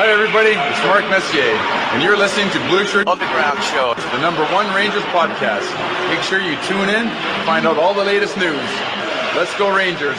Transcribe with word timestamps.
Hi, 0.00 0.08
everybody. 0.08 0.56
It's 0.56 0.80
Mark 0.88 1.04
Messier, 1.12 1.52
and 1.92 2.02
you're 2.02 2.16
listening 2.16 2.48
to 2.56 2.58
Blueshirt 2.72 3.06
Underground 3.06 3.62
Show, 3.64 3.92
the 4.16 4.22
number 4.24 4.40
one 4.48 4.64
Rangers 4.74 5.02
podcast. 5.12 5.68
Make 6.08 6.24
sure 6.24 6.40
you 6.40 6.56
tune 6.64 6.88
in 6.88 7.04
to 7.04 7.44
find 7.44 7.66
out 7.66 7.76
all 7.76 7.92
the 7.92 8.02
latest 8.02 8.38
news. 8.38 8.64
Let's 9.36 9.52
go, 9.58 9.68
Rangers. 9.68 10.16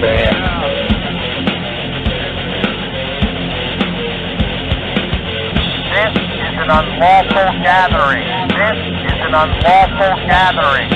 This 0.00 0.08
is 6.16 6.56
an 6.56 6.70
unlawful 6.72 7.48
gathering. 7.60 8.24
This 8.48 8.80
is 8.80 9.18
an 9.20 9.34
unlawful 9.36 10.16
gathering. 10.24 10.88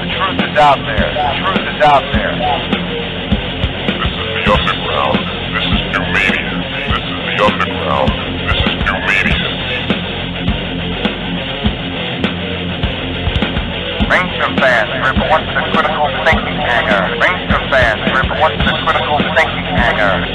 The 0.00 0.08
truth 0.16 0.40
is 0.48 0.56
out 0.56 0.80
there. 0.88 1.12
The 1.12 1.28
truth 1.44 1.60
is 1.60 1.80
out 1.84 2.04
there. 2.16 2.32
This 4.00 4.16
is 4.16 4.32
the 4.32 4.48
underground. 4.48 5.20
This 5.52 5.66
is 5.68 5.80
new 5.92 6.04
media. 6.08 6.56
This 6.88 7.04
is 7.04 7.20
the 7.28 7.36
underground. 7.44 8.19
Ranger 14.10 14.50
fans, 14.58 14.90
report 15.06 15.38
to 15.38 15.52
the 15.54 15.64
critical 15.70 16.06
thinking 16.26 16.58
hangar. 16.58 17.14
Ranger 17.22 17.62
fans, 17.70 18.02
report 18.10 18.50
to 18.58 18.62
the 18.66 18.74
critical 18.82 19.18
thinking 19.38 19.70
hangar. 19.70 20.26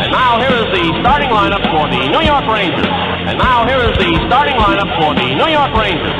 And 0.00 0.10
now 0.10 0.40
here 0.40 0.56
is 0.56 0.68
the 0.72 0.84
starting 1.04 1.28
lineup 1.28 1.60
for 1.68 1.84
the 1.92 2.08
New 2.08 2.24
York 2.24 2.48
Rangers. 2.48 2.88
And 3.28 3.36
now 3.36 3.68
here 3.68 3.84
is 3.84 3.92
the 4.00 4.16
starting 4.24 4.56
lineup 4.56 4.88
for 4.96 5.12
the 5.12 5.36
New 5.36 5.50
York 5.52 5.72
Rangers. 5.76 6.16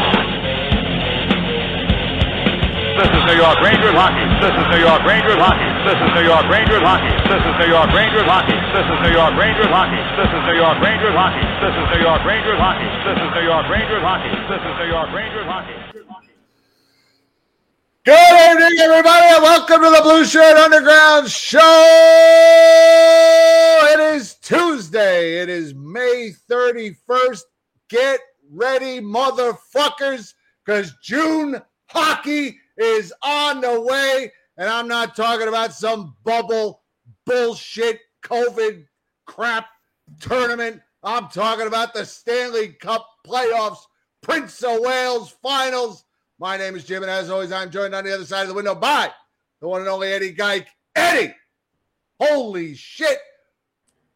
This 3.00 3.10
is 3.10 3.22
New 3.24 3.38
York 3.40 3.58
Rangers 3.64 3.96
hockey. 3.96 4.28
This 4.44 4.52
is 4.52 4.66
New 4.70 4.82
York 4.84 5.02
Rangers 5.08 5.40
hockey. 5.40 5.73
This 5.84 6.00
is 6.00 6.16
New 6.16 6.24
York 6.24 6.48
Rangers 6.48 6.80
hockey. 6.80 7.12
This 7.28 7.44
is 7.44 7.54
New 7.60 7.68
York 7.68 7.92
Rangers 7.92 8.24
hockey. 8.24 8.56
This 8.72 8.88
is 8.88 8.98
New 9.04 9.12
York 9.12 9.36
Rangers 9.36 9.68
hockey. 9.68 10.00
This 10.16 10.32
is 10.32 10.42
New 10.48 10.56
York 10.56 10.80
Rangers 10.80 11.12
hockey. 11.12 11.44
This 11.60 11.76
is 11.76 11.84
New 11.92 12.00
York 12.00 12.24
Rangers 12.24 12.56
hockey. 12.56 12.88
This 13.04 13.20
is 13.20 13.28
New 13.36 13.44
York 13.44 13.68
Rangers 13.68 14.00
hockey. 14.00 14.32
This 14.48 14.64
is 14.64 14.74
New 14.80 14.88
York 14.88 15.12
Rangers 15.12 15.44
hockey. 15.44 15.76
Good 18.00 18.34
evening, 18.48 18.80
everybody, 18.80 19.26
and 19.28 19.42
welcome 19.44 19.84
to 19.84 19.90
the 19.92 20.00
Blueshirt 20.00 20.56
Underground 20.56 21.28
Show. 21.28 21.60
It 23.92 24.00
is 24.16 24.36
Tuesday. 24.36 25.42
It 25.42 25.50
is 25.50 25.74
May 25.74 26.32
31st. 26.48 27.42
Get 27.90 28.20
ready, 28.50 29.02
motherfuckers, 29.02 30.32
because 30.64 30.94
June 31.02 31.60
hockey 31.88 32.56
is 32.78 33.12
on 33.22 33.60
the 33.60 33.82
way. 33.82 34.32
And 34.56 34.68
I'm 34.68 34.86
not 34.86 35.16
talking 35.16 35.48
about 35.48 35.72
some 35.72 36.14
bubble 36.24 36.82
bullshit 37.26 38.00
COVID 38.24 38.86
crap 39.26 39.66
tournament. 40.20 40.80
I'm 41.02 41.28
talking 41.28 41.66
about 41.66 41.92
the 41.92 42.06
Stanley 42.06 42.68
Cup 42.68 43.06
playoffs, 43.26 43.80
Prince 44.22 44.62
of 44.62 44.80
Wales 44.80 45.34
finals. 45.42 46.04
My 46.38 46.56
name 46.56 46.76
is 46.76 46.84
Jim, 46.84 47.02
and 47.02 47.10
as 47.10 47.30
always, 47.30 47.52
I'm 47.52 47.70
joined 47.70 47.94
on 47.94 48.04
the 48.04 48.14
other 48.14 48.24
side 48.24 48.42
of 48.42 48.48
the 48.48 48.54
window 48.54 48.74
by 48.74 49.10
the 49.60 49.68
one 49.68 49.80
and 49.80 49.90
only 49.90 50.12
Eddie 50.12 50.32
Geik. 50.32 50.66
Eddie, 50.94 51.34
holy 52.20 52.74
shit. 52.74 53.18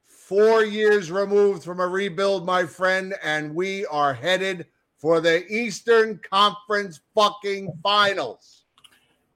Four 0.04 0.62
years 0.62 1.10
removed 1.10 1.64
from 1.64 1.80
a 1.80 1.86
rebuild, 1.86 2.44
my 2.44 2.64
friend, 2.64 3.14
and 3.22 3.54
we 3.54 3.86
are 3.86 4.12
headed 4.12 4.66
for 4.98 5.20
the 5.20 5.50
Eastern 5.52 6.20
Conference 6.30 7.00
fucking 7.14 7.72
finals. 7.82 8.57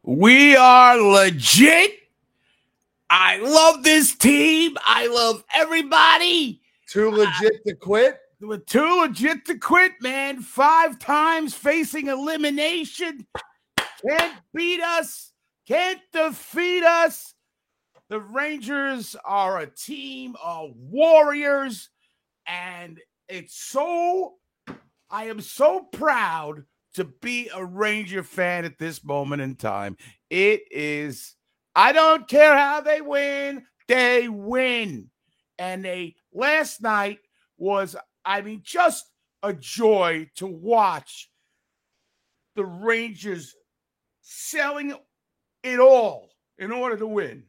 We 0.04 0.56
are 0.56 1.00
legit. 1.00 1.92
I 3.08 3.38
love 3.38 3.84
this 3.84 4.16
team. 4.16 4.76
I 4.84 5.06
love 5.06 5.44
everybody. 5.54 6.60
Too 6.88 7.10
legit 7.10 7.64
to 7.66 7.74
quit. 7.74 8.18
We're 8.40 8.58
too 8.58 9.02
legit 9.02 9.44
to 9.46 9.58
quit, 9.58 9.92
man. 10.00 10.40
Five 10.40 10.98
times 10.98 11.54
facing 11.54 12.08
elimination. 12.08 13.26
Can't 13.76 14.34
beat 14.52 14.80
us. 14.80 15.32
Can't 15.68 16.00
defeat 16.12 16.82
us. 16.82 17.34
The 18.08 18.18
Rangers 18.18 19.14
are 19.24 19.60
a 19.60 19.70
team 19.70 20.34
of 20.42 20.72
warriors. 20.76 21.90
And 22.46 22.98
it's 23.28 23.54
so, 23.54 24.34
I 25.08 25.26
am 25.26 25.40
so 25.40 25.86
proud 25.92 26.64
to 26.94 27.04
be 27.04 27.48
a 27.54 27.64
Ranger 27.64 28.22
fan 28.22 28.64
at 28.64 28.78
this 28.78 29.04
moment 29.04 29.42
in 29.42 29.54
time. 29.54 29.96
It 30.30 30.62
is, 30.70 31.34
I 31.74 31.92
don't 31.92 32.28
care 32.28 32.56
how 32.56 32.80
they 32.80 33.00
win, 33.00 33.64
they 33.88 34.28
win. 34.28 35.10
And 35.58 35.84
they, 35.84 36.16
last 36.32 36.82
night 36.82 37.18
was, 37.56 37.96
I 38.24 38.40
mean, 38.42 38.62
just 38.64 39.04
a 39.42 39.52
joy 39.52 40.30
to 40.36 40.46
watch 40.46 41.30
the 42.54 42.64
Rangers 42.64 43.54
selling 44.20 44.94
it 45.62 45.78
all 45.78 46.30
in 46.58 46.70
order 46.72 46.96
to 46.96 47.06
win. 47.06 47.44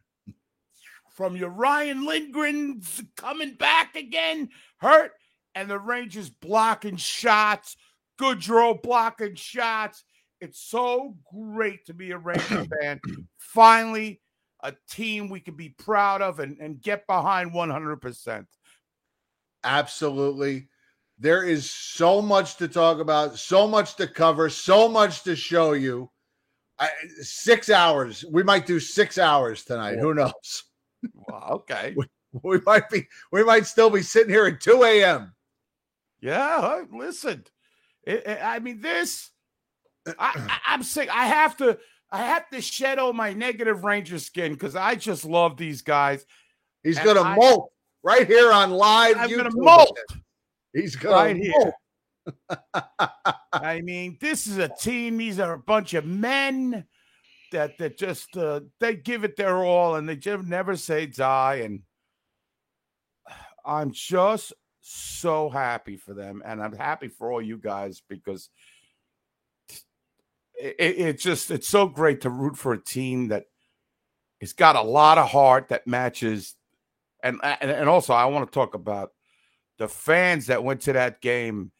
From 1.12 1.36
your 1.36 1.50
Ryan 1.50 2.06
Lindgren 2.06 2.82
coming 3.16 3.54
back 3.54 3.96
again, 3.96 4.50
hurt, 4.78 5.12
and 5.54 5.70
the 5.70 5.78
Rangers 5.78 6.30
blocking 6.30 6.98
shots, 6.98 7.76
Goodrow 8.24 8.82
blocking 8.82 9.36
shots. 9.36 10.06
It's 10.40 10.62
so 10.62 11.16
great 11.34 11.86
to 11.86 11.94
be 11.94 12.12
a 12.12 12.18
Ranger 12.18 12.66
fan. 12.82 13.02
Finally, 13.38 14.22
a 14.62 14.74
team 14.90 15.30
we 15.30 15.42
can 15.42 15.56
be 15.56 15.70
proud 15.70 16.22
of 16.22 16.40
and, 16.40 16.58
and 16.60 16.82
get 16.82 17.06
behind 17.06 17.52
100%. 17.52 18.46
Absolutely. 19.66 20.70
There 21.20 21.44
is 21.44 21.70
so 21.70 22.22
much 22.22 22.56
to 22.58 22.68
talk 22.68 23.00
about, 23.00 23.38
so 23.38 23.68
much 23.68 23.96
to 23.98 24.08
cover, 24.08 24.50
so 24.50 24.88
much 24.88 25.24
to 25.24 25.36
show 25.36 25.74
you. 25.74 26.10
I, 26.80 26.90
six 27.22 27.70
hours. 27.70 28.26
We 28.32 28.42
might 28.42 28.66
do 28.66 28.80
six 28.80 29.18
hours 29.18 29.64
tonight. 29.64 30.00
Who 30.00 30.14
knows? 30.14 30.64
Wow, 31.14 31.50
okay. 31.52 31.96
We 32.42 32.60
might 32.66 32.90
be. 32.90 33.08
We 33.32 33.44
might 33.44 33.68
still 33.68 33.92
be 33.92 34.02
sitting 34.02 34.34
here 34.34 34.48
at 34.48 34.60
two 34.60 34.84
a.m. 34.84 35.36
Yeah, 36.20 36.82
listen. 36.92 37.44
It, 38.06 38.26
it- 38.26 38.40
I 38.44 38.60
mean, 38.60 38.82
this. 38.82 39.30
I, 40.08 40.14
I, 40.20 40.60
I'm 40.74 40.84
sick. 40.84 41.10
I 41.10 41.26
have 41.28 41.58
to. 41.58 41.78
I 42.12 42.20
have 42.20 42.48
to 42.52 42.62
shed 42.62 43.00
all 43.00 43.12
my 43.14 43.34
negative 43.34 43.84
Ranger 43.84 44.20
skin 44.20 44.54
because 44.54 44.76
I 44.76 44.94
just 44.96 45.26
love 45.26 45.58
these 45.58 45.82
guys. 45.82 46.26
He's 46.84 46.98
And 46.98 47.06
gonna 47.06 47.22
I- 47.22 47.36
molt 47.36 47.72
right 48.04 48.28
here 48.28 48.52
on 48.52 48.72
live. 48.72 49.16
I'm 49.18 49.36
gonna 49.36 49.50
molt 49.54 49.98
He's 50.74 50.96
gonna 50.96 51.16
right 51.16 51.36
here. 51.38 51.54
molt. 51.56 51.74
I 53.54 53.82
mean, 53.82 54.18
this 54.22 54.46
is 54.48 54.58
a 54.58 54.70
team. 54.70 55.18
These 55.18 55.40
are 55.40 55.54
a 55.54 55.58
bunch 55.60 55.94
of 55.94 56.06
men 56.06 56.86
that 57.52 57.78
that 57.80 57.98
just 57.98 58.36
uh, 58.38 58.62
they 58.80 58.96
give 58.96 59.24
it 59.24 59.36
their 59.36 59.58
all 59.64 59.96
and 59.96 60.08
they 60.08 60.16
just 60.16 60.46
never 60.46 60.76
say 60.76 61.06
die. 61.08 61.56
And 61.64 61.82
I'm 63.66 63.92
just 63.92 64.54
so 64.86 65.50
happy 65.50 65.96
for 65.96 66.14
them, 66.14 66.44
and 66.46 66.62
I'm 66.62 66.76
happy 66.76 67.08
for 67.08 67.32
all 67.32 67.42
you 67.42 67.58
guys 67.58 68.02
because 68.08 68.50
it, 70.60 70.76
it, 70.78 70.98
it's 71.00 71.24
just 71.24 71.52
it's 71.52 71.70
so 71.70 71.88
great 71.88 72.22
to 72.22 72.30
root 72.30 72.58
for 72.58 72.74
a 72.74 72.84
team 72.84 73.30
that 73.30 73.46
has 74.42 74.52
got 74.52 74.76
a 74.76 74.82
lot 74.82 75.18
of 75.18 75.30
heart 75.30 75.70
that 75.70 75.88
matches. 75.88 76.56
And 77.24 77.40
and, 77.42 77.72
and 77.72 77.90
also, 77.90 78.14
I 78.14 78.26
want 78.26 78.46
to 78.46 78.54
talk 78.54 78.76
about 78.76 79.12
the 79.78 79.88
fans 79.88 80.48
that 80.48 80.64
went 80.64 80.82
to 80.82 80.94
that 80.94 81.22
game. 81.22 81.72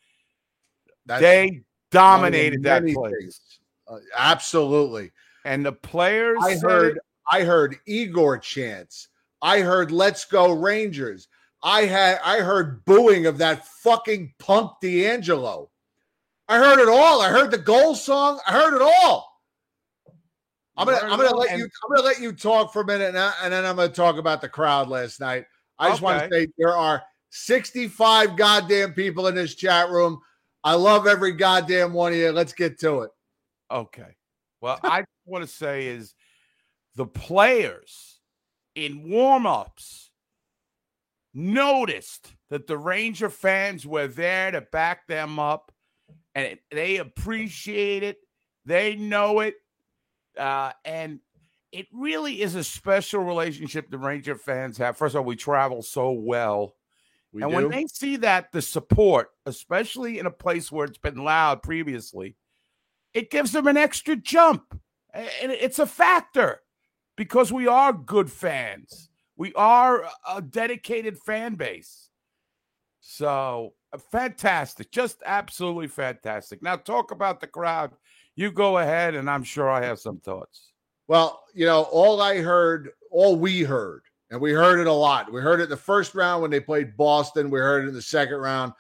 That's 1.06 1.22
they 1.22 1.42
one 1.42 1.48
of 1.48 1.54
the 1.54 1.64
dominated 1.92 2.64
that 2.64 2.86
place. 2.86 3.42
Uh, 3.86 3.98
absolutely. 4.18 5.12
And 5.44 5.66
the 5.66 5.74
players 5.74 6.38
I 6.42 6.56
heard. 6.56 6.98
it. 6.98 7.04
I 7.30 7.44
heard 7.44 7.76
Igor 7.86 8.38
chants. 8.38 9.10
I 9.42 9.60
heard 9.60 9.92
"Let's 9.92 10.24
Go 10.24 10.54
Rangers." 10.54 11.28
I 11.64 11.86
had. 11.86 12.20
I 12.24 12.40
heard 12.40 12.84
booing 12.86 13.26
of 13.26 13.38
that 13.38 13.66
fucking 13.66 14.34
punk 14.38 14.74
DeAngelo. 14.84 15.70
I 16.50 16.58
heard 16.58 16.80
it 16.80 16.90
all. 16.90 17.22
I 17.22 17.30
heard 17.30 17.52
the 17.52 17.58
goal 17.58 17.96
song. 17.96 18.40
I 18.46 18.52
heard 18.52 18.76
it 18.76 18.82
all. 18.82 19.32
I'm 20.76 20.88
gonna 20.88 21.00
I'm 21.02 21.20
gonna 21.20 21.36
let 21.36 21.52
and- 21.52 21.60
you 21.60 21.66
I'm 21.66 21.96
gonna 21.96 22.08
let 22.08 22.20
you 22.20 22.34
talk 22.34 22.74
for 22.74 22.82
a 22.82 22.86
minute 22.86 23.14
now, 23.14 23.34
and 23.42 23.54
then 23.54 23.66
I'm 23.66 23.76
gonna 23.76 23.90
talk 23.90 24.18
about 24.18 24.42
the 24.42 24.50
crowd 24.50 24.90
last 24.90 25.20
night. 25.20 25.46
I 25.80 25.90
just 25.90 26.02
want 26.02 26.22
to 26.22 26.30
say 26.30 26.48
there 26.58 26.76
are 26.76 27.02
65 27.30 28.36
goddamn 28.36 28.94
people 28.94 29.28
in 29.28 29.36
this 29.36 29.56
chat 29.56 29.90
room. 29.90 30.20
I 30.64 30.76
love 30.76 31.08
every 31.08 31.34
goddamn 31.34 31.94
one 31.94 32.12
of 32.12 32.18
you. 32.18 32.32
Let's 32.32 32.54
get 32.54 32.80
to 32.82 33.02
it. 33.02 33.12
Okay. 33.72 34.16
Well, 34.62 34.80
I 34.84 35.04
want 35.26 35.44
to 35.44 35.50
say 35.52 35.88
is 35.88 36.14
the 36.96 37.06
players 37.06 38.20
in 38.76 39.10
warm-ups 39.10 40.03
noticed 41.34 42.36
that 42.50 42.68
the 42.68 42.78
Ranger 42.78 43.30
fans 43.30 43.86
were 43.86 44.08
there 44.08 44.52
to 44.52 44.62
back 44.62 45.08
them 45.08 45.40
up 45.40 45.72
and 46.36 46.46
it- 46.46 46.64
they 46.72 46.98
appreciate 46.98 48.04
it. 48.04 48.18
They 48.66 48.96
know 48.96 49.40
it. 49.40 49.56
Uh, 50.38 50.72
and 50.86 51.20
it 51.72 51.88
really 51.92 52.42
is 52.42 52.56
a 52.56 52.64
special 52.64 53.24
relationship 53.24 53.90
the 53.90 53.98
Ranger 53.98 54.36
fans 54.36 54.78
have. 54.78 54.98
First 54.98 55.16
of 55.16 55.20
all, 55.20 55.26
we 55.26 55.36
travel 55.36 55.82
so 55.82 56.12
well. 56.12 56.76
We 57.32 57.42
and 57.42 57.52
do. 57.52 57.56
when 57.56 57.70
they 57.70 57.88
see 57.88 58.18
that 58.18 58.52
the 58.52 58.62
support, 58.62 59.30
especially 59.46 60.20
in 60.20 60.28
a 60.28 60.32
place 60.32 60.72
where 60.72 60.86
it's 60.86 61.00
been 61.00 61.24
loud 61.24 61.64
previously, 61.64 62.36
it 63.14 63.32
gives 63.32 63.52
them 63.52 63.68
an 63.68 63.78
extra 63.78 64.16
jump. 64.16 64.80
And 65.14 65.52
it's 65.52 65.80
a 65.80 65.86
factor 65.86 66.62
because 67.16 67.52
we 67.52 67.68
are 67.68 67.94
good 67.94 68.32
fans. 68.32 69.10
We 69.36 69.54
are 69.54 70.06
a 70.30 70.42
dedicated 70.42 71.18
fan 71.18 71.56
base. 71.56 72.10
So 73.00 73.74
uh, 73.92 73.98
fantastic, 73.98 74.92
just 74.92 75.18
absolutely 75.26 75.88
fantastic. 75.88 76.62
Now, 76.62 76.76
talk 76.76 77.12
about 77.12 77.42
the 77.42 77.48
crowd. 77.48 77.92
You 78.36 78.52
go 78.52 78.78
ahead, 78.78 79.16
and 79.16 79.30
I'm 79.30 79.44
sure 79.44 79.70
I 79.70 79.84
have 79.84 80.00
some 80.00 80.20
thoughts. 80.20 80.72
Well, 81.08 81.44
you 81.54 81.66
know, 81.66 81.84
all 81.84 82.22
I 82.22 82.40
heard, 82.40 82.90
all 83.12 83.36
we 83.36 83.62
heard, 83.62 84.04
and 84.32 84.40
we 84.40 84.52
heard 84.52 84.80
it 84.80 84.88
a 84.88 84.94
lot. 84.94 85.32
We 85.32 85.42
heard 85.42 85.60
it 85.60 85.70
the 85.70 85.78
first 85.78 86.16
round 86.16 86.42
when 86.42 86.50
they 86.50 86.60
played 86.60 86.98
Boston. 86.98 87.50
We 87.50 87.60
heard 87.60 87.84
it 87.84 87.90
in 87.90 87.94
the 87.94 88.02
second 88.02 88.38
round. 88.38 88.74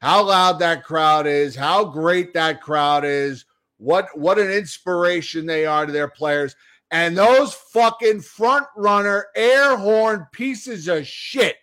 How 0.00 0.24
loud 0.24 0.58
that 0.58 0.84
crowd 0.84 1.26
is, 1.26 1.54
how 1.54 1.84
great 1.84 2.34
that 2.34 2.60
crowd 2.60 3.04
is, 3.04 3.44
what 3.76 4.06
what 4.18 4.38
an 4.38 4.50
inspiration 4.50 5.46
they 5.46 5.64
are 5.64 5.86
to 5.86 5.92
their 5.92 6.08
players. 6.08 6.56
And 6.90 7.16
those 7.16 7.54
fucking 7.54 8.20
front 8.20 8.66
runner 8.76 9.26
air 9.36 9.76
horn 9.76 10.26
pieces 10.32 10.88
of 10.88 11.06
shit 11.06 11.56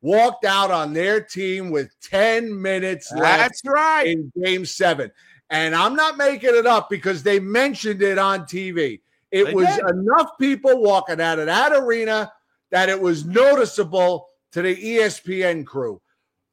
walked 0.00 0.44
out 0.44 0.70
on 0.72 0.92
their 0.92 1.20
team 1.22 1.70
with 1.70 1.94
10 2.02 2.60
minutes 2.60 3.12
left 3.12 3.22
That's 3.22 3.62
right. 3.64 4.08
in 4.08 4.32
game 4.42 4.66
seven. 4.66 5.12
And 5.50 5.74
I'm 5.74 5.94
not 5.94 6.16
making 6.16 6.54
it 6.54 6.66
up 6.66 6.90
because 6.90 7.22
they 7.22 7.38
mentioned 7.38 8.02
it 8.02 8.18
on 8.18 8.40
TV. 8.42 9.00
It 9.30 9.44
They 9.44 9.54
was 9.54 9.66
did. 9.68 9.88
enough 9.88 10.30
people 10.40 10.82
walking 10.82 11.20
out 11.20 11.38
of 11.38 11.46
that 11.46 11.72
arena 11.72 12.32
that 12.70 12.88
it 12.88 13.00
was 13.00 13.24
noticeable 13.24 14.28
to 14.52 14.62
the 14.62 14.74
ESPN 14.74 15.64
crew. 15.64 16.00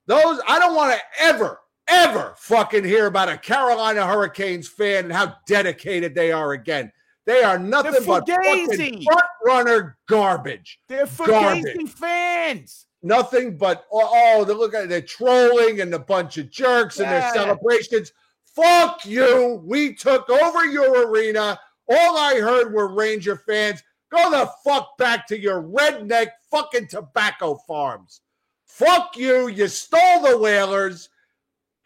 Those, 0.05 0.39
I 0.47 0.59
don't 0.59 0.75
want 0.75 0.93
to 0.93 0.99
ever, 1.23 1.59
ever 1.87 2.33
fucking 2.37 2.83
hear 2.83 3.07
about 3.07 3.29
a 3.29 3.37
Carolina 3.37 4.05
Hurricanes 4.05 4.67
fan 4.67 5.05
and 5.05 5.13
how 5.13 5.35
dedicated 5.47 6.13
they 6.13 6.31
are 6.31 6.53
again. 6.53 6.91
They 7.29 7.43
are 7.43 7.59
nothing 7.59 8.03
but 8.07 8.27
fucking 8.27 9.03
front 9.03 9.25
runner 9.45 9.99
garbage 10.07 10.79
They're. 10.87 11.05
Fugazi 11.05 11.87
fans. 11.87 12.87
nothing 13.03 13.55
but 13.55 13.85
oh, 13.91 14.43
they 14.45 14.53
look 14.55 14.73
at 14.73 14.89
they're 14.89 15.03
trolling 15.03 15.79
and 15.79 15.93
a 15.93 15.99
bunch 15.99 16.39
of 16.39 16.49
jerks 16.49 16.97
and 16.97 17.07
their 17.07 17.31
celebrations. 17.31 18.13
Fuck 18.55 19.05
you. 19.05 19.61
We 19.63 19.93
took 19.93 20.27
over 20.27 20.65
your 20.65 21.07
arena. 21.07 21.59
All 21.87 22.17
I 22.17 22.39
heard 22.39 22.73
were 22.73 22.91
Ranger 22.91 23.35
fans. 23.35 23.83
Go 24.11 24.31
the 24.31 24.49
fuck 24.65 24.97
back 24.97 25.27
to 25.27 25.39
your 25.39 25.61
redneck 25.61 26.29
fucking 26.49 26.87
tobacco 26.87 27.59
farms. 27.67 28.21
Fuck 28.65 29.17
you. 29.17 29.49
You 29.49 29.67
stole 29.67 30.23
the 30.23 30.35
whalers. 30.35 31.09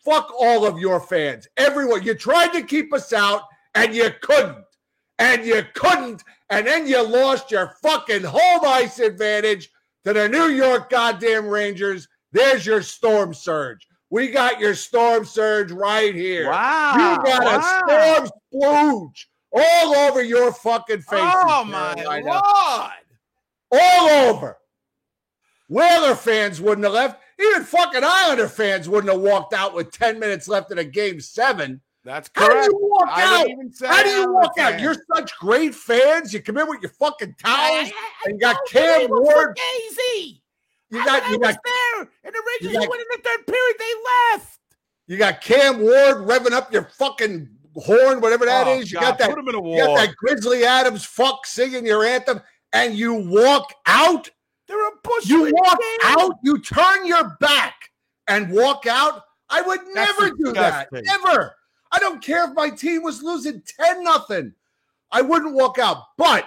Fuck 0.06 0.32
all 0.40 0.66
of 0.66 0.80
your 0.80 1.02
fans. 1.02 1.50
Everyone. 1.58 2.02
You 2.04 2.14
tried 2.14 2.54
to 2.54 2.62
keep 2.62 2.94
us 2.94 3.12
out 3.12 3.42
and 3.76 3.94
you 3.94 4.10
couldn't. 4.22 4.63
And 5.20 5.46
you 5.46 5.64
couldn't. 5.74 6.24
And 6.50 6.66
then 6.66 6.88
you 6.88 7.02
lost 7.02 7.52
your 7.52 7.76
fucking 7.82 8.24
home 8.24 8.62
ice 8.66 9.00
advantage 9.00 9.70
to 10.06 10.14
the 10.14 10.28
New 10.28 10.48
York 10.48 10.90
goddamn 10.90 11.48
Rangers. 11.48 12.08
There's 12.32 12.66
your 12.66 12.82
storm 12.82 13.34
surge. 13.34 13.88
We 14.10 14.30
got 14.30 14.60
your 14.60 14.76
storm 14.76 15.26
surge 15.26 15.72
right 15.72 16.14
here. 16.14 16.50
Wow. 16.50 16.94
You 16.94 17.24
got 17.24 17.44
wow. 17.44 17.58
a 17.58 18.26
storm 18.26 18.30
splooge 18.54 19.26
all 19.54 19.96
over 19.96 20.24
your 20.24 20.52
fucking 20.52 21.02
face. 21.02 21.20
Oh 21.22 21.64
my 21.64 21.94
lord! 22.22 22.92
All 23.72 24.10
over. 24.10 24.58
Whaler 25.70 26.16
fans 26.16 26.60
wouldn't 26.60 26.86
have 26.86 26.94
left. 26.94 27.22
Even 27.40 27.64
fucking 27.64 28.04
Islander 28.04 28.48
fans 28.48 28.88
wouldn't 28.88 29.12
have 29.12 29.22
walked 29.22 29.54
out 29.54 29.74
with 29.74 29.92
10 29.92 30.20
minutes 30.20 30.48
left 30.48 30.72
in 30.72 30.78
a 30.78 30.84
game 30.84 31.20
seven. 31.20 31.82
That's 32.06 32.28
correct. 32.30 32.54
How 32.54 32.64
do 32.66 32.72
you 32.72 32.80
walk 32.82 33.08
I 33.10 33.24
out? 33.24 33.38
didn't 33.46 33.52
even 33.52 33.74
say 33.74 33.88
How 33.88 34.04
do 34.04 34.10
you 34.10 34.16
Islander 34.16 34.34
walk 34.34 34.58
out? 34.58 34.72
fan. 34.74 34.80
You're 34.84 34.96
such 35.16 35.38
great 35.38 35.74
fans. 35.74 36.34
You 36.34 36.42
come 36.42 36.58
in 36.58 36.68
with 36.68 36.82
your 36.82 36.92
fucking 36.92 37.36
towels, 37.42 37.90
and 38.26 38.34
you 38.36 38.40
got 38.40 38.58
Cam 38.70 39.10
Ward. 39.10 39.58
Fugazi. 39.58 40.42
You 40.90 41.04
got 41.06 41.24
I 41.24 41.32
you 41.32 41.40
was 41.40 41.48
got 41.56 41.60
there, 41.64 42.02
and 42.26 42.34
the 42.34 42.44
you 42.62 42.68
Rangers 42.68 42.82
got- 42.82 42.90
went 42.90 43.02
in 43.02 43.08
the 43.12 43.22
third 43.24 43.48
period. 43.48 43.76
They 43.80 43.94
left. 44.38 44.60
You 45.08 45.18
got 45.18 45.42
Cam 45.42 45.80
Ward 45.80 46.18
revving 46.28 46.52
up 46.52 46.72
your 46.74 46.84
fucking 46.98 47.50
horn, 47.76 48.22
whatever 48.22 48.46
that 48.46 48.68
oh, 48.68 48.74
is. 48.78 48.84
Oh, 48.84 48.88
You 48.88 48.94
God, 48.96 49.02
got 49.02 49.18
that. 49.20 49.30
Put 49.30 49.40
him 49.40 49.48
in 49.50 49.56
a 49.56 49.70
You 49.70 49.86
got 49.86 49.96
that 49.98 50.16
Grizzly 50.18 50.64
Adams 50.66 51.04
fuck 51.06 51.46
singing 51.46 51.86
your 51.86 52.04
anthem, 52.06 52.42
and 52.74 52.96
you 52.96 53.14
walk 53.16 53.74
out. 53.86 54.30
They're 54.68 54.88
a 54.88 54.92
bush. 55.04 55.26
You 55.28 55.52
walk 55.54 55.80
team. 55.80 56.00
out. 56.04 56.34
You 56.44 56.60
turn 56.62 57.06
your 57.06 57.38
back 57.40 57.76
and 58.28 58.52
walk 58.52 58.86
out. 58.88 59.24
I 59.50 59.62
would 59.62 59.80
That's 59.94 60.20
never 60.20 60.36
do 60.36 60.54
that. 60.54 60.90
disgusting. 60.92 61.54
I 61.94 62.00
don't 62.00 62.24
care 62.24 62.46
if 62.50 62.56
my 62.56 62.70
team 62.70 63.04
was 63.04 63.22
losing 63.22 63.62
ten 63.80 64.04
nothing. 64.04 64.54
I 65.12 65.22
wouldn't 65.22 65.54
walk 65.54 65.78
out. 65.78 65.98
But 66.18 66.46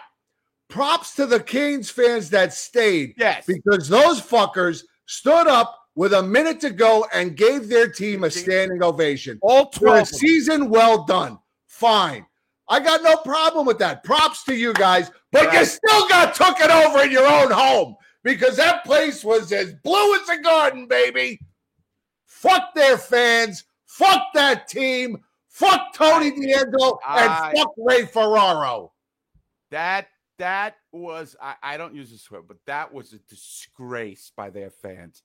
props 0.68 1.14
to 1.14 1.26
the 1.26 1.38
Canes 1.40 1.88
fans 1.88 2.28
that 2.30 2.52
stayed 2.52 3.14
Yes. 3.16 3.44
because 3.46 3.88
those 3.88 4.20
fuckers 4.20 4.82
stood 5.06 5.46
up 5.46 5.78
with 5.94 6.12
a 6.12 6.22
minute 6.22 6.60
to 6.60 6.70
go 6.70 7.06
and 7.14 7.36
gave 7.36 7.68
their 7.68 7.88
team 7.88 8.24
a 8.24 8.30
standing 8.30 8.82
ovation. 8.82 9.38
All 9.40 9.70
For 9.70 9.86
a 9.86 9.90
twelve. 9.90 10.08
season 10.08 10.68
well 10.68 11.04
done. 11.04 11.38
Fine. 11.68 12.26
I 12.68 12.80
got 12.80 13.02
no 13.04 13.16
problem 13.18 13.64
with 13.66 13.78
that. 13.78 14.02
Props 14.02 14.42
to 14.44 14.54
you 14.54 14.72
guys, 14.74 15.12
but 15.30 15.52
you 15.52 15.64
still 15.64 16.08
got 16.08 16.34
took 16.34 16.58
it 16.58 16.70
over 16.70 17.02
in 17.04 17.12
your 17.12 17.26
own 17.26 17.52
home 17.52 17.94
because 18.24 18.56
that 18.56 18.84
place 18.84 19.22
was 19.22 19.52
as 19.52 19.72
blue 19.84 20.14
as 20.20 20.28
a 20.28 20.42
garden, 20.42 20.88
baby. 20.88 21.38
Fuck 22.24 22.74
their 22.74 22.98
fans. 22.98 23.64
Fuck 23.86 24.22
that 24.34 24.66
team. 24.68 25.22
Fuck 25.56 25.94
Tony 25.94 26.32
DeAngelo 26.32 26.98
and 27.08 27.30
I- 27.30 27.52
fuck 27.56 27.72
Ray 27.78 28.04
Ferraro. 28.04 28.92
That 29.70 30.08
that 30.38 30.76
was 30.92 31.34
I, 31.40 31.54
I 31.62 31.76
don't 31.78 31.94
use 31.94 32.10
the 32.10 32.18
swear, 32.18 32.42
but 32.42 32.58
that 32.66 32.92
was 32.92 33.14
a 33.14 33.18
disgrace 33.20 34.30
by 34.36 34.50
their 34.50 34.68
fans. 34.68 35.22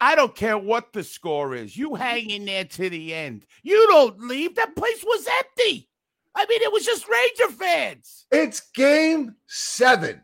I 0.00 0.14
don't 0.14 0.34
care 0.34 0.56
what 0.56 0.92
the 0.92 1.02
score 1.02 1.56
is. 1.56 1.76
You 1.76 1.90
mm-hmm. 1.90 2.02
hang 2.02 2.30
in 2.30 2.44
there 2.44 2.64
to 2.64 2.88
the 2.88 3.12
end. 3.12 3.46
You 3.64 3.84
don't 3.88 4.20
leave. 4.20 4.54
That 4.54 4.76
place 4.76 5.02
was 5.04 5.26
empty. 5.40 5.88
I 6.36 6.46
mean, 6.48 6.62
it 6.62 6.72
was 6.72 6.84
just 6.84 7.08
Ranger 7.08 7.52
fans. 7.56 8.26
It's 8.30 8.60
game 8.76 9.34
seven. 9.48 10.22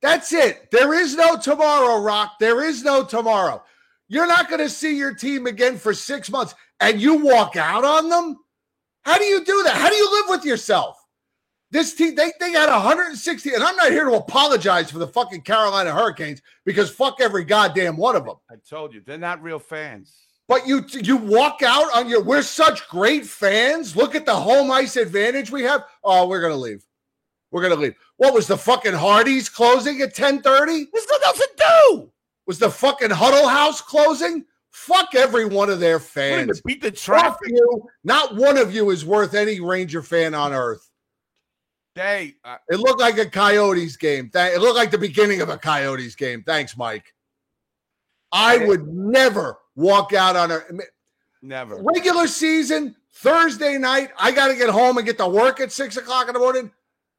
That's 0.00 0.32
it. 0.32 0.70
There 0.70 0.94
is 0.94 1.16
no 1.16 1.36
tomorrow, 1.36 2.00
Rock. 2.00 2.34
There 2.38 2.62
is 2.62 2.84
no 2.84 3.04
tomorrow. 3.04 3.64
You're 4.06 4.28
not 4.28 4.48
going 4.48 4.60
to 4.60 4.70
see 4.70 4.96
your 4.96 5.14
team 5.14 5.46
again 5.46 5.76
for 5.76 5.92
six 5.92 6.30
months 6.30 6.54
and 6.78 7.00
you 7.00 7.24
walk 7.24 7.56
out 7.56 7.84
on 7.84 8.08
them? 8.08 8.36
How 9.06 9.18
do 9.18 9.24
you 9.24 9.44
do 9.44 9.62
that? 9.62 9.76
How 9.76 9.88
do 9.88 9.94
you 9.94 10.10
live 10.10 10.24
with 10.28 10.44
yourself? 10.44 10.98
This 11.70 11.94
team, 11.94 12.16
they, 12.16 12.32
they 12.40 12.52
got 12.52 12.68
160, 12.68 13.54
and 13.54 13.62
I'm 13.62 13.76
not 13.76 13.92
here 13.92 14.04
to 14.04 14.14
apologize 14.14 14.90
for 14.90 14.98
the 14.98 15.06
fucking 15.06 15.42
Carolina 15.42 15.92
Hurricanes 15.92 16.42
because 16.64 16.90
fuck 16.90 17.20
every 17.20 17.44
goddamn 17.44 17.96
one 17.96 18.16
of 18.16 18.24
them. 18.24 18.34
I 18.50 18.56
told 18.68 18.92
you, 18.92 19.02
they're 19.06 19.16
not 19.16 19.40
real 19.42 19.60
fans. 19.60 20.12
But 20.48 20.66
you 20.66 20.84
you 20.88 21.16
walk 21.16 21.62
out 21.62 21.92
on 21.94 22.08
your 22.08 22.22
we're 22.22 22.42
such 22.42 22.88
great 22.88 23.26
fans. 23.26 23.96
Look 23.96 24.14
at 24.14 24.26
the 24.26 24.34
home 24.34 24.70
ice 24.70 24.96
advantage 24.96 25.50
we 25.50 25.62
have. 25.62 25.84
Oh, 26.04 26.28
we're 26.28 26.40
gonna 26.40 26.54
leave. 26.56 26.84
We're 27.50 27.62
gonna 27.62 27.74
leave. 27.74 27.96
What 28.16 28.34
was 28.34 28.46
the 28.46 28.56
fucking 28.56 28.92
Hardee's 28.92 29.48
closing 29.48 30.00
at 30.02 30.14
10:30? 30.14 30.86
There's 30.92 31.06
nothing 31.08 31.26
else 31.26 31.38
to 31.38 31.48
do. 31.56 32.12
Was 32.46 32.60
the 32.60 32.70
fucking 32.70 33.10
Huddle 33.10 33.48
House 33.48 33.80
closing? 33.80 34.44
Fuck 34.76 35.14
every 35.14 35.46
one 35.46 35.70
of 35.70 35.80
their 35.80 35.98
fans. 35.98 36.60
beat 36.60 36.82
the 36.82 36.90
traffic. 36.90 37.48
you. 37.48 37.88
Not 38.04 38.36
one 38.36 38.58
of 38.58 38.74
you 38.74 38.90
is 38.90 39.06
worth 39.06 39.32
any 39.32 39.58
Ranger 39.58 40.02
fan 40.02 40.34
on 40.34 40.52
earth. 40.52 40.90
They 41.94 42.34
uh, 42.44 42.58
It 42.68 42.78
looked 42.78 43.00
like 43.00 43.16
a 43.16 43.24
Coyotes 43.24 43.96
game. 43.96 44.30
It 44.32 44.60
looked 44.60 44.76
like 44.76 44.90
the 44.90 44.98
beginning 44.98 45.40
of 45.40 45.48
a 45.48 45.56
Coyotes 45.56 46.14
game. 46.14 46.42
Thanks, 46.44 46.76
Mike. 46.76 47.14
I 48.30 48.58
would 48.58 48.86
never 48.86 49.56
walk 49.76 50.12
out 50.12 50.36
on 50.36 50.52
a 50.52 50.60
never. 51.40 51.82
regular 51.82 52.26
season 52.26 52.94
Thursday 53.14 53.78
night. 53.78 54.10
I 54.18 54.30
got 54.30 54.48
to 54.48 54.54
get 54.54 54.68
home 54.68 54.98
and 54.98 55.06
get 55.06 55.16
to 55.18 55.26
work 55.26 55.58
at 55.58 55.72
six 55.72 55.96
o'clock 55.96 56.28
in 56.28 56.34
the 56.34 56.40
morning. 56.40 56.70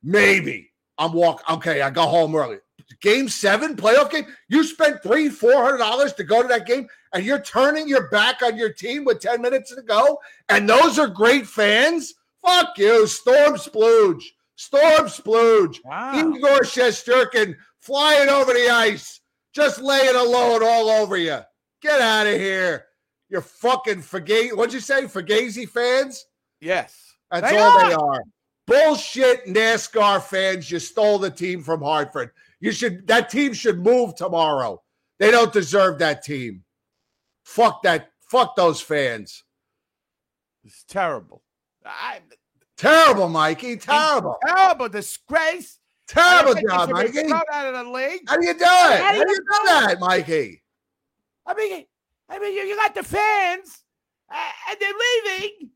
maybe 0.04 0.70
I'm 1.00 1.12
walk. 1.12 1.44
Okay, 1.50 1.82
I 1.82 1.90
go 1.90 2.04
home 2.04 2.36
early. 2.36 2.60
Game 3.02 3.28
seven, 3.28 3.76
playoff 3.76 4.12
game. 4.12 4.28
You 4.48 4.64
spent 4.64 5.04
three, 5.04 5.28
four 5.28 5.62
hundred 5.62 5.80
dollars 5.80 6.14
to 6.14 6.24
go 6.24 6.42
to 6.42 6.48
that 6.48 6.66
game, 6.66 6.88
and 7.14 7.24
you're 7.26 7.42
turning 7.42 7.88
your 7.88 8.10
back 8.10 8.42
on 8.42 8.58
your 8.58 8.72
team 8.72 9.06
with 9.06 9.20
ten 9.22 9.42
minutes 9.42 9.74
to 9.76 9.82
go. 9.82 10.20
And 10.50 10.68
those 10.70 10.98
are 11.00 11.08
great 11.08 11.48
fans. 11.48 12.14
Fuck 12.46 12.78
you, 12.78 13.08
Storm 13.08 13.56
Splooge, 13.56 14.24
Storm 14.56 15.06
Splooge, 15.08 15.78
Wow. 15.84 16.14
Igor 16.36 16.60
Shesterkin 16.62 17.56
flying 17.80 18.30
over 18.30 18.54
the 18.54 18.70
ice, 18.70 19.20
just 19.54 19.82
laying 19.82 20.16
a 20.16 20.24
load 20.24 20.64
all 20.64 20.90
over 20.90 21.18
you. 21.18 21.40
Get 21.82 22.00
out 22.02 22.28
of 22.28 22.34
here. 22.40 22.86
You're 23.30 23.42
fucking 23.42 24.02
Fugazi. 24.02 24.56
What'd 24.56 24.74
you 24.74 24.80
say? 24.80 25.04
Fugazi 25.04 25.68
fans? 25.68 26.26
Yes. 26.62 27.16
That's 27.30 27.52
They 27.52 27.58
all 27.58 27.78
are. 27.80 27.90
they 27.90 27.94
are. 27.96 28.24
Bullshit 28.68 29.46
NASCAR 29.46 30.22
fans. 30.22 30.70
You 30.72 30.80
stole 30.80 31.20
the 31.20 31.30
team 31.30 31.62
from 31.62 31.82
Hartford. 31.82 32.32
You 32.60 32.72
should 32.72 33.06
that 33.08 33.30
team 33.30 33.54
should 33.54 33.80
move 33.80 34.16
tomorrow. 34.16 34.82
They 35.20 35.32
don't 35.32 35.52
deserve 35.54 36.00
that 36.00 36.24
team. 36.24 36.64
Fuck 37.48 37.82
that. 37.84 38.12
Fuck 38.30 38.58
those 38.58 38.82
fans. 38.82 39.44
It's 40.66 40.84
terrible. 40.84 41.42
I, 41.86 42.20
Terrible, 42.76 43.30
Mikey. 43.30 43.78
Terrible. 43.78 44.38
terrible 44.46 44.90
disgrace. 44.90 45.80
Terrible 46.08 46.52
I 46.52 46.54
think 46.56 46.68
they 46.68 46.74
job, 46.76 46.90
Mikey. 46.92 47.32
out 47.54 47.74
of 47.74 47.86
the 47.86 47.92
league. 47.92 48.22
How 48.28 48.38
do 48.38 48.46
you 48.46 48.54
do 48.54 48.60
it? 48.60 48.66
How 48.68 48.98
How 48.98 49.12
do 49.14 49.24
do 49.24 49.32
you 49.32 49.36
you 49.36 49.38
do 49.38 49.66
that, 49.66 50.00
Mikey? 50.02 50.62
I 51.46 51.54
mean, 51.54 51.86
I 52.30 52.40
mean, 52.40 52.54
you, 52.54 52.62
you 52.64 52.76
got 52.76 52.94
the 52.94 53.04
fans, 53.04 53.82
uh, 54.30 54.52
and 54.70 54.78
they're 54.80 54.90
leaving. 54.92 55.70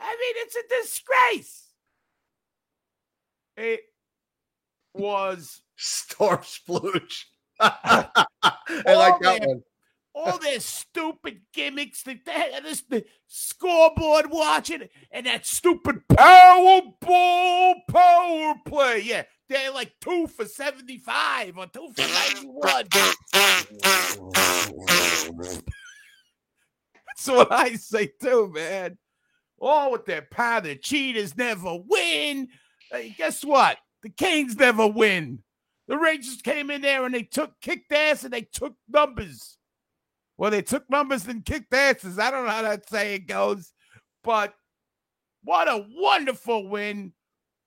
I 0.00 0.10
mean, 0.10 0.34
it's 0.44 0.56
a 0.56 0.82
disgrace. 0.82 1.68
It 3.56 3.80
was 4.92 5.62
Storm 5.76 6.38
splooge. 6.40 7.24
I 7.60 8.26
like 8.86 9.20
that 9.20 9.40
man. 9.40 9.48
one. 9.48 9.62
All 10.14 10.38
their 10.38 10.60
stupid 10.60 11.40
gimmicks, 11.52 12.02
the, 12.02 12.14
the, 12.24 12.82
the 12.88 13.04
scoreboard 13.26 14.30
watching, 14.30 14.88
and 15.10 15.26
that 15.26 15.44
stupid 15.44 16.02
Powerball 16.08 17.74
power 17.88 18.54
play. 18.64 19.00
Yeah, 19.04 19.24
they're 19.48 19.72
like 19.72 19.92
two 20.00 20.26
for 20.28 20.44
75 20.44 21.58
or 21.58 21.66
two 21.66 21.90
for 21.94 22.02
91. 22.02 22.84
That's 27.06 27.26
what 27.26 27.52
I 27.52 27.74
say 27.74 28.12
too, 28.20 28.52
man. 28.54 28.98
All 29.60 29.92
with 29.92 30.04
their 30.04 30.22
power. 30.22 30.60
The 30.60 30.76
cheaters 30.76 31.36
never 31.36 31.76
win. 31.86 32.48
Hey, 32.90 33.14
guess 33.16 33.44
what? 33.44 33.78
The 34.02 34.10
Canes 34.10 34.56
never 34.56 34.86
win. 34.86 35.40
The 35.88 35.98
Rangers 35.98 36.40
came 36.42 36.70
in 36.70 36.82
there 36.82 37.04
and 37.04 37.14
they 37.14 37.22
took 37.22 37.60
kicked 37.60 37.92
ass 37.92 38.24
and 38.24 38.32
they 38.32 38.42
took 38.42 38.74
numbers. 38.88 39.58
Well, 40.36 40.50
they 40.50 40.62
took 40.62 40.88
numbers 40.90 41.26
and 41.26 41.44
kicked 41.44 41.72
asses. 41.72 42.18
I 42.18 42.30
don't 42.30 42.44
know 42.44 42.50
how 42.50 42.62
that 42.62 42.88
saying 42.88 43.26
goes, 43.28 43.72
but 44.22 44.54
what 45.44 45.68
a 45.68 45.86
wonderful 45.96 46.68
win. 46.68 47.12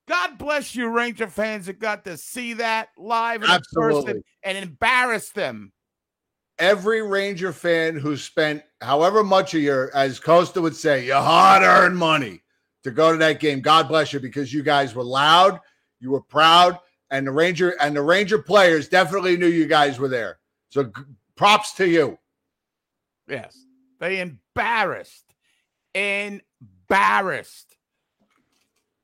God 0.07 0.37
bless 0.37 0.75
you, 0.75 0.87
Ranger 0.89 1.27
fans, 1.27 1.65
that 1.65 1.79
got 1.79 2.05
to 2.05 2.17
see 2.17 2.53
that 2.53 2.89
live 2.97 3.43
in 3.43 3.49
person 3.73 4.23
and 4.43 4.57
embarrass 4.57 5.29
them. 5.29 5.71
Every 6.59 7.01
Ranger 7.01 7.53
fan 7.53 7.97
who 7.97 8.17
spent 8.17 8.63
however 8.81 9.23
much 9.23 9.53
of 9.53 9.61
your, 9.61 9.95
as 9.95 10.19
Costa 10.19 10.61
would 10.61 10.75
say, 10.75 11.05
your 11.05 11.21
hard 11.21 11.61
earned 11.61 11.97
money 11.97 12.41
to 12.83 12.91
go 12.91 13.11
to 13.11 13.17
that 13.17 13.39
game. 13.39 13.61
God 13.61 13.87
bless 13.87 14.13
you 14.13 14.19
because 14.19 14.53
you 14.53 14.63
guys 14.63 14.95
were 14.95 15.03
loud, 15.03 15.59
you 15.99 16.11
were 16.11 16.21
proud, 16.21 16.79
and 17.11 17.27
the 17.27 17.31
Ranger 17.31 17.75
and 17.81 17.95
the 17.95 18.01
Ranger 18.01 18.39
players 18.39 18.87
definitely 18.87 19.37
knew 19.37 19.47
you 19.47 19.67
guys 19.67 19.99
were 19.99 20.07
there. 20.07 20.39
So 20.69 20.91
props 21.35 21.73
to 21.73 21.87
you. 21.87 22.17
Yes. 23.27 23.57
They 23.99 24.19
embarrassed, 24.19 25.33
embarrassed 25.93 27.75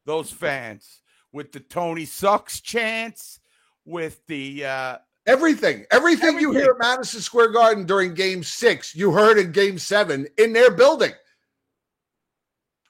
those 0.06 0.32
fans 0.32 1.01
with 1.32 1.51
the 1.51 1.60
Tony 1.60 2.06
Sucks 2.06 2.62
chants, 2.62 3.39
with 3.86 4.25
the 4.27 4.65
uh 4.65 4.98
Everything, 5.25 5.86
everything, 5.89 6.38
you 6.38 6.51
hear 6.51 6.72
at 6.72 6.80
Madison 6.80 7.22
Square 7.22 7.53
Garden 7.53 7.86
during 7.86 8.13
game 8.13 8.44
six, 8.44 8.94
you 8.94 9.13
heard 9.13 9.38
in 9.38 9.53
game 9.53 9.80
seven 9.80 10.27
in 10.38 10.51
their 10.51 10.70
building. 10.70 11.13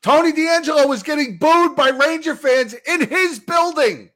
Tony 0.02 0.34
DeAngelo 0.34 0.90
was 0.90 1.04
getting 1.04 1.38
booed 1.38 1.76
by 1.76 1.90
Ranger 1.90 2.36
fans 2.36 2.74
in 2.88 3.08
his 3.08 3.38
building. 3.38 4.10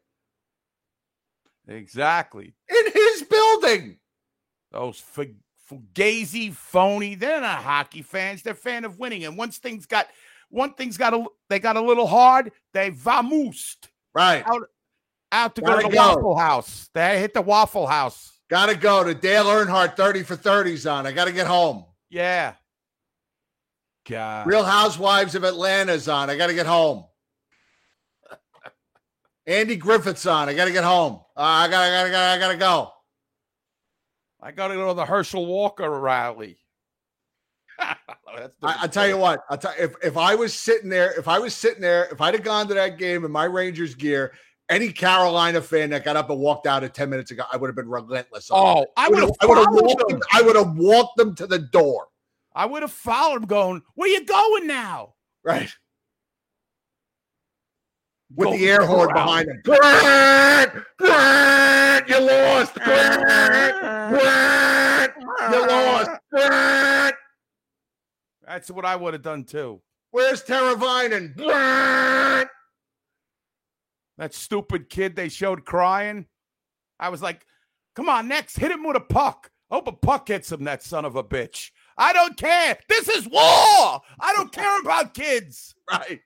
exactly 1.67 2.55
In 2.69 2.91
his 2.91 3.21
building. 3.21 3.99
those 4.71 4.99
fu- 4.99 5.35
fugazi 5.69 6.53
phony. 6.53 7.15
They're 7.15 7.41
not 7.41 7.59
hockey 7.63 8.01
fans. 8.01 8.41
They're 8.41 8.53
fan 8.55 8.85
of 8.85 8.99
winning. 8.99 9.25
And 9.25 9.37
once 9.37 9.57
things 9.57 9.85
got 9.85 10.07
one 10.49 10.73
thing's 10.73 10.97
got 10.97 11.13
a 11.13 11.25
they 11.49 11.59
got 11.59 11.75
a 11.77 11.81
little 11.81 12.07
hard, 12.07 12.51
they 12.73 12.91
vamoosed 12.91 13.87
Right. 14.13 14.45
out 15.31 15.55
to 15.55 15.61
go 15.61 15.67
Gotta 15.67 15.83
to 15.83 15.89
the 15.89 15.93
go. 15.95 15.99
Waffle 16.15 16.37
House. 16.37 16.89
They 16.93 17.19
hit 17.19 17.33
the 17.33 17.41
Waffle 17.41 17.87
House. 17.87 18.31
Gotta 18.49 18.75
go 18.75 19.03
to 19.03 19.13
Dale 19.13 19.45
Earnhardt 19.45 19.97
30 19.97 20.23
for 20.23 20.35
30s 20.37 20.89
on. 20.91 21.05
I 21.05 21.11
gotta 21.11 21.33
get 21.33 21.47
home. 21.47 21.85
Yeah. 22.09 22.53
God. 24.09 24.47
Real 24.47 24.63
Housewives 24.63 25.35
of 25.35 25.43
Atlanta's 25.43 26.07
on. 26.07 26.29
I 26.29 26.37
gotta 26.37 26.53
get 26.53 26.65
home. 26.65 27.03
Andy 29.45 29.75
Griffith's 29.75 30.25
on. 30.25 30.47
I 30.47 30.53
gotta 30.53 30.71
get 30.71 30.85
home. 30.85 31.19
Uh, 31.35 31.41
I 31.41 31.67
gotta, 31.67 31.91
gotta, 31.91 32.09
gotta, 32.09 32.35
I 32.35 32.39
gotta 32.39 32.57
go. 32.57 32.91
I 34.47 34.51
got 34.51 34.69
to 34.69 34.75
go 34.75 34.87
to 34.87 34.93
the 34.93 35.05
Herschel 35.05 35.45
Walker 35.45 35.99
rally. 35.99 36.57
That's 37.77 38.53
I, 38.63 38.83
I 38.83 38.87
tell 38.87 39.05
you 39.05 39.17
what, 39.17 39.41
I 39.49 39.57
tell 39.57 39.73
if 39.77 39.93
if 40.01 40.15
I 40.15 40.35
was 40.35 40.53
sitting 40.53 40.89
there, 40.89 41.11
if 41.19 41.27
I 41.27 41.37
was 41.37 41.53
sitting 41.53 41.81
there, 41.81 42.05
if 42.05 42.21
I'd 42.21 42.33
have 42.33 42.43
gone 42.43 42.69
to 42.69 42.73
that 42.75 42.97
game 42.97 43.25
in 43.25 43.31
my 43.31 43.43
Rangers 43.43 43.93
gear, 43.93 44.31
any 44.69 44.93
Carolina 44.93 45.61
fan 45.61 45.89
that 45.89 46.05
got 46.05 46.15
up 46.15 46.29
and 46.29 46.39
walked 46.39 46.65
out 46.65 46.85
at 46.85 46.93
10 46.93 47.09
minutes 47.09 47.31
ago, 47.31 47.43
I 47.51 47.57
would 47.57 47.67
have 47.67 47.75
been 47.75 47.89
relentless. 47.89 48.49
on 48.49 48.77
them. 48.77 48.85
Oh, 48.87 48.91
I 48.95 49.09
would 49.09 49.19
have 49.19 49.31
I 49.41 49.45
would 49.47 49.57
have 49.57 49.67
walked 49.69 50.07
them. 50.07 50.19
them, 50.19 50.27
I 50.31 50.41
would 50.41 50.55
have 50.55 50.77
walked 50.77 51.17
them 51.17 51.35
to 51.35 51.45
the 51.45 51.59
door. 51.59 52.07
I 52.55 52.65
would 52.65 52.83
have 52.83 52.93
followed 52.93 53.41
him 53.41 53.47
going, 53.47 53.81
Where 53.95 54.07
you 54.07 54.23
going 54.23 54.65
now? 54.65 55.15
Right. 55.43 55.69
With 58.35 58.49
Go 58.49 58.57
the 58.57 58.69
air 58.69 58.85
horn 58.85 59.13
behind 59.13 59.49
him. 59.49 59.61
Grant! 59.63 60.71
Grant! 60.97 62.09
You 62.09 62.19
lost! 62.19 62.73
Ah. 62.81 64.09
Grant! 64.09 65.13
Grant! 65.13 65.53
You 65.53 65.67
lost! 65.67 66.09
Ah. 66.09 66.19
Grant! 66.31 67.15
That's 68.45 68.71
what 68.71 68.85
I 68.85 68.95
would 68.95 69.13
have 69.13 69.23
done 69.23 69.43
too. 69.43 69.81
Where's 70.11 70.43
Teravainen? 70.43 71.35
Grant! 71.35 72.49
That 74.17 74.33
stupid 74.33 74.89
kid 74.89 75.15
they 75.15 75.29
showed 75.29 75.63
crying. 75.63 76.25
I 76.99 77.09
was 77.09 77.21
like, 77.21 77.45
come 77.95 78.09
on, 78.09 78.27
next, 78.27 78.57
hit 78.57 78.71
him 78.71 78.83
with 78.83 78.97
a 78.97 79.01
puck. 79.01 79.51
Hope 79.69 79.87
a 79.87 79.91
puck 79.91 80.27
hits 80.29 80.51
him, 80.51 80.63
that 80.63 80.81
son 80.81 81.05
of 81.05 81.15
a 81.15 81.23
bitch. 81.23 81.71
I 81.97 82.13
don't 82.13 82.37
care. 82.37 82.77
This 82.87 83.09
is 83.09 83.27
war. 83.27 83.41
I 83.41 84.33
don't 84.35 84.51
care 84.51 84.79
about 84.81 85.13
kids. 85.13 85.73
Right. 85.89 86.19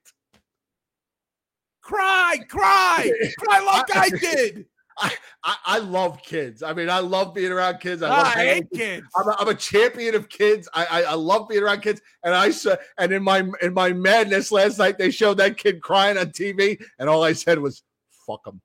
Cry, 1.92 2.38
cry, 2.48 3.12
cry 3.38 3.60
like 3.66 3.96
I 3.96 4.10
did. 4.10 4.66
I, 4.98 5.12
I 5.44 5.80
love 5.80 6.22
kids. 6.22 6.64
I 6.64 6.74
mean, 6.74 6.90
I 6.90 7.00
love 7.00 7.34
being 7.34 7.52
around 7.52 7.80
kids. 7.80 8.02
I, 8.02 8.10
ah, 8.10 8.14
I, 8.14 8.18
love 8.18 8.28
hanging 8.34 8.54
hate 8.54 8.68
with 8.72 8.80
kids. 8.80 9.08
I'm 9.18 9.28
a, 9.28 9.36
I'm 9.40 9.48
a 9.50 9.56
champion 9.56 10.16
of 10.16 10.30
kids. 10.30 10.70
I, 10.74 10.86
I 10.86 11.02
I 11.04 11.14
love 11.16 11.50
being 11.50 11.64
around 11.64 11.82
kids. 11.82 12.02
And 12.24 12.34
I 12.34 12.52
said, 12.52 12.80
and 12.98 13.12
in 13.12 13.24
my 13.24 13.50
in 13.62 13.74
my 13.74 13.92
madness 13.92 14.52
last 14.52 14.78
night, 14.78 14.98
they 14.98 15.12
showed 15.12 15.38
that 15.38 15.58
kid 15.58 15.82
crying 15.82 16.18
on 16.18 16.28
TV, 16.28 16.82
and 17.00 17.10
all 17.10 17.24
I 17.24 17.34
said 17.34 17.60
was, 17.60 17.84
"Fuck 18.28 18.46
him, 18.48 18.62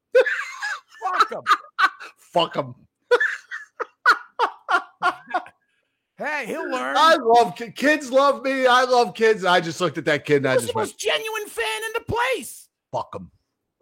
fuck 1.02 1.32
him, 1.32 1.42
fuck 2.18 2.54
him." 2.54 2.74
Hey, 6.18 6.46
he'll 6.46 6.70
learn. 6.70 6.96
I 6.96 7.16
love 7.16 7.56
ki- 7.56 7.72
kids. 7.72 8.10
Love 8.10 8.42
me. 8.42 8.66
I 8.66 8.84
love 8.84 9.14
kids. 9.14 9.44
I 9.44 9.60
just 9.60 9.80
looked 9.80 9.98
at 9.98 10.06
that 10.06 10.24
kid 10.24 10.38
and 10.38 10.48
I 10.48 10.54
was 10.54 10.62
just 10.64 10.72
the 10.72 10.78
went, 10.78 10.88
most 10.88 10.98
genuine 10.98 11.46
fan 11.46 11.84
in 11.86 11.92
the 11.94 12.12
place. 12.12 12.65
"Fuck 12.96 13.14
him." 13.14 13.30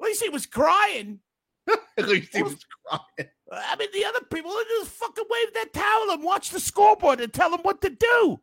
At 0.00 0.06
least 0.06 0.23
he 0.23 0.28
was 0.28 0.47
crying. 0.47 1.21
At 1.68 2.09
least 2.09 2.35
he 2.35 2.42
was 2.42 2.64
crying. 2.87 3.30
I 3.52 3.76
mean, 3.76 3.88
the 3.92 4.04
other 4.04 4.25
people 4.33 4.52
just 4.80 4.90
fucking 4.90 5.25
wave 5.28 5.54
their 5.54 5.66
towel 5.66 6.11
and 6.11 6.23
watch 6.23 6.50
the 6.50 6.61
scoreboard 6.61 7.21
and 7.21 7.33
tell 7.33 7.50
them 7.50 7.61
what 7.61 7.80
to 7.83 7.90
do. 7.90 8.40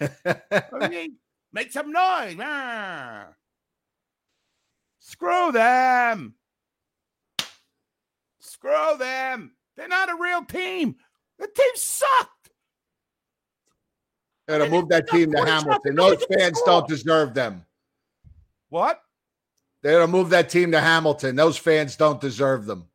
I 0.00 0.88
mean, 0.88 1.16
make 1.52 1.72
some 1.72 1.92
noise. 1.92 2.36
Ah. 2.40 3.28
Screw 4.98 5.50
them. 5.52 6.34
Screw 8.38 8.96
them. 8.98 9.52
They're 9.76 9.88
not 9.88 10.10
a 10.10 10.16
real 10.16 10.44
team. 10.44 10.96
The 11.38 11.46
team 11.46 11.72
sucked. 11.74 12.50
Gotta 14.48 14.68
move 14.68 14.88
that 14.88 15.08
team 15.08 15.32
to 15.32 15.44
Hamilton. 15.44 15.94
Those 15.94 16.24
fans 16.24 16.60
don't 16.66 16.86
deserve 16.86 17.34
them. 17.34 17.64
What? 18.68 19.00
They're 19.82 20.00
gonna 20.00 20.12
move 20.12 20.30
that 20.30 20.50
team 20.50 20.72
to 20.72 20.80
Hamilton. 20.80 21.36
Those 21.36 21.56
fans 21.56 21.96
don't 21.96 22.20
deserve 22.20 22.66
them. 22.66 22.88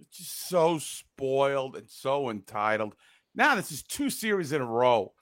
It's 0.00 0.18
just 0.18 0.48
so 0.48 0.78
spoiled 0.78 1.76
and 1.76 1.88
so 1.88 2.30
entitled. 2.30 2.94
Now 3.34 3.54
this 3.54 3.70
is 3.72 3.82
two 3.82 4.10
series 4.10 4.52
in 4.52 4.60
a 4.60 4.66
row 4.66 5.12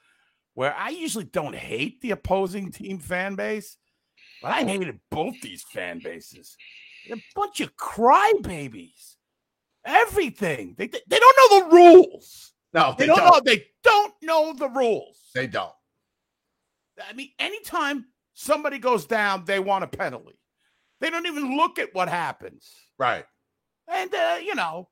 where 0.55 0.75
I 0.75 0.89
usually 0.89 1.25
don't 1.25 1.55
hate 1.55 2.01
the 2.01 2.11
opposing 2.13 2.73
team 2.73 2.99
fan 2.99 3.35
base, 3.37 3.77
but 4.43 4.53
I 4.53 4.65
hated 4.65 4.99
both 5.11 5.35
these 5.43 5.63
fan 5.63 6.01
bases. 6.03 6.57
They're 7.07 7.17
a 7.19 7.23
bunch 7.35 7.61
of 7.61 7.77
crybabies. 7.77 9.17
Everything 9.85 10.75
they 10.77 10.87
they 10.89 11.19
don't 11.19 11.37
know 11.37 11.69
the 11.69 11.77
rules. 11.77 12.53
No, 12.73 12.95
They, 12.97 13.05
they, 13.05 13.07
don't, 13.09 13.17
don't. 13.19 13.33
know. 13.35 13.41
They 13.45 13.65
don't 13.83 14.15
know 14.23 14.53
the 14.55 14.69
rules. 14.69 15.19
They 15.35 15.47
don't. 15.47 15.73
I 17.09 17.13
mean, 17.15 17.31
anytime 17.39 18.05
somebody 18.41 18.79
goes 18.79 19.05
down, 19.07 19.45
they 19.45 19.59
want 19.61 19.85
a 19.85 19.87
penalty. 19.87 20.39
They 21.01 21.11
don't 21.11 21.27
even 21.27 21.57
look 21.57 21.79
at 21.79 21.95
what 21.95 22.09
happens. 22.09 22.71
Right. 22.99 23.25
And 23.89 24.15
uh, 24.15 24.39
you 24.43 24.55
know, 24.55 24.89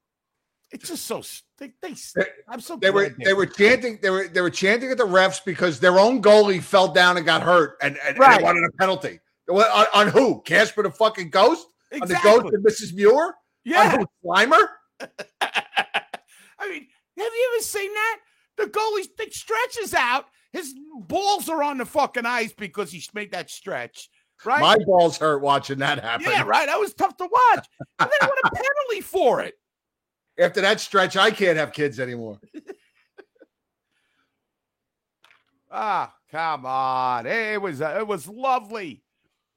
it's 0.71 0.89
just 0.89 1.07
so 1.07 1.23
they, 1.59 1.73
they 1.83 1.95
They- 2.15 2.27
I'm 2.49 2.61
so 2.61 2.77
They 2.77 2.91
were 2.91 3.09
glad 3.11 3.17
they 3.25 3.33
were 3.33 3.47
chanting 3.47 3.99
they 4.03 4.11
were 4.11 4.29
they 4.29 4.41
were 4.41 4.51
chanting 4.51 4.91
at 4.91 4.99
the 4.99 5.07
refs 5.07 5.41
because 5.45 5.81
their 5.81 5.99
own 5.99 6.23
goalie 6.23 6.63
fell 6.63 6.89
down 6.89 7.17
and 7.17 7.25
got 7.27 7.43
hurt 7.43 7.77
and, 7.83 7.97
and, 7.99 8.09
and 8.11 8.19
Right. 8.19 8.39
they 8.39 8.45
wanted 8.45 8.65
a 8.65 8.73
penalty. 8.79 9.21
On, 9.51 9.87
on 9.95 10.09
who? 10.09 10.43
Casper 10.43 10.83
the 10.83 10.91
fucking 10.91 11.31
ghost? 11.31 11.67
On 12.03 12.07
the 12.07 12.19
ghost 12.23 12.47
of 12.55 12.61
Mrs. 12.63 12.95
Muir? 12.95 13.35
Yeah. 13.65 13.95
On 13.95 14.01
who? 14.01 14.07
Slimer? 14.25 14.69
I 15.41 16.69
mean, 16.69 16.87
have 17.17 17.33
you 17.33 17.51
ever 17.55 17.63
seen 17.63 17.93
that? 17.95 18.19
The 18.59 18.65
goalie 18.65 19.05
st- 19.05 19.33
stretches 19.33 19.95
out. 19.95 20.27
His 20.53 20.75
balls 21.01 21.49
are 21.49 21.63
on 21.63 21.79
the 21.79 21.85
fucking 21.87 22.27
ice 22.27 22.53
because 22.53 22.91
he 22.91 23.03
made 23.15 23.33
that 23.33 23.51
stretch. 23.51 24.09
Right? 24.45 24.61
My 24.61 24.79
balls 24.85 25.19
hurt 25.19 25.43
watching 25.43 25.79
that 25.79 26.03
happen. 26.03 26.27
yeah, 26.31 26.45
right. 26.45 26.67
That 26.67 26.79
was 26.79 26.95
tough 26.95 27.17
to 27.17 27.25
watch. 27.25 27.67
And 27.99 28.09
then 28.09 28.29
what 28.29 28.39
a 28.45 28.51
penalty 28.55 29.01
for 29.01 29.41
it. 29.41 29.55
After 30.39 30.61
that 30.61 30.81
stretch, 30.81 31.17
I 31.17 31.33
can't 31.33 31.59
have 31.59 31.73
kids 31.73 31.99
anymore. 32.01 32.39
Ah, 35.71 36.15
come 36.31 36.65
on. 36.65 37.27
It 37.27 37.61
was 37.61 37.83
uh, 37.83 37.97
it 37.99 38.07
was 38.07 38.27
lovely. 38.27 39.03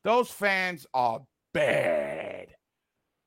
Those 0.04 0.30
fans 0.30 0.86
are 0.94 1.22
bad. 1.54 2.48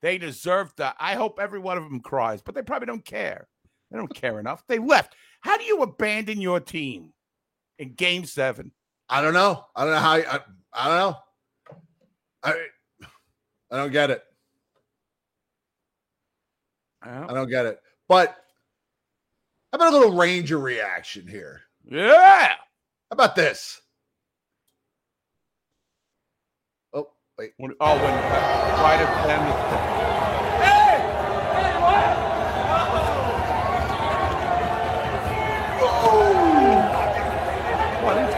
They 0.03 0.19
deserve 0.19 0.77
to. 0.77 0.95
I 1.01 1.15
hope 1.15 1.39
every 1.41 1.61
one 1.61 1.79
of 1.79 1.85
them 1.85 2.01
cries, 2.01 2.43
but 2.43 2.55
they 2.55 2.61
probably 2.61 2.85
don't 2.85 3.03
care. 3.03 3.49
They 3.91 3.97
don't 3.97 4.15
care 4.15 4.39
enough. 4.39 4.65
They 4.69 4.79
left. 4.79 5.17
How 5.41 5.57
do 5.57 5.65
you 5.65 5.81
abandon 5.81 6.43
your 6.43 6.61
team 6.61 7.14
in 7.79 7.95
game 7.95 8.25
seven? 8.25 8.73
I 9.09 9.23
don't 9.23 9.35
know. 9.35 9.65
I 9.75 9.85
don't 9.85 9.93
know 9.93 9.99
how. 9.99 10.13
I, 10.13 10.41
I 10.73 10.89
don't 10.89 10.99
know. 10.99 11.17
I 12.43 12.55
I 13.71 13.77
don't 13.77 13.93
get 13.93 14.11
it. 14.11 14.23
I 17.03 17.35
don't 17.35 17.51
get 17.51 17.67
it. 17.67 17.81
But 18.09 18.37
how 19.73 19.77
about 19.77 19.93
a 19.93 19.97
little 19.97 20.15
Ranger 20.15 20.59
reaction 20.59 21.27
here? 21.27 21.63
Yeah. 21.85 22.49
How 22.49 22.57
about 23.11 23.37
this? 23.37 23.81
Oh, 26.93 27.09
wait. 27.39 27.53
When, 27.59 27.75
oh, 27.81 27.95
when 27.97 28.05
uh, 28.05 28.81
right 28.83 29.01
at 29.01 29.27
the 29.27 29.33
end 29.33 29.43
of 29.43 30.05
What 38.05 38.19
is 38.19 38.35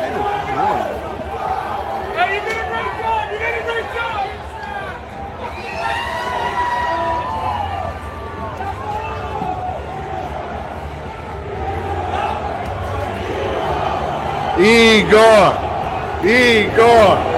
Igor! 14.59 15.53
Igor! 16.25 17.36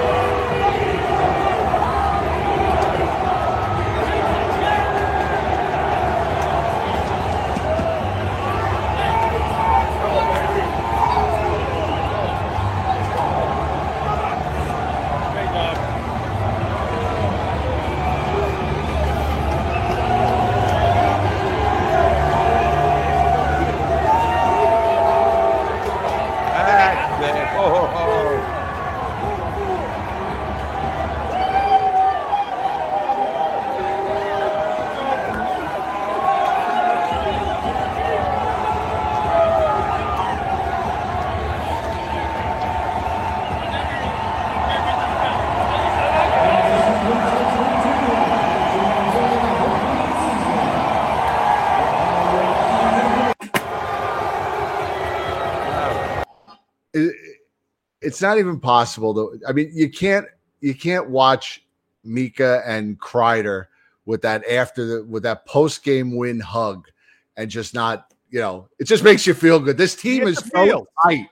It's 58.19 58.23
not 58.23 58.37
even 58.37 58.59
possible 58.59 59.13
to 59.13 59.39
i 59.47 59.53
mean 59.53 59.71
you 59.73 59.89
can't 59.89 60.25
you 60.59 60.75
can't 60.75 61.09
watch 61.09 61.63
mika 62.03 62.61
and 62.65 62.99
kreider 62.99 63.67
with 64.05 64.21
that 64.21 64.45
after 64.45 64.85
the 64.85 65.05
with 65.05 65.23
that 65.23 65.45
post-game 65.45 66.17
win 66.17 66.37
hug 66.37 66.89
and 67.37 67.49
just 67.49 67.73
not 67.73 68.13
you 68.29 68.41
know 68.41 68.67
it 68.77 68.83
just 68.83 69.05
makes 69.05 69.25
you 69.25 69.33
feel 69.33 69.57
good. 69.57 69.77
This 69.77 69.95
team 69.95 70.27
is 70.27 70.37
so 70.53 70.85
tight. 71.01 71.29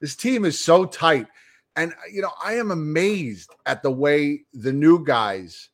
This 0.00 0.16
team 0.16 0.46
is 0.46 0.58
so 0.58 0.86
tight. 0.86 1.26
And 1.76 1.92
you 2.10 2.22
know 2.22 2.30
i 2.42 2.54
am 2.54 2.70
amazed 2.70 3.50
at 3.66 3.82
the 3.82 3.90
way 3.90 4.44
the 4.54 4.72
new 4.72 5.04
guys 5.04 5.68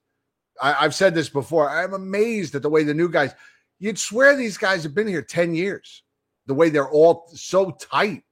I, 0.61 0.85
i've 0.85 0.94
said 0.94 1.14
this 1.14 1.29
before 1.29 1.70
i'm 1.70 1.92
amazed 1.92 2.57
at 2.57 2.62
the 2.62 2.70
way 2.70 2.83
the 2.83 2.94
new 2.94 3.09
guys 3.09 3.33
you'd 3.79 3.99
swear 3.99 4.35
these 4.35 4.57
guys 4.57 4.83
have 4.83 4.94
been 4.94 5.07
here 5.07 5.23
10 5.23 5.55
years 5.55 6.03
the 6.46 6.55
way 6.55 6.70
they're 6.70 6.90
all 6.90 7.29
so 7.35 7.70
tight 7.73 8.25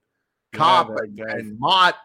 Cop 0.53 0.87
they're 1.15 1.27
and, 1.27 1.59
Motte. 1.59 1.95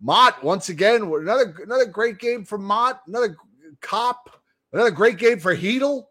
Motte 0.00 0.42
once 0.42 0.68
again. 0.68 1.02
Another 1.02 1.54
another 1.62 1.86
great 1.86 2.18
game 2.18 2.44
for 2.44 2.58
Motte. 2.58 3.00
Another 3.06 3.36
cop. 3.80 4.40
Another 4.72 4.90
great 4.90 5.18
game 5.18 5.38
for 5.38 5.54
Chytil. 5.56 6.04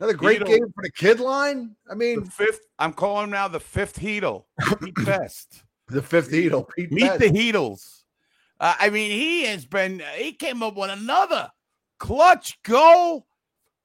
Another 0.00 0.14
great 0.14 0.40
Heedle. 0.40 0.46
game 0.46 0.72
for 0.74 0.82
the 0.82 0.90
kid 0.90 1.20
line. 1.20 1.76
I 1.88 1.90
The 1.92 1.96
mean, 1.96 2.24
fifth. 2.24 2.60
I'm 2.78 2.92
calling 2.92 3.24
him 3.24 3.30
now 3.30 3.46
the 3.48 3.60
fifth 3.60 3.98
Heedle. 3.98 4.44
Pete 4.82 4.94
Best. 5.04 5.62
the 5.88 6.02
fifth 6.02 6.30
Heedle. 6.32 6.66
Pete 6.76 6.90
Meet 6.90 7.00
Best. 7.02 7.18
the 7.20 7.26
Heedles. 7.30 8.00
Uh, 8.58 8.74
I 8.78 8.90
mean, 8.90 9.10
he 9.12 9.44
has 9.44 9.64
been. 9.64 10.02
He 10.16 10.32
came 10.32 10.62
up 10.62 10.76
with 10.76 10.90
another 10.90 11.50
clutch 11.98 12.60
goal. 12.62 13.26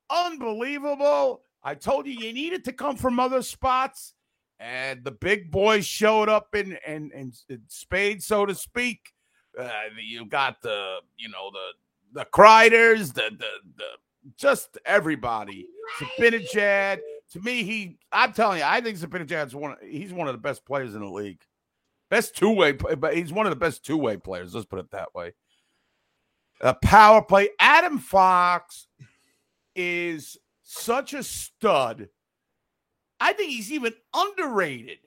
Unbelievable. 0.09 1.41
I 1.63 1.75
told 1.75 2.07
you 2.07 2.13
you 2.13 2.33
needed 2.33 2.65
to 2.65 2.71
come 2.73 2.95
from 2.95 3.19
other 3.19 3.41
spots, 3.41 4.13
and 4.59 5.03
the 5.03 5.11
big 5.11 5.51
boys 5.51 5.85
showed 5.85 6.29
up 6.29 6.53
in 6.53 6.77
in, 6.85 7.11
in 7.13 7.31
spades, 7.67 8.25
so 8.25 8.45
to 8.45 8.53
speak. 8.53 9.13
Uh, 9.57 9.69
you 10.01 10.25
got 10.25 10.61
the 10.61 10.97
you 11.17 11.29
know 11.29 11.51
the 11.51 12.19
the 12.19 12.25
Kreiders, 12.25 13.13
the 13.13 13.31
the 13.37 13.47
the 13.77 13.85
just 14.37 14.77
everybody. 14.85 15.67
Zibanejad. 15.99 16.99
To 17.33 17.39
me, 17.41 17.63
he. 17.63 17.97
I'm 18.11 18.33
telling 18.33 18.59
you, 18.59 18.65
I 18.65 18.81
think 18.81 18.97
Zibanejad's 18.97 19.55
one. 19.55 19.75
He's 19.87 20.11
one 20.11 20.27
of 20.27 20.33
the 20.33 20.41
best 20.41 20.65
players 20.65 20.95
in 20.95 21.01
the 21.01 21.09
league. 21.09 21.41
Best 22.09 22.35
two 22.35 22.51
way, 22.51 22.71
but 22.71 23.15
he's 23.15 23.31
one 23.31 23.45
of 23.45 23.51
the 23.51 23.55
best 23.55 23.85
two 23.85 23.97
way 23.97 24.17
players. 24.17 24.55
Let's 24.55 24.65
put 24.65 24.79
it 24.79 24.91
that 24.91 25.13
way. 25.13 25.33
A 26.61 26.73
power 26.73 27.21
play. 27.21 27.49
Adam 27.59 27.99
Fox 27.99 28.87
is 29.75 30.37
such 30.63 31.13
a 31.13 31.23
stud. 31.23 32.09
I 33.19 33.34
think 33.34 33.51
he's 33.51 33.71
even 33.71 33.93
underrated. 34.13 34.99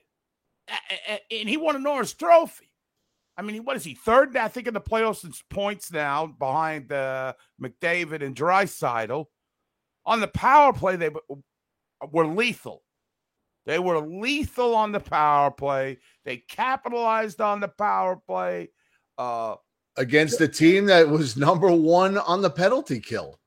And 1.31 1.49
he 1.49 1.57
won 1.57 1.75
a 1.75 1.79
Norris 1.79 2.13
Trophy. 2.13 2.69
I 3.35 3.41
mean, 3.41 3.65
what 3.65 3.75
is 3.75 3.83
he 3.83 3.95
third? 3.95 4.37
I 4.37 4.47
think 4.47 4.67
in 4.67 4.73
the 4.73 4.81
playoffs 4.81 5.23
in 5.23 5.31
points 5.49 5.91
now, 5.91 6.27
behind 6.27 6.91
uh, 6.91 7.33
McDavid 7.61 8.23
and 8.23 8.35
Draisaitl. 8.35 9.25
On 10.05 10.19
the 10.19 10.27
power 10.27 10.73
play, 10.73 10.95
they 10.95 11.09
were 12.11 12.27
lethal. 12.27 12.83
They 13.65 13.79
were 13.79 13.99
lethal 13.99 14.75
on 14.75 14.91
the 14.91 14.99
power 14.99 15.49
play. 15.49 15.97
They 16.25 16.37
capitalized 16.37 17.41
on 17.41 17.59
the 17.61 17.69
power 17.69 18.17
play. 18.17 18.69
Uh, 19.17 19.55
against 19.97 20.41
a 20.41 20.47
team 20.47 20.85
that 20.87 21.07
was 21.07 21.37
number 21.37 21.71
one 21.71 22.17
on 22.17 22.41
the 22.41 22.49
penalty 22.49 22.99
kill. 22.99 23.39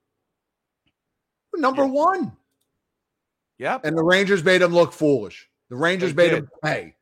Number 1.55 1.85
Yeah. 1.85 1.91
one. 1.91 2.37
Yep. 3.59 3.85
And 3.85 3.97
the 3.97 4.03
Rangers 4.03 4.45
made 4.45 4.63
him 4.63 4.75
look 4.75 4.93
foolish. 4.93 5.49
The 5.71 5.77
Rangers 5.77 6.15
They 6.15 6.31
made 6.31 6.37
him 6.39 6.49
pay 6.63 6.95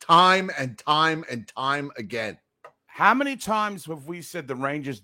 time 0.00 0.50
and 0.58 0.76
time 0.78 1.24
and 1.30 1.46
time 1.48 1.90
again. 1.96 2.38
How 2.86 3.14
many 3.14 3.36
times 3.36 3.86
have 3.86 4.06
we 4.06 4.22
said 4.22 4.46
the 4.46 4.56
Rangers 4.56 5.02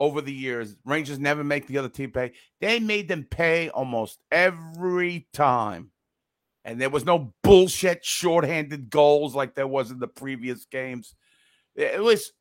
over 0.00 0.20
the 0.20 0.32
years, 0.32 0.76
Rangers 0.84 1.18
never 1.18 1.44
make 1.44 1.66
the 1.66 1.78
other 1.78 1.88
team 1.88 2.10
pay? 2.10 2.32
They 2.60 2.80
made 2.80 3.08
them 3.08 3.24
pay 3.24 3.68
almost 3.70 4.18
every 4.30 5.28
time. 5.32 5.90
And 6.64 6.80
there 6.80 6.90
was 6.90 7.04
no 7.04 7.32
bullshit 7.42 8.04
shorthanded 8.04 8.90
goals 8.90 9.34
like 9.34 9.54
there 9.54 9.66
was 9.66 9.90
in 9.90 9.98
the 9.98 10.08
previous 10.08 10.64
games. 10.66 11.14
Eh, 11.76 11.84
it 11.84 12.02
was 12.02 12.32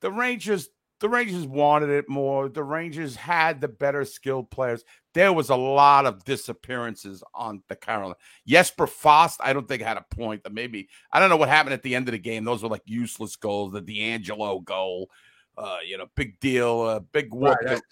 the 0.00 0.10
Rangers, 0.10 0.68
the 1.00 1.08
Rangers 1.08 1.46
wanted 1.46 1.90
it 1.90 2.08
more. 2.08 2.48
The 2.48 2.62
Rangers 2.64 3.14
had 3.16 3.60
the 3.60 3.68
better 3.68 4.04
skilled 4.04 4.50
players. 4.50 4.84
There 5.14 5.32
was 5.32 5.50
a 5.50 5.56
lot 5.56 6.06
of 6.06 6.24
disappearances 6.24 7.22
on 7.34 7.62
the 7.68 7.76
Carolina. 7.76 8.14
Jesper 8.46 8.86
Fast, 8.86 9.40
I 9.42 9.52
don't 9.52 9.66
think 9.66 9.82
had 9.82 9.96
a 9.96 10.04
point. 10.14 10.44
That 10.44 10.52
maybe 10.52 10.88
I 11.12 11.20
don't 11.20 11.28
know 11.28 11.36
what 11.36 11.48
happened 11.48 11.74
at 11.74 11.82
the 11.82 11.94
end 11.94 12.08
of 12.08 12.12
the 12.12 12.18
game. 12.18 12.44
Those 12.44 12.62
were 12.62 12.68
like 12.68 12.82
useless 12.84 13.36
goals. 13.36 13.72
The 13.72 13.82
DeAngelo 13.82 14.64
goal, 14.64 15.10
uh, 15.56 15.78
you 15.86 15.98
know, 15.98 16.06
big 16.14 16.38
deal, 16.40 16.80
uh, 16.82 17.00
big 17.00 17.32
whoop. 17.32 17.56
Right, 17.62 17.74
at- 17.76 17.82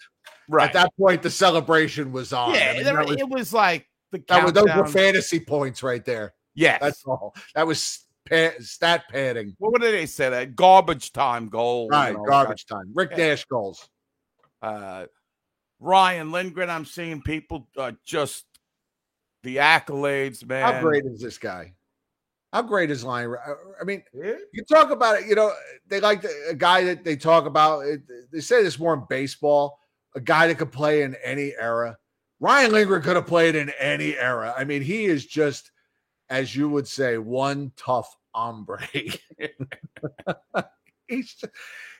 right. 0.47 0.67
At 0.67 0.73
that 0.73 0.91
point, 0.97 1.21
the 1.21 1.29
celebration 1.31 2.11
was 2.11 2.33
on. 2.33 2.53
yeah, 2.53 2.71
I 2.71 2.73
mean, 2.75 2.83
there- 2.83 3.03
was, 3.03 3.17
it 3.17 3.29
was 3.29 3.53
like 3.53 3.87
the 4.11 4.23
that 4.27 4.43
was- 4.43 4.53
those 4.53 4.73
were 4.75 4.85
fantasy 4.87 5.39
points 5.39 5.83
right 5.83 6.03
there. 6.05 6.33
Yes. 6.55 6.79
That's 6.81 7.03
all. 7.05 7.35
That 7.55 7.67
was 7.67 8.06
pa- 8.29 8.59
stat 8.59 9.03
padding. 9.09 9.55
what 9.59 9.81
did 9.81 9.93
they 9.93 10.05
say? 10.05 10.29
That 10.29 10.55
garbage 10.55 11.11
time 11.11 11.49
goal. 11.49 11.87
Right, 11.89 12.15
garbage 12.27 12.65
time. 12.65 12.91
Rick. 12.93 13.17
Nash 13.17 13.45
goals. 13.45 13.89
uh, 14.61 15.05
Ryan 15.79 16.31
Lindgren. 16.31 16.69
I'm 16.69 16.85
seeing 16.85 17.21
people 17.21 17.67
uh, 17.77 17.91
just 18.05 18.45
the 19.43 19.57
accolades, 19.57 20.45
man. 20.47 20.73
How 20.73 20.81
great 20.81 21.05
is 21.05 21.21
this 21.21 21.37
guy? 21.37 21.73
How 22.53 22.61
great 22.61 22.89
is 22.89 23.03
Lion? 23.03 23.35
I 23.79 23.83
mean, 23.83 24.01
Yeah. 24.13 24.33
you 24.53 24.63
talk 24.63 24.89
about 24.89 25.19
it. 25.21 25.27
You 25.27 25.35
know, 25.35 25.51
they 25.87 25.99
like 25.99 26.21
the, 26.21 26.29
a 26.49 26.55
guy 26.55 26.83
that 26.85 27.03
they 27.03 27.15
talk 27.15 27.45
about. 27.45 27.85
It, 27.85 28.01
they 28.31 28.39
say 28.39 28.63
this 28.63 28.79
more 28.79 28.93
in 28.93 29.03
baseball. 29.09 29.79
A 30.15 30.19
guy 30.21 30.47
that 30.47 30.55
could 30.57 30.71
play 30.71 31.03
in 31.03 31.15
any 31.23 31.53
era. 31.59 31.97
Ryan 32.39 32.71
Lindgren 32.71 33.01
could 33.01 33.15
have 33.17 33.27
played 33.27 33.55
in 33.55 33.69
any 33.79 34.17
era. 34.17 34.53
I 34.57 34.63
mean, 34.63 34.81
he 34.81 35.05
is 35.05 35.25
just, 35.25 35.71
as 36.29 36.55
you 36.55 36.69
would 36.69 36.87
say, 36.87 37.17
one 37.17 37.71
tough 37.75 38.15
hombre. 38.33 38.87
He's 41.07 41.35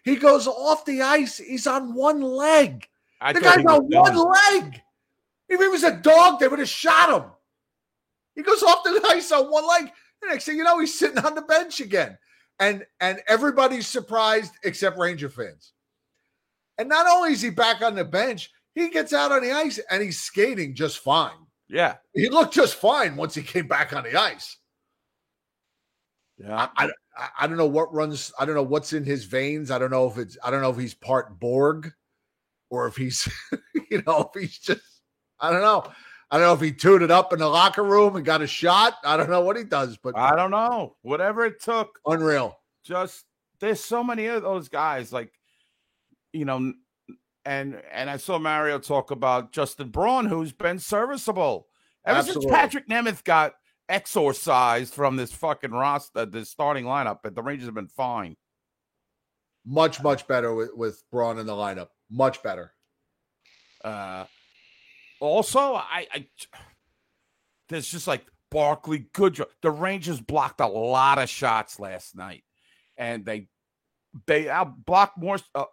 he 0.03 0.15
goes 0.17 0.47
off 0.47 0.85
the 0.85 1.01
ice. 1.01 1.37
He's 1.37 1.67
on 1.67 1.93
one 1.93 2.21
leg. 2.21 2.87
I 3.21 3.33
the 3.33 3.41
guy's 3.41 3.65
on 3.65 3.87
one 3.87 4.13
done. 4.13 4.31
leg. 4.51 4.81
If 5.49 5.59
he 5.59 5.67
was 5.67 5.83
a 5.83 5.95
dog, 5.95 6.39
they 6.39 6.47
would 6.47 6.59
have 6.59 6.69
shot 6.69 7.21
him. 7.21 7.29
He 8.35 8.43
goes 8.43 8.61
off 8.63 8.83
the 8.83 9.01
ice 9.09 9.31
on 9.31 9.49
one 9.49 9.67
leg. 9.67 9.91
The 10.21 10.27
next 10.27 10.45
thing 10.45 10.57
you 10.57 10.63
know, 10.63 10.79
he's 10.79 10.97
sitting 10.97 11.19
on 11.19 11.35
the 11.35 11.41
bench 11.41 11.79
again. 11.79 12.17
And 12.59 12.85
and 12.99 13.21
everybody's 13.27 13.87
surprised 13.87 14.53
except 14.63 14.97
Ranger 14.97 15.29
fans. 15.29 15.73
And 16.77 16.89
not 16.89 17.07
only 17.07 17.31
is 17.31 17.41
he 17.41 17.49
back 17.49 17.81
on 17.81 17.95
the 17.95 18.05
bench, 18.05 18.51
he 18.75 18.89
gets 18.89 19.13
out 19.13 19.31
on 19.31 19.41
the 19.41 19.51
ice 19.51 19.79
and 19.89 20.03
he's 20.03 20.19
skating 20.19 20.75
just 20.75 20.99
fine. 20.99 21.46
Yeah. 21.69 21.95
He 22.13 22.29
looked 22.29 22.53
just 22.53 22.75
fine 22.75 23.15
once 23.15 23.35
he 23.35 23.41
came 23.41 23.67
back 23.67 23.93
on 23.93 24.03
the 24.03 24.15
ice. 24.15 24.57
Yeah. 26.37 26.69
I, 26.77 26.85
I 26.85 26.89
I 27.39 27.47
don't 27.47 27.57
know 27.57 27.65
what 27.65 27.93
runs. 27.93 28.31
I 28.39 28.45
don't 28.45 28.55
know 28.55 28.63
what's 28.63 28.93
in 28.93 29.03
his 29.03 29.25
veins. 29.25 29.71
I 29.71 29.79
don't 29.79 29.89
know 29.89 30.07
if 30.07 30.17
it's. 30.17 30.37
I 30.43 30.51
don't 30.51 30.61
know 30.61 30.69
if 30.69 30.77
he's 30.77 30.93
part 30.93 31.39
Borg, 31.39 31.91
or 32.69 32.87
if 32.87 32.95
he's, 32.95 33.27
you 33.89 34.03
know, 34.05 34.29
if 34.33 34.39
he's 34.39 34.59
just. 34.59 34.81
I 35.39 35.51
don't 35.51 35.61
know. 35.61 35.91
I 36.29 36.37
don't 36.37 36.47
know 36.47 36.53
if 36.53 36.61
he 36.61 36.71
tuned 36.71 37.03
it 37.03 37.11
up 37.11 37.31
in 37.33 37.39
the 37.39 37.47
locker 37.47 37.83
room 37.83 38.15
and 38.15 38.25
got 38.25 38.41
a 38.41 38.47
shot. 38.47 38.95
I 39.03 39.17
don't 39.17 39.29
know 39.29 39.41
what 39.41 39.57
he 39.57 39.63
does, 39.63 39.97
but 39.97 40.17
I 40.17 40.35
don't 40.35 40.51
know. 40.51 40.95
Whatever 41.01 41.45
it 41.45 41.61
took. 41.61 41.99
unreal. 42.05 42.59
Just 42.83 43.25
there's 43.59 43.83
so 43.83 44.03
many 44.03 44.27
of 44.27 44.43
those 44.43 44.69
guys, 44.69 45.11
like 45.11 45.31
you 46.33 46.45
know, 46.45 46.73
and 47.47 47.81
and 47.93 48.09
I 48.09 48.17
saw 48.17 48.37
Mario 48.37 48.77
talk 48.77 49.09
about 49.09 49.53
Justin 49.53 49.89
Braun, 49.89 50.25
who's 50.25 50.51
been 50.51 50.79
serviceable 50.79 51.67
ever 52.05 52.19
Absolutely. 52.19 52.49
since 52.49 52.53
Patrik 52.53 52.87
Nemeth 52.89 53.23
got 53.23 53.53
exorcised 53.87 54.93
from 54.93 55.15
this 55.15 55.31
fucking 55.31 55.71
roster, 55.71 56.25
this 56.25 56.49
starting 56.49 56.83
lineup. 56.83 57.19
But 57.23 57.35
the 57.35 57.41
Rangers 57.41 57.67
have 57.67 57.73
been 57.73 57.87
fine. 57.87 58.35
Much 59.65 60.03
much 60.03 60.27
better 60.27 60.53
with 60.53 60.71
with 60.75 61.01
Braun 61.09 61.39
in 61.39 61.45
the 61.45 61.53
lineup. 61.53 61.87
Much 62.11 62.43
better. 62.43 62.73
Uh, 63.83 64.25
also, 65.21 65.75
I, 65.75 66.07
I 66.13 66.27
there's 67.69 67.87
just 67.87 68.07
like 68.07 68.25
Barclay 68.51 69.05
good. 69.13 69.41
The 69.61 69.71
Rangers 69.71 70.19
blocked 70.19 70.59
a 70.59 70.67
lot 70.67 71.17
of 71.17 71.29
shots 71.29 71.79
last 71.79 72.13
night, 72.13 72.43
and 72.97 73.25
they 73.25 73.47
they 74.25 74.49
out 74.49 74.85
blocked 74.85 75.17
more. 75.17 75.37
Uh, 75.55 75.65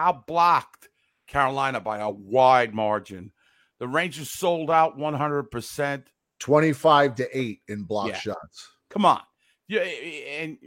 they 0.00 0.08
out 0.08 0.26
blocked 0.26 0.88
Carolina 1.26 1.80
by 1.80 1.98
a 1.98 2.10
wide 2.10 2.74
margin. 2.74 3.32
The 3.78 3.88
Rangers 3.88 4.30
sold 4.30 4.70
out 4.70 4.96
100. 4.96 5.50
percent 5.50 6.08
Twenty 6.38 6.72
five 6.72 7.14
to 7.16 7.38
eight 7.38 7.60
in 7.68 7.82
block 7.84 8.08
Yeah. 8.08 8.16
shots. 8.18 8.68
Come 8.88 9.04
on, 9.04 9.20
yeah, 9.68 9.80
eh, 9.82 10.42
and 10.42 10.58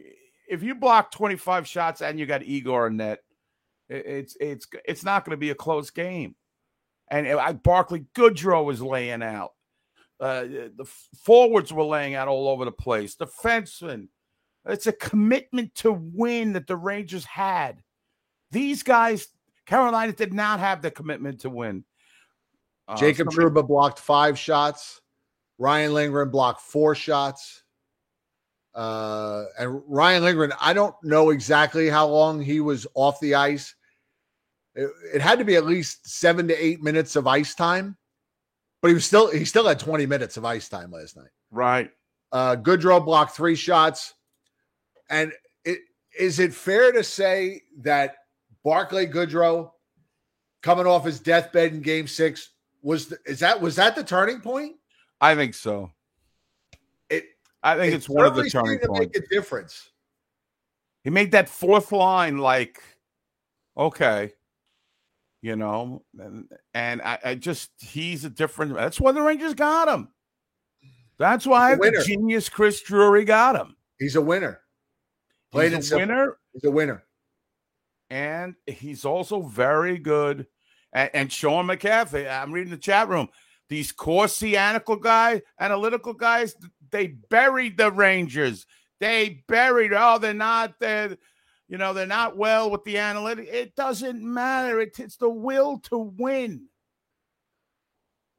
if 0.48 0.62
you 0.62 0.76
block 0.76 1.12
25 1.12 1.68
shots 1.68 2.02
and 2.02 2.20
you 2.20 2.26
got 2.28 2.44
Igor 2.44 2.88
in 2.88 2.98
net, 2.98 3.20
it's 3.90 4.38
it's 4.40 4.68
it's 4.86 5.04
not 5.04 5.26
going 5.26 5.32
to 5.32 5.38
be 5.38 5.50
a 5.50 5.56
close 5.56 5.90
game. 5.90 6.36
And 7.10 7.26
eh, 7.26 7.36
I, 7.38 7.54
Barclay 7.54 8.06
Goodrow 8.14 8.64
was 8.64 8.82
laying 8.84 9.24
out. 9.24 9.54
Uh, 10.20 10.44
the 10.44 10.86
forwards 11.24 11.74
were 11.74 11.84
laying 11.84 12.14
out 12.14 12.28
all 12.28 12.48
over 12.48 12.66
the 12.66 12.72
place. 12.72 13.16
Defensemen. 13.16 14.10
It's 14.66 14.88
a 14.88 14.94
commitment 14.94 15.74
to 15.76 15.92
win 15.92 16.54
that 16.54 16.68
the 16.68 16.78
Rangers 16.78 17.26
had. 17.26 17.82
These 18.54 18.84
guys, 18.84 19.28
Carolina 19.66 20.14
did 20.14 20.32
not 20.34 20.60
have 20.60 20.82
the 20.82 20.92
commitment 20.92 21.42
to 21.42 21.50
win. 21.50 21.84
Uh, 22.88 22.96
Jacob 22.96 23.34
somebody- 23.34 23.62
Trouba 23.62 23.68
blocked 23.68 24.00
five 24.00 24.38
shots. 24.38 25.02
Ryan 25.58 25.94
Lindgren 25.94 26.30
blocked 26.30 26.62
four 26.62 26.94
shots. 26.96 27.64
Uh, 28.76 29.46
and 29.58 29.82
Ryan 29.88 30.24
Lindgren, 30.24 30.54
I 30.60 30.74
don't 30.74 30.96
know 31.04 31.30
exactly 31.32 31.90
how 31.90 32.08
long 32.08 32.42
he 32.42 32.60
was 32.60 32.88
off 32.96 33.20
the 33.20 33.36
ice. 33.36 33.76
It, 34.76 34.90
it 35.14 35.22
had 35.22 35.40
to 35.40 35.46
be 35.46 35.56
at 35.56 35.66
least 35.66 36.08
seven 36.08 36.48
to 36.48 36.56
eight 36.56 36.82
minutes 36.82 37.16
of 37.16 37.28
ice 37.28 37.54
time, 37.54 37.98
but 38.82 38.88
he 38.88 38.94
was 38.96 39.06
still 39.06 39.32
he 39.32 39.46
still 39.46 39.68
had 39.68 39.80
20 39.80 40.06
minutes 40.08 40.38
of 40.38 40.46
ice 40.46 40.70
time 40.70 40.92
last 40.92 41.18
night. 41.18 41.30
right. 41.52 41.92
Uh, 42.32 42.56
Goodrow 42.56 43.06
blocked 43.06 43.36
three 43.36 43.56
shots. 43.56 44.16
And 45.08 45.32
it, 45.66 45.78
is 46.18 46.40
it 46.40 46.52
fair 46.52 46.92
to 46.92 47.04
say 47.04 47.62
that 47.82 48.16
Barclay 48.64 49.08
Goodrow 49.08 49.72
coming 50.62 50.86
off 50.86 51.06
his 51.06 51.20
deathbed 51.20 51.74
in 51.74 51.82
game 51.82 52.08
six 52.08 52.52
was 52.82 53.08
the, 53.08 53.18
is 53.26 53.40
that 53.40 53.60
was 53.60 53.76
that 53.76 53.96
the 53.96 54.04
turning 54.04 54.40
point? 54.40 54.76
I 55.22 55.36
think 55.36 55.54
so. 55.54 55.92
It 57.10 57.26
I 57.62 57.78
think 57.78 57.94
it 57.94 57.98
it's 57.98 58.10
one 58.10 58.26
of 58.26 58.36
the 58.36 58.50
turning 58.50 58.80
points. 58.80 59.00
make 59.00 59.18
a 59.18 59.28
difference. 59.28 59.90
He 61.04 61.10
made 61.10 61.32
that 61.32 61.50
fourth 61.50 61.92
line 61.92 62.38
like, 62.38 62.82
okay, 63.78 64.34
you 65.42 65.58
know, 65.58 66.04
and, 66.18 66.48
and 66.74 67.02
I, 67.02 67.20
I 67.24 67.36
just 67.36 67.72
he's 67.80 68.24
a 68.24 68.30
different. 68.30 68.74
That's 68.74 69.00
why 69.00 69.12
the 69.12 69.22
Rangers 69.22 69.54
got 69.54 69.90
him. 69.90 70.10
That's 71.20 71.46
why 71.46 71.76
the 71.76 72.04
genius 72.06 72.50
Chris 72.50 72.82
Drury 72.82 73.26
got 73.26 73.56
him. 73.56 73.76
He's 74.00 74.16
a 74.16 74.22
winner. 74.22 74.62
Played 75.52 75.74
He's 75.74 75.86
a 75.86 75.88
simple. 75.90 76.08
winner, 76.08 76.38
He's 76.54 76.64
a 76.64 76.72
winner. 76.72 77.04
And 78.10 78.56
he's 78.68 79.06
also 79.06 79.42
very 79.42 79.98
good. 79.98 80.48
And, 80.94 81.10
and 81.14 81.32
Sean 81.32 81.68
McCaffrey, 81.68 82.30
I'm 82.30 82.52
reading 82.52 82.72
the 82.72 82.78
chat 82.78 83.10
room. 83.10 83.30
These 83.70 83.92
Corsi 83.92 84.56
analytical 84.58 84.98
guys, 84.98 85.42
analytical 85.60 86.14
guys, 86.14 86.56
they 86.92 87.08
buried 87.30 87.78
the 87.78 87.92
Rangers. 87.92 88.66
They 89.00 89.44
buried. 89.48 89.94
Oh, 89.94 90.20
they're 90.20 90.34
not 90.34 90.76
there. 90.80 91.18
You 91.68 91.78
know, 91.78 91.94
they're 91.94 92.06
not 92.06 92.38
well 92.38 92.70
with 92.70 92.84
the 92.84 92.96
analytics. 92.96 93.52
It 93.52 93.76
doesn't 93.76 94.22
matter. 94.22 94.80
It, 94.82 95.00
it's 95.00 95.16
the 95.16 95.30
will 95.30 95.80
to 95.90 95.98
win. 95.98 96.68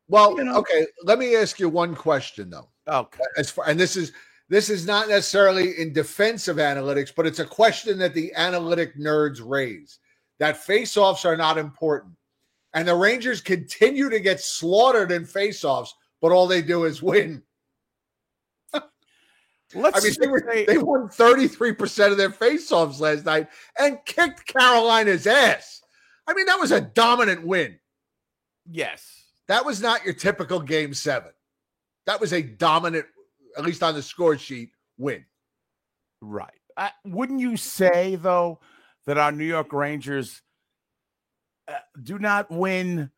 Well, 0.09 0.37
You 0.39 0.45
know. 0.45 0.57
okay. 0.59 0.87
Let 1.03 1.19
me 1.19 1.35
ask 1.35 1.59
you 1.59 1.69
one 1.69 1.95
question 1.95 2.51
though. 2.51 2.69
Okay. 2.87 3.25
As 3.39 3.51
far 3.51 3.67
and 3.69 3.81
this 3.81 3.97
is 3.97 4.13
this 4.49 4.69
is 4.69 4.87
not 4.87 5.09
necessarily 5.09 5.79
in 5.81 5.93
defense 5.93 6.49
of 6.49 6.59
analytics, 6.59 7.13
but 7.15 7.27
it's 7.27 7.39
a 7.39 7.45
question 7.47 7.99
that 7.99 8.15
the 8.15 8.33
analytic 8.35 8.97
nerds 8.99 9.41
raise. 9.43 9.99
That 10.39 10.57
face-offs 10.59 11.25
are 11.25 11.37
not 11.37 11.59
important. 11.59 12.15
And 12.75 12.87
the 12.89 12.95
Rangers 12.95 13.41
continue 13.41 14.11
to 14.11 14.19
get 14.21 14.41
slaughtered 14.41 15.13
in 15.13 15.25
face-offs, 15.25 15.95
but 16.21 16.33
all 16.33 16.47
they 16.47 16.61
do 16.61 16.85
is 16.85 17.03
win. 17.03 17.43
Let's 19.75 19.99
I 19.99 20.09
mean, 20.09 20.15
they, 20.21 20.27
were, 20.27 20.45
say- 20.53 20.67
they 20.67 20.79
won 20.79 21.09
33% 21.09 22.11
of 22.11 22.17
their 22.17 22.31
faceoffs 22.31 23.01
last 23.01 23.25
night 23.25 23.49
and 23.79 23.99
kicked 24.05 24.47
Carolina's 24.47 25.27
ass. 25.27 25.83
I 26.27 26.35
mean, 26.35 26.47
that 26.47 26.59
was 26.61 26.73
a 26.73 26.81
dominant 26.81 27.47
win. 27.47 27.79
yes. 28.71 29.11
That 29.47 29.67
was 29.67 29.83
not 29.83 30.07
your 30.07 30.15
typical 30.15 30.59
game 30.59 30.95
seven. 30.95 31.31
That 32.07 32.19
was 32.19 32.33
a 32.33 32.41
dominant, 32.41 33.05
at 33.57 33.65
least 33.65 33.83
on 33.83 33.95
the 33.95 34.03
score 34.03 34.37
sheet, 34.37 34.71
win. 34.99 35.25
Right. 36.21 36.51
Uh, 36.77 36.89
wouldn't 37.05 37.41
you 37.41 37.57
say 37.57 38.17
though 38.17 38.61
that 39.07 39.19
our 39.19 39.33
New 39.33 39.45
York 39.45 39.73
Rangers 39.73 40.43
uh, 41.69 41.75
do 42.03 42.19
not 42.19 42.51
win 42.51 43.11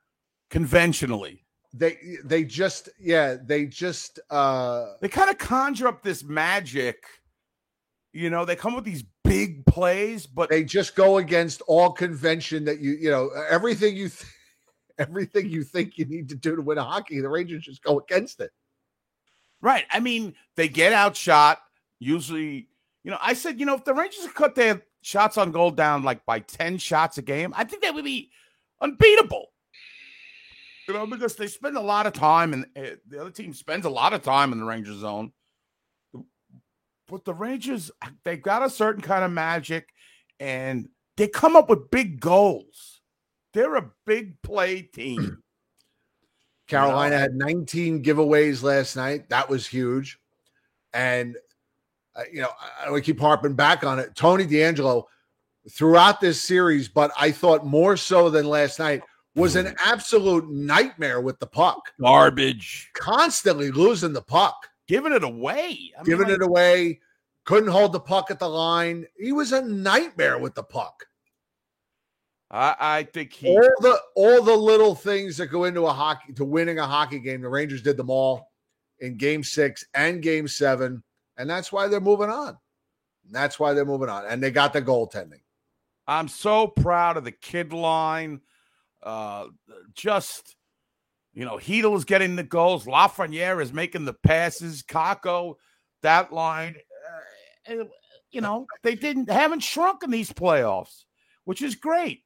conventionally? 0.51 1.45
They 1.73 1.99
they 2.25 2.45
just 2.45 2.89
yeah, 2.99 3.37
they 3.43 3.67
just 3.67 4.19
uh 4.31 4.95
They 5.01 5.09
kind 5.09 5.31
of 5.31 5.39
conjure 5.39 5.89
up 5.89 6.03
this 6.03 6.25
magic. 6.25 6.97
You 8.13 8.31
know, 8.31 8.45
they 8.47 8.57
come 8.57 8.75
with 8.75 8.85
these 8.85 9.05
big 9.25 9.67
plays, 9.67 10.27
but 10.27 10.49
they 10.49 10.65
just 10.65 10.97
go 10.97 11.19
against 11.19 11.61
all 11.63 11.93
convention 11.93 12.65
that 12.65 12.81
you 12.81 12.93
you 12.93 13.11
know 13.11 13.31
everything 13.51 13.97
you 13.97 14.09
th- 14.09 14.33
everything 14.99 15.51
you 15.51 15.63
think 15.63 15.99
you 15.99 16.07
need 16.07 16.29
to 16.31 16.35
do 16.35 16.57
to 16.57 16.63
win 16.63 16.79
a 16.79 16.85
hockey 16.85 17.21
the 17.21 17.29
rangers 17.29 17.65
just 17.65 17.83
go 17.83 17.99
against 18.01 18.41
it 18.41 18.51
right. 19.67 19.85
I 19.91 20.01
mean, 20.01 20.35
they 20.55 20.69
get 20.69 20.93
outshot. 20.93 21.59
Usually, 21.99 22.69
you 23.03 23.11
know, 23.11 23.19
I 23.21 23.35
said, 23.35 23.59
you 23.59 23.67
know, 23.67 23.75
if 23.75 23.85
the 23.85 23.95
Rangers 23.95 24.27
cut 24.33 24.55
their 24.55 24.83
shots 25.03 25.37
on 25.37 25.51
goal 25.51 25.73
down 25.73 26.05
like 26.05 26.25
by 26.25 26.39
10 26.39 26.79
shots 26.79 27.19
a 27.19 27.23
game, 27.23 27.53
I 27.57 27.65
think 27.65 27.83
they 27.83 27.91
would 27.91 28.05
be 28.05 28.31
unbeatable. 28.81 29.47
You 30.87 30.95
know, 30.95 31.07
because 31.07 31.35
they 31.35 31.49
spend 31.49 31.77
a 31.77 31.81
lot 31.81 32.07
of 32.07 32.13
time 32.13 32.53
and 32.53 32.67
uh, 32.77 32.95
the 33.09 33.21
other 33.21 33.31
team 33.31 33.53
spends 33.53 33.87
a 33.87 33.91
lot 33.91 34.13
of 34.13 34.23
time 34.23 34.53
in 34.53 34.61
the 34.61 34.65
Ranger 34.65 34.95
zone. 34.95 35.33
But 37.09 37.25
the 37.25 37.35
Rangers, 37.35 37.91
they've 38.25 38.41
got 38.41 38.65
a 38.65 38.71
certain 38.71 39.03
kind 39.03 39.25
of 39.25 39.33
magic 39.33 39.89
and 40.39 40.89
they 41.17 41.27
come 41.27 41.57
up 41.57 41.69
with 41.69 41.91
big 41.91 42.21
goals. 42.21 43.01
They're 43.53 43.77
a 43.77 43.91
big 44.07 44.41
play 44.43 44.83
team. 44.83 45.43
Carolina 46.67 47.19
had 47.19 47.35
19 47.35 48.03
giveaways 48.03 48.63
last 48.63 48.97
night 48.97 49.29
that 49.29 49.49
was 49.49 49.67
huge 49.67 50.19
and 50.93 51.37
uh, 52.15 52.23
you 52.33 52.41
know 52.41 52.51
I, 52.85 52.93
I 52.93 53.01
keep 53.01 53.21
harping 53.21 53.55
back 53.55 53.85
on 53.85 53.99
it 53.99 54.15
tony 54.15 54.47
DeAngelo 54.47 55.05
throughout 55.71 56.21
this 56.21 56.43
series 56.43 56.89
but 56.89 57.11
i 57.19 57.31
thought 57.31 57.67
more 57.67 57.97
so 57.97 58.31
than 58.31 58.47
last 58.47 58.79
night 58.79 59.03
was 59.35 59.55
an 59.55 59.75
absolute 59.85 60.49
nightmare 60.51 61.21
with 61.21 61.39
the 61.41 61.47
puck 61.47 61.93
Garbage. 62.01 62.91
constantly 62.95 63.71
losing 63.71 64.13
the 64.13 64.23
puck 64.23 64.69
Giving 64.87 65.13
it 65.13 65.25
away. 65.25 65.93
I 65.97 66.03
mean, 66.03 66.05
giving 66.05 66.29
like- 66.29 66.37
it 66.37 66.43
away, 66.43 67.01
couldn't 67.45 67.71
hold 67.71 67.93
the 67.93 68.01
puck 68.01 68.31
at 68.31 68.39
the 68.39 68.49
line. 68.49 69.07
He 69.19 69.33
was 69.33 69.53
a 69.53 69.63
nightmare 69.63 70.39
with 70.39 70.55
the 70.55 70.63
puck. 70.63 71.07
I, 72.51 72.77
I 72.79 73.03
think 73.03 73.33
he 73.33 73.49
All 73.49 73.71
the 73.81 73.99
all 74.15 74.43
the 74.43 74.55
little 74.55 74.95
things 74.95 75.37
that 75.39 75.49
go 75.49 75.65
into 75.65 75.87
a 75.87 75.93
hockey 75.93 76.33
to 76.35 76.45
winning 76.45 76.79
a 76.79 76.87
hockey 76.87 77.19
game, 77.19 77.41
the 77.41 77.49
Rangers 77.49 77.83
did 77.83 77.97
them 77.97 78.11
all 78.11 78.53
in 79.01 79.17
game 79.17 79.43
six 79.43 79.85
and 79.95 80.23
game 80.23 80.47
seven. 80.47 81.03
And 81.37 81.51
that's 81.51 81.73
why 81.73 81.89
they're 81.89 82.01
moving 82.01 82.31
on. 82.31 82.57
That's 83.31 83.59
why 83.59 83.75
they're 83.75 83.85
moving 83.85 84.09
on. 84.09 84.25
And 84.27 84.43
they 84.43 84.51
got 84.51 84.73
the 84.73 84.81
goaltending. 84.81 85.41
I'm 86.07 86.29
so 86.29 86.69
proud 86.69 87.17
of 87.17 87.25
the 87.25 87.33
kid 87.33 87.73
line. 87.73 88.41
Uh, 89.03 89.47
just 89.95 90.57
you 91.35 91.45
know, 91.45 91.59
Chytil 91.59 91.97
is 91.97 92.05
getting 92.05 92.35
the 92.37 92.43
goals. 92.43 92.87
Lafreniere 92.87 93.61
is 93.61 93.73
making 93.73 94.05
the 94.07 94.15
passes. 94.15 94.83
Kakko, 94.83 95.57
that 96.03 96.33
line. 96.33 96.77
Uh, 97.69 97.85
you 98.31 98.41
know, 98.41 98.67
they 98.83 98.95
didn't 98.95 99.29
haven't 99.29 99.61
shrunk 99.61 100.03
in 100.03 100.11
these 100.11 100.33
playoffs, 100.33 101.05
which 101.45 101.61
is 101.61 101.75
great. 101.75 102.23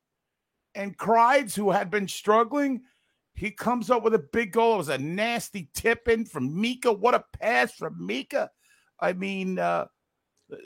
And 0.75 0.97
Crides, 0.97 1.55
who 1.55 1.71
had 1.71 1.91
been 1.91 2.09
struggling, 2.09 2.83
he 3.35 3.51
comes 3.51 3.91
up 3.91 4.03
with 4.03 4.15
a 4.15 4.19
big 4.19 4.53
goal. 4.53 4.75
It 4.75 4.79
was 4.79 4.89
a 4.89 4.99
nasty 4.99 5.69
tip 5.75 6.09
in 6.09 6.25
from 6.25 6.61
Mika. 6.61 6.93
What 6.93 7.15
a 7.15 7.25
pass 7.41 7.73
from 7.73 8.05
Mika. 8.05 8.51
I 8.99 9.15
mean, 9.15 9.59
uh, 9.59 9.87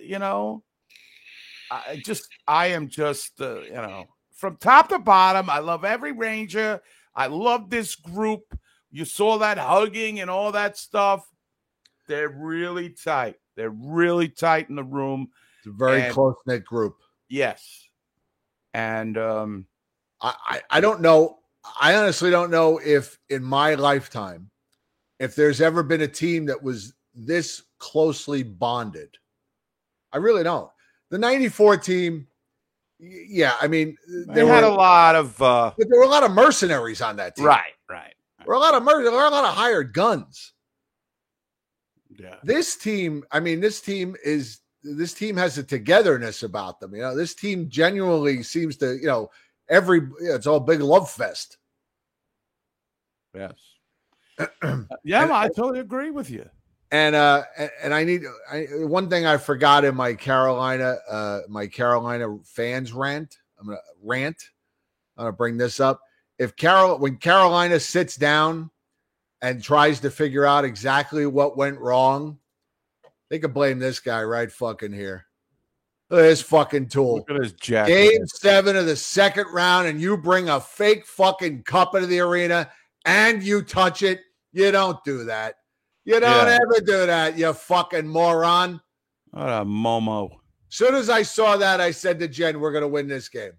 you 0.03 0.19
know, 0.19 0.62
I 1.71 2.03
just 2.05 2.29
I 2.47 2.69
am 2.69 2.88
just 2.88 3.40
uh, 3.40 3.61
you 3.62 3.73
know 3.73 4.07
from 4.35 4.57
top 4.57 4.88
to 4.88 4.99
bottom. 4.99 5.49
I 5.49 5.61
love 5.61 5.85
every 5.85 6.12
Ranger. 6.12 6.81
I 7.14 7.29
love 7.29 7.71
this 7.71 7.95
group. 7.95 8.59
You 8.90 9.05
saw 9.05 9.38
that 9.38 9.59
hugging 9.59 10.21
and 10.21 10.31
all 10.31 10.53
that 10.53 10.77
stuff. 10.77 11.27
They're 12.07 12.29
really 12.29 12.90
tight. 12.90 13.37
They're 13.57 13.71
really 13.71 14.29
tight 14.29 14.69
in 14.69 14.77
the 14.77 14.85
room. 14.85 15.29
It's 15.59 15.69
a 15.69 15.71
very 15.71 16.11
close 16.11 16.37
knit 16.47 16.64
group. 16.64 16.97
Yes. 17.29 17.88
And 18.73 19.17
um 19.17 19.67
I, 20.25 20.35
I 20.47 20.61
I 20.71 20.81
don't 20.81 21.01
know. 21.01 21.39
I 21.81 21.95
honestly 21.95 22.31
don't 22.31 22.51
know 22.51 22.81
if 22.85 23.19
in 23.29 23.45
my 23.45 23.75
lifetime, 23.75 24.51
if 25.21 25.37
there's 25.37 25.61
ever 25.61 25.83
been 25.83 26.01
a 26.01 26.09
team 26.09 26.47
that 26.47 26.63
was 26.63 26.95
this 27.15 27.63
closely 27.79 28.43
bonded. 28.43 29.17
I 30.13 30.17
really 30.17 30.43
don't. 30.43 30.71
The 31.11 31.19
94 31.19 31.77
team, 31.79 32.27
yeah, 32.99 33.55
I 33.61 33.69
mean, 33.69 33.97
they 34.09 34.35
there 34.35 34.47
had 34.47 34.65
were, 34.65 34.71
a 34.71 34.75
lot 34.75 35.15
of 35.15 35.41
uh 35.41 35.73
but 35.77 35.89
there 35.89 35.99
were 35.99 36.07
a 36.07 36.09
lot 36.09 36.25
of 36.25 36.33
mercenaries 36.33 37.03
on 37.03 37.17
that 37.17 37.37
team. 37.37 37.45
right, 37.47 37.73
right. 37.89 38.15
There 38.39 38.47
were 38.47 38.55
a 38.55 38.59
lot 38.59 38.75
of 38.75 38.83
mer- 38.83 39.03
there 39.03 39.13
were 39.13 39.25
a 39.25 39.31
lot 39.31 39.45
of 39.45 39.55
hired 39.55 39.93
guns. 39.93 40.53
Yeah. 42.19 42.37
This 42.43 42.77
team, 42.77 43.25
I 43.33 43.41
mean, 43.41 43.61
this 43.61 43.81
team 43.81 44.17
is 44.25 44.61
this 44.83 45.15
team 45.15 45.37
has 45.37 45.57
a 45.59 45.63
togetherness 45.63 46.43
about 46.43 46.79
them. 46.79 46.95
You 46.95 47.03
know, 47.03 47.17
this 47.17 47.35
team 47.35 47.69
genuinely 47.69 48.43
seems 48.43 48.77
to, 48.79 48.97
you 48.97 49.07
know, 49.07 49.31
every 49.68 50.00
yeah, 50.20 50.35
it's 50.35 50.46
all 50.46 50.61
big 50.61 50.81
love 50.81 51.11
fest. 51.11 51.59
Yes. 53.35 53.55
yeah, 55.05 55.29
I 55.33 55.48
totally 55.48 55.81
agree 55.81 56.11
with 56.11 56.31
you. 56.31 56.48
And 56.90 57.14
uh 57.14 57.44
and, 57.57 57.70
and 57.83 57.94
I 57.94 58.05
need 58.05 58.22
I, 58.50 58.66
one 58.81 59.09
thing 59.09 59.27
I 59.27 59.37
forgot 59.37 59.85
in 59.85 59.94
my 59.94 60.14
Carolina 60.14 60.96
uh 61.09 61.40
my 61.48 61.66
Carolina 61.66 62.38
fans 62.44 62.92
rant. 62.92 63.38
I'm 63.59 63.66
gonna 63.66 63.79
rant. 64.03 64.42
I'm 65.16 65.24
gonna 65.24 65.33
bring 65.33 65.57
this 65.57 65.81
up. 65.81 66.00
If 66.38 66.57
Carol 66.57 66.98
when 66.98 67.16
Carolina 67.16 67.81
sits 67.81 68.16
down 68.16 68.70
and 69.42 69.62
tries 69.62 70.00
to 70.00 70.11
figure 70.11 70.46
out 70.46 70.64
exactly 70.64 71.27
what 71.27 71.57
went 71.57 71.79
wrong, 71.79 72.38
they 73.31 73.38
could 73.38 73.55
blame 73.55 73.79
this 73.79 74.00
guy 74.00 74.22
right 74.22 74.50
fucking 74.50 74.92
here. 74.92 75.27
Look 76.14 76.22
at 76.27 76.29
this 76.29 76.42
fucking 76.42 76.88
tool. 76.90 77.16
Look 77.16 77.31
at 77.31 77.42
his 77.42 77.53
jacket. 77.55 77.92
Game 77.92 78.27
seven 78.29 78.77
of 78.77 78.87
the 78.87 78.94
second 78.94 79.46
round, 79.53 79.88
and 79.88 80.00
you 80.00 80.16
bring 80.16 80.48
a 80.48 80.61
fake 80.61 81.07
fucking 81.07 81.64
cup 81.64 81.96
into 81.96 82.07
the 82.07 82.20
arena 82.20 82.70
and 83.05 83.42
you 83.42 83.62
touch 83.62 84.05
it. 84.05 84.20
You 84.53 84.70
don't 84.70 85.03
do 85.03 85.24
that. 85.24 85.57
You 86.05 86.20
don't 86.20 86.46
Yeah. 86.46 86.59
ever 86.62 86.81
do 86.87 87.07
that, 87.07 87.37
you 87.37 87.53
fucking 87.53 88.07
moron. 88.07 88.81
What 89.33 89.48
a 89.48 89.64
Momo. 89.64 90.31
Soon 90.68 90.94
as 90.94 91.11
I 91.11 91.22
saw 91.22 91.57
that, 91.57 91.81
I 91.81 91.90
said 91.90 92.20
to 92.20 92.29
Jen, 92.29 92.61
"We're 92.61 92.70
gonna 92.70 92.87
win 92.87 93.09
this 93.09 93.29
game." 93.29 93.55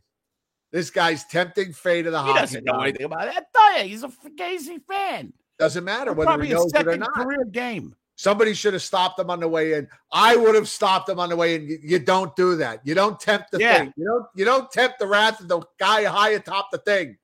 This 0.71 0.89
guy's 0.89 1.25
tempting 1.25 1.73
fate 1.73 2.05
of 2.05 2.13
the 2.13 2.21
He 2.23 2.27
hockey. 2.29 2.39
doesn't 2.39 2.63
know 2.63 2.79
anything 2.79 3.05
about 3.05 3.27
it. 3.27 3.35
I 3.35 3.41
tell 3.53 3.83
you, 3.83 3.89
he's 3.89 4.03
a 4.03 4.11
crazy 4.37 4.79
fan. 4.79 5.33
Doesn't 5.59 5.83
matter 5.83 6.13
whether 6.13 6.29
Probably 6.29 6.47
he 6.47 6.53
a 6.53 6.55
knows 6.55 6.67
it 6.73 6.75
or 6.75 6.91
second 6.91 6.99
not. 7.01 7.13
career 7.15 7.43
game. 7.51 7.95
Somebody 8.15 8.53
should 8.53 8.73
have 8.73 8.81
stopped 8.81 9.17
them 9.17 9.29
on 9.29 9.41
the 9.41 9.47
way 9.47 9.73
in. 9.73 9.87
I 10.11 10.35
would 10.37 10.55
have 10.55 10.69
stopped 10.69 11.07
them 11.07 11.19
on 11.19 11.29
the 11.29 11.35
way 11.35 11.55
in. 11.55 11.67
You, 11.67 11.79
you 11.83 11.99
don't 11.99 12.33
do 12.35 12.55
that. 12.55 12.79
You 12.85 12.95
don't 12.95 13.19
tempt 13.19 13.51
the 13.51 13.59
Yeah. 13.59 13.79
thing. 13.79 13.93
You 13.97 14.05
don't. 14.05 14.25
You 14.35 14.45
don't 14.45 14.71
tempt 14.71 14.99
the 14.99 15.07
wrath 15.07 15.41
of 15.41 15.47
the 15.49 15.61
guy 15.77 16.05
high 16.05 16.29
atop 16.29 16.71
the 16.71 16.77
thing. 16.77 17.17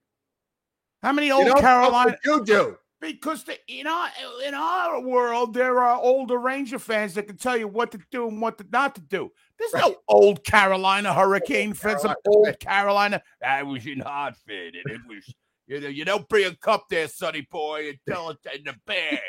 How 1.01 1.13
many 1.13 1.27
You 1.27 1.35
old 1.35 1.47
don't 1.47 1.61
Carolina? 1.61 2.17
you 2.25 2.43
do. 2.43 2.77
Because 2.99 3.43
the, 3.45 3.57
in 3.67 3.87
our 3.87 4.09
in 4.45 4.53
our 4.53 5.01
world, 5.01 5.55
there 5.55 5.79
are 5.79 5.99
older 5.99 6.37
Ranger 6.37 6.77
fans 6.77 7.15
that 7.15 7.23
can 7.23 7.37
tell 7.37 7.57
you 7.57 7.67
what 7.67 7.91
to 7.93 7.99
do 8.11 8.27
and 8.27 8.39
what 8.39 8.59
to 8.59 8.65
not 8.71 8.93
to 8.95 9.01
do. 9.01 9.31
There's 9.57 9.73
no 9.73 9.95
old 10.07 10.43
Carolina 10.43 11.11
Hurricane 11.11 11.73
fans. 11.73 12.05
Old 12.27 12.59
Carolina. 12.59 13.23
I 13.43 13.63
was 13.63 13.87
in 13.87 14.01
Hartford, 14.01 14.75
and 14.75 14.93
it 14.93 15.01
was 15.07 15.33
you 15.65 15.79
know 15.79 15.87
you 15.87 16.05
don't 16.05 16.29
bring 16.29 16.45
a 16.45 16.55
cup 16.55 16.89
there, 16.89 17.07
Sonny 17.07 17.47
boy, 17.49 17.89
and 17.89 17.97
tell 18.07 18.29
it 18.29 18.37
in 18.53 18.65
the 18.65 18.75
bag. 18.85 19.19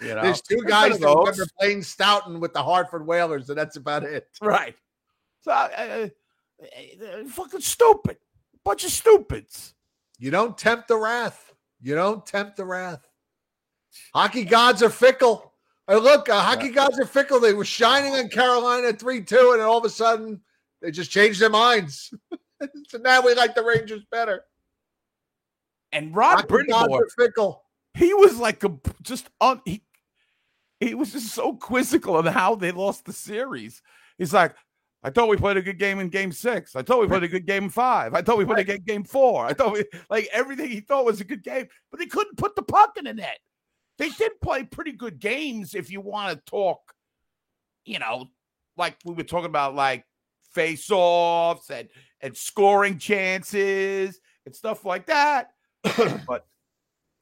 You 0.00 0.14
know? 0.14 0.22
There's 0.22 0.42
two 0.42 0.62
guys 0.66 0.98
that 0.98 1.06
remember 1.06 1.46
playing 1.58 1.82
Stoughton 1.82 2.40
with 2.40 2.52
the 2.52 2.62
Hartford 2.62 3.06
Whalers, 3.06 3.48
and 3.48 3.58
that's 3.58 3.76
about 3.76 4.04
it. 4.04 4.28
right. 4.40 4.74
So 5.40 5.52
uh, 5.52 6.08
uh, 6.62 7.28
fucking 7.28 7.60
stupid, 7.60 8.18
bunch 8.64 8.84
of 8.84 8.90
stupids. 8.90 9.74
You 10.18 10.30
don't 10.30 10.56
tempt 10.56 10.88
the 10.88 10.96
wrath. 10.96 11.54
You 11.80 11.94
don't 11.94 12.24
tempt 12.24 12.56
the 12.56 12.64
wrath. 12.64 13.06
Hockey 14.14 14.44
gods 14.44 14.82
are 14.82 14.90
fickle. 14.90 15.52
Hey, 15.86 15.96
look, 15.96 16.28
uh, 16.28 16.40
hockey 16.40 16.70
gods 16.70 16.98
are 16.98 17.06
fickle. 17.06 17.38
They 17.38 17.52
were 17.52 17.64
shining 17.64 18.14
on 18.14 18.28
Carolina 18.28 18.92
3 18.92 19.22
2, 19.22 19.50
and 19.52 19.60
then 19.60 19.66
all 19.66 19.78
of 19.78 19.84
a 19.84 19.90
sudden 19.90 20.40
they 20.82 20.90
just 20.90 21.10
changed 21.10 21.40
their 21.40 21.50
minds. 21.50 22.12
so 22.88 22.98
now 22.98 23.22
we 23.22 23.34
like 23.34 23.54
the 23.54 23.62
Rangers 23.62 24.02
better. 24.10 24.44
And 25.92 26.14
Rod 26.14 26.36
Hockey 26.36 26.64
gods 26.68 26.88
Brind'Amour, 26.88 27.00
are 27.00 27.08
fickle. 27.16 27.62
He 27.96 28.12
was 28.12 28.38
like 28.38 28.62
a 28.62 28.72
just 29.02 29.28
un, 29.40 29.60
he 29.64 29.82
he 30.80 30.94
was 30.94 31.12
just 31.12 31.28
so 31.28 31.54
quizzical 31.54 32.16
on 32.16 32.26
how 32.26 32.54
they 32.54 32.70
lost 32.70 33.06
the 33.06 33.12
series. 33.12 33.80
He's 34.18 34.34
like, 34.34 34.54
I 35.02 35.08
thought 35.08 35.28
we 35.30 35.38
played 35.38 35.56
a 35.56 35.62
good 35.62 35.78
game 35.78 35.98
in 35.98 36.10
game 36.10 36.30
six. 36.30 36.76
I 36.76 36.82
thought 36.82 37.00
we 37.00 37.06
played 37.06 37.22
a 37.22 37.28
good 37.28 37.46
game 37.46 37.64
in 37.64 37.70
five. 37.70 38.12
I 38.12 38.20
thought 38.20 38.36
we 38.36 38.44
played 38.44 38.58
a 38.58 38.64
good 38.64 38.84
game 38.84 39.02
four. 39.02 39.46
I 39.46 39.54
thought 39.54 39.72
we 39.72 39.84
like 40.10 40.28
everything 40.30 40.68
he 40.68 40.80
thought 40.80 41.06
was 41.06 41.22
a 41.22 41.24
good 41.24 41.42
game, 41.42 41.68
but 41.90 41.98
they 41.98 42.06
couldn't 42.06 42.36
put 42.36 42.54
the 42.54 42.62
puck 42.62 42.96
in 42.98 43.04
the 43.04 43.14
net. 43.14 43.38
They 43.98 44.10
did 44.10 44.32
play 44.42 44.64
pretty 44.64 44.92
good 44.92 45.18
games 45.18 45.74
if 45.74 45.90
you 45.90 46.02
want 46.02 46.36
to 46.36 46.50
talk, 46.50 46.80
you 47.86 47.98
know, 47.98 48.26
like 48.76 48.96
we 49.06 49.14
were 49.14 49.22
talking 49.22 49.46
about 49.46 49.74
like 49.74 50.04
face-offs 50.52 51.70
and 51.70 51.88
and 52.20 52.36
scoring 52.36 52.98
chances 52.98 54.20
and 54.44 54.54
stuff 54.54 54.84
like 54.84 55.06
that. 55.06 55.52
but 56.26 56.46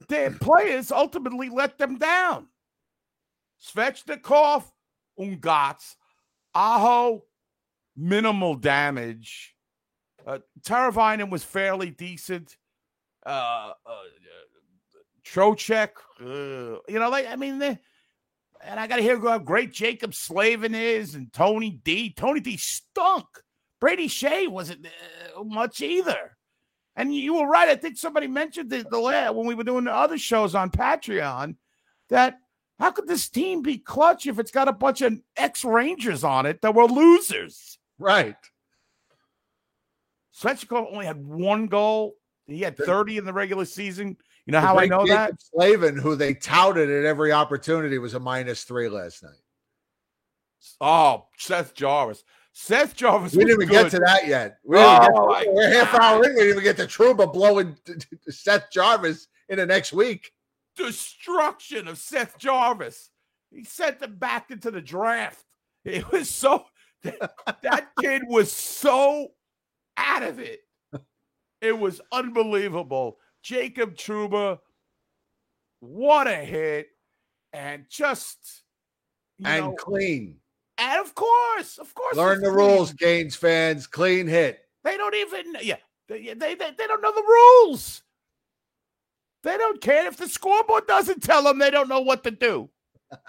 their 0.09 0.31
players 0.31 0.91
ultimately 0.91 1.49
let 1.49 1.79
them 1.79 1.99
down. 1.99 2.49
Svechnikov, 3.63 4.65
Ungats, 5.19 5.97
Aho, 6.55 7.25
minimal 7.97 8.55
damage. 8.55 9.55
Uh, 10.27 10.39
Teravainen 10.61 11.31
was 11.31 11.45
fairly 11.45 11.91
decent. 11.91 12.57
Uh, 13.25 13.73
uh, 13.87 13.99
Trocheck, 15.25 15.91
uh, 16.21 16.79
you 16.89 16.99
know, 16.99 17.09
like 17.09 17.27
I 17.27 17.37
mean, 17.37 17.61
and 17.63 18.81
I 18.81 18.87
got 18.87 18.97
to 18.97 19.03
hear 19.03 19.19
how 19.19 19.39
great 19.39 19.73
Jacob 19.73 20.15
Slavin 20.15 20.75
is, 20.75 21.15
and 21.15 21.33
Tony 21.33 21.71
D. 21.71 22.13
Tony 22.15 22.41
D. 22.41 22.57
stunk. 22.57 23.27
Brady 23.81 24.09
Skjei 24.09 24.49
wasn't 24.49 24.87
uh, 24.87 25.43
much 25.45 25.81
either. 25.81 26.37
And 26.97 27.15
you 27.15 27.35
were 27.35 27.49
right. 27.49 27.69
I 27.69 27.77
think 27.77 27.97
somebody 27.97 28.27
mentioned 28.27 28.71
the, 28.71 28.87
the 28.89 29.33
when 29.33 29.47
we 29.47 29.55
were 29.55 29.65
doing 29.65 29.85
the 29.85 29.93
other 29.93 30.19
shows 30.19 30.55
on 30.55 30.71
Patreon 30.71 31.57
that 32.09 32.39
how 32.79 32.91
could 32.91 33.07
this 33.07 33.29
team 33.29 33.63
be 33.63 33.79
clutch 33.79 34.27
if 34.27 34.39
it's 34.39 34.51
got 34.51 34.69
a 34.69 34.73
bunch 34.73 35.01
of 35.03 35.21
ex 35.37 35.65
Rangers 35.65 36.25
on 36.25 36.47
it 36.47 36.61
that 36.63 36.75
were 36.75 36.85
losers? 36.85 37.79
Right. 37.99 38.37
Svechnikov 40.37 40.93
only 40.93 41.07
had 41.07 41.25
one 41.25 41.67
goal. 41.67 42.15
He 42.47 42.61
had 42.61 42.77
30 42.77 43.19
in 43.19 43.25
the 43.25 43.33
regular 43.33 43.65
season. 43.65 44.17
You 44.47 44.53
know 44.53 44.61
how 44.61 44.79
I 44.79 44.87
know 44.87 45.07
Jacob 45.07 45.09
that? 45.09 45.43
Slavin, 45.43 45.97
who 45.97 46.17
they 46.17 46.35
touted 46.35 46.91
at 46.91 47.05
every 47.05 47.33
opportunity, 47.33 47.99
was 47.99 48.15
a 48.15 48.21
minus 48.21 48.65
three 48.65 48.89
last 48.89 49.23
night. 49.23 49.33
Oh, 50.81 51.27
Seth 51.39 51.75
Jarvis. 51.75 52.25
Seth 52.57 52.95
Jarvis. 52.95 53.35
We 53.35 53.45
didn't 53.45 53.63
even 53.63 53.73
get 53.73 53.91
to 53.91 53.99
that 53.99 54.27
yet. 54.29 54.59
We 54.65 54.79
Oh, 54.79 55.43
to- 55.43 55.51
we're 55.51 55.69
half 55.71 55.93
hour 56.01 56.25
in. 56.25 56.31
We 56.35 56.41
didn't 56.41 56.51
even 56.51 56.63
get 56.63 56.77
to 56.79 56.85
Trouba 56.87 57.31
blowing 57.33 57.77
Seth 58.29 58.71
Jarvis 58.71 59.27
in 59.49 59.57
the 59.59 59.67
next 59.67 59.93
week. 59.93 60.31
destruction 60.77 61.89
of 61.89 61.99
Seth 61.99 62.39
Jarvis. 62.39 63.11
He 63.51 63.65
sent 63.65 63.99
them 64.01 64.17
back 64.17 64.51
into 64.51 64.71
the 64.71 64.81
draft. 64.81 65.45
It 65.85 66.11
was 66.13 66.31
so 66.31 66.65
that, 67.03 67.35
that 67.63 67.89
kid 68.01 68.23
was 68.27 68.51
so 68.51 69.33
out 69.97 70.23
of 70.23 70.39
it. 70.39 70.61
It 71.61 71.79
was 71.79 72.01
unbelievable. 72.13 73.19
Jacob 73.43 73.95
Trouba, 73.97 74.61
what 75.81 76.27
a 76.27 76.37
hit. 76.37 76.87
And 77.53 77.85
just 77.89 78.63
and 79.45 79.67
know, 79.67 79.73
clean. 79.75 80.39
And 80.79 81.01
of 81.01 81.15
course, 81.15 81.79
of 81.79 81.95
course, 81.95 82.17
Learn 82.17 82.41
the 82.41 82.51
rules, 82.51 82.93
Canes 82.93 83.37
fans. 83.37 83.87
Clean 83.87 84.27
hit. 84.27 84.61
They 84.83 84.97
don't 84.97 85.15
even 85.15 85.57
yeah, 85.63 85.77
they, 86.09 86.35
they, 86.35 86.55
they, 86.55 86.71
they 86.77 86.87
don't 86.87 87.01
know 87.01 87.15
the 87.15 87.23
rules. 87.23 88.03
They 89.43 89.57
don't 89.59 89.81
care 89.81 90.07
if 90.07 90.17
the 90.17 90.29
scoreboard 90.29 90.87
doesn't 90.87 91.23
tell 91.23 91.43
them 91.43 91.59
they 91.59 91.71
don't 91.71 91.89
know 91.89 92.01
what 92.01 92.25
to 92.25 92.31
do. 92.31 92.71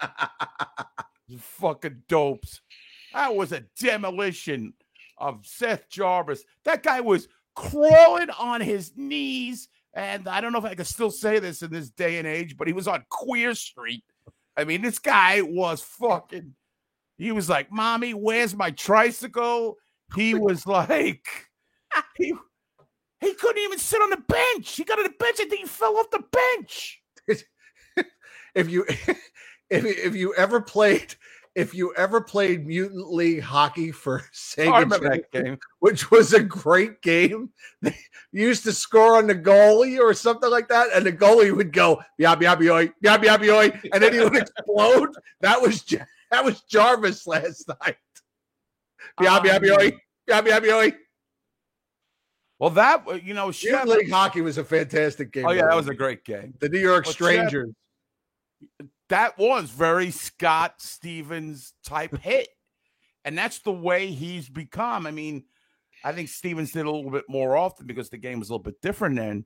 Fucking 1.38 2.02
dopes. 2.08 2.62
That 3.12 3.34
was 3.34 3.52
a 3.52 3.64
demolition 3.78 4.72
of 5.18 5.46
Seth 5.46 5.88
Jarvis. 5.88 6.44
That 6.64 6.82
guy 6.82 7.00
was 7.00 7.28
crawling 7.54 8.30
on 8.30 8.60
his 8.60 8.92
knees. 8.96 9.68
And 9.94 10.28
I 10.28 10.40
don't 10.40 10.52
know 10.52 10.58
if 10.58 10.64
I 10.64 10.74
can 10.74 10.84
still 10.84 11.10
say 11.10 11.38
this 11.38 11.62
in 11.62 11.70
this 11.70 11.90
day 11.90 12.18
and 12.18 12.26
age, 12.26 12.56
but 12.56 12.66
he 12.66 12.72
was 12.72 12.88
on 12.88 13.04
Queer 13.08 13.54
Street. 13.54 14.04
I 14.56 14.64
mean, 14.64 14.82
this 14.82 14.98
guy 14.98 15.42
was 15.42 15.82
fucking, 15.82 16.54
he 17.18 17.32
was 17.32 17.48
like, 17.48 17.70
Mommy, 17.72 18.14
where's 18.14 18.54
my 18.54 18.70
tricycle? 18.70 19.76
He 20.14 20.34
was 20.34 20.66
like, 20.66 21.26
he, 22.16 22.32
he 23.20 23.34
couldn't 23.34 23.62
even 23.62 23.78
sit 23.78 24.00
on 24.02 24.10
the 24.10 24.22
bench. 24.28 24.76
He 24.76 24.84
got 24.84 24.98
on 24.98 25.04
the 25.04 25.10
bench. 25.18 25.36
I 25.40 25.46
think 25.46 25.60
he 25.62 25.66
fell 25.66 25.96
off 25.96 26.10
the 26.10 26.22
bench. 26.30 27.00
if 28.54 28.70
you 28.70 28.84
if 29.70 29.84
if 29.84 30.14
you 30.14 30.34
ever 30.34 30.60
played 30.60 31.14
if 31.54 31.74
you 31.74 31.94
ever 31.94 32.20
played 32.20 32.66
Mutant 32.66 33.10
League 33.10 33.40
hockey 33.40 33.90
for 33.90 34.22
Sega, 34.34 34.92
Oh, 34.92 35.18
game. 35.32 35.58
which 35.80 36.10
was 36.10 36.34
a 36.34 36.42
great 36.42 37.00
game. 37.00 37.48
They 37.80 37.96
used 38.30 38.64
to 38.64 38.72
score 38.72 39.16
on 39.16 39.26
the 39.26 39.34
goalie 39.34 39.98
or 39.98 40.12
something 40.12 40.50
like 40.50 40.68
that, 40.68 40.88
and 40.94 41.06
the 41.06 41.12
goalie 41.12 41.56
would 41.56 41.72
go 41.72 42.02
yab 42.20 42.42
yab 42.42 42.58
yoy 42.58 42.92
yab 43.02 43.24
yab 43.24 43.38
yoy, 43.38 43.80
and 43.92 44.02
then 44.02 44.12
he 44.12 44.20
would 44.20 44.36
explode. 44.36 45.08
That 45.40 45.62
was 45.62 45.90
Ja- 45.90 46.04
that 46.30 46.44
was 46.44 46.62
Jarvis 46.62 47.26
last 47.26 47.68
night. 47.68 47.96
Um, 49.18 49.26
yoy 49.44 49.92
yab 50.28 50.46
yab. 50.46 50.94
Well, 52.58 52.70
that, 52.70 53.22
you 53.22 53.34
know, 53.34 53.50
Chef, 53.50 53.84
League 53.86 54.10
hockey 54.10 54.40
was 54.40 54.56
a 54.56 54.64
fantastic 54.64 55.30
game. 55.32 55.44
oh, 55.46 55.50
yeah, 55.50 55.66
that 55.66 55.76
was 55.76 55.88
a 55.88 55.94
great 55.94 56.24
game. 56.24 56.54
the 56.58 56.68
New 56.70 56.78
York 56.78 57.04
Well, 57.04 57.12
Strangers. 57.12 57.70
that 59.10 59.38
was 59.38 59.70
very 59.70 60.10
Scott 60.10 60.76
Stevens 60.78 61.74
type 61.84 62.16
hit. 62.22 62.48
And 63.24 63.36
that's 63.36 63.58
the 63.58 63.72
way 63.72 64.06
he's 64.06 64.48
become. 64.48 65.06
I 65.06 65.10
mean, 65.10 65.44
I 66.04 66.12
think 66.12 66.28
Stevens 66.28 66.70
did 66.70 66.86
a 66.86 66.90
little 66.90 67.10
bit 67.10 67.24
more 67.28 67.56
often 67.56 67.86
because 67.86 68.08
the 68.08 68.16
game 68.18 68.38
was 68.38 68.48
a 68.48 68.52
little 68.52 68.62
bit 68.62 68.80
different 68.80 69.16
then. 69.16 69.44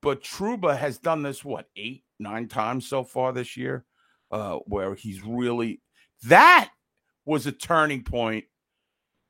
But 0.00 0.22
Truba 0.22 0.76
has 0.76 0.98
done 0.98 1.22
this, 1.22 1.44
what, 1.44 1.66
eight, 1.76 2.04
nine 2.18 2.48
times 2.48 2.86
so 2.86 3.02
far 3.02 3.32
this 3.32 3.56
year, 3.56 3.84
uh, 4.30 4.56
where 4.66 4.94
he's 4.94 5.22
really 5.24 5.82
that 6.24 6.70
was 7.24 7.46
a 7.46 7.52
turning 7.52 8.02
point 8.02 8.44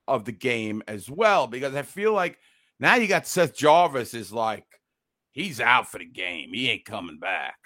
of 0.07 0.25
the 0.25 0.31
game 0.31 0.83
as 0.87 1.09
well. 1.09 1.47
Because 1.47 1.75
I 1.75 1.81
feel 1.81 2.13
like 2.13 2.39
now 2.79 2.95
you 2.95 3.07
got 3.07 3.27
Seth 3.27 3.55
Jarvis 3.55 4.13
is 4.13 4.31
like, 4.31 4.65
he's 5.31 5.59
out 5.59 5.87
for 5.89 5.99
the 5.99 6.05
game. 6.05 6.51
He 6.53 6.69
ain't 6.69 6.85
coming 6.85 7.19
back, 7.19 7.57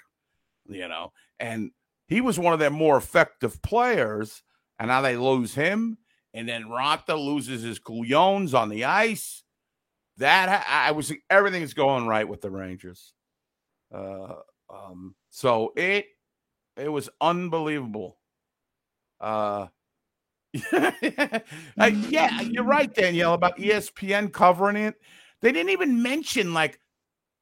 you 0.68 0.88
know. 0.88 1.12
And 1.40 1.70
he 2.08 2.20
was 2.20 2.38
one 2.38 2.52
of 2.52 2.58
their 2.58 2.70
more 2.70 2.96
effective 2.96 3.60
players, 3.62 4.42
and 4.78 4.88
now 4.88 5.00
they 5.00 5.16
lose 5.16 5.54
him, 5.54 5.98
and 6.34 6.48
then 6.48 6.64
Raanta 6.64 7.16
loses 7.16 7.62
his 7.62 7.78
couillons 7.78 8.54
on 8.54 8.68
the 8.68 8.84
ice. 8.84 9.42
That 10.18 10.66
I 10.68 10.92
was 10.92 11.10
everything 11.30 11.62
is 11.62 11.72
going 11.72 12.06
right 12.06 12.28
with 12.28 12.42
the 12.42 12.50
Rangers. 12.50 13.14
Uh, 13.92 14.34
um, 14.68 15.14
so 15.30 15.72
it 15.74 16.06
it 16.76 16.88
was 16.88 17.08
unbelievable. 17.20 18.18
Uh, 19.22 19.68
yeah, 20.72 22.40
you're 22.42 22.64
right, 22.64 22.92
Danielle, 22.92 23.34
about 23.34 23.56
ESPN 23.56 24.32
covering 24.32 24.76
it. 24.76 24.96
They 25.40 25.52
didn't 25.52 25.70
even 25.70 26.02
mention 26.02 26.52
like 26.52 26.78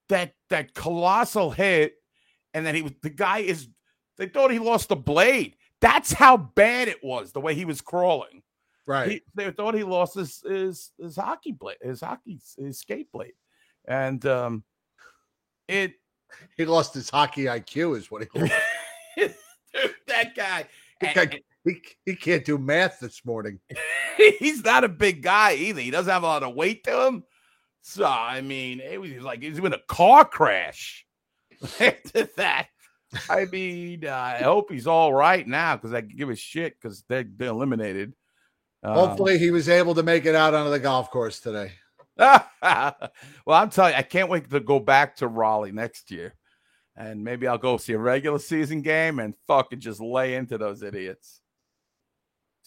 that 0.09 0.35
that 0.51 0.75
colossal 0.75 1.51
hit, 1.51 1.95
and 2.55 2.67
that 2.67 2.75
he 2.75 2.83
was 2.83 2.93
the 3.03 3.11
guy 3.11 3.39
is 3.39 3.69
they 4.17 4.29
thought 4.29 4.51
he 4.51 4.59
lost 4.59 4.91
a 4.91 4.97
blade. 4.97 5.57
That's 5.81 6.13
how 6.13 6.37
bad 6.37 6.89
it 6.89 7.03
was, 7.03 7.33
the 7.33 7.41
way 7.41 7.55
he 7.55 7.65
was 7.65 7.81
crawling. 7.81 8.43
Right. 8.87 9.11
He, 9.11 9.23
they 9.35 9.51
thought 9.51 9.75
he 9.75 9.83
lost 9.85 10.15
his 10.15 10.43
his 10.47 10.93
his 10.99 11.17
hockey 11.17 11.53
blade, 11.53 11.79
his 11.81 12.01
hockey 12.03 12.41
his 12.59 12.79
skate 12.79 13.11
blade, 13.11 13.33
and 13.87 14.25
um, 14.27 14.65
it 15.69 15.95
he 16.57 16.65
lost 16.65 16.95
his 16.95 17.11
hockey 17.11 17.45
IQ, 17.45 17.97
is 17.97 18.11
what 18.11 18.23
he 18.23 18.29
lost. 18.41 18.53
dude, 19.17 19.35
that 20.07 20.35
guy. 20.37 20.67
And- 21.01 21.15
can't- 21.15 21.35
he, 21.65 21.83
he 22.05 22.17
can't 22.17 22.45
do 22.45 22.59
math 22.59 23.01
this 23.01 23.25
morning. 23.25 23.61
he's 24.39 24.65
not 24.65 24.85
a 24.85 24.89
big 24.89 25.23
guy 25.23 25.55
either. 25.55 25.81
He 25.81 25.91
doesn't 25.91 26.13
have 26.13 26.23
a 26.23 26.27
lot 26.27 26.43
of 26.43 26.55
weight 26.55 26.85
to 26.85 27.07
him. 27.07 27.25
So 27.83 28.05
I 28.05 28.41
mean, 28.41 28.81
it 28.81 29.01
was 29.01 29.23
like 29.23 29.43
he's 29.43 29.59
in 29.59 29.73
a 29.73 29.79
car 29.89 30.25
crash. 30.25 31.07
After 31.81 32.29
that, 32.37 32.69
I 33.29 33.47
mean, 33.47 34.07
uh, 34.07 34.15
I 34.15 34.43
hope 34.43 34.71
he's 34.71 34.87
all 34.87 35.13
right 35.13 35.47
now 35.47 35.77
because 35.77 35.93
I 35.93 36.01
give 36.01 36.31
a 36.31 36.37
shit 36.37 36.77
because 36.81 37.05
they're, 37.09 37.25
they're 37.37 37.49
eliminated. 37.49 38.15
Um, 38.83 38.95
Hopefully, 38.95 39.39
he 39.39 39.51
was 39.51 39.69
able 39.69 39.95
to 39.95 40.03
make 40.03 40.25
it 40.25 40.35
out 40.35 40.55
onto 40.55 40.71
the 40.71 40.79
golf 40.79 41.11
course 41.11 41.41
today. 41.41 41.73
well, 42.17 42.43
I'm 43.49 43.71
telling 43.71 43.93
you, 43.93 43.99
I 43.99 44.03
can't 44.03 44.31
wait 44.31 44.49
to 44.51 44.61
go 44.61 44.79
back 44.79 45.17
to 45.17 45.29
Raleigh 45.29 45.73
next 45.73 46.11
year, 46.11 46.35
and 46.97 47.25
maybe 47.25 47.47
I'll 47.47 47.59
go 47.59 47.77
see 47.77 47.93
a 47.95 47.99
regular 47.99 48.39
season 48.39 48.83
game 48.83 49.19
and 49.19 49.35
fucking 49.47 49.81
just 49.81 50.01
lay 50.01 50.35
into 50.35 50.57
those 50.57 50.83
idiots. 50.83 51.41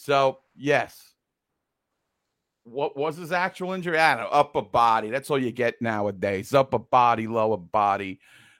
So 0.04 0.40
yes, 0.54 1.14
what 2.66 2.98
was 2.98 3.16
his 3.16 3.32
actual 3.32 3.72
injury? 3.72 3.98
I 3.98 4.16
don't 4.16 4.26
know, 4.26 4.30
upper 4.32 4.62
body. 4.62 5.10
That's 5.10 5.30
all 5.32 5.40
you 5.40 5.54
get 5.54 5.82
nowadays. 5.82 6.54
Upper 6.54 6.80
body, 6.80 7.26
lower 7.26 7.56
body. 7.56 8.20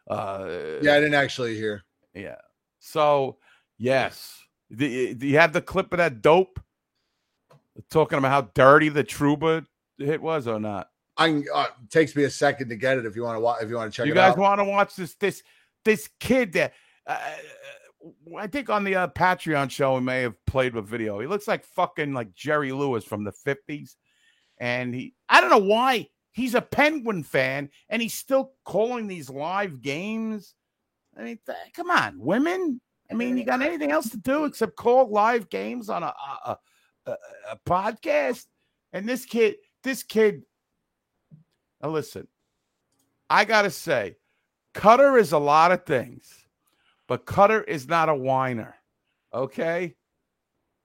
Uh, 0.10 0.78
Yeah, 0.82 0.94
I 0.94 1.00
didn't 1.02 1.16
actually 1.16 1.56
hear. 1.56 1.84
yeah. 2.14 2.38
So 2.80 3.40
yes, 3.78 4.40
Do 4.74 4.86
you, 4.86 5.14
do 5.16 5.28
you 5.28 5.38
have 5.38 5.52
the 5.52 5.62
clip 5.62 5.92
of 5.92 5.98
that 5.98 6.22
dope 6.22 6.62
talking 7.90 8.18
about 8.18 8.32
how 8.32 8.50
dirty 8.54 8.88
the 8.88 9.04
Trouba 9.04 9.66
hit 9.98 10.22
was 10.22 10.48
or 10.48 10.62
not? 10.62 10.92
I 11.18 11.28
can, 11.28 11.46
uh, 11.54 11.68
takes 11.90 12.16
me 12.16 12.24
a 12.24 12.30
second 12.30 12.70
to 12.70 12.78
get 12.78 12.98
it 12.98 13.06
if 13.06 13.18
you 13.18 13.24
want 13.24 13.36
to 13.36 13.42
watch 13.42 13.62
if 13.62 13.70
you 13.70 13.76
want 13.76 13.92
to 13.92 13.96
check 13.98 14.04
out. 14.04 14.08
you 14.08 14.14
guys 14.14 14.38
want 14.38 14.60
to 14.60 14.66
watch 14.66 14.96
this 14.96 15.14
this 15.16 15.44
this 15.84 16.10
kid 16.20 16.54
that 16.54 16.74
uh, 17.06 17.20
I 18.38 18.48
think 18.48 18.70
on 18.70 18.84
the 18.84 18.96
uh, 18.96 19.08
Patreon 19.08 19.70
show 19.70 19.96
we 19.96 20.02
may 20.02 20.22
have 20.22 20.36
played 20.46 20.76
with 20.76 20.88
video. 20.88 21.20
He 21.20 21.28
looks 21.28 21.48
like 21.48 21.64
fucking 21.64 22.14
like 22.14 22.34
Jerry 22.34 22.72
Lewis 22.72 23.06
from 23.06 23.24
the 23.24 23.32
fifties, 23.32 23.96
and 24.60 24.94
he 24.94 25.14
I 25.30 25.42
don't 25.42 25.50
know 25.50 25.58
why 25.58 26.08
he's 26.32 26.56
a 26.56 26.62
Penguin 26.62 27.24
fan 27.24 27.70
and 27.90 28.02
he's 28.02 28.16
still 28.16 28.52
calling 28.66 29.08
these 29.08 29.30
live 29.30 29.82
games. 29.82 30.56
I 31.18 31.24
mean, 31.24 31.40
th- 31.46 31.58
come 31.74 31.90
on, 31.90 32.20
women. 32.20 32.82
I 33.10 33.14
mean, 33.14 33.38
you 33.38 33.46
got 33.46 33.62
anything 33.62 33.92
else 33.92 34.10
to 34.10 34.18
do 34.18 34.46
except 34.46 34.76
call 34.76 35.10
live 35.10 35.50
games 35.50 35.90
on 35.90 36.04
a 36.04 36.08
a, 36.08 36.58
a, 37.06 37.12
a, 37.12 37.18
a 37.52 37.60
podcast? 37.68 38.46
And 38.92 39.08
this 39.08 39.26
kid, 39.26 39.56
this 39.84 40.04
kid. 40.04 40.44
Now 41.82 41.90
listen, 41.90 42.28
I 43.30 43.46
gotta 43.46 43.70
say, 43.70 44.16
Cutter 44.74 45.18
is 45.18 45.32
a 45.32 45.38
lot 45.38 45.72
of 45.72 45.86
things, 45.86 46.43
but 47.14 47.28
Cutter 47.28 47.62
is 47.62 47.88
not 47.88 48.10
a 48.10 48.16
whiner. 48.16 48.76
Okay. 49.32 49.94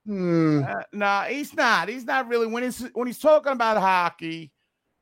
Hmm. 0.05 0.63
Uh, 0.63 0.83
no, 0.93 1.21
he's 1.23 1.55
not. 1.55 1.89
He's 1.89 2.05
not 2.05 2.29
really 2.29 2.47
when 2.47 2.63
he's 2.63 2.81
when 2.93 3.07
he's 3.07 3.19
talking 3.19 3.53
about 3.53 3.79
hockey 3.79 4.53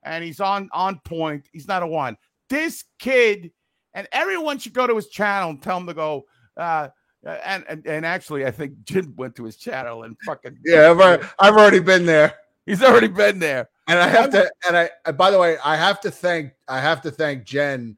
and 0.05 0.23
he's 0.23 0.39
on 0.39 0.69
on 0.73 1.01
point. 1.05 1.49
He's 1.53 1.67
not 1.67 1.83
a 1.83 1.87
one. 1.89 2.17
This 2.49 2.85
kid 3.01 3.51
and 3.93 4.07
everyone 4.13 4.61
should 4.61 4.73
go 4.73 4.87
to 4.87 4.95
his 4.95 5.09
channel 5.09 5.51
and 5.51 5.61
tell 5.61 5.79
him 5.79 5.89
to 5.89 5.95
go. 5.95 6.27
Uh, 6.57 6.91
and, 7.25 7.65
and 7.69 7.85
and 7.89 8.07
actually, 8.07 8.47
I 8.47 8.53
think 8.53 8.85
Jim 8.85 9.13
went 9.17 9.35
to 9.35 9.45
his 9.47 9.57
channel 9.57 10.05
and 10.05 10.17
fucking 10.25 10.59
Yeah, 10.65 10.93
I've 10.93 11.01
already, 11.01 11.27
I've 11.41 11.57
already 11.57 11.81
been 11.81 12.07
there. 12.07 12.35
He's 12.67 12.85
already 12.85 13.09
been 13.09 13.41
there. 13.41 13.69
And 13.89 13.99
I 13.99 14.07
have 14.07 14.31
to, 14.31 14.49
and 14.69 14.77
I, 14.77 15.11
by 15.11 15.33
the 15.33 15.41
way, 15.41 15.57
I 15.65 15.75
have 15.75 16.01
to 16.03 16.11
thank, 16.13 16.53
I 16.69 16.81
have 16.81 17.03
to 17.03 17.11
thank 17.11 17.43
Jen 17.43 17.97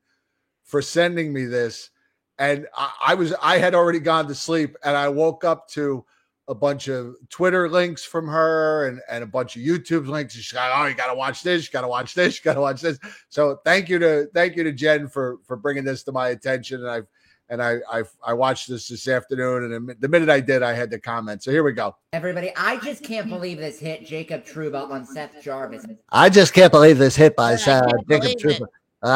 for 0.65 0.81
sending 0.81 1.31
me 1.31 1.45
this. 1.45 1.91
And 2.39 2.67
I, 2.77 2.93
I 3.09 3.15
was, 3.15 3.35
I 3.43 3.59
had 3.59 3.75
already 3.75 3.99
gone 4.01 4.29
to 4.29 4.35
sleep, 4.35 4.77
and 4.85 4.97
I 4.97 5.09
woke 5.09 5.45
up 5.45 5.69
to 5.71 6.05
a 6.49 6.55
bunch 6.55 6.89
of 6.89 7.15
Twitter 7.29 7.69
links 7.69 8.05
from 8.05 8.27
her 8.27 8.87
and, 8.87 9.01
and 9.11 9.23
a 9.23 9.27
bunch 9.27 9.57
of 9.57 9.63
YouTube 9.63 10.07
links. 10.09 10.35
She's 10.35 10.55
like, 10.55 10.71
"Oh, 10.75 10.87
you 10.87 10.95
got 10.95 11.09
to 11.09 11.15
watch 11.15 11.43
this, 11.43 11.67
you 11.67 11.73
got 11.73 11.83
to 11.83 11.89
watch 11.89 12.15
this, 12.15 12.39
you 12.39 12.45
got 12.45 12.55
to 12.55 12.61
watch 12.61 12.81
this." 12.81 12.99
So 13.29 13.59
thank 13.65 13.89
you 13.89 13.99
to, 13.99 14.29
thank 14.33 14.57
you 14.57 14.65
to 14.65 14.73
Jen 14.73 15.09
for 15.09 15.39
for 15.45 15.57
bringing 15.57 15.85
this 15.85 16.03
to 16.05 16.13
my 16.13 16.29
attention. 16.29 16.81
And 16.81 16.91
I've, 16.91 17.07
and 17.51 17.63
I, 17.63 17.79
I, 17.91 18.03
I 18.25 18.33
watched 18.35 18.69
this 18.69 18.89
this 18.89 19.09
afternoon, 19.09 19.73
and 19.73 20.01
the 20.01 20.09
minute 20.09 20.29
I 20.29 20.41
did, 20.41 20.63
I 20.63 20.75
had 20.75 20.91
to 20.91 20.99
comment. 20.99 21.43
So 21.43 21.51
here 21.51 21.63
we 21.63 21.73
go. 21.73 21.97
Everybody, 22.13 22.53
I 22.57 22.79
just 22.79 23.03
can't 23.03 23.29
believe 23.29 23.59
this 23.59 23.79
hit 23.79 24.07
Jacob 24.07 24.45
Trouba 24.45 24.91
on 24.91 25.07
Seth 25.07 25.43
Jarvis. 25.43 25.85
I 26.11 26.29
just 26.29 26.53
can't 26.53 26.73
believe 26.73 26.99
this 26.99 27.17
hit 27.17 27.37
by 27.37 27.53
I 27.53 27.55
uh, 27.55 27.57
Jacob 27.57 28.07
believe 28.07 28.25
it. 28.25 28.39
Trooper. 28.39 28.71
Uh, 29.03 29.09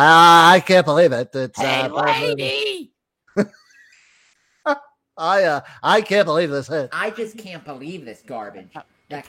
I 0.55 0.63
can't 0.65 0.87
believe 0.87 1.13
it. 1.13 1.31
It's 1.35 1.61
Hey, 1.61 1.81
uh, 1.81 2.05
lady! 2.05 2.92
I 5.17 5.45
uh, 5.45 5.61
I 5.83 6.01
can't 6.01 6.27
believe 6.27 6.51
this 6.51 6.69
hit. 6.69 6.91
I 6.93 7.11
just 7.11 7.37
can't 7.37 7.65
believe 7.65 8.05
this 8.05 8.23
garbage 8.27 8.73
that, 8.75 8.87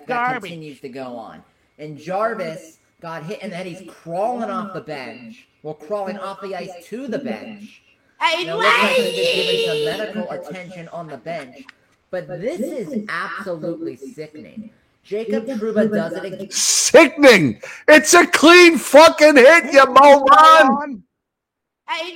that 0.07 0.41
continues 0.41 0.79
to 0.81 0.89
go 0.89 1.15
on. 1.15 1.43
And 1.77 1.97
Jarvis 1.97 2.79
got 3.01 3.23
hit, 3.23 3.39
and 3.41 3.51
then 3.51 3.65
he's 3.65 3.89
crawling 3.89 4.49
off 4.49 4.73
the 4.73 4.81
bench. 4.81 5.47
Well, 5.61 5.73
crawling 5.73 6.17
off 6.17 6.41
the 6.41 6.55
ice 6.55 6.71
to 6.87 7.07
the 7.07 7.19
bench. 7.19 7.81
Hey, 8.21 8.45
Now, 8.45 8.59
it 8.59 8.63
looks 8.63 8.81
like 8.81 9.13
he's 9.13 9.65
some 9.65 9.85
medical 9.85 10.31
attention 10.31 10.87
on 10.89 11.07
the 11.07 11.17
bench. 11.17 11.65
But 12.11 12.27
this 12.27 12.59
is 12.59 13.05
absolutely 13.09 13.95
sickening. 13.95 14.69
Jacob 15.03 15.45
Trouba 15.45 15.91
does 15.91 16.13
it 16.13 16.25
again. 16.25 16.51
Sickening! 16.51 17.61
It's 17.87 18.13
a 18.13 18.25
clean 18.27 18.77
fucking 18.77 19.35
hit, 19.35 19.73
you 19.73 19.85
moron. 19.85 21.03
Hey, 21.89 22.15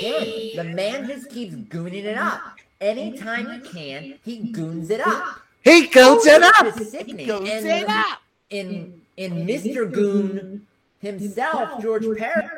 Again, 0.00 0.56
the 0.56 0.74
man 0.74 1.06
just 1.06 1.30
keeps 1.30 1.54
gooning 1.54 2.04
it 2.04 2.18
up. 2.18 2.56
Anytime 2.84 3.50
he 3.50 3.68
can, 3.68 4.14
he 4.22 4.38
goons 4.52 4.90
it 4.90 5.00
up. 5.00 5.40
He 5.62 5.86
goons 5.86 6.26
it 6.26 6.42
oh, 6.42 6.52
up. 6.54 6.64
This 6.74 6.86
is 6.86 6.90
sickening. 6.92 7.26
goons 7.26 7.48
And 7.48 7.66
it 7.66 7.88
up. 7.88 8.20
In 8.50 9.00
in 9.16 9.46
Mr. 9.46 9.90
Goon 9.90 10.66
himself, 11.00 11.80
George 11.80 12.02
Parros 12.02 12.50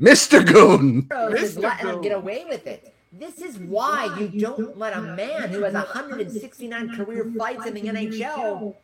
Mr. 0.00 0.44
Goon. 0.44 1.08
is 1.36 1.56
letting 1.56 1.88
him 1.88 2.02
get 2.02 2.12
away 2.12 2.44
with 2.48 2.66
it. 2.66 2.94
This 3.12 3.38
is 3.38 3.58
why 3.58 4.14
you 4.18 4.40
don't 4.40 4.76
let 4.76 4.92
a 4.92 5.00
man 5.00 5.50
who 5.50 5.62
has 5.62 5.72
169 5.72 6.96
career 6.96 7.32
fights 7.38 7.64
in 7.66 7.74
the 7.74 7.82
NHL 7.82 8.74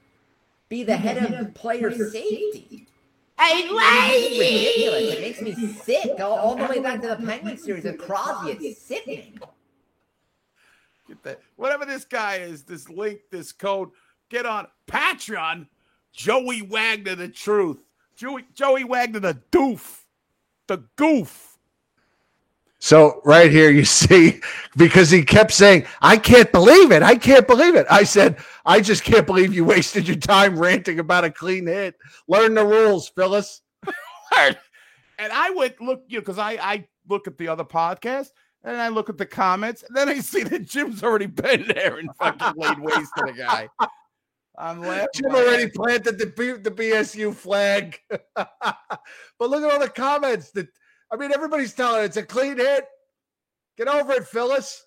be 0.68 0.85
the 0.85 0.97
head 0.97 1.35
of 1.35 1.53
player 1.53 1.93
safety. 1.93 2.87
Hey, 3.39 3.68
This 3.68 4.33
is 4.33 4.39
ridiculous. 4.39 5.14
It 5.14 5.20
makes 5.20 5.41
me 5.41 5.72
sick. 5.72 6.20
All, 6.20 6.39
all 6.39 6.57
the 6.57 6.66
way 6.66 6.78
back 6.78 7.01
to 7.03 7.09
the 7.09 7.16
Penguin 7.16 7.59
series 7.59 7.85
with 7.85 7.99
Crosby. 7.99 8.53
It's 8.53 8.81
sickening. 8.81 9.41
Get 11.11 11.24
that. 11.24 11.40
Whatever 11.56 11.84
this 11.86 12.04
guy 12.04 12.36
is, 12.36 12.62
this 12.62 12.88
link, 12.88 13.18
this 13.32 13.50
code, 13.50 13.90
get 14.28 14.46
on 14.46 14.68
Patreon. 14.86 15.66
Joey 16.12 16.62
Wagner, 16.62 17.16
the 17.16 17.26
truth. 17.26 17.78
Joey, 18.14 18.44
Joey 18.54 18.84
Wagner, 18.84 19.18
the 19.18 19.36
doof. 19.50 20.02
The 20.68 20.84
goof. 20.94 21.58
So 22.78 23.20
right 23.24 23.50
here, 23.50 23.72
you 23.72 23.84
see, 23.86 24.40
because 24.76 25.11
he 25.11 25.24
kept 25.24 25.50
saying, 25.50 25.84
"I 26.00 26.16
can't 26.16 26.52
believe 26.52 26.92
it, 26.92 27.02
I 27.02 27.16
can't 27.16 27.48
believe 27.48 27.74
it." 27.74 27.88
I 27.90 28.04
said, 28.04 28.36
"I 28.64 28.80
just 28.80 29.02
can't 29.02 29.26
believe 29.26 29.52
you 29.52 29.64
wasted 29.64 30.06
your 30.06 30.16
time 30.16 30.61
ranting 30.61 31.00
about 31.00 31.24
a 31.24 31.30
clean 31.30 31.66
hit. 31.66 31.96
Learn 32.28 32.54
the 32.54 32.64
rules, 32.64 33.08
Phyllis." 33.08 33.62
And 35.18 35.34
I 35.34 35.50
went 35.50 35.80
look, 35.82 36.04
you 36.06 36.18
know, 36.18 36.20
because 36.20 36.38
I 36.38 36.52
I 36.52 36.88
look 37.08 37.26
at 37.26 37.36
the 37.36 37.48
other 37.48 37.64
podcast 37.64 38.30
and 38.64 38.76
I 38.76 38.88
look 38.88 39.08
at 39.08 39.18
the 39.18 39.26
comments, 39.26 39.82
and 39.82 39.96
then 39.96 40.08
I 40.08 40.20
see 40.20 40.42
that 40.44 40.66
Jim's 40.66 41.02
already 41.02 41.26
been 41.26 41.66
there 41.74 41.96
and 41.98 42.11
fucking 42.16 42.54
laid 42.56 42.78
waste 42.78 43.12
to 43.16 43.24
the 43.26 43.32
guy. 43.32 43.68
I'm 44.58 44.80
laughing. 44.80 45.08
Jim 45.14 45.34
already 45.34 45.70
planted 45.70 46.18
the 46.18 46.26
B, 46.26 46.52
the 46.52 46.70
BSU 46.70 47.34
flag. 47.34 47.98
but 48.34 48.50
look 49.38 49.62
at 49.62 49.70
all 49.70 49.78
the 49.78 49.88
comments. 49.88 50.50
That 50.50 50.68
I 51.11 51.16
mean, 51.16 51.32
everybody's 51.32 51.72
telling 51.72 52.04
it's 52.04 52.18
a 52.18 52.22
clean 52.22 52.58
hit. 52.58 52.84
Get 53.78 53.88
over 53.88 54.12
it, 54.12 54.26
Phyllis. 54.26 54.84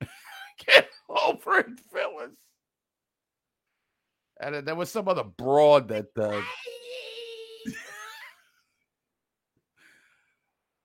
Get 0.66 0.90
over 1.08 1.58
it, 1.60 1.80
Phyllis. 1.90 2.36
And 4.40 4.54
then 4.54 4.64
there 4.66 4.76
was 4.76 4.90
some 4.90 5.08
other 5.08 5.24
broad 5.24 5.88
that 5.88 6.06
uh, 6.16 6.40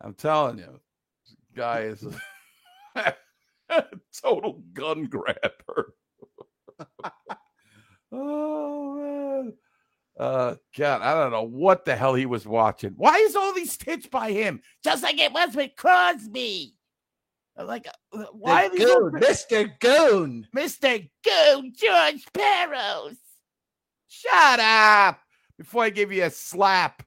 I'm 0.01 0.13
telling 0.15 0.57
you, 0.57 0.65
this 0.65 0.79
guy 1.55 1.81
is 1.81 2.05
a 2.95 3.13
total 4.21 4.63
gun 4.73 5.05
grabber. 5.05 5.93
oh 8.11 8.95
man. 8.95 9.53
Uh 10.19 10.55
God, 10.77 11.01
I 11.01 11.13
don't 11.15 11.31
know 11.31 11.43
what 11.43 11.85
the 11.85 11.95
hell 11.95 12.13
he 12.13 12.25
was 12.25 12.45
watching. 12.45 12.93
Why 12.97 13.17
is 13.17 13.35
all 13.35 13.53
these 13.53 13.77
tits 13.77 14.07
by 14.07 14.31
him? 14.31 14.61
Just 14.83 15.03
like 15.03 15.19
it 15.19 15.33
was 15.33 15.55
with 15.55 15.71
Crosby. 15.75 16.75
Like, 17.55 17.87
uh, 18.11 18.25
why 18.31 18.65
are 18.65 18.69
The 18.69 18.77
these 18.77 18.85
Goon, 18.85 19.11
Mr. 19.13 19.79
Goon. 19.79 20.47
Mr. 20.55 21.09
Goon 21.23 21.73
George 21.75 22.25
Parros. 22.33 23.15
Shut 24.07 24.59
up 24.59 25.19
before 25.57 25.83
I 25.83 25.89
give 25.89 26.11
you 26.11 26.23
a 26.23 26.29
slap. 26.29 27.03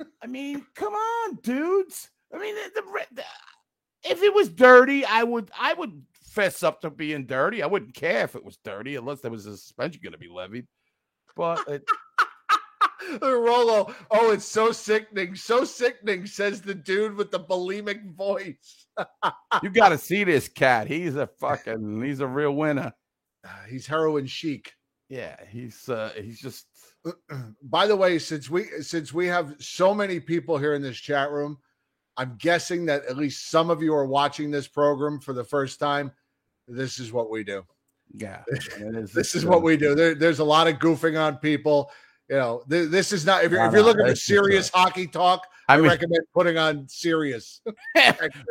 I 0.22 0.26
mean, 0.26 0.64
come 0.74 0.94
on, 0.94 1.38
dudes. 1.42 2.10
I 2.32 2.38
mean, 2.38 2.54
the, 2.54 2.80
the, 2.80 3.06
the- 3.12 3.24
if 4.10 4.22
it 4.22 4.32
was 4.34 4.48
dirty, 4.48 5.04
I 5.04 5.22
would 5.24 5.50
I 5.58 5.74
would 5.74 6.02
fess 6.22 6.62
up 6.62 6.80
to 6.82 6.90
being 6.90 7.26
dirty. 7.26 7.62
I 7.62 7.66
wouldn't 7.66 7.94
care 7.94 8.24
if 8.24 8.36
it 8.36 8.44
was 8.44 8.58
dirty 8.64 8.96
unless 8.96 9.20
there 9.20 9.30
was 9.30 9.46
a 9.46 9.56
suspension 9.56 10.00
going 10.02 10.12
to 10.12 10.18
be 10.18 10.28
levied. 10.28 10.66
But 11.34 11.66
it, 11.68 11.82
Rolo, 13.22 13.94
oh, 14.10 14.30
it's 14.30 14.44
so 14.44 14.72
sickening, 14.72 15.34
so 15.34 15.64
sickening, 15.64 16.26
says 16.26 16.62
the 16.62 16.74
dude 16.74 17.16
with 17.16 17.30
the 17.30 17.40
bulimic 17.40 18.14
voice. 18.14 18.86
you 19.62 19.70
got 19.70 19.90
to 19.90 19.98
see 19.98 20.24
this 20.24 20.48
cat. 20.48 20.86
He's 20.86 21.16
a 21.16 21.26
fucking 21.26 22.02
he's 22.02 22.20
a 22.20 22.26
real 22.26 22.52
winner. 22.54 22.92
Uh, 23.44 23.48
he's 23.68 23.86
heroin 23.86 24.26
chic. 24.26 24.72
Yeah, 25.08 25.36
he's 25.50 25.88
uh 25.88 26.12
he's 26.16 26.40
just 26.40 26.66
By 27.62 27.86
the 27.86 27.94
way, 27.96 28.18
since 28.18 28.50
we 28.50 28.64
since 28.80 29.12
we 29.12 29.26
have 29.28 29.54
so 29.60 29.94
many 29.94 30.18
people 30.18 30.58
here 30.58 30.74
in 30.74 30.82
this 30.82 30.96
chat 30.98 31.30
room, 31.30 31.58
I'm 32.16 32.36
guessing 32.38 32.86
that 32.86 33.04
at 33.06 33.16
least 33.16 33.48
some 33.50 33.70
of 33.70 33.82
you 33.82 33.94
are 33.94 34.06
watching 34.06 34.50
this 34.50 34.66
program 34.66 35.20
for 35.20 35.32
the 35.32 35.44
first 35.44 35.78
time. 35.78 36.10
This 36.66 36.98
is 36.98 37.12
what 37.12 37.30
we 37.30 37.44
do. 37.44 37.62
yeah. 38.14 38.42
it 38.48 38.96
is- 38.96 39.12
This 39.12 39.34
is 39.36 39.44
uh, 39.44 39.48
what 39.48 39.62
we 39.62 39.76
do. 39.76 39.94
There, 39.94 40.14
there's 40.16 40.40
a 40.40 40.44
lot 40.44 40.66
of 40.66 40.76
goofing 40.80 41.20
on 41.20 41.36
people. 41.36 41.90
You 42.28 42.36
know, 42.36 42.62
th- 42.68 42.90
this 42.90 43.12
is 43.12 43.24
not 43.24 43.44
if 43.44 43.52
you're 43.52 43.64
if 43.64 43.72
you're 43.72 43.82
looking 43.82 44.04
for 44.06 44.14
serious 44.16 44.68
hockey 44.68 45.06
talk. 45.06 45.46
I, 45.68 45.74
I 45.74 45.76
mean, 45.78 45.88
recommend 45.88 46.22
putting 46.34 46.58
on 46.58 46.88
serious. 46.88 47.60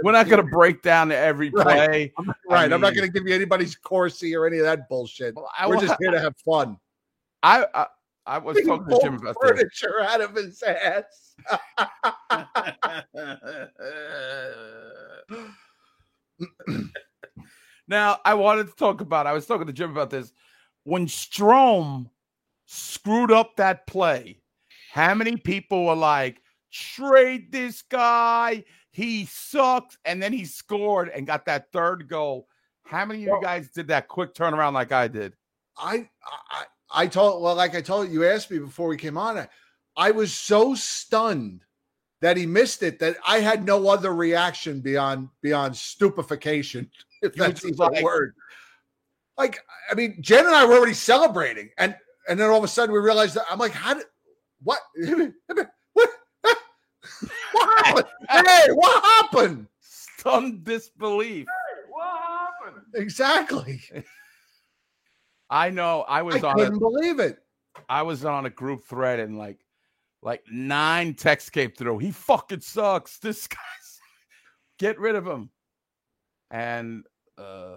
we're 0.03 0.11
not 0.11 0.28
going 0.28 0.43
to 0.43 0.49
break 0.49 0.82
down 0.82 1.11
every 1.11 1.49
Right. 1.49 1.63
play. 1.89 2.13
I'm 2.17 2.26
not- 2.26 2.36
I 2.49 2.53
right. 2.53 2.73
I'm 2.73 2.82
not 2.82 2.93
going 2.95 3.05
to 3.07 3.11
give 3.11 3.28
you 3.28 3.34
anybody's 3.36 3.76
Corsi 3.76 4.36
or 4.36 4.45
any 4.47 4.57
of 4.59 4.63
that 4.65 4.88
bullshit. 4.89 5.36
I 5.57 5.67
We're 5.67 5.80
just 5.80 5.95
here 5.99 6.11
to 6.11 6.19
have 6.19 6.36
fun. 6.45 6.78
I, 7.43 7.65
I, 7.73 7.86
I 8.26 8.38
was 8.39 8.57
He 8.57 8.63
talking 8.63 8.88
to 8.88 8.99
Jim 9.01 9.15
about 9.15 9.36
this. 9.41 9.49
furniture 9.49 10.01
out 10.01 10.21
of 10.21 10.36
his 10.36 10.61
ass. 10.63 11.36
now, 17.88 18.17
I 18.26 18.34
wanted 18.34 18.67
to 18.67 18.76
talk 18.76 19.01
about, 19.01 19.28
I 19.28 19.34
was 19.34 19.45
talking 19.45 19.67
to 19.67 19.73
Jim 19.73 19.91
about 19.91 20.09
this. 20.09 20.34
When 20.84 21.07
Strome 21.07 22.09
screwed 22.66 23.32
up 23.32 23.55
that 23.55 23.88
play, 23.88 24.41
how 24.91 25.13
many 25.13 25.38
people 25.38 25.86
were 25.86 25.95
like, 25.95 26.41
trade 26.72 27.51
this 27.51 27.82
guy? 27.82 28.63
He 28.91 29.26
sucks. 29.26 29.97
And 30.05 30.22
then 30.22 30.34
he 30.34 30.45
scored 30.45 31.09
and 31.09 31.28
got 31.28 31.45
that 31.45 31.72
third 31.72 32.07
goal. 32.07 32.47
How 32.84 33.05
many 33.05 33.24
of 33.24 33.28
you 33.28 33.39
guys 33.41 33.70
did 33.70 33.88
that 33.88 34.07
quick 34.07 34.34
turnaround 34.34 34.74
like 34.74 34.91
I 34.91 35.07
did? 35.07 35.34
I, 35.78 36.07
I, 36.51 36.63
I 36.91 37.07
told, 37.07 37.41
well, 37.41 37.55
like 37.55 37.76
I 37.76 37.82
told 37.82 38.07
you, 38.07 38.22
you 38.22 38.28
asked 38.28 38.51
me 38.51 38.59
before 38.59 38.88
we 38.88 38.97
came 38.97 39.18
on. 39.18 39.38
I, 39.38 39.47
I 39.97 40.11
was 40.11 40.34
so 40.34 40.76
stunned 40.76 41.66
that 42.22 42.38
he 42.38 42.45
missed 42.45 42.84
it 42.84 42.99
that 42.99 43.18
I 43.26 43.39
had 43.39 43.66
no 43.66 43.88
other 43.89 44.13
reaction 44.13 44.82
beyond 44.82 45.30
beyond 45.41 45.76
stupefaction, 45.76 46.89
if 47.22 47.36
You 47.36 47.43
that's 47.43 47.66
even 47.66 47.97
a 47.97 48.03
word. 48.03 48.34
Like, 49.38 49.59
I 49.91 49.95
mean, 49.95 50.18
Jen 50.22 50.45
and 50.45 50.55
I 50.55 50.66
were 50.66 50.76
already 50.76 50.93
celebrating, 50.93 51.70
and 51.78 51.95
and 52.28 52.39
then 52.39 52.49
all 52.49 52.57
of 52.57 52.63
a 52.63 52.67
sudden 52.67 52.93
we 52.93 52.99
realized 52.99 53.36
that 53.36 53.45
I'm 53.49 53.59
like, 53.59 53.71
how 53.71 53.93
did 53.93 54.05
what 54.61 54.80
what 55.93 56.09
what 57.51 57.86
happened? 57.86 58.07
hey, 58.30 58.67
what 58.73 59.03
happened? 59.03 59.67
Stunned 59.80 60.63
disbelief. 60.63 61.45
Hey, 61.47 61.89
what 61.89 62.07
happened? 62.07 62.86
Exactly. 62.95 63.82
I 65.49 65.69
know. 65.69 66.01
I 66.07 66.21
was 66.23 66.43
I 66.43 66.49
on 66.49 66.55
couldn't 66.55 66.76
a, 66.76 66.80
believe 66.80 67.19
it. 67.19 67.38
I 67.88 68.01
was 68.01 68.26
on 68.26 68.45
a 68.45 68.49
group 68.49 68.84
thread 68.86 69.19
and 69.19 69.38
like 69.38 69.59
like 70.21 70.41
nine 70.51 71.13
texts 71.13 71.49
came 71.49 71.71
through. 71.71 71.99
He 71.99 72.11
fucking 72.11 72.61
sucks. 72.61 73.19
This 73.21 73.47
guy's 73.47 73.99
get 74.80 74.99
rid 74.99 75.15
of 75.15 75.26
him. 75.28 75.49
And 76.51 77.03
uh 77.38 77.76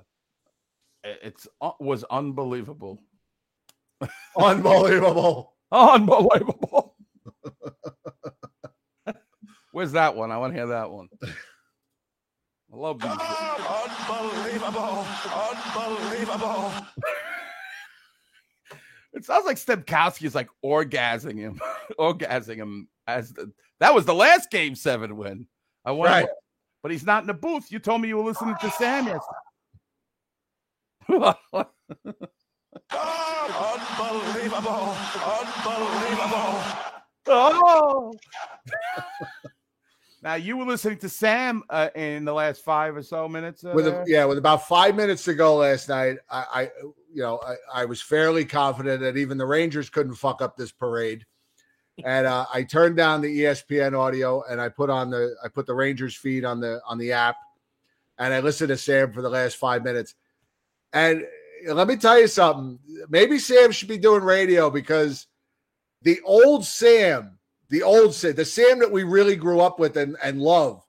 it's 1.04 1.46
uh, 1.60 1.72
was 1.80 2.04
unbelievable. 2.04 3.00
Unbelievable. 4.36 5.54
Unbelievable. 5.72 6.94
Where's 9.72 9.92
that 9.92 10.16
one? 10.16 10.30
I 10.32 10.38
want 10.38 10.52
to 10.52 10.58
hear 10.58 10.66
that 10.68 10.90
one. 10.90 11.08
I 11.22 12.76
love 12.76 13.00
these. 13.00 13.10
Unbelievable. 14.10 15.06
Unbelievable. 15.76 16.72
It 19.14 19.24
sounds 19.24 19.46
like 19.46 19.56
Stepkowski 19.56 20.24
is 20.26 20.34
like 20.34 20.48
orgasming 20.64 21.38
him, 21.38 21.58
orgasming 21.98 22.56
him 22.56 22.88
as 23.06 23.32
the, 23.32 23.50
that 23.80 23.94
was 23.94 24.04
the 24.04 24.14
last 24.14 24.50
game 24.50 24.74
seven 24.74 25.16
win. 25.16 25.46
I 25.84 25.92
wonder, 25.92 26.12
Right. 26.12 26.28
but 26.82 26.92
he's 26.92 27.06
not 27.06 27.22
in 27.22 27.26
the 27.26 27.34
booth. 27.34 27.72
You 27.72 27.78
told 27.78 28.02
me 28.02 28.08
you 28.08 28.18
were 28.18 28.22
listening 28.24 28.54
to 28.60 28.70
Sam 28.72 29.06
yesterday. 31.08 31.34
Unbelievable. 32.90 34.96
Unbelievable. 35.40 36.62
oh. 37.26 38.14
now 40.22 40.34
you 40.34 40.56
were 40.56 40.64
listening 40.64 40.98
to 40.98 41.08
Sam 41.08 41.62
uh, 41.68 41.90
in 41.94 42.24
the 42.24 42.32
last 42.32 42.64
five 42.64 42.96
or 42.96 43.02
so 43.02 43.28
minutes. 43.28 43.64
Uh, 43.64 43.72
with 43.74 43.86
a, 43.86 44.04
yeah, 44.06 44.24
with 44.24 44.38
about 44.38 44.66
five 44.66 44.94
minutes 44.94 45.24
to 45.24 45.34
go 45.34 45.56
last 45.56 45.88
night, 45.88 46.18
I, 46.30 46.44
I 46.52 46.62
you 47.12 47.22
know, 47.22 47.40
I, 47.44 47.82
I 47.82 47.84
was 47.84 48.00
fairly 48.00 48.44
confident 48.44 49.00
that 49.00 49.16
even 49.16 49.38
the 49.38 49.46
Rangers 49.46 49.90
couldn't 49.90 50.14
fuck 50.14 50.40
up 50.40 50.56
this 50.56 50.72
parade. 50.72 51.26
And 52.04 52.26
uh, 52.26 52.46
I 52.52 52.62
turned 52.62 52.96
down 52.96 53.20
the 53.20 53.40
ESPN 53.40 53.98
audio 53.98 54.44
and 54.48 54.60
I 54.60 54.68
put 54.68 54.88
on 54.88 55.10
the 55.10 55.34
I 55.44 55.48
put 55.48 55.66
the 55.66 55.74
Rangers 55.74 56.14
feed 56.14 56.44
on 56.44 56.60
the 56.60 56.80
on 56.86 56.96
the 56.96 57.12
app, 57.12 57.36
and 58.18 58.32
I 58.32 58.40
listened 58.40 58.68
to 58.68 58.76
Sam 58.76 59.12
for 59.12 59.20
the 59.20 59.28
last 59.28 59.56
five 59.56 59.82
minutes. 59.82 60.14
And 60.92 61.26
let 61.66 61.88
me 61.88 61.96
tell 61.96 62.18
you 62.18 62.28
something. 62.28 62.78
Maybe 63.08 63.38
Sam 63.38 63.72
should 63.72 63.88
be 63.88 63.98
doing 63.98 64.22
radio 64.22 64.70
because 64.70 65.26
the 66.02 66.20
old 66.24 66.64
Sam, 66.64 67.38
the 67.70 67.82
old 67.82 68.14
Sam, 68.14 68.34
the 68.34 68.44
Sam 68.44 68.78
that 68.80 68.92
we 68.92 69.02
really 69.02 69.36
grew 69.36 69.60
up 69.60 69.78
with 69.78 69.96
and, 69.96 70.16
and 70.22 70.40
love, 70.40 70.84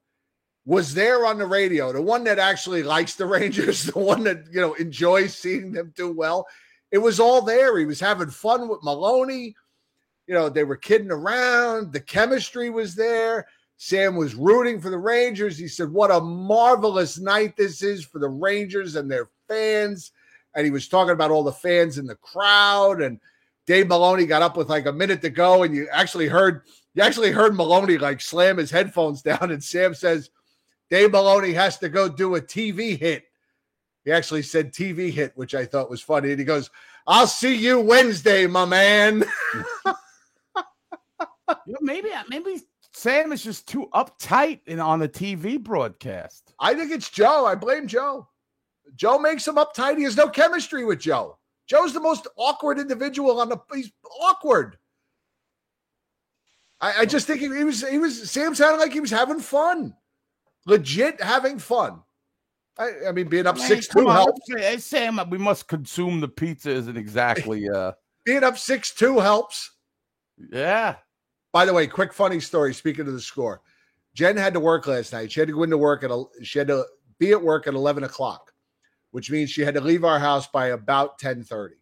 was 0.66 0.94
there 0.94 1.26
on 1.26 1.38
the 1.38 1.46
radio. 1.46 1.92
The 1.92 2.02
one 2.02 2.24
that 2.26 2.40
actually 2.40 2.84
likes 2.84 3.16
the 3.16 3.26
Rangers, 3.28 3.84
the 3.84 4.00
one 4.00 4.24
that 4.24 4.46
you 4.52 4.62
know 4.62 4.74
enjoys 4.76 5.36
seeing 5.36 5.72
them 5.72 5.94
do 5.96 6.12
well. 6.12 6.46
It 6.92 7.00
was 7.00 7.20
all 7.20 7.42
there. 7.42 7.78
He 7.78 7.86
was 7.86 8.00
having 8.00 8.30
fun 8.30 8.68
with 8.68 8.84
Maloney. 8.84 9.56
You 10.28 10.34
know, 10.36 10.50
they 10.50 10.64
were 10.64 10.78
kidding 10.78 11.12
around. 11.12 11.92
The 11.92 12.00
chemistry 12.00 12.70
was 12.70 12.96
there. 12.96 13.48
Sam 13.78 14.16
was 14.16 14.36
rooting 14.36 14.82
for 14.82 14.90
the 14.90 14.98
Rangers. 14.98 15.58
He 15.58 15.68
said, 15.68 15.90
What 15.90 16.12
a 16.12 16.20
marvelous 16.20 17.18
night 17.18 17.56
this 17.56 17.82
is 17.82 18.04
for 18.04 18.20
the 18.20 18.30
Rangers 18.30 18.96
and 18.96 19.10
their 19.10 19.30
fans. 19.48 20.12
And 20.56 20.66
he 20.66 20.72
was 20.72 20.88
talking 20.88 21.14
about 21.14 21.32
all 21.32 21.44
the 21.44 21.52
fans 21.52 21.98
in 21.98 22.06
the 22.06 22.16
crowd. 22.16 23.02
And 23.02 23.20
Dave 23.66 23.88
Maloney 23.88 24.26
got 24.26 24.42
up 24.42 24.58
with 24.58 24.70
like 24.70 24.86
a 24.86 24.94
minute 24.94 25.22
to 25.22 25.30
go. 25.30 25.64
And 25.64 25.76
you 25.76 25.88
actually 25.92 26.28
heard, 26.28 26.64
you 26.94 27.04
actually 27.04 27.32
heard 27.32 27.56
Maloney 27.56 27.98
like 27.98 28.22
slam 28.22 28.58
his 28.58 28.72
headphones 28.72 29.22
down. 29.24 29.52
And 29.52 29.64
Sam 29.64 29.94
says, 29.94 30.30
Dave 30.90 31.12
Maloney 31.12 31.54
has 31.54 31.78
to 31.80 31.90
go 31.90 32.10
do 32.10 32.36
a 32.36 32.42
TV 32.42 32.98
hit. 32.98 33.24
He 34.06 34.12
actually 34.12 34.42
said 34.42 34.74
TV 34.74 35.12
hit, 35.12 35.34
which 35.36 35.54
I 35.54 35.66
thought 35.66 35.90
was 35.90 36.02
funny. 36.02 36.32
And 36.32 36.40
he 36.40 36.46
goes, 36.46 36.70
I'll 37.06 37.28
see 37.28 37.56
you 37.56 37.80
Wednesday, 37.80 38.48
my 38.48 38.66
man. 38.66 39.24
Maybe 41.82 42.10
maybe 42.30 42.62
Sam 42.94 43.32
is 43.32 43.44
just 43.44 43.68
too 43.68 43.90
uptight 43.94 44.62
in 44.68 44.80
on 44.80 45.00
the 45.00 45.10
TV 45.10 45.60
broadcast. 45.60 46.54
I 46.60 46.74
think 46.74 46.92
it's 46.92 47.10
Joe. 47.10 47.46
I 47.46 47.56
blame 47.56 47.88
Joe. 47.88 48.28
Joe 49.00 49.18
makes 49.18 49.48
him 49.48 49.56
uptight. 49.56 49.98
He 49.98 50.04
has 50.04 50.18
no 50.18 50.28
chemistry 50.28 50.84
with 50.84 51.00
Joe. 51.00 51.38
Joe's 51.68 51.94
the 51.94 52.02
most 52.02 52.28
awkward 52.36 52.80
individual 52.80 53.40
on 53.40 53.48
the. 53.48 53.58
He's 53.74 53.92
awkward. 54.22 54.78
I, 56.82 57.00
I 57.00 57.06
just 57.06 57.26
think 57.26 57.40
he, 57.40 57.48
he 57.48 57.64
was. 57.64 57.88
He 57.88 57.98
was. 57.98 58.30
Sam 58.30 58.54
sounded 58.54 58.80
like 58.80 58.92
he 58.92 59.00
was 59.00 59.10
having 59.10 59.40
fun, 59.40 59.96
legit 60.66 61.22
having 61.22 61.60
fun. 61.60 62.02
I, 62.78 62.92
I 63.08 63.12
mean, 63.14 63.28
being 63.30 63.48
up 63.48 63.58
six 63.58 63.88
two 63.88 64.08
helps. 64.08 64.42
hey, 64.50 64.78
Sam, 64.78 65.20
we 65.30 65.38
must 65.38 65.68
consume 65.68 66.20
the 66.20 66.28
pizza 66.28 66.70
isn't 66.70 66.98
exactly 66.98 67.70
uh 67.74 67.94
Being 68.26 68.44
up 68.44 68.58
six 68.58 68.94
two 68.94 69.20
helps. 69.20 69.72
yeah. 70.52 70.96
By 71.52 71.66
the 71.66 71.74
way, 71.74 71.88
quick 71.88 72.14
funny 72.14 72.40
story. 72.40 72.74
Speaking 72.74 73.08
of 73.08 73.14
the 73.14 73.22
score, 73.22 73.62
Jen 74.14 74.38
had 74.38 74.54
to 74.54 74.60
work 74.60 74.88
last 74.88 75.14
night. 75.14 75.32
She 75.32 75.40
had 75.40 75.48
to 75.48 75.56
go 75.56 75.64
into 75.64 75.78
work 75.78 76.04
at 76.04 76.12
a, 76.12 76.24
she 76.44 76.60
had 76.60 76.68
to 76.68 76.86
be 77.18 77.32
at 77.32 77.42
work 77.42 77.66
at 77.68 77.74
eleven 77.74 78.04
o'clock, 78.04 78.54
which 79.12 79.32
means 79.32 79.50
she 79.50 79.62
had 79.62 79.74
to 79.74 79.82
leave 79.82 80.04
our 80.04 80.20
house 80.20 80.48
by 80.48 80.68
about 80.68 81.18
ten 81.20 81.44
thirty. 81.44 81.76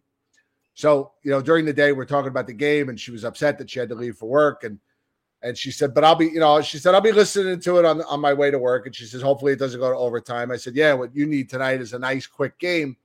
So 0.74 1.12
you 1.22 1.30
know, 1.30 1.42
during 1.42 1.64
the 1.64 1.72
day, 1.72 1.92
we're 1.92 2.04
talking 2.04 2.30
about 2.30 2.46
the 2.46 2.52
game, 2.52 2.88
and 2.88 2.98
she 2.98 3.10
was 3.10 3.24
upset 3.24 3.58
that 3.58 3.70
she 3.70 3.78
had 3.78 3.88
to 3.88 3.94
leave 3.94 4.16
for 4.16 4.28
work, 4.28 4.64
and 4.64 4.78
and 5.42 5.56
she 5.56 5.70
said, 5.70 5.94
"But 5.94 6.04
I'll 6.04 6.14
be, 6.14 6.26
you 6.26 6.40
know," 6.40 6.60
she 6.60 6.78
said, 6.78 6.94
"I'll 6.94 7.00
be 7.00 7.12
listening 7.12 7.60
to 7.60 7.78
it 7.78 7.84
on 7.84 8.02
on 8.02 8.20
my 8.20 8.32
way 8.32 8.50
to 8.50 8.58
work." 8.58 8.86
And 8.86 8.94
she 8.94 9.04
says, 9.04 9.22
"Hopefully, 9.22 9.52
it 9.52 9.58
doesn't 9.58 9.80
go 9.80 9.90
to 9.90 9.96
overtime." 9.96 10.50
I 10.50 10.56
said, 10.56 10.74
"Yeah, 10.74 10.94
what 10.94 11.14
you 11.14 11.26
need 11.26 11.48
tonight 11.48 11.80
is 11.80 11.92
a 11.92 11.98
nice 11.98 12.26
quick 12.26 12.58
game," 12.58 12.96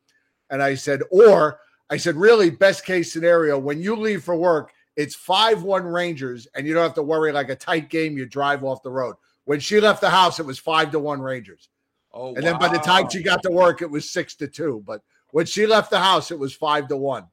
and 0.50 0.62
I 0.62 0.76
said, 0.76 1.02
"Or." 1.12 1.60
I 1.90 1.98
said, 1.98 2.16
really, 2.16 2.50
best 2.50 2.86
case 2.86 3.14
scenario, 3.14 3.60
when 3.60 3.80
you 3.80 3.96
leave 3.96 4.24
for 4.24 4.36
work, 4.36 4.72
it's 4.96 5.14
5 5.14 5.62
1 5.62 5.84
Rangers, 5.84 6.48
and 6.56 6.66
you 6.66 6.74
don't 6.74 6.82
have 6.82 6.96
to 6.96 7.04
worry 7.04 7.32
like 7.32 7.50
a 7.50 7.56
tight 7.56 7.90
game, 7.90 8.18
you 8.18 8.26
drive 8.26 8.64
off 8.64 8.82
the 8.82 8.90
road. 8.90 9.16
When 9.46 9.60
she 9.60 9.80
left 9.80 10.02
the 10.02 10.10
house, 10.10 10.40
it 10.40 10.46
was 10.46 10.58
5 10.58 10.92
to 10.92 11.00
1 11.00 11.22
Rangers. 11.22 11.70
Oh, 12.14 12.36
And 12.36 12.44
then 12.44 12.60
by 12.60 12.68
the 12.68 12.78
time 12.78 13.10
she 13.10 13.24
got 13.24 13.42
to 13.44 13.52
work, 13.52 13.82
it 13.82 13.90
was 13.90 14.10
6 14.10 14.36
to 14.36 14.48
2. 14.48 14.84
But 14.86 15.02
when 15.32 15.46
she 15.46 15.66
left 15.66 15.90
the 15.90 16.00
house, 16.00 16.30
it 16.30 16.38
was 16.38 16.54
5 16.54 16.90
to 16.90 16.98
1. 16.98 17.26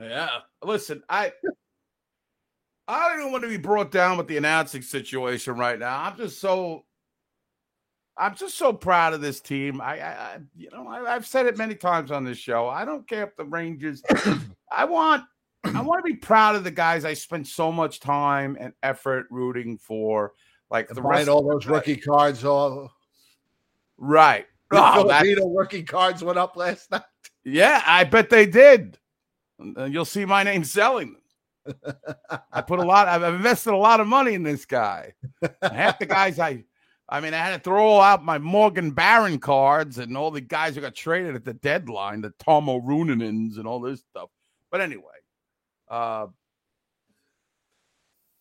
Yeah. 0.00 0.28
Listen, 0.62 1.02
I 1.08 1.32
I 2.86 3.16
don't 3.16 3.32
want 3.32 3.44
to 3.44 3.48
be 3.48 3.56
brought 3.56 3.90
down 3.90 4.18
with 4.18 4.26
the 4.26 4.36
announcing 4.36 4.82
situation 4.82 5.56
right 5.56 5.78
now. 5.78 6.02
I'm 6.02 6.16
just 6.16 6.40
so 6.40 6.84
I'm 8.16 8.34
just 8.34 8.56
so 8.56 8.72
proud 8.72 9.14
of 9.14 9.20
this 9.20 9.40
team. 9.40 9.80
I, 9.80 10.00
I, 10.00 10.10
I 10.10 10.38
you 10.56 10.70
know, 10.70 10.86
I, 10.86 11.14
I've 11.14 11.26
said 11.26 11.46
it 11.46 11.56
many 11.56 11.74
times 11.74 12.10
on 12.10 12.24
this 12.24 12.38
show. 12.38 12.68
I 12.68 12.84
don't 12.84 13.08
care 13.08 13.24
if 13.24 13.36
the 13.36 13.44
Rangers. 13.44 14.02
I 14.70 14.84
want, 14.84 15.24
I 15.64 15.80
want 15.80 16.04
to 16.04 16.12
be 16.12 16.16
proud 16.16 16.54
of 16.54 16.64
the 16.64 16.70
guys 16.70 17.04
I 17.04 17.14
spent 17.14 17.46
so 17.46 17.72
much 17.72 18.00
time 18.00 18.56
and 18.60 18.72
effort 18.82 19.26
rooting 19.30 19.78
for. 19.78 20.32
Like 20.70 20.88
the 20.88 21.00
Buying 21.00 21.18
rest, 21.18 21.28
all 21.28 21.48
those 21.48 21.66
rookie 21.66 21.96
cards, 21.96 22.44
all 22.44 22.90
right? 24.04 24.46
the 24.70 24.78
Oh, 24.78 25.02
Filipino 25.08 25.48
rookie 25.48 25.82
cards 25.82 26.22
went 26.22 26.38
up 26.38 26.56
last 26.56 26.90
night. 26.90 27.02
yeah, 27.44 27.82
I 27.86 28.04
bet 28.04 28.30
they 28.30 28.46
did. 28.46 28.98
You'll 29.58 30.04
see 30.04 30.24
my 30.24 30.42
name 30.42 30.64
selling 30.64 31.16
them. 31.64 31.94
I 32.52 32.60
put 32.60 32.78
a 32.80 32.84
lot. 32.84 33.08
I've 33.08 33.22
invested 33.34 33.72
a 33.72 33.76
lot 33.76 34.00
of 34.00 34.06
money 34.06 34.34
in 34.34 34.42
this 34.42 34.66
guy. 34.66 35.14
Half 35.62 35.98
the 35.98 36.06
guys 36.06 36.38
I, 36.38 36.64
I 37.08 37.20
mean, 37.20 37.32
I 37.34 37.38
had 37.38 37.54
to 37.56 37.60
throw 37.62 38.00
out 38.00 38.24
my 38.24 38.38
Morgan 38.38 38.90
Barron 38.90 39.38
cards 39.38 39.98
and 39.98 40.16
all 40.16 40.30
the 40.30 40.40
guys 40.40 40.74
who 40.74 40.80
got 40.80 40.94
traded 40.94 41.34
at 41.34 41.44
the 41.44 41.54
deadline, 41.54 42.20
the 42.20 42.30
Tomo 42.38 42.80
Runanins 42.80 43.56
and 43.58 43.66
all 43.66 43.80
this 43.80 44.00
stuff. 44.00 44.28
But 44.70 44.80
anyway, 44.80 45.04
uh, 45.88 46.26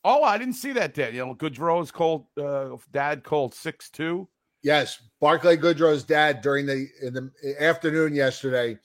oh, 0.04 0.24
I 0.24 0.38
didn't 0.38 0.56
see 0.56 0.74
that. 0.74 0.94
Daniel 0.94 1.34
Goodrow's 1.36 1.92
called 1.92 2.26
uh, 2.38 2.76
dad 2.92 3.24
called 3.24 3.54
six 3.54 3.90
two. 3.90 4.28
Yes, 4.64 5.02
Barclay 5.20 5.58
Goodrow's 5.58 6.04
dad 6.04 6.42
during 6.42 6.66
the 6.66 6.88
in 7.02 7.14
the 7.14 7.32
afternoon 7.60 8.16
yesterday, 8.16 8.78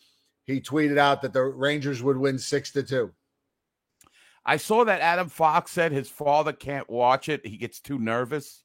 he 0.44 0.60
tweeted 0.60 0.98
out 0.98 1.22
that 1.22 1.32
the 1.32 1.42
Rangers 1.42 2.02
would 2.02 2.16
win 2.16 2.38
six 2.38 2.72
to 2.72 2.82
two. 2.82 3.12
I 4.44 4.56
saw 4.56 4.84
that 4.84 5.00
Adam 5.00 5.28
Fox 5.28 5.70
said 5.70 5.92
his 5.92 6.08
father 6.08 6.52
can't 6.52 6.88
watch 6.88 7.28
it. 7.28 7.46
He 7.46 7.56
gets 7.58 7.80
too 7.80 7.98
nervous. 7.98 8.64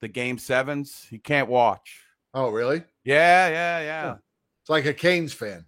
The 0.00 0.08
game 0.08 0.38
sevens, 0.38 1.06
he 1.10 1.18
can't 1.18 1.48
watch. 1.48 2.00
Oh, 2.32 2.50
really? 2.50 2.82
Yeah, 3.04 3.48
yeah, 3.48 3.80
yeah. 3.80 4.14
It's 4.62 4.70
like 4.70 4.86
a 4.86 4.94
Canes 4.94 5.32
fan. 5.32 5.64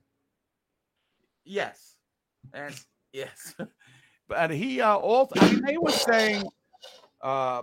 Yes. 1.44 1.96
And 2.54 2.74
yes. 3.12 3.54
but 4.28 4.50
he 4.50 4.80
uh 4.80 4.96
also 4.96 5.34
I 5.40 5.50
mean 5.50 5.64
they 5.64 5.78
were 5.78 5.90
saying 5.90 6.44
uh 7.22 7.62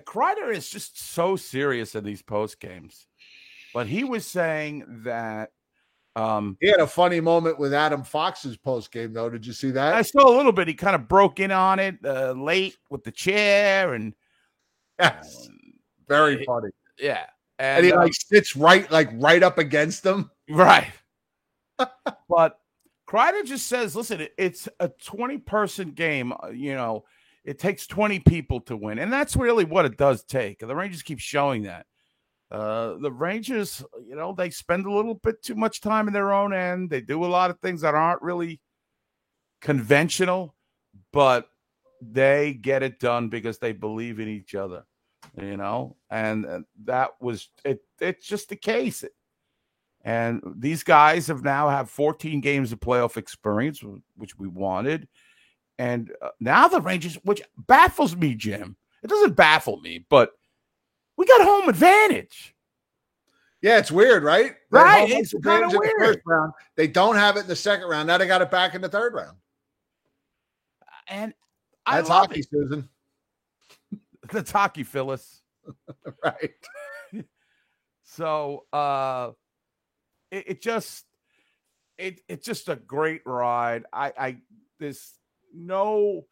Kreider 0.00 0.52
is 0.54 0.68
just 0.68 1.00
so 1.12 1.36
serious 1.36 1.94
in 1.94 2.04
these 2.04 2.22
post 2.22 2.60
games. 2.60 3.06
But 3.72 3.86
he 3.86 4.04
was 4.04 4.26
saying 4.26 5.02
that 5.04 5.50
um 6.14 6.56
He 6.60 6.68
had 6.68 6.80
a 6.80 6.86
funny 6.86 7.20
moment 7.20 7.58
with 7.58 7.74
Adam 7.74 8.02
Fox's 8.02 8.56
post 8.56 8.90
game, 8.90 9.12
though. 9.12 9.28
Did 9.28 9.46
you 9.46 9.52
see 9.52 9.70
that? 9.72 9.94
I 9.94 10.02
saw 10.02 10.28
a 10.28 10.34
little 10.36 10.52
bit. 10.52 10.68
He 10.68 10.74
kind 10.74 10.94
of 10.96 11.08
broke 11.08 11.40
in 11.40 11.50
on 11.50 11.78
it 11.78 11.96
uh, 12.04 12.32
late 12.32 12.76
with 12.90 13.04
the 13.04 13.12
chair 13.12 13.94
and 13.94 14.14
yes, 14.98 15.48
very 16.08 16.44
funny. 16.44 16.70
yeah. 16.98 17.26
And, 17.58 17.84
he 17.86 17.92
uh, 17.92 17.96
like 17.96 18.12
sits 18.14 18.54
right, 18.54 18.90
like 18.90 19.10
right 19.14 19.42
up 19.42 19.56
against 19.58 20.02
them. 20.02 20.30
Right. 20.48 20.90
but 22.28 22.58
Kreider 23.08 23.44
just 23.44 23.66
says, 23.66 23.94
listen, 23.96 24.26
it's 24.36 24.68
a 24.80 24.88
20 24.88 25.38
person 25.38 25.92
game. 25.92 26.32
uh, 26.32 26.48
You 26.48 26.74
know, 26.74 27.04
it 27.46 27.60
takes 27.60 27.86
20 27.86 28.18
people 28.20 28.60
to 28.62 28.76
win. 28.76 28.98
And 28.98 29.12
that's 29.12 29.36
really 29.36 29.64
what 29.64 29.84
it 29.84 29.96
does 29.96 30.24
take. 30.24 30.58
The 30.58 30.74
Rangers 30.74 31.02
keep 31.02 31.20
showing 31.20 31.62
that. 31.62 31.86
Uh, 32.50 32.96
the 33.00 33.10
Rangers, 33.10 33.84
you 34.06 34.16
know, 34.16 34.34
they 34.36 34.50
spend 34.50 34.84
a 34.84 34.92
little 34.92 35.14
bit 35.14 35.42
too 35.42 35.54
much 35.54 35.80
time 35.80 36.08
in 36.08 36.12
their 36.12 36.32
own 36.32 36.52
end. 36.52 36.90
They 36.90 37.00
do 37.00 37.24
a 37.24 37.26
lot 37.26 37.50
of 37.50 37.60
things 37.60 37.80
that 37.80 37.94
aren't 37.94 38.20
really 38.20 38.60
conventional, 39.60 40.56
but 41.12 41.48
they 42.02 42.54
get 42.54 42.82
it 42.82 42.98
done 42.98 43.28
because 43.28 43.58
they 43.58 43.72
believe 43.72 44.18
in 44.18 44.28
each 44.28 44.54
other, 44.54 44.84
you 45.40 45.56
know, 45.56 45.96
and 46.10 46.46
uh, 46.46 46.60
that 46.84 47.10
was 47.20 47.48
it. 47.64 47.80
It's 48.00 48.26
just 48.26 48.48
the 48.48 48.56
case. 48.56 49.04
And 50.04 50.40
these 50.56 50.84
guys 50.84 51.26
have 51.28 51.42
now 51.42 51.68
have 51.68 51.90
14 51.90 52.40
games 52.40 52.70
of 52.70 52.78
playoff 52.78 53.16
experience, 53.16 53.82
which 54.16 54.38
we 54.38 54.46
wanted. 54.46 55.08
And 55.78 56.12
uh, 56.22 56.30
now 56.40 56.68
the 56.68 56.80
Rangers, 56.80 57.16
which 57.24 57.42
baffles 57.56 58.16
me, 58.16 58.34
Jim. 58.34 58.76
It 59.02 59.08
doesn't 59.08 59.36
baffle 59.36 59.78
me, 59.80 60.04
but 60.08 60.32
we 61.16 61.26
got 61.26 61.42
home 61.42 61.68
advantage. 61.68 62.54
Yeah, 63.62 63.78
it's 63.78 63.90
weird, 63.90 64.22
right? 64.22 64.54
They 64.70 64.78
Right, 64.78 65.10
it's 65.10 65.32
in 65.34 65.40
the 65.40 65.78
weird. 65.78 65.94
first 65.98 66.18
round. 66.26 66.52
They 66.76 66.86
don't 66.86 67.16
have 67.16 67.36
it 67.36 67.40
in 67.40 67.46
the 67.46 67.56
second 67.56 67.88
round. 67.88 68.06
Now 68.06 68.18
they 68.18 68.26
got 68.26 68.42
it 68.42 68.50
back 68.50 68.74
in 68.74 68.80
the 68.80 68.88
third 68.88 69.14
round. 69.14 69.36
And 71.08 71.34
I 71.84 71.96
That's 71.96 72.08
hockey, 72.08 72.40
it. 72.40 72.48
Susan. 72.50 72.88
That's 74.32 74.50
hockey, 74.50 74.82
Phyllis. 74.82 75.42
right. 76.24 76.50
So 78.08 78.64
uh 78.72 79.32
it, 80.30 80.44
it 80.48 80.62
just 80.62 81.04
it 81.98 82.20
it's 82.28 82.46
just 82.46 82.68
a 82.68 82.76
great 82.76 83.20
ride. 83.26 83.84
I 83.92 84.12
I 84.18 84.36
there's 84.78 85.12
no 85.56 86.22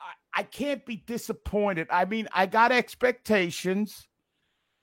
I, 0.00 0.40
I 0.40 0.42
can't 0.42 0.84
be 0.84 0.96
disappointed. 0.96 1.86
I 1.90 2.04
mean, 2.04 2.28
I 2.32 2.46
got 2.46 2.72
expectations, 2.72 4.06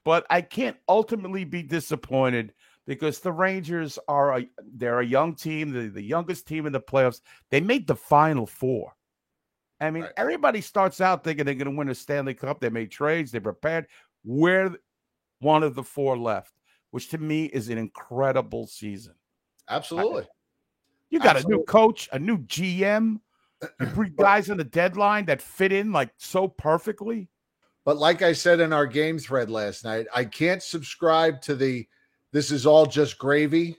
but 0.03 0.26
I 0.30 0.41
can't 0.41 0.78
ultimately 0.88 1.43
be 1.43 1.63
disappointed 1.63 2.53
because 2.86 3.19
the 3.19 3.32
Rangers 3.32 3.97
are 4.07 4.39
a 4.39 4.47
they're 4.76 4.99
a 4.99 5.05
young 5.05 5.36
team, 5.36 5.71
the, 5.71 5.88
the 5.88 6.01
youngest 6.01 6.47
team 6.47 6.65
in 6.65 6.74
the 6.74 6.82
playoffs. 6.82 7.21
They 7.51 7.61
made 7.61 7.88
the 7.88 7.95
final 7.95 8.45
four. 8.45 8.93
I 9.80 9.91
mean, 9.91 10.07
everybody 10.15 10.61
starts 10.61 11.01
out 11.01 11.24
thinking 11.24 11.45
they're 11.45 11.55
going 11.55 11.71
to 11.71 11.78
win 11.78 11.89
a 11.89 11.95
Stanley 11.95 12.34
Cup. 12.34 12.59
They 12.59 12.69
made 12.69 12.91
trades, 12.91 13.32
they 13.32 13.39
prepared. 13.39 13.88
We're 14.24 14.76
one 15.39 15.63
of 15.63 15.76
the 15.76 15.84
four 15.84 16.17
left, 16.17 16.53
which 16.91 17.09
to 17.09 17.17
me 17.17 17.45
is 17.45 17.69
an 17.69 17.78
incredible 17.78 18.65
season. 18.65 19.13
Absolutely. 19.69 20.26
You 21.14 21.20
got 21.20 21.38
a 21.38 21.47
new 21.47 21.61
coach, 21.66 22.09
a 22.11 22.18
new 22.18 22.39
GM, 22.39 23.20
you 23.80 23.86
bring 23.93 24.16
guys 24.18 24.49
on 24.49 24.57
the 24.57 24.64
deadline 24.64 25.26
that 25.26 25.43
fit 25.43 25.72
in 25.72 25.91
like 25.91 26.09
so 26.18 26.47
perfectly. 26.47 27.30
But 27.86 27.97
like 27.97 28.24
I 28.24 28.34
said 28.34 28.59
in 28.59 28.74
our 28.74 28.88
game 28.88 29.20
thread 29.20 29.51
last 29.51 29.86
night, 29.86 30.07
I 30.11 30.26
can't 30.26 30.64
subscribe 30.64 31.39
to 31.43 31.55
the 31.55 31.88
this 32.32 32.49
is 32.49 32.66
all 32.66 32.88
just 32.88 33.20
gravy. 33.20 33.78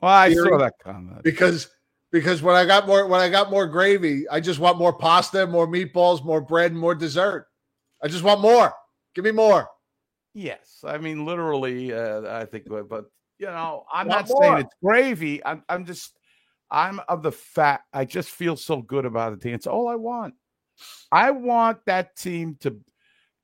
Well, 0.00 0.10
I 0.10 0.32
saw 0.32 0.56
that 0.56 0.72
comment. 0.82 1.22
because 1.22 1.68
because 2.10 2.40
when 2.40 2.56
I 2.56 2.64
got 2.64 2.86
more 2.86 3.06
when 3.06 3.20
I 3.20 3.28
got 3.28 3.50
more 3.50 3.66
gravy, 3.66 4.26
I 4.26 4.40
just 4.40 4.58
want 4.58 4.78
more 4.78 4.94
pasta, 4.94 5.46
more 5.46 5.66
meatballs, 5.66 6.24
more 6.24 6.40
bread, 6.40 6.70
and 6.70 6.80
more 6.80 6.94
dessert. 6.94 7.46
I 8.02 8.08
just 8.08 8.24
want 8.24 8.40
more. 8.40 8.72
Give 9.14 9.26
me 9.26 9.32
more. 9.32 9.68
Yes, 10.32 10.82
I 10.82 10.96
mean 10.96 11.26
literally. 11.26 11.92
Uh, 11.92 12.22
I 12.40 12.46
think, 12.46 12.68
but, 12.88 13.04
you 13.38 13.48
know, 13.48 13.84
I'm 13.92 14.08
not 14.08 14.28
saying 14.28 14.60
it's 14.60 14.74
gravy. 14.82 15.44
I'm, 15.44 15.62
I'm 15.68 15.84
just, 15.84 16.16
I'm 16.72 17.00
of 17.06 17.22
the 17.22 17.30
fact. 17.30 17.86
I 17.92 18.06
just 18.06 18.30
feel 18.30 18.56
so 18.56 18.80
good 18.80 19.04
about 19.04 19.30
the 19.30 19.36
team. 19.36 19.54
It's 19.54 19.66
all 19.66 19.88
I 19.88 19.94
want. 19.94 20.34
I 21.12 21.30
want 21.30 21.84
that 21.84 22.16
team 22.16 22.56
to 22.60 22.80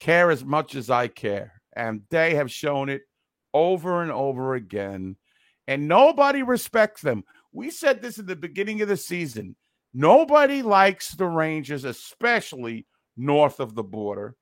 care 0.00 0.30
as 0.30 0.44
much 0.44 0.74
as 0.74 0.88
I 0.88 1.08
care, 1.08 1.60
and 1.76 2.02
they 2.10 2.34
have 2.34 2.50
shown 2.50 2.88
it 2.88 3.02
over 3.52 4.02
and 4.02 4.10
over 4.10 4.54
again. 4.54 5.16
And 5.66 5.86
nobody 5.86 6.42
respects 6.42 7.02
them. 7.02 7.24
We 7.52 7.70
said 7.70 8.00
this 8.00 8.18
at 8.18 8.26
the 8.26 8.36
beginning 8.36 8.80
of 8.80 8.88
the 8.88 8.96
season. 8.96 9.54
Nobody 9.92 10.62
likes 10.62 11.14
the 11.14 11.26
Rangers, 11.26 11.84
especially 11.84 12.86
north 13.16 13.60
of 13.60 13.74
the 13.74 13.82
border. 13.82 14.36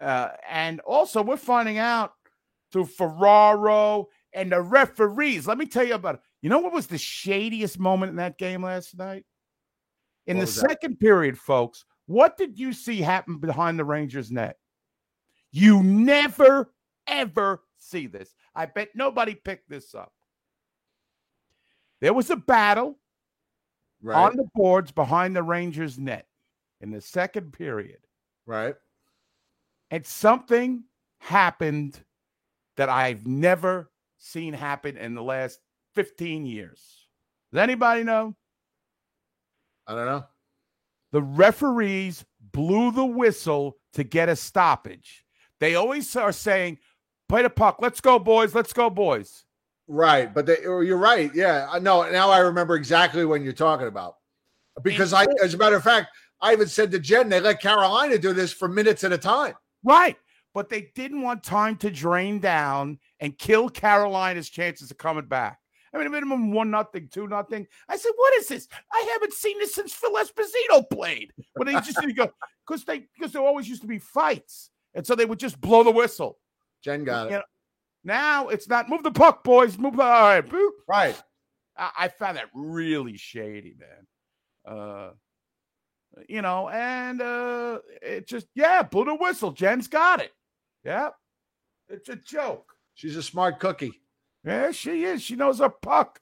Uh, 0.00 0.28
and 0.48 0.78
also, 0.80 1.22
we're 1.22 1.36
finding 1.36 1.78
out 1.78 2.12
through 2.70 2.86
Ferraro 2.86 4.06
and 4.32 4.52
the 4.52 4.60
referees. 4.60 5.46
Let 5.46 5.58
me 5.58 5.66
tell 5.66 5.86
you 5.86 5.94
about 5.94 6.16
it. 6.16 6.20
You 6.42 6.50
know 6.50 6.58
what 6.60 6.72
was 6.72 6.86
the 6.86 6.98
shadiest 6.98 7.78
moment 7.78 8.10
in 8.10 8.16
that 8.16 8.38
game 8.38 8.62
last 8.62 8.96
night? 8.96 9.24
In 10.26 10.36
What 10.36 10.40
the 10.42 10.46
was 10.46 10.54
that? 10.56 10.70
second 10.70 10.98
period, 11.00 11.38
folks, 11.38 11.84
what 12.06 12.36
did 12.36 12.58
you 12.58 12.72
see 12.72 13.00
happen 13.00 13.38
behind 13.38 13.78
the 13.78 13.84
Rangers' 13.84 14.30
net? 14.30 14.56
You 15.52 15.82
never, 15.82 16.72
ever 17.06 17.62
see 17.78 18.06
this. 18.06 18.34
I 18.54 18.66
bet 18.66 18.90
nobody 18.94 19.34
picked 19.34 19.68
this 19.68 19.94
up. 19.94 20.12
There 22.00 22.12
was 22.14 22.30
a 22.30 22.36
battle 22.36 22.98
Right. 24.02 24.16
on 24.30 24.36
the 24.36 24.46
boards 24.54 24.92
behind 24.92 25.34
the 25.34 25.42
Rangers' 25.42 25.98
net 25.98 26.26
in 26.80 26.90
the 26.90 27.00
second 27.00 27.52
period. 27.52 27.98
right. 28.44 28.76
And 29.90 30.04
something 30.04 30.84
happened 31.18 32.04
that 32.76 32.88
I've 32.88 33.26
never 33.26 33.90
seen 34.18 34.52
happen 34.52 34.96
in 34.96 35.14
the 35.14 35.22
last 35.22 35.60
15 35.96 36.46
years. 36.46 37.08
Does 37.52 37.60
anybody 37.60 38.04
know? 38.04 38.36
I 39.86 39.94
don't 39.94 40.06
know. 40.06 40.24
The 41.12 41.22
referees 41.22 42.24
blew 42.52 42.92
the 42.92 43.04
whistle 43.04 43.78
to 43.94 44.04
get 44.04 44.28
a 44.28 44.36
stoppage. 44.36 45.24
They 45.58 45.74
always 45.74 46.14
are 46.16 46.32
saying, 46.32 46.78
play 47.28 47.42
the 47.42 47.50
puck. 47.50 47.78
Let's 47.80 48.00
go, 48.00 48.18
boys. 48.18 48.54
Let's 48.54 48.74
go, 48.74 48.90
boys. 48.90 49.44
Right, 49.88 50.32
but 50.34 50.46
they, 50.46 50.58
oh, 50.66 50.80
you're 50.80 50.98
right. 50.98 51.30
Yeah, 51.34 51.68
I 51.70 51.78
know. 51.78 52.08
Now 52.10 52.30
I 52.30 52.38
remember 52.38 52.74
exactly 52.74 53.24
when 53.24 53.42
you're 53.42 53.52
talking 53.52 53.86
about. 53.86 54.16
Because 54.82 55.14
I, 55.14 55.26
as 55.42 55.54
a 55.54 55.56
matter 55.56 55.76
of 55.76 55.84
fact, 55.84 56.08
I 56.42 56.52
even 56.52 56.68
said 56.68 56.90
to 56.90 56.98
Jen, 56.98 57.30
they 57.30 57.40
let 57.40 57.62
Carolina 57.62 58.18
do 58.18 58.34
this 58.34 58.52
for 58.52 58.68
minutes 58.68 59.04
at 59.04 59.12
a 59.12 59.18
time. 59.18 59.54
Right. 59.82 60.16
But 60.52 60.68
they 60.68 60.90
didn't 60.94 61.22
want 61.22 61.42
time 61.42 61.76
to 61.76 61.90
drain 61.90 62.40
down 62.40 62.98
and 63.20 63.38
kill 63.38 63.70
Carolina's 63.70 64.50
chances 64.50 64.90
of 64.90 64.98
coming 64.98 65.26
back. 65.26 65.60
I 65.96 65.98
mean, 65.98 66.08
a 66.08 66.10
minimum 66.10 66.52
one 66.52 66.70
nothing, 66.70 67.08
two 67.10 67.26
nothing. 67.26 67.66
I 67.88 67.96
said, 67.96 68.12
"What 68.14 68.34
is 68.34 68.48
this? 68.48 68.68
I 68.92 69.08
haven't 69.14 69.32
seen 69.32 69.58
this 69.58 69.74
since 69.74 69.94
Phil 69.94 70.12
Esposito 70.12 70.88
played." 70.90 71.32
When 71.54 71.66
they 71.66 71.72
just 71.80 71.98
didn't 71.98 72.16
go 72.16 72.30
because 72.66 72.84
they 72.84 73.06
because 73.18 73.32
there 73.32 73.40
always 73.40 73.66
used 73.66 73.80
to 73.80 73.88
be 73.88 73.98
fights, 73.98 74.70
and 74.94 75.06
so 75.06 75.14
they 75.14 75.24
would 75.24 75.38
just 75.38 75.58
blow 75.58 75.82
the 75.82 75.90
whistle. 75.90 76.38
Jen 76.82 77.04
got 77.04 77.28
it. 77.28 77.30
Know, 77.30 77.42
now 78.04 78.48
it's 78.48 78.68
not 78.68 78.90
move 78.90 79.02
the 79.04 79.10
puck, 79.10 79.42
boys. 79.42 79.78
Move 79.78 79.96
the 79.96 80.02
all 80.02 80.22
right. 80.28 80.46
boop. 80.46 80.70
Right. 80.86 81.20
I, 81.78 81.90
I 81.98 82.08
found 82.08 82.36
that 82.36 82.50
really 82.54 83.16
shady, 83.16 83.74
man. 83.78 84.76
Uh, 84.76 85.10
you 86.28 86.42
know, 86.42 86.68
and 86.68 87.22
uh, 87.22 87.78
it 88.02 88.28
just 88.28 88.48
yeah, 88.54 88.82
blew 88.82 89.06
the 89.06 89.14
whistle. 89.14 89.52
Jen's 89.52 89.88
got 89.88 90.20
it. 90.20 90.32
Yep, 90.84 91.14
it's 91.88 92.08
a 92.10 92.16
joke. 92.16 92.72
She's 92.94 93.16
a 93.16 93.22
smart 93.22 93.60
cookie. 93.60 94.00
Yeah, 94.46 94.70
she 94.70 95.02
is. 95.04 95.22
She 95.22 95.34
knows 95.36 95.58
her 95.58 95.68
puck. 95.68 96.20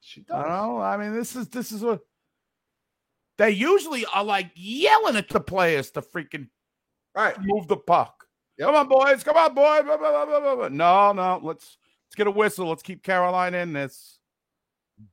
She 0.00 0.24
I 0.32 0.42
does. 0.42 0.48
know. 0.48 0.80
I 0.80 0.96
mean, 0.96 1.12
this 1.14 1.36
is 1.36 1.48
this 1.48 1.70
is 1.70 1.82
what 1.82 2.00
they 3.36 3.50
usually 3.50 4.06
are 4.06 4.24
like 4.24 4.50
yelling 4.54 5.16
at 5.16 5.28
the 5.28 5.40
players 5.40 5.90
to 5.92 6.02
freaking 6.02 6.48
Right. 7.14 7.36
move 7.40 7.68
the 7.68 7.76
puck. 7.76 8.24
Yep. 8.58 8.66
Come 8.68 8.74
on, 8.76 8.88
boys. 8.88 9.22
Come 9.24 9.36
on, 9.36 9.54
boys. 9.54 9.82
Blah, 9.84 9.96
blah, 9.98 10.54
blah. 10.56 10.68
No, 10.68 11.12
no. 11.12 11.40
Let's 11.42 11.76
let's 12.06 12.14
get 12.16 12.26
a 12.26 12.30
whistle. 12.30 12.68
Let's 12.68 12.82
keep 12.82 13.02
Carolina 13.02 13.58
in 13.58 13.72
this. 13.72 14.18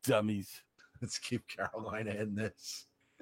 Dummies. 0.04 0.62
Let's 1.02 1.20
keep 1.20 1.48
Carolina 1.48 2.12
in 2.12 2.36
this. 2.36 2.86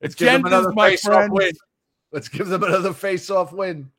it's 0.00 0.14
give 0.14 0.26
them 0.30 0.42
genders, 0.42 0.52
another 0.52 0.72
my 0.72 0.90
face-off 0.90 1.12
friend. 1.14 1.32
win. 1.32 1.52
Let's 2.12 2.28
give 2.28 2.46
them 2.48 2.62
another 2.62 2.92
face-off 2.94 3.52
win. 3.52 3.90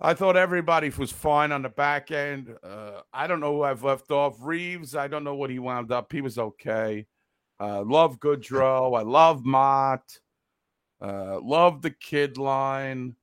I 0.00 0.14
thought 0.14 0.36
everybody 0.36 0.90
was 0.90 1.10
fine 1.10 1.50
on 1.50 1.62
the 1.62 1.68
back 1.68 2.10
end. 2.12 2.54
Uh, 2.62 3.00
I 3.12 3.26
don't 3.26 3.40
know 3.40 3.52
who 3.54 3.62
I've 3.64 3.82
left 3.82 4.10
off. 4.12 4.36
Reaves, 4.40 4.94
I 4.94 5.08
don't 5.08 5.24
know 5.24 5.34
what 5.34 5.50
he 5.50 5.58
wound 5.58 5.90
up. 5.90 6.12
He 6.12 6.20
was 6.20 6.38
okay. 6.38 7.06
Uh, 7.60 7.82
love 7.82 8.20
Goodrow. 8.20 8.96
I 8.96 9.02
love 9.02 9.44
Motte. 9.44 10.20
Uh, 11.00 11.40
love 11.40 11.82
the 11.82 11.90
kid 11.90 12.38
line. 12.38 13.16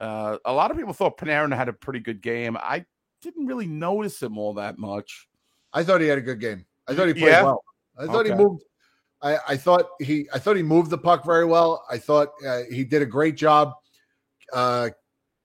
Uh, 0.00 0.36
a 0.44 0.52
lot 0.52 0.70
of 0.70 0.76
people 0.76 0.92
thought 0.92 1.16
Panarin 1.16 1.54
had 1.56 1.68
a 1.68 1.72
pretty 1.72 2.00
good 2.00 2.20
game. 2.20 2.56
I 2.58 2.84
didn't 3.22 3.46
really 3.46 3.66
notice 3.66 4.22
him 4.22 4.36
all 4.36 4.54
that 4.54 4.78
much. 4.78 5.28
I 5.72 5.82
thought 5.82 6.00
he 6.00 6.08
had 6.08 6.18
a 6.18 6.22
good 6.22 6.40
game. 6.40 6.66
I 6.86 6.94
thought 6.94 7.08
he 7.08 7.14
played 7.14 7.30
Yeah? 7.30 7.42
well. 7.42 7.64
I 7.98 8.06
thought 8.06 8.26
he 8.26 8.34
moved. 8.34 8.62
I, 9.20 9.38
I 9.48 9.56
thought 9.56 9.86
he. 9.98 10.28
I 10.32 10.38
thought 10.38 10.56
he 10.56 10.62
moved 10.62 10.90
the 10.90 10.98
puck 10.98 11.24
very 11.24 11.44
well. 11.44 11.84
I 11.90 11.98
thought 11.98 12.28
uh, 12.46 12.62
he 12.70 12.84
did 12.84 13.02
a 13.02 13.06
great 13.06 13.36
job. 13.36 13.72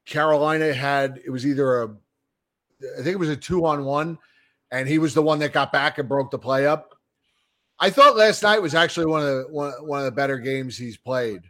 Carolina 0.06 0.74
had 0.74 1.22
it 1.26 1.30
was 1.30 1.46
either 1.46 1.84
a, 1.84 1.88
I 1.88 3.04
think 3.04 3.14
it 3.14 3.20
was 3.20 3.30
a 3.30 3.36
two 3.36 3.66
on 3.66 3.86
one, 3.86 4.18
and 4.72 4.88
he 4.88 4.98
was 4.98 5.14
the 5.14 5.22
one 5.22 5.40
that 5.40 5.54
got 5.54 5.72
back 5.72 5.98
and 5.98 6.10
broke 6.10 6.32
the 6.32 6.40
play 6.40 6.68
up. 6.68 6.96
I 7.80 7.90
thought 7.90 8.16
last 8.16 8.44
night 8.44 8.62
was 8.62 8.76
actually 8.76 9.08
one 9.08 9.22
of 9.22 9.28
the 9.28 9.48
one, 9.50 9.72
one 9.86 10.00
of 10.00 10.06
the 10.06 10.12
better 10.12 10.38
games 10.38 10.78
he's 10.78 10.98
played. 10.98 11.42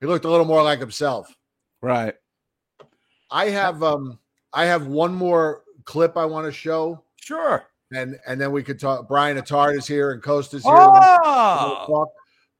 He 0.00 0.06
looked 0.06 0.24
a 0.24 0.30
little 0.30 0.46
more 0.46 0.62
like 0.62 0.80
himself. 0.80 1.34
Right. 1.80 2.14
I 3.30 3.46
have 3.46 3.82
um 3.82 4.18
I 4.52 4.66
have 4.66 4.86
one 4.86 5.14
more 5.14 5.62
clip 5.84 6.16
I 6.16 6.24
want 6.24 6.46
to 6.46 6.52
show. 6.52 7.02
Sure. 7.16 7.64
And 7.92 8.18
and 8.26 8.40
then 8.40 8.52
we 8.52 8.62
could 8.62 8.78
talk. 8.78 9.08
Brian 9.08 9.38
Attard 9.38 9.76
is 9.76 9.86
here 9.86 10.12
and 10.12 10.22
Coast 10.22 10.54
is 10.54 10.62
here. 10.62 10.72
Oh! 10.74 11.86
We'll. 11.88 12.12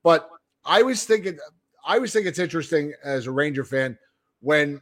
But 0.02 0.28
I 0.64 0.82
was 0.82 1.04
thinking, 1.04 1.38
I 1.86 1.98
was 1.98 2.12
thinking 2.12 2.28
it's 2.28 2.38
interesting 2.38 2.92
as 3.04 3.26
a 3.26 3.30
Ranger 3.30 3.64
fan 3.64 3.98
when 4.40 4.80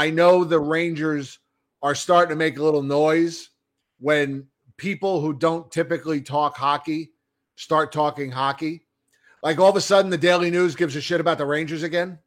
I 0.00 0.08
know 0.08 0.44
the 0.44 0.58
Rangers 0.58 1.38
are 1.82 1.94
starting 1.94 2.30
to 2.30 2.36
make 2.36 2.56
a 2.58 2.62
little 2.62 2.82
noise 2.82 3.50
when 3.98 4.46
people 4.78 5.20
who 5.20 5.34
don't 5.34 5.70
typically 5.70 6.22
talk 6.22 6.56
hockey 6.56 7.10
start 7.56 7.92
talking 7.92 8.30
hockey. 8.30 8.86
Like 9.42 9.58
all 9.58 9.68
of 9.68 9.76
a 9.76 9.80
sudden, 9.82 10.10
the 10.10 10.16
Daily 10.16 10.50
News 10.50 10.74
gives 10.74 10.96
a 10.96 11.02
shit 11.02 11.20
about 11.20 11.36
the 11.36 11.44
Rangers 11.44 11.82
again. 11.82 12.18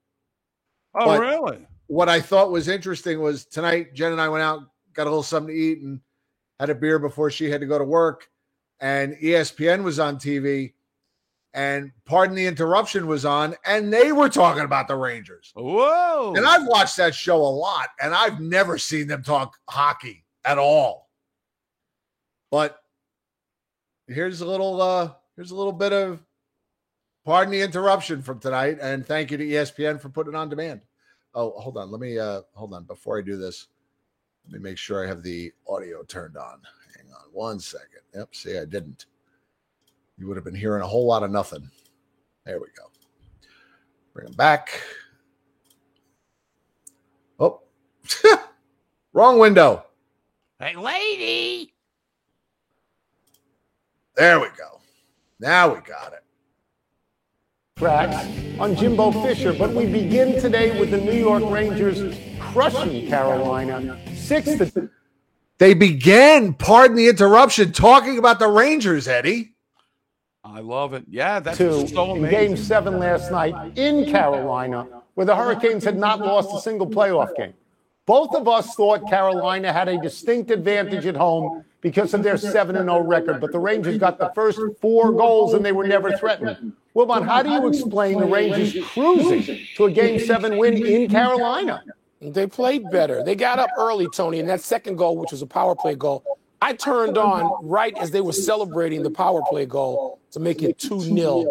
Oh, 0.94 1.06
But- 1.08 1.20
really? 1.22 1.68
What 1.88 2.10
I 2.10 2.22
thought 2.22 2.52
was 2.52 2.68
interesting 2.68 3.20
was 3.22 3.44
tonight, 3.48 3.96
Jen 3.96 4.12
and 4.12 4.22
I 4.22 4.30
went 4.30 4.44
out, 4.44 4.60
got 4.94 5.08
a 5.08 5.10
little 5.10 5.24
something 5.24 5.52
to 5.56 5.60
eat, 5.60 5.80
and 5.82 6.00
had 6.60 6.70
a 6.70 6.76
beer 6.76 7.00
before 7.00 7.32
she 7.32 7.50
had 7.50 7.62
to 7.62 7.68
go 7.68 7.80
to 7.80 7.84
work. 7.84 8.30
And 8.82 9.16
ESPN 9.16 9.84
was 9.84 9.98
on 9.98 10.18
TV, 10.18 10.74
and 11.54 11.92
Pardon 12.06 12.36
the 12.36 12.46
Interruption 12.46 13.06
was 13.08 13.26
on, 13.26 13.56
and 13.66 13.94
they 13.94 14.12
were 14.12 14.30
talking 14.30 14.64
about 14.64 14.88
the 14.88 14.96
Rangers. 14.96 15.52
Whoa. 15.56 16.34
And 16.36 16.46
I've 16.46 16.68
watched 16.68 16.98
that 16.98 17.14
show 17.14 17.38
a 17.38 17.48
lot, 17.48 17.90
and 18.02 18.14
I've 18.14 18.40
never 18.40 18.78
seen 18.78 19.08
them 19.08 19.24
talk 19.24 19.58
hockey 19.70 20.24
at 20.46 20.58
all. 20.58 21.10
But 22.50 22.80
here's 24.08 24.42
a 24.42 24.46
little 24.46 24.82
uh 24.82 25.12
here's 25.36 25.52
a 25.52 25.56
little 25.56 25.72
bit 25.72 25.94
of 25.94 26.24
pardon 27.26 27.52
the 27.52 27.62
interruption 27.62 28.22
from 28.22 28.40
tonight, 28.40 28.78
and 28.82 29.06
thank 29.06 29.32
you 29.32 29.38
to 29.38 29.46
ESPN 29.46 30.00
for 30.00 30.10
putting 30.10 30.34
it 30.34 30.38
on 30.38 30.50
demand. 30.50 30.82
Oh, 31.36 31.52
hold 31.60 31.78
on. 31.78 31.92
Let 31.92 32.02
me 32.02 32.18
uh 32.18 32.42
hold 32.54 32.74
on 32.74 32.84
before 32.84 33.18
I 33.18 33.22
do 33.22 33.38
this. 33.38 33.68
Let 34.46 34.54
me 34.54 34.70
make 34.70 34.78
sure 34.78 35.04
I 35.04 35.08
have 35.08 35.24
the 35.24 35.52
audio 35.68 36.04
turned 36.04 36.36
on. 36.36 36.60
Hang 36.96 37.12
on 37.12 37.32
one 37.32 37.60
second. 37.60 38.02
Yep, 38.14 38.36
see, 38.36 38.58
I 38.58 38.66
didn't. 38.66 39.06
You 40.18 40.28
would 40.28 40.38
have 40.38 40.44
been 40.44 40.56
hearing 40.56 40.82
a 40.82 40.88
whole 40.88 41.06
lot 41.06 41.24
of 41.24 41.32
nothing. 41.32 41.70
There 42.46 42.60
we 42.60 42.68
go. 42.78 42.84
Bring 44.14 44.28
them 44.28 44.36
back. 44.36 44.82
Oh, 47.40 47.62
wrong 49.14 49.40
window. 49.40 49.86
Hey, 50.60 50.76
lady. 50.76 51.74
There 54.16 54.40
we 54.40 54.48
go. 54.58 54.80
Now 55.40 55.74
we 55.74 55.82
got 55.82 56.14
it. 56.14 56.24
tracks 57.78 58.28
on 58.60 58.76
Jimbo 58.76 59.12
Fisher, 59.24 59.52
but 59.52 59.74
we 59.74 59.88
begin 59.88 60.40
today 60.40 60.80
with 60.80 60.92
the 60.92 61.00
New 61.00 61.18
York 61.18 61.44
Rangers 61.50 62.16
crushing 62.40 63.08
Carolina 63.08 64.00
six 64.16 64.46
to 64.46 64.90
They 65.58 65.74
began, 65.74 66.54
pardon 66.54 66.96
the 66.96 67.10
interruption, 67.10 67.72
talking 67.72 68.20
about 68.20 68.38
the 68.38 68.48
Rangers, 68.48 69.08
Eddie. 69.08 69.53
I 70.54 70.60
love 70.60 70.94
it. 70.94 71.04
Yeah, 71.10 71.40
that's 71.40 71.58
two 71.58 71.88
so 71.88 72.14
in. 72.14 72.30
Game 72.30 72.56
Seven 72.56 73.00
last 73.00 73.32
night 73.32 73.76
in 73.76 74.06
Carolina, 74.06 74.88
where 75.16 75.26
the 75.26 75.36
Hurricanes 75.36 75.84
had 75.84 75.98
not 75.98 76.20
lost 76.20 76.54
a 76.54 76.62
single 76.62 76.88
playoff 76.88 77.36
game. 77.36 77.56
Both 78.06 78.36
of 78.36 78.48
us 78.48 78.76
thought 78.76 79.10
Carolina 79.10 79.74
had 79.74 79.88
a 79.88 80.00
distinct 80.00 80.52
advantage 80.52 81.08
at 81.08 81.16
home 81.16 81.66
because 81.82 82.14
of 82.14 82.22
their 82.22 82.38
7 82.38 82.76
0 82.76 83.02
record, 83.02 83.42
but 83.42 83.52
the 83.52 83.58
Rangers 83.58 83.98
got 83.98 84.20
the 84.20 84.32
first 84.36 84.60
four 84.80 85.12
goals 85.12 85.56
and 85.56 85.66
they 85.66 85.72
were 85.72 85.88
never 85.88 86.16
threatened. 86.18 86.74
Wilbon, 86.96 87.26
how 87.26 87.42
do 87.42 87.50
you 87.50 87.68
explain 87.68 88.20
the 88.20 88.28
Rangers 88.28 88.76
cruising 88.90 89.60
to 89.76 89.86
a 89.86 89.92
Game 89.92 90.20
7 90.20 90.58
win 90.60 90.86
in 90.86 91.10
Carolina? 91.10 91.84
They 92.22 92.46
played 92.46 92.92
better. 92.92 93.24
They 93.24 93.36
got 93.36 93.58
up 93.58 93.70
early, 93.78 94.08
Tony, 94.14 94.40
and 94.40 94.48
that 94.50 94.62
second 94.62 94.98
goal, 94.98 95.18
which 95.18 95.32
was 95.32 95.42
a 95.42 95.48
power 95.48 95.76
play 95.76 95.96
goal, 95.96 96.24
I 96.64 96.72
turned 96.72 97.18
on 97.18 97.68
right 97.68 97.94
as 97.98 98.12
they 98.12 98.22
were 98.22 98.32
celebrating 98.32 99.04
the 99.04 99.12
power 99.12 99.42
play 99.50 99.66
goal 99.66 100.22
to 100.32 100.40
make 100.40 100.64
it 100.64 100.80
2 100.80 101.02
0. 101.02 101.42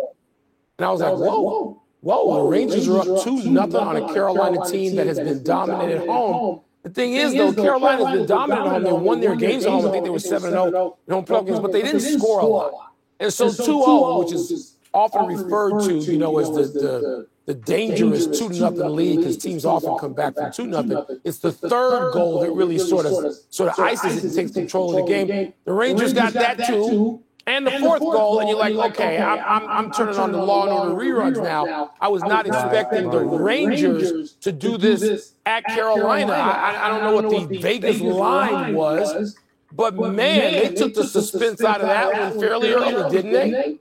And 0.79 0.87
I 0.87 0.91
was 0.91 1.03
like, 1.03 1.13
whoa, 1.13 1.83
whoa, 2.01 2.37
the 2.37 2.49
Rangers 2.49 2.89
are 2.89 3.01
up 3.01 3.23
2 3.23 3.51
nothing 3.51 3.77
on 3.77 3.97
a 3.97 4.15
Carolina 4.15 4.65
team 4.67 4.97
that 4.97 5.07
has 5.07 5.19
been 5.19 5.43
dominant 5.43 5.91
at 5.93 6.09
home. 6.09 6.63
The 6.83 6.89
thing 6.89 7.13
is, 7.13 7.35
though, 7.35 7.53
Carolina's 7.53 8.17
been 8.17 8.27
dominant 8.27 8.67
at 8.67 8.73
home. 8.73 8.85
They 8.85 8.93
won 8.93 9.21
their 9.21 9.37
games 9.37 9.67
at 9.67 9.71
home. 9.71 9.87
I 9.87 9.91
think 9.91 10.05
they 10.05 10.11
were 10.11 10.19
7 10.19 10.51
0 10.51 10.97
in 11.07 11.13
home 11.13 11.25
but 11.27 11.73
they 11.73 11.83
didn't 11.83 12.01
score 12.01 12.41
a 12.41 12.47
lot. 12.47 12.73
And 13.21 13.31
so 13.31 13.51
2 13.51 13.63
0, 13.63 14.19
which 14.21 14.33
is 14.33 14.79
often 14.95 15.27
referred 15.27 15.83
to, 15.89 15.99
you 15.99 16.17
know, 16.17 16.39
as 16.39 16.73
the, 16.73 17.29
the 17.47 17.55
the 17.55 18.13
is 18.13 18.39
two 18.39 18.49
nothing 18.51 18.95
lead 18.95 19.17
because 19.19 19.37
teams 19.37 19.65
often 19.65 19.99
come 19.99 20.13
back 20.13 20.35
from 20.35 20.53
two 20.53 20.67
nothing. 20.67 21.05
It's 21.25 21.39
the 21.39 21.53
third 21.53 22.13
goal 22.13 22.41
that 22.41 22.53
really 22.53 22.79
sort 22.79 23.07
of 23.07 23.35
sort 23.51 23.71
of 23.71 23.79
ices 23.81 24.19
it 24.19 24.25
and 24.25 24.35
takes 24.35 24.53
control 24.53 24.97
of 24.97 25.05
the 25.05 25.13
game. 25.13 25.53
The 25.65 25.73
Rangers 25.73 26.13
got 26.13 26.33
that 26.35 26.67
too. 26.67 27.23
And 27.45 27.67
the 27.67 27.73
fourth 27.73 28.01
goal, 28.01 28.39
and 28.39 28.49
you're 28.49 28.57
like, 28.57 28.93
okay, 28.93 29.19
I'm, 29.21 29.41
I'm, 29.41 29.69
I'm 29.69 29.91
turning 29.91 30.15
on 30.15 30.31
the 30.31 30.39
Law 30.39 30.63
and 30.63 30.73
Order 30.73 30.95
reruns 30.95 31.43
now. 31.43 31.91
I 32.01 32.07
was 32.07 32.23
not 32.23 32.47
expecting 32.47 33.11
the 33.11 33.19
Rangers 33.19 34.35
to 34.35 34.53
do 34.53 34.79
this 34.79 35.33
at 35.45 35.65
Carolina. 35.65 36.33
I, 36.35 36.87
I 36.87 36.89
don't 36.89 37.03
know 37.03 37.21
what 37.21 37.51
the 37.51 37.59
Vegas 37.59 38.01
line 38.01 38.75
was, 38.75 39.37
but 39.73 39.97
man, 39.97 40.53
they 40.53 40.73
took 40.73 40.95
the 40.95 41.03
suspense 41.03 41.65
out 41.65 41.81
of 41.81 41.89
that 41.89 42.13
one 42.13 42.41
fairly 42.41 42.73
early, 42.73 43.11
didn't 43.11 43.33
they? 43.33 43.79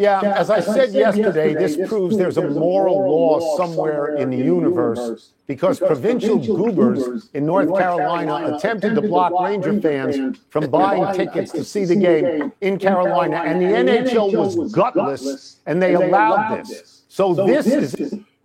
Yeah, 0.00 0.20
as 0.22 0.48
I 0.48 0.60
said 0.60 0.92
yesterday, 0.94 1.52
this 1.52 1.76
proves 1.86 2.16
there's 2.16 2.38
a 2.38 2.48
moral 2.48 2.98
law 3.00 3.56
somewhere 3.58 4.16
in 4.16 4.30
the 4.30 4.38
universe 4.38 5.32
because 5.46 5.78
provincial 5.78 6.38
goobers 6.38 7.28
in 7.34 7.44
North 7.44 7.76
Carolina 7.76 8.56
attempted 8.56 8.94
to 8.94 9.02
block 9.02 9.32
Ranger 9.38 9.78
fans 9.78 10.38
from 10.48 10.70
buying 10.70 11.14
tickets 11.14 11.52
to 11.52 11.62
see 11.62 11.84
the 11.84 11.96
game 11.96 12.50
in 12.62 12.78
Carolina, 12.78 13.42
and 13.44 13.60
the 13.60 13.66
NHL 13.66 14.34
was 14.34 14.72
gutless, 14.72 15.56
and 15.66 15.82
they 15.82 15.92
allowed 15.92 16.64
this. 16.64 17.02
So 17.08 17.34
this 17.34 17.66
is 17.66 17.94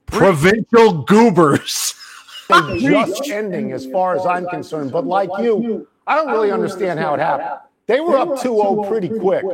Provincial 0.07 1.03
goobers. 1.03 1.95
a 2.49 2.77
just 2.79 3.29
ending 3.29 3.71
as 3.71 3.85
far 3.87 4.15
as 4.15 4.25
I'm 4.25 4.45
concerned. 4.47 4.91
But 4.91 5.05
like 5.05 5.29
you, 5.39 5.87
I 6.05 6.15
don't 6.15 6.31
really 6.31 6.51
understand 6.51 6.99
how 6.99 7.13
it 7.13 7.19
happened. 7.19 7.61
They 7.87 8.01
were 8.01 8.17
up 8.17 8.41
2 8.41 8.41
0 8.41 8.83
pretty 8.89 9.09
quick. 9.09 9.45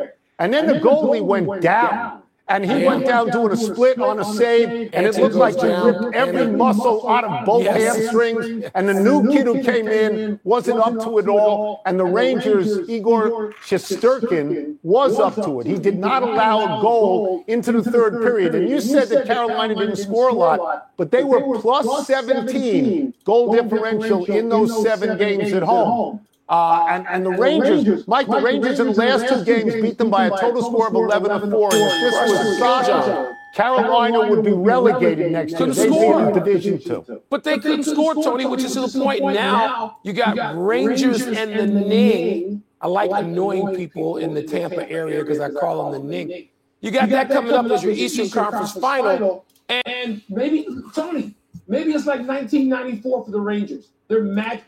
And 0.42 0.52
then 0.52 0.66
the 0.66 0.74
goalie 0.74 1.22
went 1.22 1.62
down. 1.62 2.18
and 2.48 2.66
he 2.66 2.84
went 2.86 3.06
down 3.06 3.30
doing 3.30 3.52
a 3.54 3.56
split 3.56 3.98
on 4.02 4.20
a 4.20 4.26
save, 4.26 4.90
and 4.92 5.06
it 5.06 5.16
looked 5.16 5.36
like 5.36 5.56
he 5.62 5.68
ripped 5.68 6.14
every 6.14 6.48
muscle 6.48 7.08
out 7.08 7.24
of 7.24 7.46
both 7.46 7.64
Yes. 7.64 7.96
hamstrings. 7.96 8.66
And 8.76 8.90
the 8.90 8.96
new 8.96 9.32
kid 9.32 9.46
who 9.46 9.64
came 9.64 9.88
in 9.88 10.38
wasn't 10.44 10.80
up 10.80 11.00
to 11.06 11.20
it 11.20 11.30
all. 11.30 11.82
And 11.86 11.98
the 11.98 12.04
Rangers, 12.04 12.90
Igor 12.90 13.54
Shesterkin, 13.64 14.76
was 14.84 15.18
up 15.18 15.36
to 15.46 15.62
it. 15.62 15.68
He 15.68 15.78
did 15.78 15.98
not 15.98 16.24
allow 16.24 16.80
a 16.80 16.82
goal 16.82 17.46
into 17.48 17.72
the 17.72 17.84
third 17.90 18.22
period. 18.22 18.54
And 18.56 18.68
you 18.68 18.82
said 18.82 19.08
that 19.10 19.26
Carolina 19.28 19.74
didn't 19.76 19.96
score 19.98 20.28
a 20.28 20.34
lot, 20.34 20.90
but 20.98 21.12
they 21.12 21.24
were 21.24 21.58
plus 21.62 22.06
17 22.08 23.14
goal 23.24 23.54
differential 23.54 24.26
in 24.26 24.50
those 24.50 24.82
seven 24.84 25.18
games 25.18 25.54
at 25.54 25.64
home. 25.64 26.20
Uh, 26.52 26.86
and, 26.90 27.08
and 27.08 27.26
the 27.26 27.30
Rangers, 27.30 28.06
Mike, 28.10 28.28
the 28.28 28.42
Rangers 28.42 28.78
in 28.82 28.88
the 28.88 28.94
last 28.94 29.26
two 29.30 29.46
games 29.46 29.74
beat 29.76 29.98
them 29.98 30.10
by 30.10 30.26
a 30.26 30.30
total 30.32 30.62
score 30.62 30.90
of 30.90 30.94
11 30.94 31.30
to 31.30 31.50
4. 31.50 31.74
And 31.74 31.82
if 31.82 32.02
this 32.02 32.30
was 32.30 32.58
Saga, 32.60 33.38
Carolina 33.54 34.30
would 34.30 34.44
be 34.44 34.52
relegated 34.52 35.32
next 35.32 35.52
year. 35.52 35.60
Couldn't 35.60 35.76
They'd 35.78 35.88
be 35.90 35.96
score. 35.96 36.28
in 36.28 36.34
Division 36.34 36.82
Two. 36.82 37.22
But 37.30 37.46
they 37.46 37.58
couldn't 37.58 37.84
score, 37.84 38.16
Tony, 38.16 38.46
which 38.46 38.64
is 38.66 38.74
to 38.74 38.82
the 38.82 39.00
point 39.00 39.24
now. 39.24 40.00
You 40.04 40.12
got 40.12 40.58
Rangers 40.58 41.22
and 41.22 41.58
the 41.58 41.68
Ning. 41.68 42.64
I 42.82 42.88
like 42.88 43.12
annoying 43.14 43.74
people 43.74 44.18
in 44.18 44.34
the 44.34 44.44
Tampa 44.44 44.90
area 44.90 45.24
because 45.24 45.40
I 45.40 45.52
call 45.52 45.90
them 45.90 46.02
the 46.02 46.08
Ning. 46.08 46.50
You 46.82 46.92
got 46.92 47.08
that 47.10 47.30
coming 47.30 47.54
up 47.54 47.68
as 47.68 47.82
your 47.82 47.94
Eastern 47.94 48.30
Conference 48.30 48.74
final. 48.74 49.46
And 49.70 50.22
maybe, 50.28 50.68
Tony, 50.94 51.34
maybe 51.68 51.94
it's 51.94 52.06
like 52.06 52.28
1994 52.28 53.24
for 53.26 53.32
the 53.32 53.40
Rangers. 53.40 53.88
They're 54.10 54.24
mad. 54.24 54.64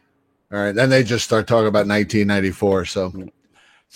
All 0.54 0.60
right, 0.60 0.76
then 0.76 0.90
they 0.92 1.04
just 1.04 1.26
start 1.26 1.48
talking 1.48 1.68
about 1.68 1.88
1994. 1.88 2.86
So 2.86 3.12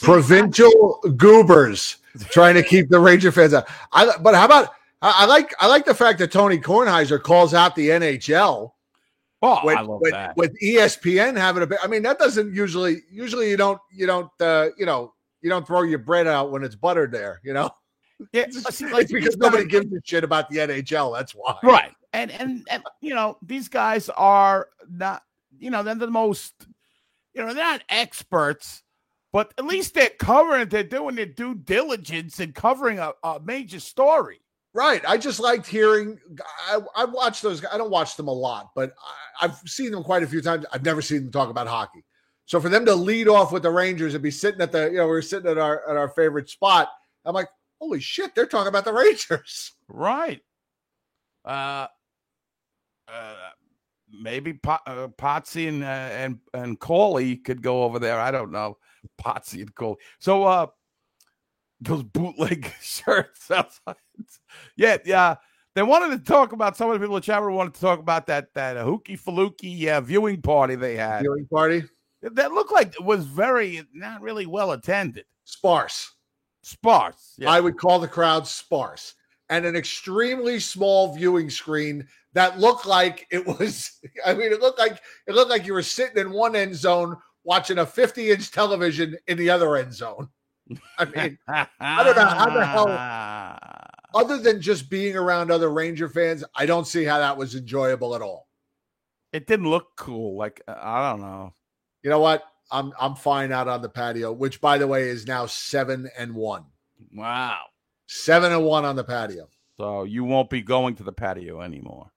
provincial 0.02 1.00
goobers 1.16 1.98
trying 2.32 2.56
to 2.56 2.64
keep 2.64 2.90
the 2.90 3.00
Ranger 3.00 3.32
fans 3.32 3.54
out. 3.54 3.68
I 3.94 4.18
but 4.22 4.34
how 4.34 4.46
about 4.46 4.70
I, 5.04 5.14
I 5.20 5.26
like 5.26 5.54
I 5.60 5.68
like 5.68 5.86
the 5.86 5.94
fact 5.94 6.18
that 6.20 6.32
Tony 6.32 6.58
Kornheiser 6.58 7.22
calls 7.22 7.54
out 7.54 7.76
the 7.76 7.90
NHL. 7.90 8.72
Oh, 9.44 9.60
with, 9.64 9.78
I 9.78 9.82
love 9.82 10.02
with, 10.02 10.14
that. 10.14 10.36
with 10.36 10.52
ESPN 10.60 11.38
having 11.38 11.62
a 11.62 11.68
bit. 11.68 11.78
I 11.84 11.88
mean, 11.88 12.02
that 12.02 12.18
doesn't 12.18 12.56
usually 12.56 13.04
usually 13.12 13.52
you 13.52 13.58
don't 13.58 13.80
you 13.94 14.08
don't 14.08 14.32
uh, 14.42 14.70
you 14.80 14.88
know 14.88 15.14
you 15.42 15.52
don't 15.52 15.68
throw 15.68 15.84
your 15.84 16.00
bread 16.00 16.26
out 16.26 16.50
when 16.50 16.64
it's 16.64 16.74
buttered 16.76 17.12
there. 17.12 17.40
You 17.44 17.54
know, 17.54 17.70
Yeah, 18.34 18.46
it's, 18.48 18.64
see, 18.76 18.88
like, 18.92 19.04
it's 19.04 19.12
because 19.12 19.38
nobody 19.38 19.64
guys- 19.66 19.84
gives 19.84 19.94
a 19.94 20.00
shit 20.04 20.24
about 20.24 20.50
the 20.50 20.58
NHL. 20.58 21.16
That's 21.16 21.34
why. 21.34 21.56
right 21.62 21.92
and, 22.14 22.32
and 22.32 22.68
and 22.70 22.84
you 23.02 23.14
know 23.14 23.38
these 23.44 23.68
guys 23.68 24.10
are 24.10 24.70
not 24.90 25.24
you 25.60 25.70
know 25.70 25.84
they're 25.84 25.96
the 25.96 26.08
most 26.08 26.54
you 27.34 27.42
know 27.42 27.54
they're 27.54 27.64
not 27.64 27.84
experts 27.90 28.84
but 29.34 29.54
at 29.58 29.66
least 29.66 29.94
they're 29.94 30.10
covering 30.20 30.68
they're 30.70 30.84
doing 30.84 31.16
their 31.16 31.26
due 31.26 31.56
diligence 31.56 32.40
and 32.40 32.56
covering 32.56 33.00
a, 33.00 33.14
a 33.24 33.40
major 33.40 33.80
story 33.80 34.42
Right. 34.78 35.02
I 35.08 35.18
just 35.18 35.40
liked 35.40 35.66
hearing. 35.66 36.20
I, 36.70 36.80
I 36.96 37.06
watch 37.06 37.42
those. 37.42 37.66
I 37.66 37.80
don't 37.80 37.90
watch 37.90 38.16
them 38.16 38.28
a 38.28 38.32
lot, 38.32 38.70
but 38.76 38.94
I, 39.42 39.46
I've 39.46 39.58
seen 39.66 39.90
them 39.90 40.04
quite 40.04 40.22
a 40.22 40.28
few 40.28 40.40
times. 40.40 40.66
I've 40.72 40.86
never 40.86 41.02
seen 41.02 41.24
them 41.24 41.32
talk 41.32 41.50
about 41.50 41.66
hockey. 41.66 42.06
So 42.46 42.62
for 42.62 42.70
them 42.70 42.86
to 42.86 42.94
lead 42.94 43.28
off 43.28 43.52
with 43.52 43.64
the 43.64 43.72
Rangers 43.72 44.14
and 44.14 44.22
be 44.22 44.30
sitting 44.30 44.62
at 44.62 44.72
the, 44.72 44.92
you 44.92 44.98
know, 44.98 45.08
we're 45.08 45.24
sitting 45.24 45.50
at 45.50 45.58
our 45.58 45.90
at 45.90 45.98
our 45.98 46.10
favorite 46.10 46.48
spot. 46.48 46.90
I'm 47.26 47.34
like, 47.34 47.50
holy 47.82 48.00
shit, 48.00 48.36
they're 48.36 48.46
talking 48.46 48.68
about 48.68 48.86
the 48.86 48.94
Rangers. 48.94 49.74
right 49.88 50.42
uh 51.44 51.88
uh 53.08 53.34
maybe 54.12 54.54
po- 54.54 54.78
uh, 54.86 55.08
Potsy 55.10 55.68
and 55.68 55.84
uh, 55.84 55.88
and 55.88 56.40
and 56.54 56.80
Coley 56.80 57.38
could 57.38 57.62
go 57.62 57.84
over 57.84 58.00
there. 58.00 58.20
I 58.20 58.32
don't 58.32 58.52
know 58.52 58.78
Potsy 59.22 59.62
and 59.62 59.74
Coley. 59.76 59.98
So 60.20 60.44
uh, 60.44 60.68
those 61.82 62.04
bootleg 62.04 62.72
shirts 62.82 63.50
outside. 63.52 63.96
Yeah, 64.76 64.98
yeah. 65.06 65.36
They 65.76 65.84
wanted 65.84 66.18
to 66.18 66.24
talk 66.24 66.54
about 66.54 66.76
some 66.76 66.90
of 66.90 66.96
the 66.96 67.00
people 67.00 67.16
in 67.18 67.22
the 67.22 67.26
chat 67.26 67.42
room 67.44 67.56
wanted 67.56 67.76
to 67.76 67.82
talk 67.82 68.00
about 68.00 68.26
that 68.28 68.54
that 68.56 68.78
hooky 68.78 69.16
faluki 69.16 69.88
uh, 69.88 70.02
viewing 70.02 70.42
party 70.42 70.76
they 70.76 70.96
had. 70.96 71.22
Viewing 71.22 71.48
party 71.54 71.84
That 72.24 72.52
looked 72.52 72.72
like 72.72 72.96
it 72.96 73.04
was 73.04 73.26
very 73.26 73.84
not 73.94 74.22
really 74.22 74.48
well 74.48 74.72
attended. 74.72 75.26
sparse. 75.44 76.16
Sparse. 76.64 77.36
Yeah. 77.38 77.52
I 77.52 77.60
would 77.60 77.78
call 77.78 78.00
the 78.00 78.08
crowd 78.08 78.48
sparse 78.48 79.14
and 79.50 79.66
an 79.66 79.76
extremely 79.76 80.60
small 80.60 81.14
viewing 81.16 81.50
screen 81.50 82.08
that 82.38 82.60
looked 82.60 82.86
like 82.86 83.26
it 83.32 83.46
was. 83.46 84.00
I 84.26 84.34
mean, 84.34 84.52
it 84.52 84.62
looked 84.62 84.80
like 84.80 85.02
it 85.26 85.34
looked 85.34 85.50
like 85.50 85.66
you 85.66 85.74
were 85.74 85.84
sitting 85.84 86.18
in 86.18 86.32
one 86.32 86.56
end 86.56 86.76
zone 86.76 87.18
watching 87.44 87.80
a 87.80 87.86
50 87.86 88.32
inch 88.32 88.52
television 88.52 89.18
in 89.28 89.38
the 89.38 89.50
other 89.50 89.76
end 89.76 89.94
zone. 89.94 90.30
I 90.98 91.06
mean, 91.06 91.38
I 91.48 92.04
don't 92.04 92.16
know 92.16 92.26
how 92.26 92.50
the 92.50 92.66
hell. 92.66 93.84
Other 94.14 94.38
than 94.38 94.62
just 94.62 94.90
being 94.90 95.16
around 95.16 95.52
other 95.52 95.70
Ranger 95.70 96.10
fans, 96.10 96.44
I 96.56 96.66
don't 96.66 96.88
see 96.88 97.04
how 97.04 97.20
that 97.20 97.38
was 97.38 97.56
enjoyable 97.56 98.16
at 98.16 98.22
all. 98.22 98.48
It 99.32 99.48
didn't 99.48 99.70
look 99.70 99.96
cool. 99.96 100.38
Like 100.38 100.62
uh, 100.68 100.76
I 100.80 101.12
don't 101.12 101.22
know. 101.22 101.54
You 102.04 102.10
know 102.10 102.20
what? 102.20 102.44
I'm 102.72 102.94
I'm 103.00 103.16
fine 103.16 103.52
out 103.52 103.68
on 103.68 103.82
the 103.82 103.90
patio, 103.90 104.32
which 104.32 104.60
by 104.60 104.78
the 104.78 104.88
way 104.88 105.10
is 105.10 105.28
now 105.28 105.46
seven 105.46 106.10
and 106.18 106.34
one. 106.34 106.66
Wow. 107.14 107.62
Seven 108.08 108.52
and 108.52 108.64
one 108.64 108.86
on 108.86 108.96
the 108.96 109.04
patio. 109.04 109.48
So 109.80 110.04
you 110.04 110.24
won't 110.24 110.50
be 110.50 110.62
going 110.62 110.96
to 110.96 111.04
the 111.04 111.12
patio 111.12 111.62
anymore. 111.62 112.12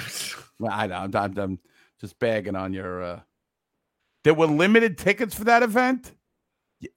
Well, 0.58 0.72
I 0.72 0.86
know. 0.86 0.94
I'm, 0.96 1.14
I'm, 1.14 1.38
I'm 1.38 1.58
just 2.00 2.18
bagging 2.18 2.56
on 2.56 2.72
your. 2.72 3.02
uh 3.02 3.20
There 4.24 4.32
were 4.34 4.46
limited 4.46 4.96
tickets 4.96 5.34
for 5.34 5.44
that 5.44 5.62
event. 5.62 6.12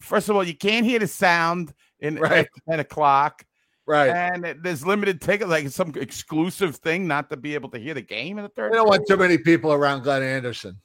First 0.02 0.30
of 0.30 0.36
all, 0.38 0.43
you 0.43 0.56
can't 0.56 0.86
hear 0.86 1.00
the 1.00 1.08
sound 1.08 1.74
in 2.00 2.16
Right. 2.16 2.45
at 2.45 2.47
ten 2.70 2.80
o'clock, 2.80 3.43
Right. 3.86 4.10
and 4.10 4.45
it- 4.45 4.64
there's 4.64 4.86
limited 4.86 5.20
tickets, 5.20 5.50
like 5.50 5.68
some 5.70 5.91
exclusive 5.95 6.78
thing, 6.78 7.06
not 7.08 7.30
to 7.32 7.38
be 7.38 7.54
able 7.54 7.70
to 7.72 7.80
hear 7.80 7.93
the 7.93 8.02
game 8.02 8.38
in 8.38 8.43
the 8.43 8.50
third. 8.50 8.72
We 8.72 8.78
don't 8.78 8.88
want 8.88 9.06
too 9.08 9.18
many 9.18 9.38
people 9.38 9.74
around 9.74 10.04
Glenn 10.04 10.24
Anderson. 10.24 10.80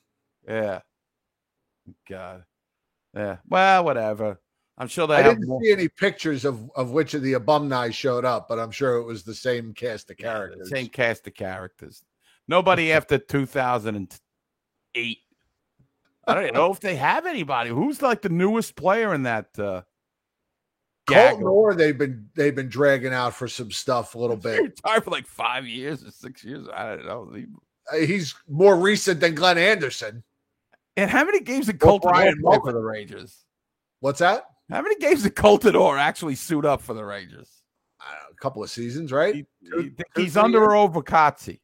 Yeah. 0.48 0.80
God. 2.08 2.44
Yeah. 3.14 3.36
Well, 3.48 3.84
whatever. 3.84 4.40
I'm 4.76 4.88
sure 4.88 5.06
they 5.06 5.14
I 5.16 5.22
have 5.22 5.34
didn't 5.36 5.48
more. 5.48 5.62
see 5.62 5.70
any 5.72 5.88
pictures 5.88 6.44
of, 6.44 6.68
of 6.74 6.90
which 6.90 7.14
of 7.14 7.22
the 7.22 7.34
alumni 7.34 7.90
showed 7.90 8.24
up, 8.24 8.48
but 8.48 8.58
I'm 8.58 8.72
sure 8.72 8.96
it 8.96 9.04
was 9.04 9.22
the 9.22 9.34
same 9.34 9.72
cast 9.72 10.10
of 10.10 10.16
characters. 10.16 10.68
same 10.70 10.88
cast 10.88 11.26
of 11.28 11.34
characters. 11.34 12.02
Nobody 12.48 12.92
after 12.92 13.18
2008. 13.18 15.18
I 16.26 16.34
don't 16.34 16.54
know 16.54 16.72
if 16.72 16.80
they 16.80 16.96
have 16.96 17.26
anybody. 17.26 17.70
Who's 17.70 18.00
like 18.02 18.22
the 18.22 18.28
newest 18.30 18.74
player 18.76 19.14
in 19.14 19.24
that? 19.24 19.46
Uh, 19.58 19.82
Colton 21.06 21.34
gaggle? 21.36 21.48
Orr, 21.48 21.74
they've 21.74 21.96
been 21.98 22.30
they've 22.34 22.54
been 22.54 22.70
dragging 22.70 23.12
out 23.12 23.34
for 23.34 23.46
some 23.46 23.70
stuff 23.70 24.14
a 24.14 24.18
little 24.18 24.36
bit. 24.48 24.58
retired 24.60 25.04
for 25.04 25.10
like 25.10 25.26
five 25.26 25.66
years 25.66 26.02
or 26.02 26.10
six 26.10 26.42
years. 26.42 26.66
I 26.74 26.96
don't 26.96 27.06
know. 27.06 27.30
He- 27.34 27.46
Uh, 27.92 27.96
He's 27.98 28.34
more 28.48 28.74
recent 28.76 29.20
than 29.20 29.34
Glenn 29.34 29.58
Anderson. 29.58 30.24
And 30.96 31.10
how 31.10 31.24
many 31.24 31.40
games 31.40 31.66
did 31.66 31.78
Colton 31.78 32.10
Orr 32.10 32.34
play 32.40 32.58
for 32.64 32.72
the 32.72 32.80
Rangers? 32.80 33.44
What's 34.00 34.20
that? 34.20 34.44
How 34.70 34.80
many 34.82 34.96
games 34.96 35.22
did 35.22 35.36
Colton 35.36 35.76
Orr 35.76 35.98
actually 35.98 36.34
suit 36.36 36.64
up 36.64 36.80
for 36.80 36.94
the 36.94 37.04
Rangers? 37.04 37.50
Know, 38.00 38.06
a 38.30 38.34
couple 38.36 38.62
of 38.62 38.70
seasons, 38.70 39.12
right? 39.12 39.34
He- 39.34 39.46
he- 39.60 39.92
he's 40.16 40.36
under 40.36 40.58
years? 40.58 40.68
or 40.68 40.74
over 40.76 41.02
Kotze? 41.02 41.60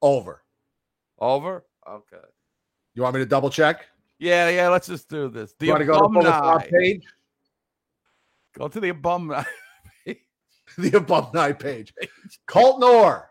Over. 0.00 0.42
Over? 1.18 1.64
Okay. 1.88 2.16
You 2.94 3.02
want 3.02 3.14
me 3.14 3.20
to 3.20 3.26
double 3.26 3.50
check? 3.50 3.86
Yeah, 4.18 4.48
yeah. 4.48 4.68
Let's 4.68 4.86
just 4.86 5.08
do 5.08 5.28
this. 5.28 5.54
The 5.58 5.66
you 5.66 5.72
want 5.72 5.80
to 5.80 5.86
go 5.86 6.00
to 6.00 6.20
the 6.22 6.30
top 6.30 6.64
page? 6.66 7.06
Go 8.56 8.68
to 8.68 8.80
the 8.80 8.90
alumni. 8.90 9.44
the 10.76 10.98
alumni 10.98 11.52
page. 11.52 11.94
Colton 12.46 12.84
Orr, 12.84 13.30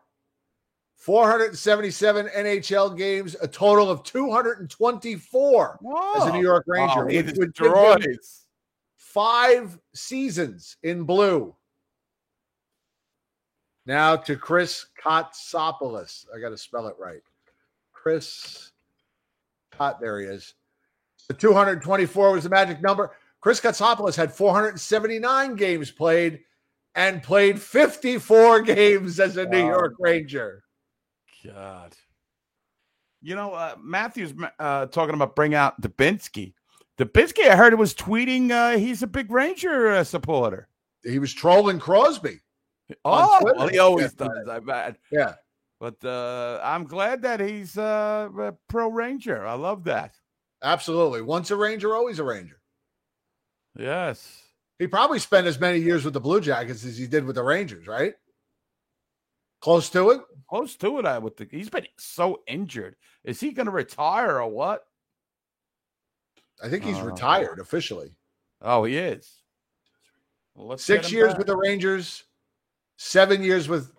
477 1.08 2.28
NHL 2.36 2.98
games, 2.98 3.38
a 3.42 3.48
total 3.48 3.90
of 3.90 4.04
224 4.04 5.80
as 6.18 6.24
a 6.26 6.34
New 6.34 6.42
York 6.42 6.66
Ranger, 6.68 7.06
Oh, 7.06 7.08
he 7.08 7.22
which 7.22 7.38
would 7.38 7.54
give 7.54 7.66
him 7.66 8.02
destroys. 8.02 8.46
five 8.98 9.80
seasons 9.96 10.76
in 10.84 11.04
blue. 11.06 11.56
Now 13.86 14.18
to 14.18 14.36
Chris 14.36 14.88
Kotsopoulos. 15.02 16.26
I 16.36 16.42
got 16.42 16.50
to 16.50 16.58
spell 16.58 16.88
it 16.88 16.98
right. 17.00 17.22
Chris 17.94 18.74
Kot, 19.72 20.02
there 20.02 20.20
he 20.20 20.26
is. 20.28 20.56
The 21.30 21.36
224 21.36 22.34
was 22.34 22.44
the 22.44 22.50
magic 22.50 22.82
number. 22.82 23.12
Chris 23.40 23.62
Kotsopoulos 23.62 24.18
had 24.18 24.34
479 24.34 25.56
games 25.56 25.90
played 25.90 26.42
and 26.96 27.24
played 27.24 27.62
54 27.62 28.60
games 28.64 29.22
as 29.22 29.38
a 29.38 29.46
New 29.46 29.66
York 29.66 29.94
Ranger. 30.00 30.66
God. 31.54 31.94
You 33.22 33.36
know, 33.36 33.54
uh, 33.54 33.76
Matthews 33.82 34.34
uh, 34.60 34.86
talking 34.88 35.16
about 35.16 35.36
bring 35.36 35.56
out 35.56 35.80
Dubinsky. 35.82 36.54
Dubinsky, 37.00 37.48
I 37.50 37.56
heard 37.56 37.74
it 37.74 37.78
was 37.78 37.94
tweeting. 37.94 38.52
Uh, 38.52 38.78
he's 38.78 39.04
a 39.04 39.08
big 39.08 39.32
Ranger 39.32 39.90
uh, 39.90 40.04
supporter. 40.04 40.68
He 41.04 41.20
was 41.20 41.34
trolling 41.34 41.80
Crosby. 41.80 42.40
Oh, 43.06 43.40
well, 43.42 43.68
he 43.68 43.80
always 43.80 44.14
Yeah. 44.20 44.28
does. 44.28 44.48
I 44.50 44.60
bet. 44.60 44.98
Yeah. 45.12 45.34
But 45.80 46.04
uh, 46.04 46.60
I'm 46.64 46.86
glad 46.86 47.22
that 47.24 47.40
he's 47.40 47.78
uh, 47.78 48.30
a 48.40 48.54
pro 48.68 48.90
Ranger. 48.90 49.46
I 49.46 49.54
love 49.54 49.84
that. 49.86 50.16
Absolutely. 50.64 51.22
Once 51.22 51.52
a 51.52 51.56
Ranger, 51.56 51.96
always 51.96 52.18
a 52.20 52.24
Ranger. 52.24 52.60
Yes. 53.78 54.44
He 54.80 54.88
probably 54.88 55.20
spent 55.20 55.48
as 55.48 55.60
many 55.60 55.80
years 55.80 56.04
with 56.06 56.14
the 56.14 56.20
Blue 56.20 56.42
Jackets 56.42 56.84
as 56.86 56.98
he 56.98 57.08
did 57.08 57.26
with 57.26 57.36
the 57.36 57.44
Rangers, 57.44 57.88
right? 57.88 58.14
Close 59.60 59.90
to 59.92 60.12
it. 60.12 60.22
Close 60.50 60.76
to 60.78 61.00
it. 61.00 61.06
I 61.06 61.18
would 61.18 61.36
think 61.36 61.52
he's 61.52 61.70
been 61.70 61.88
so 61.98 62.42
injured. 62.48 62.96
Is 63.24 63.40
he 63.40 63.52
going 63.52 63.66
to 63.66 63.72
retire 63.72 64.40
or 64.42 64.48
what? 64.50 64.84
I 66.64 66.70
think 66.70 66.84
he's 66.84 66.98
Uh, 66.98 67.06
retired 67.06 67.60
officially. 67.60 68.18
Oh, 68.62 68.84
he 68.84 68.98
is. 68.98 69.42
Well, 70.56 70.78
Six 70.78 71.12
years 71.12 71.30
back. 71.34 71.38
with 71.38 71.48
the 71.48 71.56
Rangers, 71.58 72.24
seven 72.98 73.44
years 73.44 73.68
with 73.68 73.94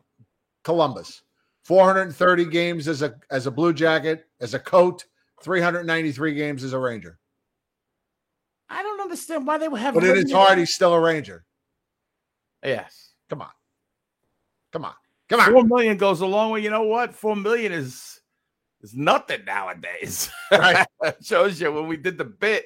Columbus. 0.64 1.22
430 1.64 2.46
games 2.46 2.88
as 2.88 3.02
a 3.02 3.14
as 3.30 3.46
a 3.46 3.50
Blue 3.50 3.72
Jacket, 3.74 4.26
as 4.40 4.54
a 4.54 4.58
coat, 4.58 5.04
393 5.42 6.34
games 6.34 6.64
as 6.64 6.72
a 6.72 6.78
Ranger. 6.78 7.18
I 8.70 8.82
don't 8.82 9.00
understand 9.00 9.46
why 9.46 9.58
they 9.58 9.68
would 9.68 9.80
have. 9.80 9.94
But 9.94 10.04
in 10.04 10.10
his 10.16 10.24
Whitney- 10.24 10.32
heart, 10.32 10.58
he's 10.58 10.74
still 10.74 10.94
a 10.94 11.00
Ranger. 11.00 11.44
Yes. 12.64 13.12
Come 13.28 13.42
on. 13.42 13.52
Come 14.72 14.84
on. 14.86 14.94
Come 15.28 15.40
on. 15.40 15.52
Four 15.52 15.64
million 15.64 15.96
goes 15.96 16.20
a 16.20 16.26
long 16.26 16.50
way. 16.50 16.60
You 16.60 16.70
know 16.70 16.84
what? 16.84 17.14
Four 17.14 17.36
million 17.36 17.72
is 17.72 18.20
is 18.82 18.94
nothing 18.94 19.44
nowadays. 19.44 20.30
Right. 20.50 20.86
Shows 21.22 21.60
you 21.60 21.72
when 21.72 21.86
we 21.86 21.96
did 21.96 22.16
the 22.16 22.24
bit. 22.24 22.64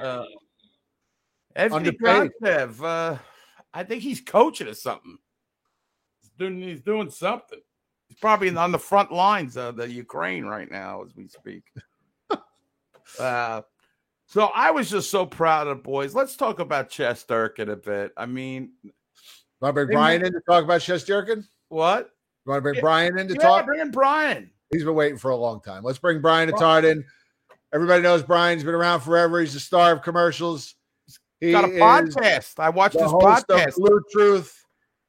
Uh, 0.00 0.24
Anthony 1.54 1.96
Underpaid. 2.04 2.82
Uh, 2.82 3.16
I 3.72 3.82
think 3.84 4.02
he's 4.02 4.20
coaching 4.20 4.68
or 4.68 4.74
something. 4.74 5.16
He's 6.20 6.30
doing, 6.38 6.60
he's 6.60 6.82
doing 6.82 7.10
something. 7.10 7.60
He's 8.08 8.18
probably 8.18 8.54
on 8.54 8.72
the 8.72 8.78
front 8.78 9.10
lines 9.10 9.56
of 9.56 9.76
the 9.76 9.90
Ukraine 9.90 10.44
right 10.44 10.70
now 10.70 11.02
as 11.02 11.16
we 11.16 11.28
speak. 11.28 11.64
uh, 13.18 13.62
so 14.26 14.50
I 14.54 14.70
was 14.70 14.90
just 14.90 15.10
so 15.10 15.24
proud 15.24 15.66
of 15.66 15.78
the 15.78 15.82
boys. 15.82 16.14
Let's 16.14 16.36
talk 16.36 16.58
about 16.58 16.90
Shesterkin 16.90 17.70
a 17.70 17.76
bit. 17.76 18.12
I 18.16 18.26
mean, 18.26 18.72
Want 19.60 19.70
to 19.70 19.72
bring 19.74 19.88
Hey, 19.88 19.94
Brian 19.94 20.22
man. 20.22 20.26
in 20.28 20.32
to 20.34 20.40
talk 20.48 20.64
about 20.64 20.80
Shesterkin? 20.80 21.46
what? 21.68 22.10
You 22.44 22.50
want 22.50 22.58
to 22.58 22.62
bring 22.62 22.74
Yeah, 22.76 22.80
Brian 22.80 23.18
in 23.18 23.28
to 23.28 23.34
Yeah, 23.34 23.40
talk? 23.40 23.66
bring 23.66 23.80
in 23.80 23.90
Brian. 23.90 24.50
He's 24.70 24.84
been 24.84 24.94
waiting 24.94 25.18
for 25.18 25.30
a 25.30 25.36
long 25.36 25.60
time. 25.60 25.82
Let's 25.82 25.98
bring 25.98 26.20
Brian 26.20 26.50
Attard 26.50 26.84
in. 26.84 27.04
Everybody 27.72 28.02
knows 28.02 28.22
Brian's 28.22 28.62
been 28.64 28.74
around 28.74 29.00
forever. 29.00 29.40
He's 29.40 29.54
the 29.54 29.60
star 29.60 29.92
of 29.92 30.02
commercials. 30.02 30.74
He 31.40 31.52
Got 31.52 31.64
a 31.64 31.68
podcast. 31.68 32.58
I 32.58 32.70
watched 32.70 32.94
his 32.98 33.10
host 33.10 33.44
of 33.48 33.56
podcast. 33.58 33.76
Blue 33.76 34.00
Truth, 34.12 34.64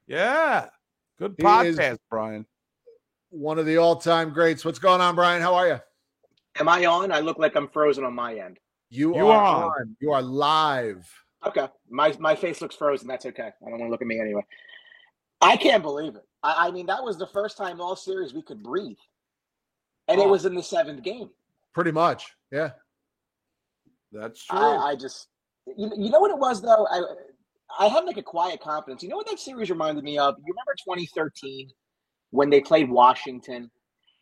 Yeah. 0.07 0.69
Good 1.19 1.35
He 1.37 1.43
podcast, 1.43 1.93
is- 1.93 1.99
Brian. 2.09 2.45
one 3.29 3.59
of 3.59 3.65
the 3.65 3.77
all-time 3.77 4.31
greats. 4.31 4.63
What's 4.65 4.79
going 4.79 5.01
on, 5.01 5.15
Brian? 5.15 5.41
How 5.41 5.55
are 5.55 5.67
you? 5.67 5.79
Am 6.59 6.67
I 6.69 6.85
on? 6.85 7.11
I 7.11 7.19
look 7.19 7.37
like 7.39 7.55
I'm 7.55 7.67
frozen 7.67 8.03
on 8.03 8.13
my 8.13 8.35
end. 8.35 8.59
You, 8.89 9.15
You 9.15 9.27
are 9.27 9.37
are. 9.37 9.79
on. 9.79 9.97
You 9.99 10.11
are 10.13 10.21
live. 10.21 11.07
Okay. 11.47 11.67
My 11.89 12.15
my 12.19 12.35
face 12.35 12.61
looks 12.61 12.75
frozen. 12.75 13.07
That's 13.07 13.25
okay. 13.25 13.43
I 13.61 13.69
don't 13.69 13.79
want 13.79 13.83
to 13.83 13.89
look 13.89 14.01
at 14.01 14.07
me 14.07 14.19
anyway. 14.19 14.41
I 15.41 15.55
can't 15.57 15.83
believe 15.83 16.15
it. 16.15 16.23
I, 16.43 16.67
I 16.67 16.71
mean, 16.71 16.87
that 16.87 17.03
was 17.03 17.17
the 17.17 17.27
first 17.27 17.57
time 17.57 17.79
all 17.79 17.95
series 17.95 18.33
we 18.33 18.41
could 18.41 18.63
breathe. 18.63 18.97
And 20.07 20.19
it 20.19 20.25
Oh. 20.25 20.29
was 20.29 20.45
in 20.45 20.55
the 20.55 20.63
seventh 20.63 21.03
game. 21.03 21.29
Pretty 21.73 21.91
much. 21.91 22.33
Yeah. 22.51 22.71
That's 24.11 24.43
true. 24.45 24.57
I, 24.57 24.91
I 24.91 24.95
just 24.95 25.27
you, 25.77 25.91
you 25.97 26.09
know 26.09 26.19
what 26.19 26.31
it 26.31 26.37
was 26.39 26.61
though? 26.61 26.87
I 26.89 27.01
I 27.79 27.87
had 27.87 28.05
like 28.05 28.17
a 28.17 28.23
quiet 28.23 28.61
confidence. 28.61 29.03
You 29.03 29.09
know 29.09 29.17
what 29.17 29.27
that 29.29 29.39
series 29.39 29.69
reminded 29.69 30.03
me 30.03 30.17
of? 30.17 30.35
You 30.39 30.53
remember 30.53 30.73
2013 30.85 31.69
when 32.31 32.49
they 32.49 32.61
played 32.61 32.89
Washington 32.89 33.69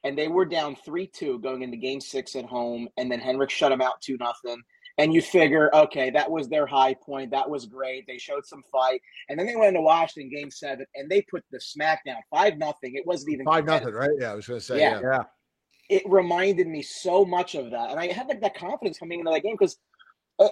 and 0.04 0.18
they 0.18 0.28
were 0.28 0.46
down 0.46 0.76
3-2 0.76 1.42
going 1.42 1.62
into 1.62 1.78
game 1.78 2.02
6 2.02 2.36
at 2.36 2.46
home 2.46 2.88
and 2.98 3.12
then 3.12 3.20
Henrik 3.20 3.50
shut 3.52 3.70
them 3.70 3.82
out 3.82 4.02
2 4.02 4.18
nothing. 4.20 4.62
And 4.98 5.14
you 5.14 5.22
figure, 5.22 5.70
okay, 5.76 6.10
that 6.12 6.32
was 6.32 6.48
their 6.48 6.66
high 6.66 6.94
point. 6.94 7.32
That 7.32 7.50
was 7.50 7.66
great. 7.66 8.08
They 8.08 8.18
showed 8.18 8.46
some 8.46 8.64
fight. 8.72 9.02
And 9.28 9.38
then 9.38 9.46
they 9.46 9.56
went 9.56 9.70
into 9.70 9.82
Washington 9.82 10.30
game 10.34 10.50
7 10.50 10.86
and 10.96 11.10
they 11.10 11.22
put 11.24 11.44
the 11.52 11.60
smack 11.60 12.06
down 12.06 12.22
5 12.32 12.58
nothing. 12.58 12.96
It 12.96 13.06
wasn't 13.06 13.34
even 13.34 13.46
Five 13.46 13.66
nothing, 13.66 13.94
right? 13.94 14.12
Yeah, 14.18 14.32
I 14.32 14.36
was 14.36 14.48
going 14.48 14.60
to 14.60 14.66
say. 14.66 14.80
Yeah. 14.80 15.02
Yeah. 15.04 15.24
it 15.90 16.04
reminded 16.08 16.68
me 16.68 16.82
so 16.82 17.26
much 17.26 17.56
of 17.56 17.72
that. 17.72 17.92
And 17.92 18.00
I 18.00 18.08
had 18.12 18.28
like 18.28 18.42
that 18.42 18.56
confidence 18.56 18.98
coming 18.98 19.20
into 19.20 19.32
that 19.32 19.44
game 19.44 19.56
because 19.60 19.78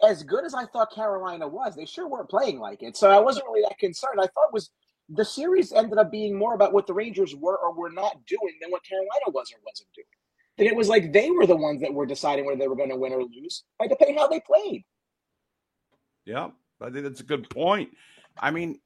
as 0.08 0.24
good 0.24 0.46
as 0.46 0.54
I 0.54 0.66
thought 0.66 0.94
Carolina 0.94 1.48
was, 1.48 1.76
they 1.76 1.86
sure 1.86 2.08
weren't 2.08 2.30
playing 2.30 2.60
like 2.60 2.84
it. 2.84 2.96
So 2.96 3.10
I 3.10 3.20
wasn't 3.20 3.46
really 3.48 3.62
that 3.64 3.78
concerned. 3.80 4.20
I 4.20 4.28
thought 4.28 4.54
was 4.54 4.70
the 5.10 5.26
series 5.26 5.74
ended 5.74 5.98
up 5.98 6.12
being 6.12 6.38
more 6.38 6.54
about 6.54 6.72
what 6.72 6.88
the 6.88 6.94
Rangers 6.94 7.36
were 7.36 7.58
or 7.58 7.74
were 7.74 7.90
not 7.90 8.26
doing 8.26 8.54
than 8.62 8.72
what 8.72 8.84
Carolina 8.86 9.26
was 9.28 9.52
or 9.52 9.60
wasn't 9.66 9.90
doing. 9.96 10.06
And 10.58 10.68
it 10.68 10.76
was 10.76 10.88
like 10.88 11.12
they 11.12 11.32
were 11.32 11.48
the 11.48 11.56
ones 11.56 11.82
that 11.82 11.94
were 11.94 12.06
deciding 12.06 12.46
whether 12.46 12.60
they 12.60 12.68
were 12.68 12.76
going 12.76 12.90
to 12.90 12.96
win 12.96 13.14
or 13.14 13.24
lose 13.24 13.64
by 13.80 13.88
depending 13.88 14.18
how 14.18 14.28
they 14.28 14.40
played. 14.42 14.84
Yeah, 16.26 16.50
I 16.82 16.90
think 16.90 17.04
that's 17.04 17.22
a 17.22 17.26
good 17.26 17.50
point. 17.50 17.90
I 18.38 18.52
mean, 18.52 18.80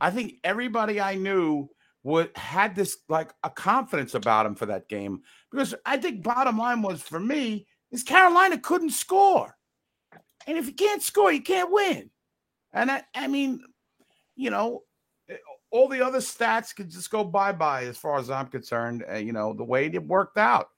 I 0.00 0.10
think 0.10 0.34
everybody 0.42 1.00
I 1.00 1.14
knew 1.14 1.68
would 2.02 2.36
had 2.36 2.74
this 2.74 2.98
like 3.08 3.32
a 3.42 3.50
confidence 3.50 4.14
about 4.14 4.44
him 4.46 4.54
for 4.54 4.66
that 4.66 4.88
game 4.88 5.22
because 5.50 5.74
I 5.86 5.96
think 5.96 6.22
bottom 6.22 6.58
line 6.58 6.82
was 6.82 7.00
for 7.00 7.20
me 7.20 7.66
is 7.90 8.02
Carolina 8.02 8.58
couldn't 8.58 8.90
score, 8.90 9.56
and 10.46 10.58
if 10.58 10.66
you 10.66 10.74
can't 10.74 11.02
score, 11.02 11.32
you 11.32 11.42
can't 11.42 11.72
win. 11.72 12.10
And 12.72 12.90
I, 12.90 13.02
I 13.14 13.28
mean, 13.28 13.62
you 14.36 14.50
know, 14.50 14.82
eh, 15.30 15.36
all 15.70 15.88
the 15.88 16.04
other 16.04 16.18
stats 16.18 16.74
could 16.74 16.90
just 16.90 17.10
go 17.10 17.24
bye 17.24 17.52
bye 17.52 17.84
as 17.84 17.96
far 17.96 18.18
as 18.18 18.30
I'm 18.30 18.48
concerned. 18.48 19.04
Uh, 19.10 19.16
you 19.16 19.32
know, 19.32 19.54
the 19.54 19.64
way 19.64 19.86
it 19.86 20.06
worked 20.06 20.38
out. 20.38 20.68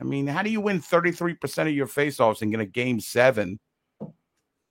I 0.00 0.04
mean, 0.04 0.26
how 0.26 0.42
do 0.42 0.50
you 0.50 0.60
win 0.60 0.80
33% 0.80 1.68
of 1.68 1.74
your 1.74 1.86
faceoffs 1.86 2.42
and 2.42 2.50
get 2.50 2.60
a 2.60 2.66
game 2.66 3.00
seven 3.00 3.60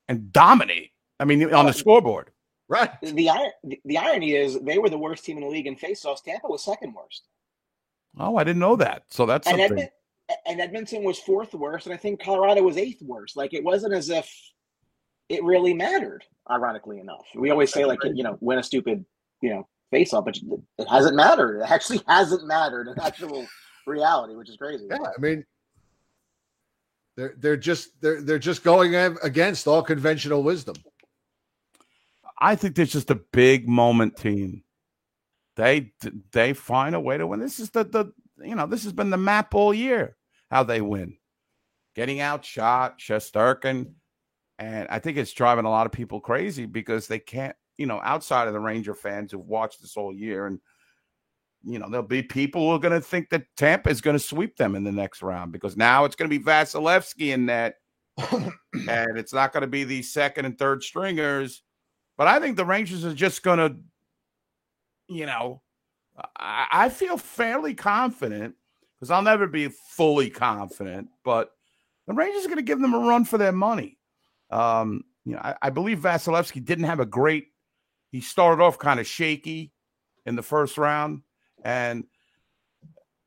and 0.08 0.32
dominate? 0.32 0.92
I 1.20 1.26
mean, 1.26 1.54
on 1.54 1.66
the 1.66 1.74
scoreboard. 1.74 2.32
Right. 2.68 2.90
The, 3.02 3.30
the, 3.64 3.80
the 3.86 3.98
irony 3.98 4.36
is 4.36 4.60
they 4.62 4.78
were 4.78 4.90
the 4.90 4.98
worst 4.98 5.26
team 5.26 5.38
in 5.38 5.44
the 5.44 5.50
league 5.50 5.68
in 5.68 5.76
faceoffs. 5.76 6.24
Tampa 6.24 6.48
was 6.48 6.64
second 6.64 6.94
worst. 6.94 7.28
Oh, 8.18 8.38
I 8.38 8.44
didn't 8.44 8.60
know 8.60 8.76
that. 8.78 9.04
So 9.10 9.26
that's 9.26 9.48
and, 9.48 9.60
something. 9.60 9.88
And 10.46 10.62
Edmonton 10.62 11.04
was 11.04 11.20
fourth 11.20 11.54
worst, 11.54 11.86
and 11.86 11.94
I 11.94 11.98
think 11.98 12.22
Colorado 12.22 12.62
was 12.62 12.78
eighth 12.78 13.02
worst. 13.02 13.36
Like 13.36 13.54
it 13.54 13.64
wasn't 13.64 13.94
as 13.94 14.10
if 14.10 14.30
it 15.30 15.44
really 15.44 15.74
mattered. 15.74 16.24
Ironically 16.50 17.00
enough, 17.00 17.26
we 17.36 17.52
always 17.52 17.72
say 17.72 17.86
like 17.86 18.00
you 18.04 18.24
know 18.24 18.38
win 18.42 18.60
a 18.60 18.64
stupid 18.64 19.06
you 19.42 19.50
know 19.50 19.68
face 19.92 20.14
off, 20.14 20.26
but 20.26 20.38
it 20.78 20.88
hasn't 20.90 21.16
mattered. 21.16 21.62
It 21.62 21.72
actually 21.72 22.02
hasn't 22.08 22.46
mattered 22.48 22.88
in 22.88 23.00
actual 23.00 23.46
reality, 23.86 24.36
which 24.36 24.50
is 24.50 24.58
crazy. 24.58 24.86
Yeah. 24.90 24.98
I 24.98 25.20
mean, 25.20 25.46
they're 27.16 27.36
they're 27.38 27.58
just 27.58 28.02
they're 28.02 28.22
they're 28.22 28.40
just 28.40 28.64
going 28.64 28.96
against 28.96 29.68
all 29.68 29.84
conventional 29.84 30.44
wisdom. 30.44 30.76
I 32.40 32.56
think 32.56 32.76
there's 32.76 32.92
just 32.92 33.12
a 33.12 33.22
big 33.32 33.70
moment 33.70 34.18
team. 34.18 34.64
They 35.56 35.94
they 36.32 36.54
find 36.54 36.96
a 36.96 37.00
way 37.00 37.18
to 37.18 37.28
win. 37.28 37.40
This 37.40 37.60
is 37.60 37.70
the 37.70 37.84
the 37.84 38.12
you 38.44 38.56
know 38.56 38.66
this 38.66 38.84
has 38.84 38.94
been 38.94 39.12
the 39.12 39.18
map 39.18 39.54
all 39.54 39.74
year 39.74 40.18
how 40.50 40.64
they 40.64 40.82
win, 40.82 41.18
getting 41.96 42.20
outshot, 42.20 43.00
Shesterkin, 43.00 43.94
and 44.60 44.88
I 44.90 45.00
think 45.00 45.18
it's 45.18 45.34
driving 45.34 45.66
a 45.66 45.70
lot 45.70 45.86
of 45.86 45.92
people 45.92 46.20
crazy 46.20 46.66
because 46.66 47.08
they 47.08 47.20
can't 47.20 47.56
you 47.78 47.86
know 47.86 48.02
outside 48.04 48.48
of 48.48 48.54
the 48.54 48.60
Ranger 48.60 48.96
fans 48.96 49.32
who've 49.32 49.48
watched 49.48 49.82
this 49.82 49.98
all 49.98 50.14
year 50.14 50.48
and 50.48 50.60
you 51.64 51.80
know 51.80 51.90
there'll 51.90 52.06
be 52.06 52.24
people 52.24 52.62
who 52.62 52.76
are 52.76 52.80
going 52.80 52.94
to 52.94 53.02
think 53.02 53.30
that 53.30 53.46
Tampa 53.58 53.90
is 53.90 54.02
going 54.02 54.18
to 54.18 54.24
sweep 54.24 54.58
them 54.58 54.76
in 54.76 54.84
the 54.84 54.92
next 54.92 55.22
round 55.22 55.52
because 55.52 55.78
now 55.78 56.06
it's 56.06 56.16
going 56.16 56.30
to 56.30 56.40
be 56.40 56.44
Vasilevskiy 56.44 57.34
in 57.34 57.46
that, 57.48 57.76
and 58.18 59.18
it's 59.18 59.34
not 59.34 59.54
going 59.54 59.62
to 59.62 59.68
be 59.68 59.84
these 59.84 60.12
second 60.12 60.46
and 60.46 60.58
third 60.58 60.84
stringers. 60.84 61.64
But 62.18 62.28
I 62.28 62.40
think 62.40 62.58
the 62.58 62.66
Rangers 62.66 63.06
are 63.06 63.14
just 63.14 63.42
going 63.42 63.58
to, 63.58 63.76
you 65.08 65.26
know, 65.26 65.62
I, 66.38 66.68
I 66.72 66.90
feel 66.90 67.18
fairly 67.18 67.74
confident 67.74 68.56
because 69.00 69.10
I'll 69.10 69.22
never 69.22 69.48
be 69.48 69.70
fully 69.70 70.30
confident, 70.30 71.10
but 71.24 71.52
the 72.08 72.14
Rangers 72.14 72.46
are 72.46 72.50
going 72.50 72.58
to 72.58 72.64
give 72.64 72.80
them 72.80 72.94
a 72.94 73.00
run 73.00 73.26
for 73.26 73.38
their 73.38 73.52
money. 73.52 73.98
Um, 74.50 75.04
you 75.26 75.34
know, 75.34 75.40
I, 75.40 75.56
I 75.62 75.70
believe 75.70 76.00
Vasilevskiy 76.00 76.64
didn't 76.64 76.86
have 76.86 77.00
a 77.00 77.06
great. 77.06 77.48
He 78.12 78.22
started 78.22 78.62
off 78.62 78.78
kind 78.78 79.00
of 79.00 79.08
shaky 79.08 79.72
in 80.26 80.36
the 80.36 80.44
first 80.44 80.78
round, 80.78 81.22
and 81.64 82.04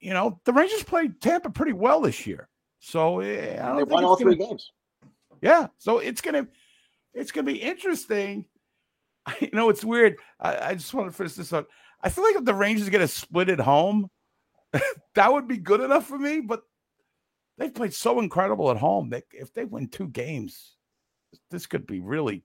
you 0.00 0.12
know 0.12 0.40
the 0.44 0.52
Rangers 0.52 0.84
played 0.84 1.20
Tampa 1.20 1.50
pretty 1.50 1.72
well 1.72 2.00
this 2.00 2.26
year. 2.26 2.48
So 2.78 3.20
eh, 3.20 3.58
I 3.60 3.66
don't 3.66 3.76
They 3.78 3.82
won 3.84 4.04
all 4.04 4.16
gonna- 4.16 4.36
three 4.36 4.46
games. 4.46 4.70
yeah, 5.42 5.66
so 5.78 5.98
it's 5.98 6.20
gonna 6.20 6.46
it's 7.14 7.32
gonna 7.32 7.46
be 7.46 7.60
interesting. 7.60 8.44
You 9.40 9.50
know, 9.52 9.70
it's 9.70 9.84
weird. 9.84 10.18
I, 10.38 10.68
I 10.68 10.74
just 10.74 10.94
want 10.94 11.10
to 11.10 11.16
finish 11.16 11.32
this 11.34 11.52
up. 11.52 11.66
I 12.00 12.10
feel 12.10 12.22
like 12.22 12.36
if 12.36 12.44
the 12.44 12.54
Rangers 12.54 12.88
get 12.88 13.00
a 13.00 13.08
split 13.08 13.48
at 13.48 13.58
home, 13.58 14.08
that 15.16 15.32
would 15.32 15.48
be 15.48 15.56
good 15.56 15.80
enough 15.80 16.06
for 16.06 16.16
me. 16.16 16.38
But 16.40 16.62
they've 17.58 17.74
played 17.74 17.92
so 17.92 18.20
incredible 18.20 18.70
at 18.70 18.76
home. 18.76 19.10
They, 19.10 19.22
if 19.32 19.52
they 19.52 19.64
win 19.64 19.88
two 19.88 20.06
games, 20.06 20.76
this 21.50 21.66
could 21.66 21.88
be 21.88 21.98
really 21.98 22.44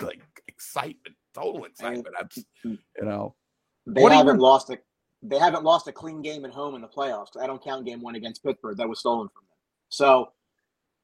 like 0.00 0.22
excitement, 0.48 1.16
total 1.34 1.66
excitement. 1.66 2.14
That's 2.18 2.38
you 2.64 2.78
know, 3.02 3.34
They 3.86 4.00
haven't 4.00 4.38
lost 4.38 4.70
a 4.70 4.78
they 5.22 5.38
haven't 5.38 5.64
lost 5.64 5.86
a 5.88 5.92
clean 5.92 6.20
game 6.22 6.44
at 6.44 6.52
home 6.52 6.74
in 6.74 6.80
the 6.80 6.88
playoffs. 6.88 7.36
I 7.40 7.46
don't 7.46 7.62
count 7.62 7.84
game 7.86 8.00
one 8.02 8.14
against 8.16 8.42
Pittsburgh 8.44 8.76
that 8.78 8.88
was 8.88 8.98
stolen 9.00 9.28
from 9.28 9.42
them. 9.42 9.56
So, 9.88 10.32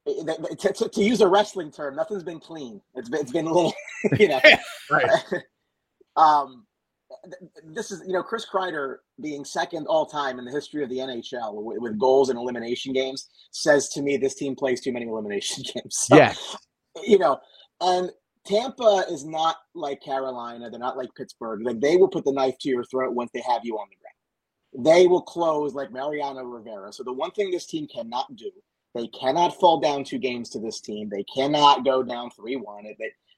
it- 0.05 0.27
it- 0.51 0.59
to, 0.59 0.73
to, 0.73 0.89
to 0.89 1.03
use 1.03 1.21
a 1.21 1.27
wrestling 1.27 1.71
term, 1.71 1.95
nothing's 1.95 2.23
been 2.23 2.39
clean. 2.39 2.81
It's 2.95 3.09
been 3.09 3.21
it's 3.21 3.31
been 3.31 3.47
a 3.47 3.53
little 3.53 3.73
you 4.19 4.27
know, 4.27 4.39
Right. 4.91 5.09
um, 6.17 6.65
this 7.63 7.91
is 7.91 8.03
you 8.05 8.13
know 8.13 8.21
Chris 8.23 8.45
Kreider 8.45 8.97
being 9.21 9.43
second 9.43 9.87
all 9.87 10.05
time 10.05 10.37
in 10.39 10.45
the 10.45 10.51
history 10.51 10.83
of 10.83 10.89
the 10.89 10.97
NHL 10.99 11.53
with, 11.55 11.79
with 11.79 11.97
goals 11.99 12.29
in 12.29 12.37
elimination 12.37 12.93
games 12.93 13.29
says 13.51 13.89
to 13.89 14.01
me 14.01 14.15
this 14.17 14.35
team 14.35 14.55
plays 14.55 14.81
too 14.81 14.91
many 14.93 15.07
elimination 15.07 15.63
games. 15.73 15.97
So, 15.97 16.15
Yes. 16.15 16.55
you 17.03 17.17
know, 17.17 17.39
and 17.81 18.11
Tampa 18.45 19.05
is 19.09 19.25
not 19.25 19.57
like 19.75 20.01
Carolina. 20.01 20.69
They're 20.69 20.79
not 20.79 20.97
like 20.97 21.09
Pittsburgh. 21.15 21.61
Like 21.63 21.79
they 21.81 21.97
will 21.97 22.07
put 22.07 22.25
the 22.25 22.31
knife 22.31 22.55
to 22.61 22.69
your 22.69 22.83
throat 22.85 23.13
once 23.13 23.31
they 23.33 23.41
have 23.47 23.61
you 23.63 23.75
on 23.77 23.87
the 23.89 23.95
ground. 23.95 23.98
They 24.77 25.07
will 25.07 25.21
close 25.21 25.73
like 25.73 25.91
Mariano 25.91 26.43
Rivera. 26.43 26.93
So 26.93 27.03
the 27.03 27.13
one 27.13 27.31
thing 27.31 27.51
this 27.51 27.65
team 27.65 27.87
cannot 27.87 28.35
do, 28.35 28.51
they 28.93 29.07
cannot 29.07 29.59
fall 29.59 29.79
down 29.79 30.03
two 30.03 30.19
games 30.19 30.49
to 30.51 30.59
this 30.59 30.79
team. 30.79 31.09
They 31.09 31.23
cannot 31.23 31.85
go 31.85 32.03
down 32.03 32.29
three 32.31 32.55
one. 32.55 32.85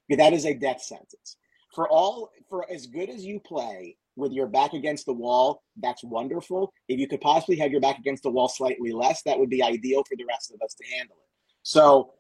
That 0.10 0.34
is 0.34 0.46
a 0.46 0.54
death 0.54 0.82
sentence. 0.82 1.38
For 1.74 1.88
all 1.90 2.30
for 2.50 2.70
as 2.70 2.88
good 2.88 3.10
as 3.10 3.24
you 3.24 3.40
play 3.40 3.96
with 4.18 4.34
your 4.34 4.48
back 4.48 4.74
against 4.74 5.06
the 5.06 5.14
wall, 5.14 5.64
that's 5.78 6.04
wonderful. 6.04 6.74
If 6.90 7.00
you 7.00 7.08
could 7.08 7.22
possibly 7.22 7.56
have 7.58 7.72
your 7.72 7.80
back 7.80 7.98
against 7.98 8.24
the 8.24 8.30
wall 8.30 8.50
slightly 8.50 8.92
less, 8.92 9.22
that 9.24 9.40
would 9.40 9.50
be 9.50 9.64
ideal 9.64 10.04
for 10.04 10.18
the 10.18 10.26
rest 10.26 10.52
of 10.52 10.62
us 10.62 10.74
to 10.74 10.84
handle 10.98 11.16
it. 11.16 11.30
So 11.64 12.12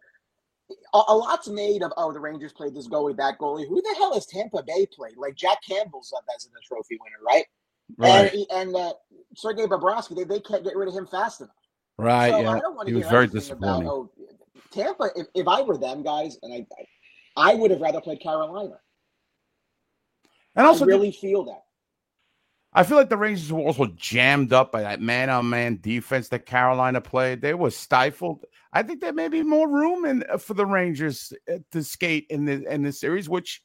a, 0.93 1.15
lot's 1.15 1.49
made 1.49 1.83
of 1.83 1.91
oh 1.97 2.13
the 2.13 2.19
Rangers 2.19 2.53
played 2.53 2.73
this 2.73 2.87
goalie 2.87 3.17
that 3.17 3.39
goalie. 3.39 3.67
Who 3.67 3.81
the 3.81 3.95
hell 3.97 4.13
has 4.13 4.25
Tampa 4.25 4.63
Bay 4.63 4.87
played? 4.93 5.17
Like 5.17 5.35
Jack 5.35 5.57
Campbell's 5.67 6.13
up 6.15 6.23
as 6.33 6.45
a 6.45 6.49
trophy 6.65 6.97
winner, 7.01 7.17
right? 7.25 7.45
Right. 7.97 8.33
And 8.33 8.45
and 8.51 8.75
uh, 8.75 8.93
Sergei 9.35 9.65
Bobrovsky, 9.65 10.15
they, 10.15 10.23
they 10.23 10.39
can't 10.39 10.63
get 10.63 10.75
rid 10.75 10.87
of 10.87 10.93
him 10.93 11.07
fast 11.07 11.41
enough. 11.41 11.55
Right. 11.97 12.31
So 12.31 12.39
yeah. 12.41 12.51
I 12.51 12.59
don't 12.59 12.75
want 12.75 12.87
He 12.87 12.95
was 12.95 13.07
very 13.07 13.25
anything 13.25 13.51
about, 13.51 13.83
oh, 13.85 14.11
Tampa. 14.71 15.09
If, 15.15 15.27
if 15.35 15.47
I 15.47 15.61
were 15.61 15.77
them 15.77 16.03
guys, 16.03 16.37
and 16.41 16.53
I, 16.53 16.65
I, 17.37 17.51
I 17.51 17.55
would 17.55 17.71
have 17.71 17.81
rather 17.81 18.01
played 18.01 18.21
Carolina. 18.21 18.79
And 20.55 20.67
also, 20.67 20.85
I 20.85 20.87
really 20.87 21.11
feel 21.11 21.45
that. 21.45 21.63
I 22.73 22.83
feel 22.83 22.97
like 22.97 23.09
the 23.09 23.17
Rangers 23.17 23.51
were 23.51 23.61
also 23.61 23.87
jammed 23.97 24.53
up 24.53 24.71
by 24.71 24.81
that 24.81 25.01
man-on-man 25.01 25.79
defense 25.81 26.29
that 26.29 26.45
Carolina 26.45 27.01
played. 27.01 27.41
They 27.41 27.53
were 27.53 27.69
stifled. 27.69 28.45
I 28.71 28.81
think 28.81 29.01
there 29.01 29.11
may 29.11 29.27
be 29.27 29.43
more 29.43 29.69
room 29.69 30.05
in 30.05 30.23
uh, 30.31 30.37
for 30.37 30.53
the 30.53 30.65
Rangers 30.65 31.33
uh, 31.51 31.57
to 31.73 31.83
skate 31.83 32.27
in 32.29 32.45
the 32.45 32.65
in 32.73 32.81
the 32.83 32.93
series, 32.93 33.27
which 33.27 33.61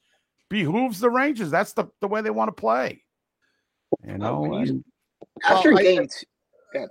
behooves 0.50 0.98
the 0.98 1.10
Rangers. 1.10 1.50
That's 1.50 1.72
the, 1.72 1.86
the 2.00 2.08
way 2.08 2.20
they 2.20 2.30
want 2.30 2.48
to 2.48 2.60
play. 2.60 3.02
You 4.07 4.18
know, 4.18 4.41
when 4.41 4.68
and- 4.68 4.84
After 5.45 5.70
Well, 5.70 5.78
I- 5.80 5.82
game 5.82 6.09
two. 6.09 6.89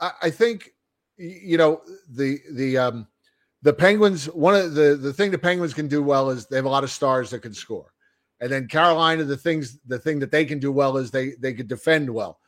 I, 0.00 0.12
I 0.22 0.30
think 0.30 0.70
you 1.16 1.56
know 1.58 1.82
the 2.10 2.38
the 2.52 2.78
um 2.78 3.06
the 3.62 3.72
Penguins. 3.72 4.26
One 4.26 4.54
of 4.54 4.74
the 4.74 4.96
the 4.96 5.12
thing 5.12 5.30
the 5.30 5.38
Penguins 5.38 5.74
can 5.74 5.88
do 5.88 6.02
well 6.02 6.30
is 6.30 6.46
they 6.46 6.56
have 6.56 6.64
a 6.64 6.68
lot 6.70 6.84
of 6.84 6.90
stars 6.90 7.30
that 7.30 7.40
can 7.40 7.54
score, 7.54 7.92
and 8.40 8.50
then 8.50 8.66
Carolina 8.68 9.24
the 9.24 9.36
things 9.36 9.78
the 9.86 9.98
thing 9.98 10.18
that 10.20 10.30
they 10.30 10.44
can 10.44 10.58
do 10.58 10.72
well 10.72 10.96
is 10.96 11.10
they 11.10 11.34
they 11.40 11.52
could 11.54 11.68
defend 11.68 12.08
well, 12.10 12.40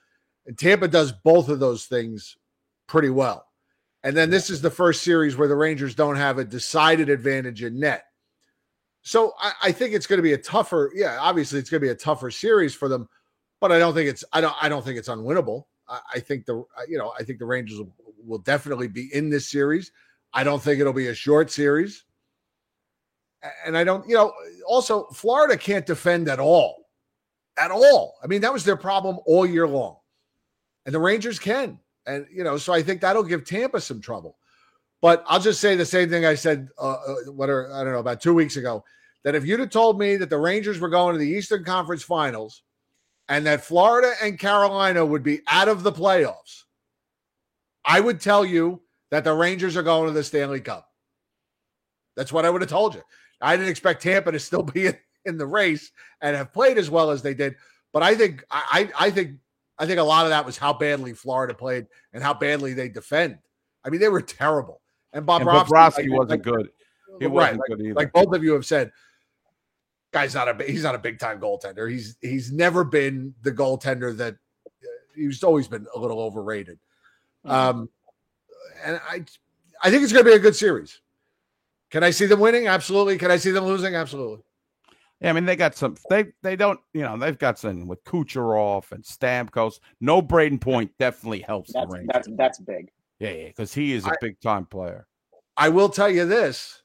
and 0.47 0.59
Tampa 0.59 0.89
does 0.89 1.13
both 1.13 1.49
of 1.49 1.61
those 1.61 1.87
things 1.87 2.37
pretty 2.89 3.11
well. 3.11 3.47
And 4.03 4.17
then 4.17 4.29
this 4.31 4.51
is 4.51 4.61
the 4.61 4.71
first 4.71 5.03
series 5.03 5.37
where 5.37 5.49
the 5.49 5.57
Rangers 5.57 5.95
don't 5.95 6.17
have 6.17 6.39
a 6.39 6.45
decided 6.45 7.09
advantage 7.09 7.63
in 7.63 7.79
net. 7.81 8.05
So 9.03 9.33
I, 9.41 9.53
I 9.65 9.73
think 9.73 9.95
it's 9.95 10.07
going 10.07 10.19
to 10.19 10.23
be 10.23 10.33
a 10.35 10.39
tougher. 10.39 10.91
Yeah, 10.95 11.19
obviously 11.21 11.59
it's 11.59 11.71
going 11.71 11.81
to 11.81 11.87
be 11.87 11.91
a 11.93 11.95
tougher 11.95 12.31
series 12.31 12.75
for 12.75 12.89
them, 12.89 13.09
but 13.65 13.73
I 13.73 13.79
don't 13.79 13.95
think 13.95 14.11
it's. 14.11 14.23
I 14.31 14.43
don't. 14.43 14.55
I 14.61 14.69
don't 14.69 14.85
think 14.85 14.99
it's 14.99 15.09
unwinnable. 15.09 15.65
I, 15.89 16.01
I 16.17 16.21
think 16.21 16.45
the. 16.45 16.63
You 16.87 16.99
know, 16.99 17.15
I 17.19 17.23
think 17.23 17.39
the 17.39 17.47
Rangers 17.47 17.79
will, 17.79 17.95
will 18.23 18.39
definitely 18.41 18.89
be 18.89 19.09
in 19.15 19.31
this 19.31 19.49
series. 19.49 19.91
I 20.35 20.45
don't 20.45 20.61
think 20.61 20.83
it'll 20.83 20.93
be 20.93 21.07
a 21.07 21.15
short 21.15 21.51
series. 21.51 22.05
And 23.65 23.75
I 23.75 23.83
don't. 23.83 24.07
You 24.07 24.17
know, 24.17 24.35
also 24.69 25.07
Florida 25.15 25.57
can't 25.57 25.87
defend 25.87 26.29
at 26.29 26.39
all, 26.39 26.85
at 27.57 27.71
all. 27.71 28.17
I 28.23 28.27
mean, 28.27 28.43
that 28.43 28.53
was 28.53 28.67
their 28.67 28.77
problem 28.77 29.19
all 29.25 29.47
year 29.47 29.67
long, 29.67 29.97
and 30.85 30.95
the 30.95 31.01
Rangers 31.01 31.39
can. 31.39 31.79
And 32.05 32.27
you 32.31 32.45
know, 32.45 32.59
so 32.59 32.75
I 32.75 32.83
think 32.83 33.01
that'll 33.01 33.23
give 33.23 33.47
Tampa 33.47 33.81
some 33.81 34.03
trouble. 34.03 34.37
But 35.01 35.25
I'll 35.27 35.41
just 35.41 35.59
say 35.63 35.75
the 35.75 35.87
same 35.87 36.11
thing 36.11 36.27
I 36.27 36.35
said, 36.35 36.69
uh, 36.79 36.97
uh, 37.07 37.15
what 37.33 37.49
are, 37.49 37.73
I 37.73 37.83
don't 37.83 37.95
know, 37.95 37.99
about 37.99 38.21
two 38.21 38.35
weeks 38.35 38.59
ago. 38.59 38.85
That 39.23 39.35
if 39.35 39.47
you'd 39.47 39.61
have 39.61 39.71
told 39.71 39.99
me 39.99 40.17
that 40.17 40.29
the 40.29 40.37
Rangers 40.37 40.81
were 40.81 40.91
going 40.91 41.15
to 41.15 41.19
the 41.19 41.31
Eastern 41.31 41.65
Conference 41.65 42.03
Finals, 42.03 42.63
and 43.29 43.47
that 43.47 43.65
Florida 43.65 44.13
and 44.23 44.39
Carolina 44.39 45.05
would 45.05 45.23
be 45.23 45.41
out 45.49 45.69
of 45.69 45.83
the 45.83 45.93
playoffs, 45.93 46.65
I 47.85 48.01
would 48.01 48.21
tell 48.21 48.45
you 48.45 48.83
that 49.11 49.25
the 49.25 49.33
Rangers 49.33 49.77
are 49.77 49.83
going 49.83 50.07
to 50.07 50.13
the 50.13 50.25
Stanley 50.25 50.61
Cup. 50.61 50.89
That's 52.17 52.33
what 52.33 52.45
I 52.45 52.51
would 52.51 52.61
have 52.61 52.71
told 52.71 52.95
you. 52.95 53.03
I 53.41 53.57
didn't 53.57 53.71
expect 53.71 54.03
Tampa 54.03 54.33
to 54.33 54.39
still 54.39 54.63
be 54.75 54.87
in, 54.87 54.97
in 55.25 55.39
the 55.39 55.47
race 55.47 55.91
and 56.21 56.37
have 56.37 56.53
played 56.53 56.79
as 56.79 56.91
well 56.91 57.11
as 57.11 57.23
they 57.23 57.35
did. 57.35 57.57
But 57.93 58.03
I 58.03 58.15
think 58.15 58.45
I, 58.51 58.91
I 58.99 59.11
think 59.11 59.39
I 59.79 59.87
think 59.87 60.01
a 60.01 60.05
lot 60.05 60.25
of 60.25 60.31
that 60.31 60.45
was 60.45 60.59
how 60.59 60.73
badly 60.73 61.13
Florida 61.13 61.55
played 61.55 61.87
and 62.13 62.23
how 62.23 62.35
badly 62.35 62.75
they 62.75 62.89
defend. 62.89 63.39
I 63.85 63.91
mean, 63.91 64.01
they 64.01 64.09
were 64.09 64.23
terrible. 64.23 64.81
And 65.13 65.25
Bob 65.25 65.43
and 65.43 65.51
Bobrovsky 65.51 66.11
wasn't 66.11 66.31
like- 66.31 66.43
good. 66.43 66.71
He 67.21 67.27
right, 67.27 67.33
wasn't 67.33 67.59
like, 67.61 67.69
good 67.69 67.81
either. 67.81 67.95
like 67.95 68.13
both 68.13 68.35
of 68.35 68.43
you 68.43 68.55
have 68.55 68.67
said, 68.67 68.91
guy's 70.15 70.35
not 70.35 70.49
a 70.49 70.65
he's 70.65 70.85
not 70.85 70.95
a 70.95 70.99
big 70.99 71.19
time 71.19 71.41
goaltender. 71.41 71.91
He's 71.91 72.17
he's 72.23 72.51
never 72.53 72.85
been 72.85 73.35
the 73.43 73.53
goaltender 73.53 74.17
that 74.17 74.35
uh, 74.35 74.87
he's 75.15 75.43
always 75.43 75.69
been 75.69 75.87
a 75.95 75.99
little 75.99 76.21
overrated. 76.21 76.79
Um, 77.45 77.91
and 78.85 79.01
I 79.09 79.25
I 79.83 79.91
think 79.91 80.03
it's 80.05 80.13
going 80.13 80.25
to 80.25 80.31
be 80.31 80.37
a 80.37 80.41
good 80.41 80.57
series. 80.57 81.01
Can 81.91 82.03
I 82.03 82.11
see 82.11 82.27
them 82.27 82.41
winning? 82.41 82.67
Absolutely. 82.69 83.19
Can 83.19 83.31
I 83.31 83.37
see 83.37 83.51
them 83.51 83.65
losing? 83.67 83.95
Absolutely. 83.95 84.43
Yeah, 85.21 85.31
I 85.31 85.33
mean 85.33 85.45
they 85.45 85.57
got 85.57 85.75
some. 85.77 85.97
They 86.11 86.27
they 86.43 86.57
don't. 86.57 86.81
You 86.93 87.03
know 87.03 87.17
they've 87.19 87.39
got 87.39 87.59
some 87.59 87.87
with 87.87 88.03
Kucherov 88.05 88.91
and 88.93 89.03
Stamkos. 89.05 89.81
No 90.01 90.23
Brayden 90.23 90.61
Point 90.61 90.91
definitely 90.99 91.41
helps 91.41 91.73
That's 91.73 91.87
the 91.87 91.93
Rangers. 91.93 92.11
that's 92.13 92.29
that's 92.37 92.59
big. 92.61 92.91
yeah, 93.19 93.31
yeah, 93.31 93.47
because 93.49 93.75
he 93.75 93.93
is 93.93 94.07
a 94.07 94.11
I- 94.11 94.17
big 94.21 94.41
time 94.41 94.67
player. 94.67 95.07
I 95.57 95.69
will 95.69 95.89
tell 95.89 96.11
you 96.11 96.27
this. 96.27 96.83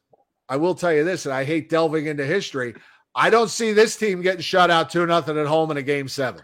I 0.48 0.56
will 0.58 0.76
tell 0.76 0.92
you 0.94 1.04
this, 1.04 1.26
and 1.26 1.34
I 1.34 1.44
hate 1.44 1.70
delving 1.70 2.06
into 2.08 2.26
history. 2.26 2.76
I 3.16 3.30
don't 3.30 3.50
see 3.50 3.74
this 3.74 3.96
team 3.96 4.22
getting 4.22 4.42
shut 4.42 4.70
out 4.72 4.90
two 4.90 5.06
nothing 5.06 5.38
at 5.38 5.48
home 5.48 5.72
in 5.72 5.78
a 5.78 5.82
game 5.82 6.08
seven. 6.08 6.42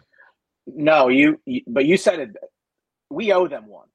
No, 0.68 1.10
you, 1.10 1.40
you 1.46 1.62
but 1.68 1.86
you 1.86 1.98
said 1.98 2.20
it. 2.20 2.36
We 3.10 3.32
owe 3.32 3.48
them 3.48 3.68
one. 3.68 3.88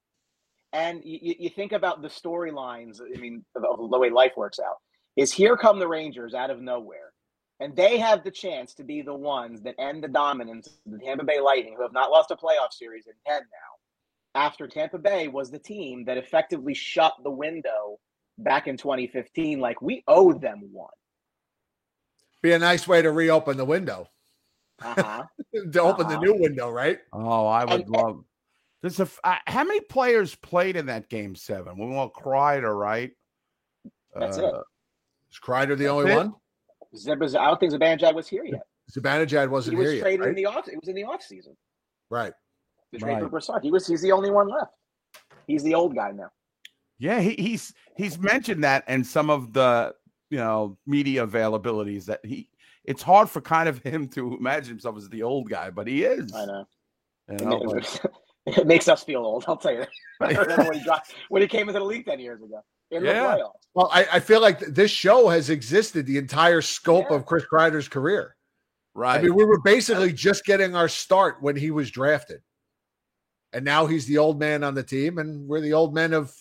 And 0.73 1.01
you, 1.03 1.35
you- 1.37 1.49
think 1.49 1.73
about 1.73 2.01
the 2.01 2.07
storylines, 2.07 3.01
I 3.01 3.19
mean, 3.19 3.43
the 3.55 3.99
way 3.99 4.09
life 4.09 4.31
works 4.37 4.57
out, 4.59 4.77
is 5.17 5.33
here 5.33 5.57
come 5.57 5.79
the 5.79 5.87
Rangers 5.87 6.33
out 6.33 6.49
of 6.49 6.61
nowhere. 6.61 7.11
And 7.59 7.75
they 7.75 7.97
have 7.99 8.23
the 8.23 8.31
chance 8.31 8.73
to 8.75 8.83
be 8.83 9.01
the 9.01 9.13
ones 9.13 9.61
that 9.63 9.75
end 9.77 10.03
the 10.03 10.07
dominance 10.07 10.67
of 10.67 10.93
the 10.93 10.97
Tampa 10.97 11.25
Bay 11.25 11.39
Lightning, 11.41 11.75
who 11.75 11.83
have 11.83 11.93
not 11.93 12.09
lost 12.09 12.31
a 12.31 12.35
playoff 12.35 12.71
series 12.71 13.05
in 13.05 13.13
10 13.27 13.41
now, 13.41 14.41
after 14.41 14.67
Tampa 14.67 14.97
Bay 14.97 15.27
was 15.27 15.51
the 15.51 15.59
team 15.59 16.05
that 16.05 16.17
effectively 16.17 16.73
shut 16.73 17.13
the 17.23 17.29
window 17.29 17.99
back 18.39 18.67
in 18.67 18.77
2015. 18.77 19.59
Like, 19.59 19.81
we 19.81 20.03
owe 20.07 20.31
them 20.33 20.69
one. 20.71 20.89
Be 22.41 22.53
a 22.53 22.59
nice 22.59 22.87
way 22.87 23.01
to 23.01 23.11
reopen 23.11 23.57
the 23.57 23.65
window, 23.65 24.07
Uh-huh. 24.81 25.23
to 25.73 25.81
open 25.81 26.07
the 26.07 26.17
new 26.19 26.33
window, 26.35 26.69
right? 26.71 26.99
Oh, 27.13 27.45
I 27.45 27.65
would 27.65 27.81
And- 27.81 27.89
love. 27.89 28.23
There's 28.81 28.99
a. 28.99 29.03
f- 29.03 29.19
uh, 29.23 29.35
how 29.45 29.63
many 29.63 29.79
players 29.81 30.33
played 30.33 30.75
in 30.75 30.87
that 30.87 31.07
game 31.07 31.35
seven? 31.35 31.77
We 31.77 31.85
want 31.85 32.13
Kreider, 32.13 32.75
right? 32.75 33.11
That's 34.15 34.37
it. 34.37 34.43
Uh, 34.43 34.61
Is 35.31 35.39
Kreider 35.39 35.77
the 35.77 35.85
only 35.87 36.11
it. 36.11 36.15
one? 36.15 36.33
Zebras, 36.95 37.35
I 37.35 37.45
don't 37.45 37.59
think 37.59 37.73
Zibanejad 37.73 38.15
was 38.15 38.27
here 38.27 38.43
yet. 38.43 38.63
Zibanejad 38.91 39.49
wasn't 39.49 39.75
he 39.75 39.77
was 39.77 39.85
here 39.89 39.95
yet, 39.97 40.01
traded 40.01 40.19
right? 40.21 40.29
in 40.29 40.35
the 40.35 40.45
off. 40.47 40.67
It 40.67 40.79
was 40.79 40.89
in 40.89 40.95
the 40.95 41.03
off 41.03 41.21
season. 41.21 41.55
right. 42.09 42.33
The 42.91 42.97
trade 42.97 43.17
for 43.19 43.21
Right. 43.25 43.31
Brassard. 43.31 43.63
He 43.63 43.69
was. 43.71 43.85
He's 43.85 44.01
the 44.01 44.11
only 44.11 44.31
one 44.31 44.47
left. 44.49 44.73
He's 45.45 45.61
the 45.63 45.75
old 45.75 45.95
guy 45.95 46.09
now. 46.11 46.31
Yeah, 46.97 47.19
he, 47.21 47.35
he's 47.35 47.73
he's 47.95 48.17
mentioned 48.19 48.63
that 48.63 48.83
and 48.87 49.05
some 49.05 49.29
of 49.29 49.53
the 49.53 49.93
you 50.31 50.37
know 50.39 50.77
media 50.87 51.25
availabilities 51.27 52.05
that 52.05 52.25
he. 52.25 52.49
It's 52.83 53.03
hard 53.03 53.29
for 53.29 53.41
kind 53.41 53.69
of 53.69 53.77
him 53.83 54.07
to 54.09 54.35
imagine 54.37 54.69
himself 54.69 54.97
as 54.97 55.07
the 55.09 55.21
old 55.21 55.49
guy, 55.49 55.69
but 55.69 55.85
he 55.87 56.03
is. 56.03 56.33
I 56.33 56.45
know. 56.45 56.65
You 57.29 57.35
It, 57.35 57.41
know, 57.41 57.59
ma- 57.63 57.73
but- 57.73 58.05
it 58.57 58.65
makes 58.65 58.87
us 58.87 59.03
feel 59.03 59.21
old. 59.21 59.45
I'll 59.47 59.55
tell 59.57 59.73
you 59.73 59.85
that. 60.19 60.57
When 60.67 60.73
he 60.73 60.83
dropped 60.83 61.13
when 61.29 61.41
he 61.43 61.47
came 61.47 61.69
into 61.69 61.79
the 61.79 61.85
league 61.85 62.05
ten 62.05 62.19
years 62.19 62.41
ago. 62.41 62.61
In 62.89 63.05
Yeah. 63.05 63.35
the. 63.37 63.49
Well, 63.75 63.89
I, 63.93 64.05
I 64.13 64.19
feel 64.19 64.41
like 64.41 64.59
this 64.59 64.91
show 64.91 65.29
has 65.29 65.49
existed 65.49 66.05
the 66.05 66.17
entire 66.17 66.61
scope 66.61 67.05
Yeah. 67.09 67.17
of 67.17 67.25
Chris 67.25 67.45
Kreider's 67.51 67.87
career. 67.87 68.35
right. 68.95 69.19
I 69.19 69.23
mean, 69.23 69.35
we 69.35 69.45
were 69.45 69.61
basically 69.61 70.11
just 70.11 70.43
getting 70.43 70.75
our 70.75 70.89
start 70.89 71.37
when 71.41 71.55
he 71.55 71.71
was 71.71 71.89
drafted. 71.91 72.41
And 73.53 73.63
now 73.63 73.85
he's 73.85 74.05
the 74.07 74.17
old 74.17 74.39
man 74.39 74.63
on 74.63 74.73
the 74.75 74.83
team, 74.83 75.19
and 75.19 75.47
we're 75.47 75.61
the 75.61 75.73
old 75.73 75.93
men 75.93 76.13
of 76.13 76.33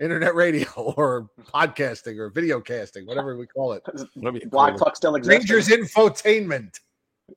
internet 0.00 0.34
radio 0.34 0.68
or 0.76 1.28
podcasting 1.52 2.18
or 2.18 2.30
video 2.30 2.60
casting, 2.60 3.06
whatever 3.06 3.36
we 3.36 3.46
call 3.46 3.72
it. 3.72 3.82
Blog 4.50 4.78
talk 4.78 4.96
still 4.96 5.14
exists. 5.14 5.50
Rangers 5.50 5.68
infotainment. 5.68 6.78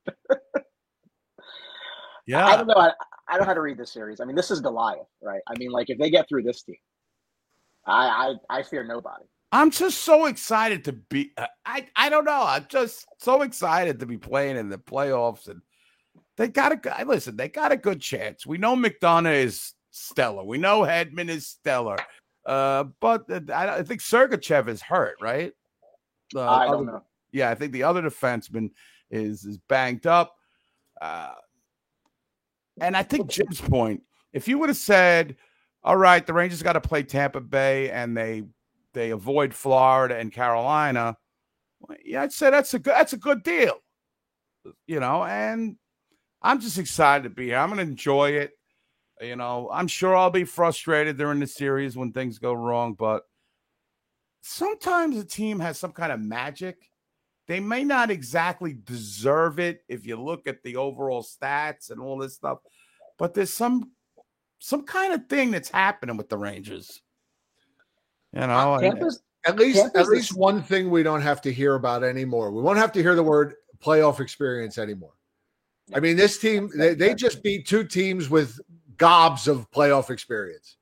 yeah. 2.25 2.45
I 2.45 2.57
don't 2.57 2.67
know. 2.67 2.75
I, 2.75 2.91
I 3.27 3.33
don't 3.33 3.41
know 3.41 3.45
how 3.45 3.53
to 3.53 3.61
read 3.61 3.77
this 3.77 3.91
series. 3.91 4.19
I 4.19 4.25
mean, 4.25 4.35
this 4.35 4.51
is 4.51 4.59
Goliath, 4.59 5.07
right? 5.21 5.41
I 5.47 5.57
mean, 5.57 5.71
like 5.71 5.89
if 5.89 5.97
they 5.97 6.09
get 6.09 6.27
through 6.27 6.43
this 6.43 6.63
team, 6.63 6.75
I 7.85 8.35
I, 8.49 8.59
I 8.59 8.63
fear 8.63 8.83
nobody. 8.83 9.25
I'm 9.53 9.71
just 9.71 10.03
so 10.03 10.27
excited 10.27 10.85
to 10.85 10.93
be. 10.93 11.31
uh, 11.37 11.47
I 11.65 11.87
I 11.95 12.09
don't 12.09 12.25
know. 12.25 12.43
I'm 12.45 12.65
just 12.69 13.05
so 13.19 13.41
excited 13.41 13.99
to 13.99 14.05
be 14.05 14.17
playing 14.17 14.57
in 14.57 14.69
the 14.69 14.77
playoffs, 14.77 15.47
and 15.49 15.61
they 16.37 16.47
got 16.47 16.71
a 16.71 16.77
good. 16.77 16.93
Listen, 17.05 17.35
they 17.35 17.49
got 17.49 17.71
a 17.71 17.77
good 17.77 18.01
chance. 18.01 18.45
We 18.45 18.57
know 18.57 18.75
McDonagh 18.75 19.43
is 19.43 19.73
stellar. 19.91 20.43
We 20.43 20.57
know 20.57 20.81
Hedman 20.81 21.29
is 21.29 21.47
stellar. 21.47 21.97
Uh, 22.45 22.85
but 22.99 23.25
I, 23.51 23.77
I 23.77 23.83
think 23.83 24.01
Sergachev 24.01 24.67
is 24.67 24.81
hurt, 24.81 25.15
right? 25.21 25.53
Uh, 26.35 26.49
I 26.49 26.65
don't 26.65 26.75
other- 26.75 26.85
know. 26.85 27.03
Yeah, 27.31 27.49
I 27.49 27.55
think 27.55 27.71
the 27.71 27.83
other 27.83 28.01
defenseman 28.01 28.71
is 29.09 29.45
is 29.45 29.57
banged 29.69 30.05
up. 30.05 30.35
Uh, 30.99 31.33
and 32.79 32.95
I 32.97 33.03
think 33.03 33.29
Jim's 33.29 33.61
point, 33.61 34.01
if 34.33 34.47
you 34.47 34.57
would 34.57 34.69
have 34.69 34.77
said, 34.77 35.37
all 35.83 35.97
right, 35.97 36.25
the 36.25 36.33
Rangers 36.33 36.61
got 36.61 36.73
to 36.73 36.81
play 36.81 37.03
Tampa 37.03 37.39
Bay 37.41 37.89
and 37.89 38.15
they 38.17 38.43
they 38.93 39.11
avoid 39.11 39.53
Florida 39.53 40.17
and 40.17 40.31
Carolina, 40.31 41.15
well, 41.79 41.97
yeah, 42.03 42.23
I'd 42.23 42.33
say 42.33 42.49
that's 42.49 42.73
a 42.73 42.79
good 42.79 42.93
that's 42.93 43.13
a 43.13 43.17
good 43.17 43.43
deal. 43.43 43.77
You 44.85 44.99
know, 44.99 45.23
and 45.23 45.77
I'm 46.41 46.59
just 46.59 46.77
excited 46.77 47.23
to 47.23 47.29
be 47.29 47.45
here. 47.47 47.57
I'm 47.57 47.69
gonna 47.69 47.83
enjoy 47.83 48.31
it. 48.31 48.51
You 49.21 49.35
know, 49.35 49.69
I'm 49.71 49.87
sure 49.87 50.15
I'll 50.15 50.31
be 50.31 50.45
frustrated 50.45 51.17
during 51.17 51.39
the 51.39 51.47
series 51.47 51.95
when 51.95 52.11
things 52.11 52.39
go 52.39 52.53
wrong, 52.53 52.93
but 52.93 53.23
sometimes 54.41 55.17
a 55.17 55.23
team 55.23 55.59
has 55.59 55.77
some 55.77 55.91
kind 55.91 56.11
of 56.11 56.19
magic. 56.19 56.89
They 57.47 57.59
may 57.59 57.83
not 57.83 58.09
exactly 58.09 58.73
deserve 58.83 59.59
it 59.59 59.83
if 59.87 60.07
you 60.07 60.19
look 60.19 60.47
at 60.47 60.63
the 60.63 60.75
overall 60.77 61.23
stats 61.23 61.91
and 61.91 61.99
all 61.99 62.17
this 62.17 62.33
stuff, 62.33 62.59
but 63.19 63.33
there's 63.33 63.53
some 63.53 63.91
some 64.59 64.83
kind 64.83 65.13
of 65.13 65.27
thing 65.27 65.51
that's 65.51 65.69
happening 65.69 66.17
with 66.17 66.29
the 66.29 66.37
Rangers. 66.37 67.01
You 68.33 68.41
know, 68.41 68.75
uh, 68.75 68.79
and- 68.79 68.93
Tampa's 68.93 69.21
At 69.45 69.57
least, 69.57 69.79
Tampa's 69.79 69.99
at 70.01 70.05
the- 70.05 70.11
least 70.11 70.37
one 70.37 70.61
thing 70.63 70.89
we 70.89 71.03
don't 71.03 71.21
have 71.21 71.41
to 71.41 71.51
hear 71.53 71.75
about 71.75 72.03
anymore. 72.03 72.51
We 72.51 72.61
won't 72.61 72.77
have 72.77 72.91
to 72.93 73.01
hear 73.01 73.15
the 73.15 73.23
word 73.23 73.55
playoff 73.83 74.19
experience 74.19 74.77
anymore. 74.77 75.13
I 75.93 75.99
mean, 75.99 76.15
this 76.15 76.37
team 76.37 76.69
they, 76.75 76.93
they 76.93 77.13
just 77.13 77.43
beat 77.43 77.67
two 77.67 77.83
teams 77.83 78.29
with 78.29 78.59
gobs 79.01 79.47
of 79.47 79.69
playoff 79.71 80.11
experience. 80.11 80.77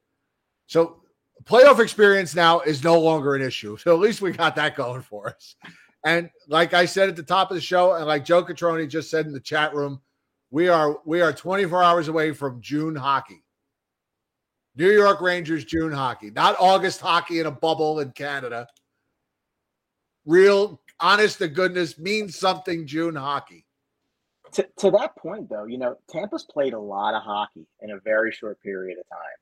So 0.68 0.98
playoff 1.46 1.80
experience 1.80 2.36
now 2.36 2.60
is 2.60 2.84
no 2.84 3.00
longer 3.00 3.34
an 3.34 3.42
issue. 3.42 3.78
So 3.78 3.94
at 3.94 4.02
least 4.02 4.22
we 4.22 4.32
got 4.32 4.58
that 4.58 4.76
going 4.76 5.04
for 5.04 5.30
us. 5.30 5.56
And 6.04 6.30
like 6.50 6.74
I 6.74 6.84
said 6.84 7.08
at 7.08 7.16
the 7.16 7.24
top 7.24 7.50
of 7.50 7.56
the 7.56 7.62
show, 7.62 7.94
and 7.94 8.06
like 8.06 8.26
Joe 8.26 8.44
Catroni 8.44 8.90
just 8.90 9.10
said 9.10 9.26
in 9.26 9.32
the 9.32 9.40
chat 9.40 9.74
room, 9.74 10.02
we 10.52 10.68
are 10.68 11.00
we 11.06 11.22
are 11.22 11.32
24 11.32 11.82
hours 11.82 12.10
away 12.10 12.34
from 12.34 12.60
June 12.60 12.94
hockey. 12.94 13.42
New 14.76 14.92
York 14.92 15.22
Rangers 15.22 15.64
June 15.64 15.94
hockey, 15.94 16.30
not 16.30 16.58
August 16.60 17.00
hockey 17.00 17.40
in 17.40 17.46
a 17.46 17.52
bubble 17.52 18.02
in 18.02 18.12
Canada. 18.12 18.68
Real, 20.26 20.82
honest 21.00 21.38
to 21.38 21.48
goodness, 21.48 21.98
means 21.98 22.38
something 22.38 22.86
June 22.86 23.16
hockey. 23.16 23.66
To, 24.54 24.68
to 24.78 24.92
that 24.92 25.16
point, 25.18 25.50
though, 25.50 25.66
you 25.66 25.78
know, 25.78 25.96
Tampa's 26.10 26.46
played 26.50 26.74
a 26.74 26.80
lot 26.80 27.14
of 27.14 27.24
hockey 27.24 27.68
in 27.82 27.92
a 27.92 28.00
very 28.04 28.32
short 28.32 28.62
period 28.62 28.98
of 29.00 29.06
time. 29.10 29.38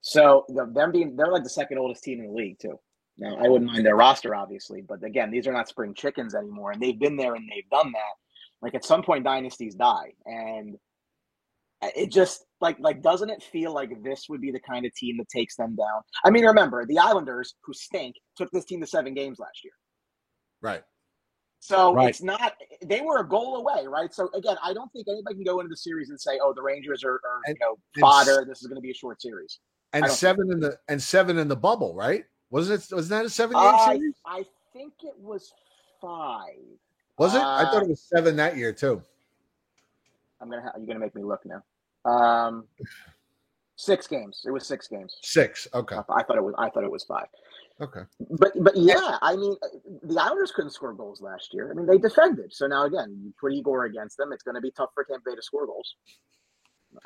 So 0.00 0.44
the, 0.48 0.66
them 0.66 0.92
being 0.92 1.16
they're 1.16 1.30
like 1.30 1.42
the 1.42 1.50
second 1.50 1.78
oldest 1.78 2.02
team 2.02 2.20
in 2.20 2.28
the 2.28 2.32
league 2.32 2.58
too. 2.58 2.78
Now 3.18 3.36
I 3.36 3.48
wouldn't 3.48 3.70
mind 3.70 3.84
their 3.84 3.96
roster, 3.96 4.34
obviously, 4.34 4.82
but 4.82 5.04
again, 5.04 5.30
these 5.30 5.46
are 5.46 5.52
not 5.52 5.68
spring 5.68 5.94
chickens 5.94 6.34
anymore, 6.34 6.72
and 6.72 6.80
they've 6.80 6.98
been 6.98 7.16
there 7.16 7.34
and 7.34 7.48
they've 7.48 7.68
done 7.70 7.92
that. 7.92 8.14
Like 8.62 8.74
at 8.74 8.84
some 8.84 9.02
point, 9.02 9.24
dynasties 9.24 9.74
die, 9.74 10.12
and 10.24 10.76
it 11.82 12.10
just 12.10 12.44
like 12.60 12.78
like 12.80 13.02
doesn't 13.02 13.30
it 13.30 13.42
feel 13.42 13.74
like 13.74 13.90
this 14.02 14.26
would 14.28 14.40
be 14.40 14.50
the 14.50 14.60
kind 14.60 14.86
of 14.86 14.94
team 14.94 15.16
that 15.18 15.28
takes 15.28 15.56
them 15.56 15.76
down? 15.76 16.02
I 16.24 16.30
mean, 16.30 16.44
remember 16.44 16.86
the 16.86 16.98
Islanders, 16.98 17.54
who 17.62 17.74
stink, 17.74 18.16
took 18.36 18.50
this 18.52 18.64
team 18.64 18.80
to 18.80 18.86
seven 18.86 19.12
games 19.12 19.38
last 19.38 19.64
year. 19.64 19.72
Right. 20.62 20.82
So 21.62 21.92
Right. 21.92 22.08
it's 22.08 22.22
not 22.22 22.54
they 22.82 23.02
were 23.02 23.18
a 23.18 23.28
goal 23.28 23.56
away, 23.56 23.86
right? 23.86 24.12
So 24.12 24.30
again, 24.32 24.56
I 24.64 24.72
don't 24.72 24.90
think 24.92 25.06
anybody 25.08 25.36
can 25.36 25.44
go 25.44 25.60
into 25.60 25.68
the 25.68 25.76
series 25.76 26.08
and 26.08 26.18
say, 26.18 26.38
"Oh, 26.42 26.54
the 26.54 26.62
Rangers 26.62 27.04
are, 27.04 27.20
are 27.22 27.40
you 27.46 27.54
know 27.60 27.78
and 27.94 28.00
fodder. 28.00 28.44
This 28.48 28.62
is 28.62 28.66
going 28.66 28.76
to 28.76 28.82
be 28.82 28.90
a 28.90 28.94
short 28.94 29.20
series." 29.20 29.60
And 29.92 30.10
seven 30.10 30.50
in 30.50 30.58
the 30.60 30.78
and 30.88 31.00
seven 31.02 31.38
in 31.38 31.48
the 31.48 31.56
bubble, 31.56 31.94
right? 31.94 32.24
Wasn't 32.48 32.82
it? 32.82 32.94
Wasn't 32.94 33.10
that 33.10 33.26
a 33.26 33.30
seven 33.30 33.56
game 33.56 33.74
I, 33.74 33.94
series? 33.94 34.14
I 34.24 34.44
think 34.72 34.94
it 35.02 35.14
was 35.18 35.52
five. 36.00 36.54
Was 37.18 37.34
it? 37.34 37.42
I 37.42 37.64
thought 37.64 37.82
Uh, 37.82 37.84
it 37.84 37.88
was 37.90 38.00
seven 38.00 38.36
that 38.36 38.56
year 38.56 38.72
too. 38.72 39.02
I'm 40.40 40.48
gonna. 40.48 40.62
Ha- 40.62 40.72
you're 40.78 40.86
gonna 40.86 40.98
make 40.98 41.14
me 41.14 41.22
look 41.22 41.42
now. 41.44 41.62
Um, 42.10 42.66
six 43.76 44.06
games. 44.06 44.44
It 44.46 44.50
was 44.50 44.66
six 44.66 44.88
games. 44.88 45.18
Six. 45.20 45.68
Okay. 45.74 45.96
I, 45.96 46.20
I 46.20 46.22
thought 46.22 46.38
it 46.38 46.42
was. 46.42 46.54
I 46.56 46.70
thought 46.70 46.84
it 46.84 46.90
was 46.90 47.04
five. 47.04 47.26
Okay. 47.80 48.00
But 48.30 48.52
but 48.62 48.76
yeah, 48.76 49.16
I 49.22 49.36
mean, 49.36 49.56
the 50.02 50.20
Islanders 50.20 50.52
couldn't 50.52 50.72
score 50.72 50.92
goals 50.92 51.22
last 51.22 51.54
year. 51.54 51.70
I 51.70 51.74
mean, 51.74 51.86
they 51.86 51.96
defended. 51.98 52.52
So 52.52 52.66
now 52.66 52.84
again, 52.84 53.18
you 53.24 53.32
put 53.40 53.52
Igor 53.52 53.86
against 53.86 54.18
them. 54.18 54.32
It's 54.32 54.42
going 54.42 54.54
to 54.54 54.60
be 54.60 54.70
tough 54.70 54.90
for 54.94 55.04
Tampa 55.04 55.30
Bay 55.30 55.36
to 55.36 55.42
score 55.42 55.66
goals. 55.66 55.94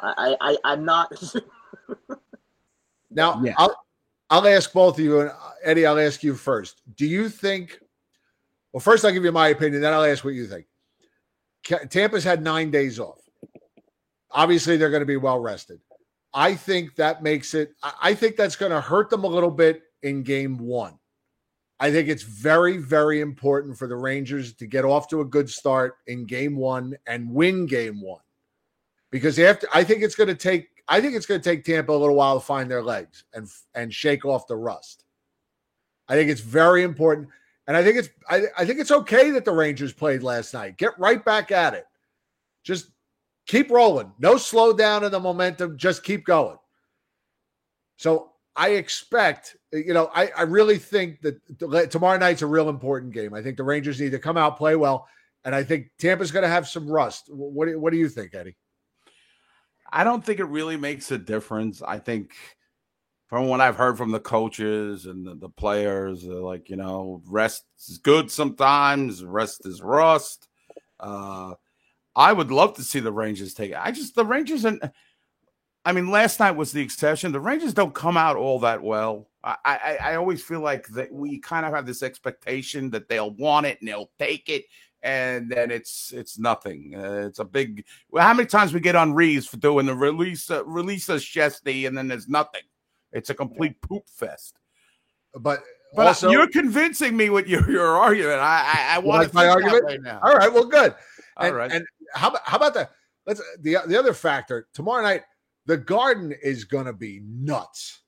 I 0.01 0.36
I, 0.40 0.52
I 0.52 0.56
I'm 0.64 0.84
not. 0.84 1.12
Now, 3.14 3.42
I'll 3.56 3.84
I'll 4.28 4.46
ask 4.46 4.72
both 4.72 4.98
of 4.98 5.05
you, 5.05 5.20
and 5.20 5.30
uh, 5.30 5.34
Eddie, 5.62 5.86
I'll 5.86 5.98
ask 5.98 6.22
you 6.22 6.34
first. 6.34 6.82
Do 6.96 7.06
you 7.06 7.28
think? 7.28 7.78
Well, 8.72 8.80
first 8.80 9.05
I'll 9.05 9.12
give 9.12 9.24
you 9.24 9.32
my 9.32 9.48
opinion, 9.48 9.80
then 9.80 9.94
I'll 9.94 10.05
ask 10.05 10.24
what 10.24 10.34
you 10.34 10.46
think. 10.46 10.66
Tampa's 11.90 12.24
had 12.24 12.42
nine 12.42 12.70
days 12.70 12.98
off. 12.98 13.20
Obviously, 14.32 14.76
they're 14.76 14.90
going 14.90 15.01
to 15.01 15.06
be 15.06 15.16
well 15.16 15.38
rested. 15.38 15.80
I 16.34 16.55
think 16.55 16.96
that 16.96 17.22
makes 17.22 17.55
it. 17.55 17.72
I 17.82 17.92
I 18.02 18.14
think 18.14 18.36
that's 18.36 18.56
going 18.56 18.72
to 18.72 18.80
hurt 18.80 19.10
them 19.10 19.24
a 19.24 19.28
little 19.28 19.51
bit 19.51 19.82
in 20.05 20.22
Game 20.22 20.56
One. 20.59 20.98
I 21.81 21.90
think 21.90 22.09
it's 22.09 22.22
very, 22.22 22.76
very 22.76 23.20
important 23.20 23.76
for 23.76 23.89
the 23.89 23.97
Rangers 23.97 24.55
to 24.55 24.66
get 24.66 24.85
off 24.85 25.09
to 25.09 25.20
a 25.20 25.24
good 25.24 25.51
start 25.51 25.97
in 26.06 26.24
Game 26.24 26.56
One 26.56 26.97
and 27.06 27.31
win 27.31 27.66
Game 27.66 28.01
One 28.01 28.20
because 29.14 29.39
after 29.39 29.68
I 29.72 29.85
think 29.85 30.02
it's 30.02 30.16
going 30.16 30.28
to 30.28 30.35
take 30.35 30.70
I 30.89 31.01
think 31.01 31.14
it's 31.14 31.24
going 31.24 31.40
to 31.40 31.48
take 31.48 31.64
Tampa 31.64 31.93
a 31.93 31.97
little 31.97 32.16
while 32.16 32.40
to 32.40 32.44
find 32.44 32.68
their 32.68 32.82
legs 32.82 33.22
and 33.32 33.48
and 33.76 33.94
shake 33.94 34.24
off 34.24 34.48
the 34.48 34.56
rust. 34.56 35.05
I 36.09 36.16
think 36.16 36.31
it's 36.31 36.40
very 36.40 36.82
important, 36.82 37.28
and 37.68 37.76
I 37.76 37.85
think 37.85 37.97
it's 37.97 38.09
I, 38.28 38.43
I 38.59 38.66
think 38.66 38.81
it's 38.81 38.90
okay 38.90 39.31
that 39.31 39.44
the 39.44 39.52
Rangers 39.52 39.93
played 39.93 40.24
last 40.24 40.52
night. 40.52 40.78
Get 40.78 40.98
right 40.98 41.24
back 41.24 41.52
at 41.52 41.74
it. 41.74 41.86
Just 42.64 42.89
keep 43.47 43.70
rolling. 43.70 44.12
No 44.18 44.36
slow 44.36 44.72
down 44.72 45.05
in 45.05 45.12
the 45.12 45.20
momentum. 45.20 45.78
Just 45.78 46.02
keep 46.02 46.24
going. 46.24 46.59
So 47.97 48.32
I 48.56 48.70
expect, 48.70 49.56
you 49.78 49.92
know, 49.94 50.10
I, 50.14 50.30
I 50.36 50.42
really 50.42 50.78
think 50.78 51.20
that 51.22 51.90
tomorrow 51.90 52.18
night's 52.18 52.42
a 52.42 52.46
real 52.46 52.68
important 52.68 53.12
game. 53.12 53.34
I 53.34 53.42
think 53.42 53.56
the 53.56 53.64
Rangers 53.64 54.01
need 54.01 54.12
to 54.12 54.18
come 54.18 54.36
out, 54.36 54.56
play 54.56 54.76
well, 54.76 55.09
and 55.44 55.55
I 55.55 55.64
think 55.64 55.90
Tampa's 55.98 56.30
going 56.30 56.44
to 56.44 56.48
have 56.48 56.68
some 56.68 56.88
rust. 56.88 57.24
What 57.28 57.66
do, 57.66 57.78
what 57.78 57.92
do 57.92 57.98
you 57.98 58.09
think, 58.09 58.34
Eddie? 58.34 58.56
I 59.92 60.05
don't 60.05 60.24
think 60.24 60.40
it 60.40 60.44
really 60.44 60.76
makes 60.76 61.10
a 61.10 61.18
difference. 61.18 61.82
I 61.82 61.98
think 61.98 62.32
from 63.28 63.48
what 63.48 63.60
I've 63.60 63.76
heard 63.76 63.96
from 63.96 64.10
the 64.10 64.20
coaches 64.20 65.06
and 65.06 65.26
the, 65.26 65.34
the 65.34 65.48
players, 65.48 66.24
like, 66.24 66.70
you 66.70 66.76
know, 66.76 67.22
rest 67.26 67.64
is 67.88 67.98
good 67.98 68.30
sometimes, 68.30 69.24
rest 69.24 69.66
is 69.66 69.82
rust. 69.82 70.48
Uh, 71.01 71.55
I 72.16 72.32
would 72.32 72.51
love 72.51 72.74
to 72.74 72.82
see 72.82 73.01
the 73.01 73.12
Rangers 73.12 73.55
take 73.55 73.72
it. 73.72 73.78
I 73.78 73.90
just, 73.90 74.14
the 74.14 74.24
Rangers, 74.24 74.64
and 74.64 74.80
I 75.85 75.93
mean, 75.93 76.11
last 76.11 76.40
night 76.40 76.52
was 76.52 76.73
the 76.73 76.81
exception. 76.81 77.32
The 77.32 77.40
Rangers 77.40 77.74
don't 77.74 77.94
come 77.94 78.16
out 78.16 78.36
all 78.36 78.59
that 78.61 78.82
well. 78.82 79.28
I, 79.43 79.56
I, 79.65 79.98
I 80.01 80.15
always 80.16 80.43
feel 80.43 80.61
like 80.61 80.89
that 80.89 81.12
we 81.12 81.39
kind 81.39 81.66
of 81.66 81.74
have 81.74 81.85
this 81.85 82.02
expectation 82.02 82.89
that 82.90 83.09
they'll 83.09 83.32
want 83.32 83.66
it 83.66 83.78
and 83.81 83.89
they'll 83.89 84.11
take 84.19 84.48
it 84.48 84.65
and 85.05 85.51
then 85.51 85.70
it's 85.70 86.12
it's 86.12 86.39
nothing. 86.39 86.94
Uh, 86.97 87.27
it's 87.28 87.39
a 87.39 87.44
big. 87.44 87.85
Well, 88.11 88.27
how 88.27 88.32
many 88.32 88.47
times 88.47 88.73
we 88.73 88.81
get 88.81 88.97
on 88.97 89.12
Reaves 89.12 89.47
for 89.47 89.59
doing 89.59 89.85
the 89.85 89.94
release 89.94 90.51
uh, 90.51 90.65
release 90.65 91.11
us 91.11 91.23
Chesney, 91.23 91.85
and 91.85 91.97
then 91.97 92.09
there's 92.09 92.27
nothing. 92.27 92.62
It's 93.12 93.31
a 93.31 93.35
complete 93.35 93.81
poop 93.82 94.09
fest. 94.09 94.59
But 95.39 95.61
But 95.94 96.06
also, 96.06 96.31
you're 96.31 96.48
convincing 96.48 97.16
me 97.16 97.28
with 97.28 97.47
your, 97.47 97.70
your 97.70 97.98
argument. 97.98 98.40
I 98.40 98.65
I, 98.90 98.97
I 98.97 98.98
want 98.98 99.20
like 99.20 99.28
to 99.28 99.35
my 99.35 99.47
argument 99.47 99.85
right 99.85 100.02
now. 100.02 100.20
All 100.23 100.35
right, 100.35 100.52
well, 100.52 100.65
good. 100.65 100.94
All 101.36 101.47
and, 101.48 101.55
right. 101.55 101.70
and 101.70 101.86
how 102.15 102.31
about 102.31 102.43
how 102.44 102.56
about 102.56 102.73
the 102.73 102.89
let's 103.27 103.43
the 103.61 103.77
the 103.86 103.98
other 103.98 104.15
factor 104.15 104.69
tomorrow 104.73 105.02
night? 105.02 105.23
The 105.66 105.76
Garden 105.76 106.34
is 106.42 106.64
going 106.64 106.86
to 106.86 106.92
be 106.92 107.20
nuts. 107.24 108.00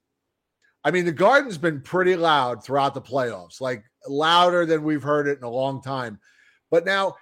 I 0.85 0.91
mean, 0.91 1.05
the 1.05 1.13
Garden's 1.13 1.59
been 1.59 1.81
pretty 1.81 2.15
loud 2.15 2.63
throughout 2.63 2.95
the 2.95 3.01
playoffs, 3.01 3.61
like 3.61 3.83
louder 4.07 4.65
than 4.67 4.85
we've 4.85 5.03
heard 5.03 5.27
it 5.27 5.39
in 5.39 5.45
a 5.45 5.51
long 5.51 5.83
time. 5.83 6.21
But 6.71 6.85
now 6.85 7.17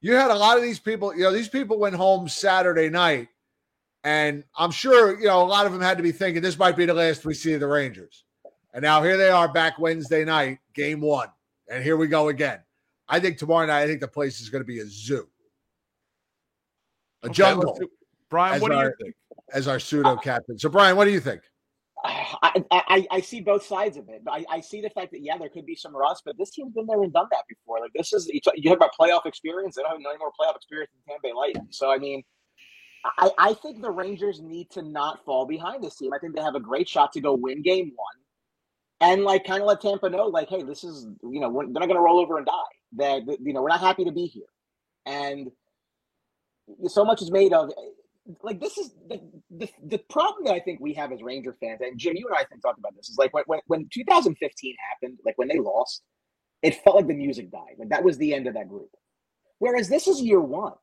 you 0.00 0.14
had 0.14 0.30
a 0.30 0.36
lot 0.36 0.56
of 0.56 0.62
these 0.62 0.78
people. 0.78 1.14
You 1.14 1.22
know, 1.22 1.32
these 1.32 1.48
people 1.48 1.78
went 1.78 1.96
home 1.96 2.28
Saturday 2.28 2.88
night, 2.88 3.28
and 4.04 4.44
I'm 4.56 4.70
sure 4.70 5.18
you 5.18 5.26
know 5.26 5.42
a 5.42 5.44
lot 5.44 5.66
of 5.66 5.72
them 5.72 5.80
had 5.80 5.96
to 5.96 6.02
be 6.02 6.12
thinking 6.12 6.42
this 6.42 6.58
might 6.58 6.76
be 6.76 6.86
the 6.86 6.94
last 6.94 7.24
we 7.24 7.34
see 7.34 7.54
of 7.54 7.60
the 7.60 7.66
Rangers. 7.66 8.24
And 8.72 8.82
now 8.82 9.02
here 9.02 9.16
they 9.16 9.30
are 9.30 9.52
back 9.52 9.78
Wednesday 9.78 10.24
night, 10.24 10.58
game 10.74 11.00
one, 11.00 11.28
and 11.68 11.82
here 11.82 11.96
we 11.96 12.06
go 12.06 12.28
again. 12.28 12.60
I 13.08 13.18
think 13.18 13.38
tomorrow 13.38 13.66
night, 13.66 13.82
I 13.82 13.86
think 13.86 14.00
the 14.00 14.08
place 14.08 14.40
is 14.40 14.50
going 14.50 14.62
to 14.62 14.66
be 14.66 14.80
a 14.80 14.86
zoo, 14.86 15.26
a 17.22 17.26
Okay, 17.26 17.34
jungle. 17.34 17.80
Brian, 18.30 18.60
what 18.60 18.70
do 18.70 18.78
you 18.78 18.92
think? 19.02 19.16
As 19.52 19.68
our 19.68 19.78
pseudo 19.78 20.10
uh, 20.10 20.16
captain. 20.16 20.58
So, 20.58 20.68
Brian, 20.68 20.96
what 20.96 21.04
do 21.06 21.10
you 21.10 21.20
think? 21.20 21.42
I, 22.04 22.62
I, 22.70 23.06
I 23.10 23.20
see 23.20 23.40
both 23.40 23.64
sides 23.64 23.96
of 23.96 24.08
it. 24.08 24.22
I, 24.28 24.44
I 24.48 24.60
see 24.60 24.80
the 24.80 24.90
fact 24.90 25.10
that 25.12 25.20
yeah, 25.22 25.36
there 25.36 25.48
could 25.48 25.66
be 25.66 25.74
some 25.74 25.96
rust, 25.96 26.22
but 26.24 26.36
this 26.38 26.50
team's 26.50 26.72
been 26.72 26.86
there 26.86 27.02
and 27.02 27.12
done 27.12 27.26
that 27.30 27.44
before. 27.48 27.80
Like 27.80 27.92
this 27.94 28.12
is 28.12 28.28
you 28.28 28.40
talk, 28.40 28.54
you 28.56 28.70
talk 28.70 28.76
about 28.76 28.90
playoff 28.98 29.26
experience. 29.26 29.74
They 29.74 29.82
don't 29.82 29.90
have 29.90 29.98
any 29.98 30.18
more 30.18 30.30
playoff 30.30 30.56
experience 30.56 30.90
than 30.92 31.14
Tampa 31.14 31.28
Bay 31.28 31.32
Lightning. 31.32 31.66
So 31.70 31.90
I 31.90 31.98
mean, 31.98 32.22
I, 33.18 33.30
I 33.38 33.54
think 33.54 33.82
the 33.82 33.90
Rangers 33.90 34.40
need 34.40 34.70
to 34.70 34.82
not 34.82 35.24
fall 35.24 35.46
behind 35.46 35.82
this 35.82 35.96
team. 35.96 36.12
I 36.12 36.18
think 36.18 36.36
they 36.36 36.42
have 36.42 36.54
a 36.54 36.60
great 36.60 36.88
shot 36.88 37.12
to 37.12 37.20
go 37.20 37.34
win 37.34 37.62
Game 37.62 37.92
One, 37.96 39.10
and 39.10 39.24
like 39.24 39.44
kind 39.44 39.60
of 39.60 39.66
let 39.66 39.80
Tampa 39.80 40.08
know, 40.08 40.26
like, 40.26 40.48
hey, 40.48 40.62
this 40.62 40.84
is 40.84 41.06
you 41.22 41.40
know 41.40 41.48
we're, 41.48 41.64
they're 41.64 41.80
not 41.80 41.86
going 41.86 41.96
to 41.96 42.00
roll 42.00 42.20
over 42.20 42.38
and 42.38 42.46
die. 42.46 42.52
That, 42.96 43.38
you 43.40 43.52
know 43.52 43.62
we're 43.62 43.68
not 43.68 43.80
happy 43.80 44.04
to 44.04 44.12
be 44.12 44.26
here, 44.26 44.44
and 45.06 45.50
so 46.86 47.04
much 47.04 47.22
is 47.22 47.30
made 47.30 47.52
of 47.52 47.70
like 48.42 48.60
this 48.60 48.76
is 48.76 48.92
the, 49.08 49.20
the 49.50 49.68
the 49.86 49.98
problem 50.10 50.44
that 50.44 50.54
I 50.54 50.60
think 50.60 50.80
we 50.80 50.92
have 50.94 51.12
as 51.12 51.22
Ranger 51.22 51.56
fans, 51.60 51.80
and 51.80 51.98
Jim, 51.98 52.14
you 52.16 52.26
and 52.26 52.36
I 52.36 52.44
think 52.44 52.62
talked 52.62 52.78
about 52.78 52.94
this 52.94 53.08
is 53.08 53.16
like 53.18 53.32
when, 53.32 53.44
when 53.46 53.60
when 53.66 53.88
2015 53.92 54.74
happened, 54.90 55.18
like 55.24 55.38
when 55.38 55.48
they 55.48 55.58
lost, 55.58 56.02
it 56.62 56.74
felt 56.82 56.96
like 56.96 57.06
the 57.06 57.14
music 57.14 57.50
died. 57.50 57.76
Like 57.78 57.88
that 57.88 58.04
was 58.04 58.18
the 58.18 58.34
end 58.34 58.46
of 58.46 58.54
that 58.54 58.68
group. 58.68 58.90
Whereas 59.58 59.88
this 59.88 60.06
is 60.06 60.20
year 60.20 60.40
one. 60.40 60.74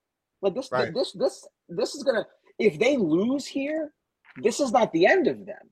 Like 0.41 0.55
this 0.55 0.71
Right. 0.71 0.93
this 0.93 1.11
this 1.13 1.47
this 1.69 1.95
is 1.95 2.03
gonna 2.03 2.25
if 2.57 2.79
they 2.79 2.97
lose 2.97 3.45
here, 3.45 3.93
this 4.41 4.59
is 4.59 4.71
not 4.71 4.91
the 4.91 5.05
end 5.05 5.27
of 5.27 5.45
them. 5.45 5.69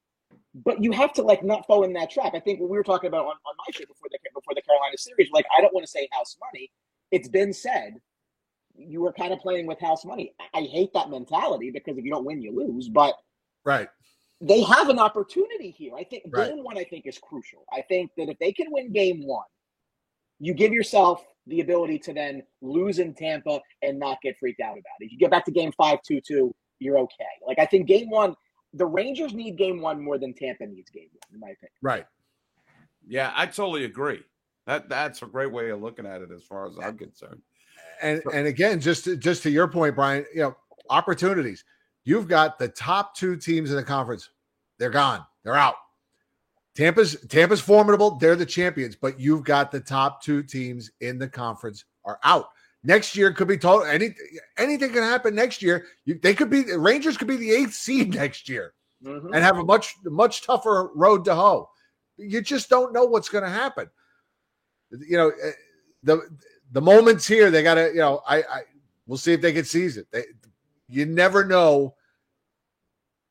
But 0.55 0.83
you 0.83 0.91
have 0.91 1.13
to 1.13 1.23
like 1.23 1.43
not 1.43 1.65
fall 1.65 1.83
in 1.83 1.93
that 1.93 2.11
trap. 2.11 2.33
I 2.35 2.39
think 2.39 2.59
what 2.59 2.69
we 2.69 2.77
were 2.77 2.83
talking 2.83 3.07
about 3.07 3.25
on, 3.25 3.31
on 3.45 3.55
my 3.57 3.71
show 3.71 3.85
before 3.85 4.09
the 4.11 4.19
before 4.33 4.53
the 4.53 4.61
Carolina 4.61 4.97
series, 4.97 5.29
like 5.31 5.45
I 5.57 5.61
don't 5.61 5.73
want 5.73 5.85
to 5.85 5.91
say 5.91 6.07
house 6.11 6.37
money. 6.53 6.71
It's 7.11 7.27
been 7.27 7.51
said 7.51 7.95
you 8.75 9.01
were 9.01 9.13
kind 9.13 9.33
of 9.33 9.39
playing 9.39 9.67
with 9.67 9.79
house 9.79 10.05
money. 10.05 10.33
I 10.53 10.61
hate 10.61 10.93
that 10.93 11.09
mentality 11.09 11.71
because 11.71 11.97
if 11.97 12.03
you 12.03 12.11
don't 12.11 12.25
win, 12.25 12.41
you 12.41 12.55
lose. 12.55 12.89
But 12.89 13.15
Right. 13.63 13.89
they 14.41 14.61
have 14.61 14.89
an 14.89 14.99
opportunity 14.99 15.69
here. 15.69 15.95
I 15.95 16.03
think 16.03 16.23
Right. 16.29 16.47
game 16.47 16.63
one, 16.63 16.77
I 16.77 16.83
think, 16.83 17.05
is 17.05 17.17
crucial. 17.19 17.65
I 17.71 17.81
think 17.81 18.11
that 18.17 18.29
if 18.29 18.37
they 18.39 18.51
can 18.51 18.71
win 18.71 18.91
game 18.91 19.25
one, 19.25 19.45
you 20.39 20.53
give 20.53 20.73
yourself 20.73 21.25
the 21.47 21.61
ability 21.61 21.99
to 21.99 22.13
then 22.13 22.43
lose 22.61 22.99
in 22.99 23.13
Tampa 23.13 23.61
and 23.81 23.99
not 23.99 24.21
get 24.21 24.37
freaked 24.39 24.61
out 24.61 24.73
about 24.73 25.01
it. 25.01 25.05
If 25.05 25.11
you 25.11 25.17
get 25.17 25.31
back 25.31 25.45
to 25.45 25.51
game 25.51 25.71
five, 25.73 26.01
two, 26.01 26.19
two, 26.21 26.53
you're 26.79 26.97
okay. 26.97 27.25
Like 27.45 27.59
I 27.59 27.65
think 27.65 27.87
game 27.87 28.09
one, 28.09 28.35
the 28.73 28.85
Rangers 28.85 29.33
need 29.33 29.57
game 29.57 29.81
one 29.81 30.03
more 30.03 30.17
than 30.17 30.33
Tampa 30.33 30.65
needs 30.65 30.89
game 30.89 31.09
one, 31.11 31.33
in 31.33 31.39
my 31.39 31.49
opinion. 31.49 31.73
Right. 31.81 32.05
Yeah, 33.05 33.31
I 33.35 33.45
totally 33.45 33.85
agree. 33.85 34.23
That 34.65 34.89
that's 34.89 35.21
a 35.21 35.25
great 35.25 35.51
way 35.51 35.69
of 35.69 35.81
looking 35.81 36.05
at 36.05 36.21
it 36.21 36.31
as 36.31 36.43
far 36.43 36.65
as 36.65 36.77
I'm 36.81 36.97
concerned. 36.97 37.41
And 38.03 38.21
and 38.33 38.47
again, 38.47 38.79
just 38.79 39.05
to, 39.05 39.17
just 39.17 39.43
to 39.43 39.49
your 39.49 39.67
point, 39.67 39.95
Brian, 39.95 40.25
you 40.33 40.41
know, 40.41 40.55
opportunities. 40.89 41.63
You've 42.05 42.27
got 42.27 42.59
the 42.59 42.67
top 42.67 43.15
two 43.15 43.37
teams 43.37 43.69
in 43.69 43.77
the 43.77 43.83
conference. 43.83 44.29
They're 44.77 44.89
gone. 44.89 45.25
They're 45.43 45.55
out. 45.55 45.75
Tampa's 46.75 47.15
Tampa's 47.29 47.61
formidable. 47.61 48.11
They're 48.17 48.35
the 48.35 48.45
champions, 48.45 48.95
but 48.95 49.19
you've 49.19 49.43
got 49.43 49.71
the 49.71 49.79
top 49.79 50.21
two 50.21 50.43
teams 50.43 50.91
in 51.01 51.17
the 51.17 51.29
conference 51.29 51.85
are 52.03 52.19
out. 52.23 52.47
Next 52.83 53.15
year 53.15 53.31
could 53.31 53.47
be 53.47 53.57
total. 53.57 53.87
Any 53.87 54.13
anything 54.57 54.91
can 54.91 55.03
happen 55.03 55.33
next 55.33 55.61
year. 55.61 55.85
You, 56.05 56.19
they 56.21 56.33
could 56.33 56.49
be 56.49 56.63
the 56.63 56.77
Rangers 56.77 57.17
could 57.17 57.27
be 57.27 57.37
the 57.37 57.51
eighth 57.51 57.73
seed 57.73 58.13
next 58.15 58.49
year 58.49 58.73
Mm-hmm. 59.03 59.33
and 59.33 59.43
have 59.43 59.57
a 59.57 59.65
much 59.65 59.95
much 60.05 60.43
tougher 60.43 60.89
road 60.95 61.25
to 61.25 61.35
hoe. 61.35 61.69
You 62.17 62.41
just 62.41 62.69
don't 62.69 62.93
know 62.93 63.03
what's 63.03 63.27
going 63.27 63.43
to 63.43 63.49
happen. 63.49 63.89
You 64.91 65.17
know, 65.17 65.29
eh, 65.29 65.51
the 66.03 66.21
the 66.73 66.81
moments 66.81 67.25
here 67.25 67.49
they 67.49 67.63
got 67.63 67.75
to. 67.75 67.89
You 67.89 67.99
know, 68.01 68.21
I, 68.27 68.37
I 68.39 68.61
we'll 69.07 69.17
see 69.17 69.31
if 69.31 69.41
they 69.41 69.53
can 69.53 69.63
seize 69.63 69.95
it. 69.95 70.07
They, 70.11 70.25
you 70.89 71.05
never 71.05 71.45
know 71.45 71.95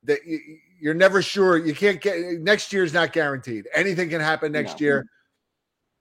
that 0.03 0.25
you, 0.25 0.39
you're 0.81 0.93
never 0.93 1.21
sure. 1.21 1.57
You 1.57 1.75
can't 1.75 2.01
get 2.01 2.17
next 2.41 2.73
year's 2.73 2.93
not 2.93 3.13
guaranteed. 3.13 3.67
Anything 3.75 4.09
can 4.09 4.21
happen 4.21 4.51
next 4.51 4.79
No. 4.79 4.85
year. 4.85 5.05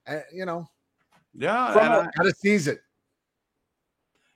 Uh, 0.07 0.21
you 0.33 0.47
know, 0.47 0.67
Yeah, 1.35 1.73
From 1.73 1.83
and 1.85 1.95
a- 1.95 1.99
I- 1.99 2.11
got 2.17 2.23
to 2.25 2.35
seize 2.35 2.67
it. 2.69 2.81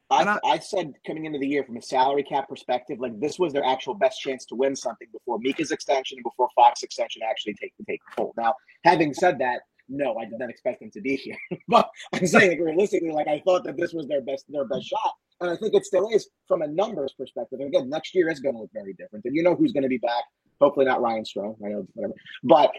I, 0.08 0.38
I, 0.44 0.58
said 0.60 0.92
coming 1.04 1.24
into 1.24 1.40
the 1.40 1.48
year 1.48 1.64
from 1.64 1.76
a 1.78 1.82
salary 1.82 2.22
cap 2.22 2.48
perspective, 2.48 3.00
like 3.00 3.18
this 3.18 3.40
was 3.40 3.52
their 3.52 3.64
actual 3.64 3.92
best 3.94 4.20
chance 4.20 4.44
to 4.46 4.54
win 4.54 4.76
something 4.76 5.08
before 5.10 5.40
Mika's 5.40 5.72
extension 5.72 6.18
and 6.18 6.22
before 6.22 6.48
Fox 6.54 6.84
extension 6.84 7.22
actually 7.28 7.54
take 7.54 7.72
take 7.88 8.00
hold. 8.16 8.32
Now, 8.36 8.54
having 8.84 9.12
said 9.12 9.36
that, 9.40 9.62
no, 9.88 10.16
I 10.16 10.24
did 10.24 10.38
not 10.38 10.50
expect 10.50 10.80
them 10.80 10.90
to 10.92 11.00
be 11.00 11.16
here. 11.16 11.36
but 11.68 11.88
I'm 12.12 12.26
saying 12.26 12.50
like, 12.50 12.60
realistically, 12.60 13.10
like 13.10 13.28
I 13.28 13.40
thought 13.44 13.64
that 13.64 13.76
this 13.76 13.92
was 13.92 14.06
their 14.06 14.20
best 14.20 14.44
their 14.48 14.66
best 14.66 14.86
shot, 14.86 15.12
and 15.40 15.50
I 15.50 15.56
think 15.56 15.74
it 15.74 15.84
still 15.84 16.08
is 16.10 16.28
from 16.48 16.62
a 16.62 16.66
numbers 16.66 17.14
perspective. 17.16 17.60
And 17.60 17.68
again, 17.68 17.88
next 17.88 18.14
year 18.14 18.28
is 18.28 18.40
going 18.40 18.54
to 18.54 18.62
look 18.62 18.70
very 18.72 18.94
different, 18.94 19.24
and 19.24 19.34
you 19.34 19.42
know 19.42 19.54
who's 19.54 19.72
going 19.72 19.84
to 19.84 19.88
be 19.88 19.98
back. 19.98 20.24
Hopefully, 20.60 20.86
not 20.86 21.02
Ryan 21.02 21.24
Strome. 21.24 21.56
I 21.64 21.68
know 21.68 21.86
whatever, 21.94 22.14
but 22.42 22.70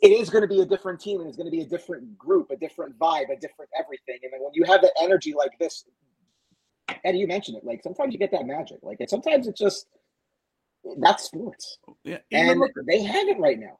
it 0.00 0.08
is 0.08 0.30
going 0.30 0.42
to 0.42 0.48
be 0.48 0.60
a 0.60 0.66
different 0.66 1.00
team, 1.00 1.20
and 1.20 1.28
it's 1.28 1.36
going 1.36 1.46
to 1.46 1.50
be 1.50 1.62
a 1.62 1.66
different 1.66 2.16
group, 2.18 2.50
a 2.50 2.56
different 2.56 2.98
vibe, 2.98 3.30
a 3.30 3.40
different 3.40 3.70
everything. 3.78 4.18
And 4.22 4.32
then 4.32 4.40
when 4.40 4.52
you 4.52 4.64
have 4.64 4.82
that 4.82 4.92
energy 5.00 5.34
like 5.36 5.52
this, 5.58 5.84
Eddie, 7.04 7.18
you 7.18 7.26
mentioned 7.26 7.56
it. 7.56 7.64
Like 7.64 7.82
sometimes 7.82 8.12
you 8.12 8.18
get 8.18 8.32
that 8.32 8.46
magic. 8.46 8.78
Like 8.82 8.98
and 9.00 9.10
sometimes 9.10 9.46
it's 9.46 9.60
just 9.60 9.86
that's 10.98 11.24
sports, 11.24 11.78
yeah, 12.04 12.18
and 12.30 12.62
they 12.86 13.02
have 13.02 13.28
it 13.28 13.38
right 13.38 13.58
now. 13.58 13.78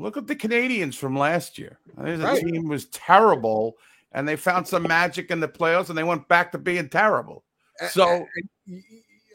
Look 0.00 0.16
at 0.16 0.26
the 0.26 0.34
Canadiens 0.36 0.96
from 0.96 1.16
last 1.16 1.58
year. 1.58 1.78
The 1.96 2.16
Right. 2.18 2.40
team 2.42 2.66
was 2.68 2.86
terrible, 2.86 3.76
and 4.12 4.26
they 4.26 4.36
found 4.36 4.66
some 4.66 4.82
magic 4.84 5.30
in 5.30 5.40
the 5.40 5.48
playoffs, 5.48 5.88
and 5.90 5.98
they 5.98 6.02
went 6.04 6.26
back 6.28 6.50
to 6.52 6.58
being 6.58 6.88
terrible. 6.88 7.44
So 7.90 8.08
And, 8.08 8.26
y- 8.66 8.82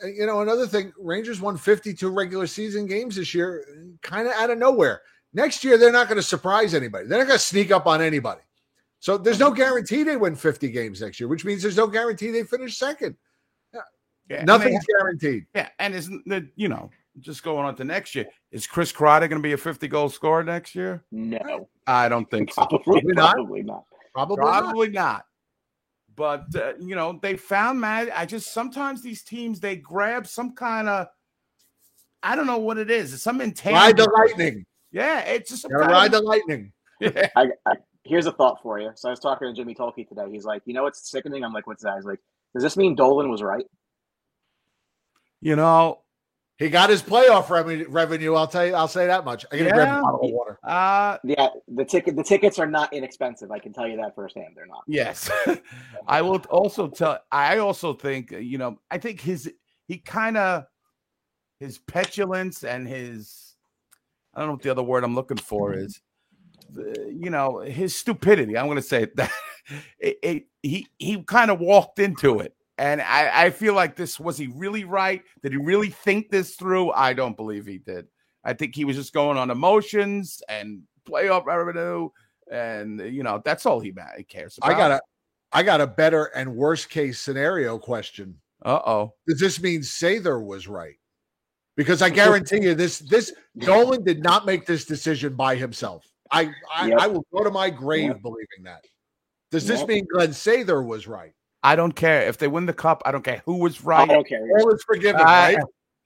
y- 0.03 0.07
you 0.09 0.25
know, 0.25 0.41
another 0.41 0.67
thing, 0.67 0.91
Rangers 0.97 1.39
won 1.39 1.57
52 1.57 2.09
regular 2.09 2.47
season 2.47 2.85
games 2.87 3.15
this 3.15 3.33
year, 3.33 3.65
kind 4.01 4.27
of 4.27 4.33
out 4.33 4.49
of 4.49 4.57
nowhere. 4.57 5.01
Next 5.33 5.63
year, 5.63 5.77
they're 5.77 5.91
not 5.91 6.07
going 6.07 6.17
to 6.17 6.23
surprise 6.23 6.73
anybody. 6.73 7.07
They're 7.07 7.19
not 7.19 7.27
going 7.27 7.39
to 7.39 7.43
sneak 7.45 7.71
up 7.71 7.85
on 7.87 8.01
anybody. 8.01 8.41
So 8.99 9.17
there's 9.17 9.39
no 9.39 9.51
guarantee 9.51 10.03
they 10.03 10.17
win 10.17 10.35
50 10.35 10.69
games 10.71 11.01
next 11.01 11.19
year, 11.19 11.27
which 11.27 11.45
means 11.45 11.61
there's 11.61 11.77
no 11.77 11.87
guarantee 11.87 12.31
they 12.31 12.43
finish 12.43 12.77
second. 12.77 13.15
yeah, 14.29 14.43
Nothing's 14.43 14.83
they- 14.85 14.93
guaranteed. 14.97 15.45
yeah, 15.53 15.69
and 15.77 15.93
isn't 15.93 16.27
the 16.27 16.49
you 16.55 16.67
know 16.67 16.89
just 17.19 17.43
going 17.43 17.65
on 17.65 17.75
to 17.75 17.83
next 17.83 18.15
year? 18.15 18.25
Is 18.51 18.67
Chris 18.67 18.91
Kreider 18.91 19.21
going 19.29 19.41
to 19.41 19.47
be 19.47 19.53
a 19.53 19.57
50 19.57 19.87
goal 19.87 20.09
scorer 20.09 20.43
next 20.43 20.75
year? 20.75 21.03
No, 21.11 21.69
I 21.87 22.09
don't 22.09 22.29
think 22.29 22.53
so. 22.53 22.65
probably, 22.65 23.01
Probably 23.01 23.13
not. 23.13 23.35
probably 23.35 23.63
not. 23.63 23.83
Probably 24.13 24.37
not. 24.37 24.63
Probably 24.63 24.89
not. 24.89 25.25
But 26.15 26.45
uh, 26.55 26.73
you 26.79 26.95
know, 26.95 27.19
they 27.21 27.35
found 27.35 27.79
mad. 27.81 28.09
I 28.15 28.25
just 28.25 28.53
sometimes 28.53 29.01
these 29.01 29.21
teams 29.23 29.59
they 29.59 29.75
grab 29.75 30.25
some 30.27 30.53
kind 30.55 30.87
of 30.87 31.07
I 32.23 32.35
don't 32.37 32.47
know 32.47 32.57
what 32.57 32.77
it 32.77 32.89
is. 32.89 33.13
It's 33.13 33.21
some 33.23 33.41
intangible. 33.41 33.81
Ride 33.81 33.97
the 33.97 34.09
lightning. 34.09 34.65
Yeah, 34.91 35.19
it's 35.19 35.49
just 35.49 35.63
some 35.63 35.71
Gotta 35.71 35.83
kind 35.83 35.91
ride 35.93 36.05
of- 36.05 36.11
the 36.13 36.21
lightning. 36.21 36.71
I, 37.35 37.49
I, 37.65 37.73
here's 38.05 38.25
a 38.27 38.31
thought 38.31 38.59
for 38.63 38.79
you. 38.79 38.91
So 38.95 39.09
I 39.09 39.11
was 39.11 39.19
talking 39.19 39.49
to 39.49 39.53
Jimmy 39.53 39.75
Tolkey 39.75 40.07
today. 40.07 40.23
He's 40.31 40.45
like, 40.45 40.61
you 40.65 40.73
know 40.73 40.83
what's 40.83 41.11
sickening? 41.11 41.43
I'm 41.43 41.51
like, 41.51 41.67
what's 41.67 41.83
that? 41.83 41.95
He's 41.97 42.05
like, 42.05 42.19
does 42.53 42.63
this 42.63 42.77
mean 42.77 42.95
Dolan 42.95 43.29
was 43.29 43.43
right? 43.43 43.65
you 45.41 45.55
know. 45.55 45.99
He 46.57 46.69
got 46.69 46.89
his 46.89 47.03
playoff 47.03 47.49
revenue. 47.49 47.85
revenue 47.89 48.33
I'll 48.35 48.47
tell 48.47 48.65
you. 48.65 48.73
I'll 48.75 48.87
say 48.87 49.07
that 49.07 49.25
much. 49.25 49.45
I 49.51 49.57
gotta 49.57 49.71
grab 49.71 49.87
Yeah. 49.87 49.99
a 49.99 50.01
bottle 50.01 50.21
of 50.23 50.31
water. 50.31 50.57
Uh 50.63 51.17
Yeah, 51.25 51.49
the 51.67 51.83
ticket 51.83 52.15
the 52.15 52.23
tickets 52.23 52.59
are 52.59 52.65
not 52.67 52.93
inexpensive. 52.93 53.51
I 53.51 53.59
can 53.59 53.73
tell 53.73 53.87
you 53.87 53.97
that 53.97 54.15
firsthand. 54.15 54.53
They're 54.55 54.65
not. 54.65 54.83
yes. 54.87 55.29
I 56.07 56.21
will 56.21 56.37
also 56.49 56.87
tell 56.87 57.19
I 57.31 57.57
also 57.57 57.93
think, 57.93 58.31
uh, 58.31 58.37
you 58.37 58.57
know, 58.57 58.79
I 58.89 58.97
think 58.99 59.19
his 59.19 59.51
he 59.87 59.97
kind 59.97 60.37
of 60.37 60.65
his 61.59 61.77
petulance 61.77 62.63
and 62.63 62.87
his 62.87 63.55
I 64.33 64.39
don't 64.39 64.47
know 64.47 64.53
what 64.53 64.61
the 64.61 64.71
other 64.71 64.83
word 64.83 65.03
I'm 65.03 65.15
looking 65.15 65.37
for 65.37 65.73
is 65.73 65.99
the, 66.69 67.13
you 67.13 67.29
know, 67.29 67.59
his 67.59 67.95
stupidity. 67.95 68.57
I'm 68.57 68.65
going 68.67 68.77
to 68.77 68.81
say 68.81 69.07
that 69.15 69.31
it, 69.99 70.17
it, 70.23 70.43
he 70.63 70.87
he 70.99 71.21
kind 71.23 71.51
of 71.51 71.59
walked 71.59 71.99
into 71.99 72.39
it. 72.39 72.54
And 72.77 73.01
I, 73.01 73.45
I 73.45 73.49
feel 73.51 73.73
like 73.73 73.95
this 73.95 74.19
was 74.19 74.37
he 74.37 74.47
really 74.47 74.83
right? 74.83 75.23
Did 75.41 75.53
he 75.53 75.57
really 75.57 75.89
think 75.89 76.29
this 76.29 76.55
through? 76.55 76.91
I 76.91 77.13
don't 77.13 77.37
believe 77.37 77.65
he 77.65 77.77
did. 77.77 78.07
I 78.43 78.53
think 78.53 78.75
he 78.75 78.85
was 78.85 78.95
just 78.95 79.13
going 79.13 79.37
on 79.37 79.49
emotions 79.49 80.41
and 80.49 80.81
playoff 81.07 81.45
revenue, 81.45 82.09
and 82.51 82.99
you 82.99 83.23
know 83.23 83.41
that's 83.43 83.65
all 83.65 83.79
he, 83.79 83.93
cares 84.27 84.57
about. 84.57 84.71
I 84.71 84.77
got 84.77 84.91
a, 84.91 85.01
I 85.53 85.63
got 85.63 85.81
a 85.81 85.87
better 85.87 86.25
and 86.25 86.55
worst 86.55 86.89
case 86.89 87.19
scenario 87.19 87.77
question. 87.77 88.39
Uh 88.63 88.81
oh. 88.85 89.13
Does 89.27 89.39
this 89.39 89.61
mean 89.61 89.81
Sather 89.81 90.43
was 90.43 90.67
right? 90.67 90.95
Because 91.77 92.01
I 92.01 92.09
guarantee 92.21 92.63
you, 92.63 92.75
this 92.75 92.99
this 92.99 93.31
Dolan 93.57 94.03
did 94.03 94.21
not 94.21 94.45
make 94.45 94.65
this 94.65 94.85
decision 94.85 95.35
by 95.35 95.55
himself. 95.55 96.05
I 96.31 96.51
I, 96.73 96.87
Yep. 96.89 96.99
I 96.99 97.07
will 97.07 97.25
go 97.33 97.43
to 97.43 97.51
my 97.51 97.69
grave 97.69 98.09
Yep. 98.09 98.21
believing 98.21 98.63
that. 98.63 98.83
Does 99.51 99.65
this 99.65 99.79
Yep. 99.79 99.89
mean 99.89 100.07
Glen 100.11 100.29
Sather 100.31 100.85
was 100.85 101.07
right? 101.07 101.31
I 101.65 101.75
don't 101.75 101.93
care 101.93 102.21
if 102.27 102.37
they 102.37 102.47
win 102.47 102.65
the 102.65 102.73
cup. 102.73 103.01
I 103.05 103.11
don't 103.11 103.23
care 103.23 103.41
who 103.45 103.57
was 103.57 103.81
I 103.81 103.87
right. 103.87 104.07
don't 104.07 104.27
care. 104.27 104.41
All 104.59 104.69
is 104.71 104.83
forgiven, 104.83 105.21
Uh, 105.21 105.23
right? 105.25 105.57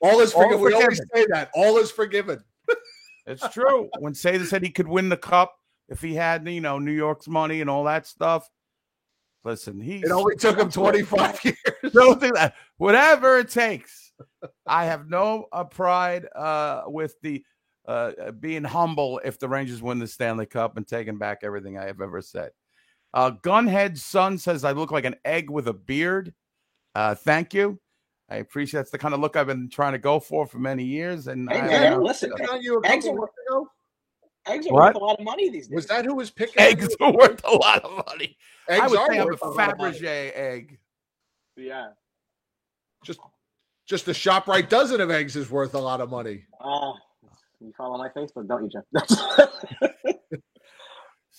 All 0.02 0.20
is 0.22 0.34
all 0.34 0.44
forgiven. 0.44 0.64
We 0.64 0.74
always 0.74 1.02
say 1.14 1.26
that. 1.32 1.52
All 1.54 1.78
is 1.78 1.92
forgiven. 1.92 2.44
It's 3.28 3.48
true. 3.50 3.90
when 4.00 4.14
Sather 4.14 4.46
said 4.46 4.64
he 4.64 4.70
could 4.72 4.88
win 4.88 5.10
the 5.10 5.18
cup 5.18 5.54
if 5.90 6.02
he 6.02 6.16
had, 6.16 6.48
you 6.48 6.62
know, 6.62 6.80
New 6.80 6.92
York's 6.94 7.28
money 7.28 7.62
and 7.62 7.70
all 7.70 7.84
that 7.84 8.08
stuff. 8.08 8.50
Listen, 9.44 9.80
he 9.80 9.98
It 9.98 10.12
only 10.12 10.36
took 10.36 10.58
him 10.58 10.70
25 10.72 11.40
years. 11.46 11.94
don't 11.94 12.20
think 12.20 12.36
that 12.36 12.56
whatever 12.78 13.38
it 13.38 13.50
takes. 13.50 14.12
I 14.66 14.86
have 14.86 15.10
no 15.10 15.46
uh, 15.52 15.64
pride 15.66 16.26
uh, 16.36 16.84
with 16.88 17.16
the 17.22 17.44
uh, 17.88 18.12
uh, 18.22 18.32
being 18.32 18.64
humble 18.64 19.20
if 19.24 19.40
the 19.40 19.48
Rangers 19.48 19.82
win 19.82 20.00
the 20.00 20.08
Stanley 20.08 20.46
Cup 20.46 20.78
and 20.78 20.88
taking 20.88 21.18
back 21.18 21.40
everything 21.44 21.78
I 21.78 21.86
have 21.86 22.02
ever 22.02 22.22
said. 22.22 22.52
Uh, 23.14 23.32
Gunhead 23.32 23.98
Son 23.98 24.38
says 24.38 24.64
I 24.64 24.72
look 24.72 24.92
like 24.92 25.06
an 25.06 25.16
egg 25.26 25.50
with 25.50 25.68
a 25.68 25.74
beard. 25.74 26.34
Uh, 26.96 27.16
thank 27.16 27.54
you. 27.54 27.80
I 28.30 28.36
appreciate 28.38 28.80
that's 28.80 28.92
the 28.92 28.98
kind 29.00 29.14
of 29.16 29.20
look 29.20 29.36
I've 29.36 29.48
been 29.48 29.70
trying 29.70 29.94
to 29.94 29.98
go 29.98 30.20
for 30.20 30.46
for 30.46 30.60
many 30.60 30.84
years. 30.84 31.28
And 31.28 31.50
Hey, 31.52 31.60
I- 31.60 31.68
man, 31.68 31.94
I- 31.94 31.98
listen, 31.98 32.32
on 32.32 32.62
you 32.62 32.80
a 32.80 32.88
eggs 32.88 33.08
are, 33.08 33.14
weeks 33.14 33.32
eggs 34.48 34.68
are 34.68 34.74
What? 34.74 34.94
worth 34.94 35.02
a 35.02 35.06
lot 35.06 35.20
of 35.20 35.26
money 35.26 35.50
these 35.50 35.68
days. 35.68 35.76
Was 35.76 35.88
that 35.88 36.06
who 36.06 36.14
was 36.16 36.30
picking? 36.30 36.62
eggs 36.62 36.88
are 37.02 37.12
worth 37.12 37.42
a 37.44 37.52
lot 37.52 37.84
of 37.84 38.06
money. 38.06 38.38
I 38.70 38.74
Eggs 38.82 38.92
would 38.92 39.00
are 39.00 39.08
say 39.12 39.18
I'm 39.20 39.24
a 39.24 39.26
worth 39.26 39.42
a 39.42 39.48
lot 39.50 39.72
of 39.72 39.78
money. 39.80 39.98
Fabergé 40.00 40.32
egg. 40.36 40.80
Yeah. 41.56 41.90
Just, 43.04 43.20
just 43.88 44.06
the 44.06 44.14
shop 44.14 44.48
right 44.48 44.70
dozen 44.70 45.02
of 45.02 45.10
eggs 45.10 45.36
is 45.36 45.50
worth 45.50 45.74
a 45.74 45.80
lot 45.80 46.00
of 46.02 46.10
money. 46.12 46.44
Oh, 46.64 46.94
you 47.60 47.74
follow 47.78 47.98
my 47.98 48.10
Facebook, 48.10 48.48
don't 48.48 48.64
you, 48.64 48.70
Jeff? 48.70 50.16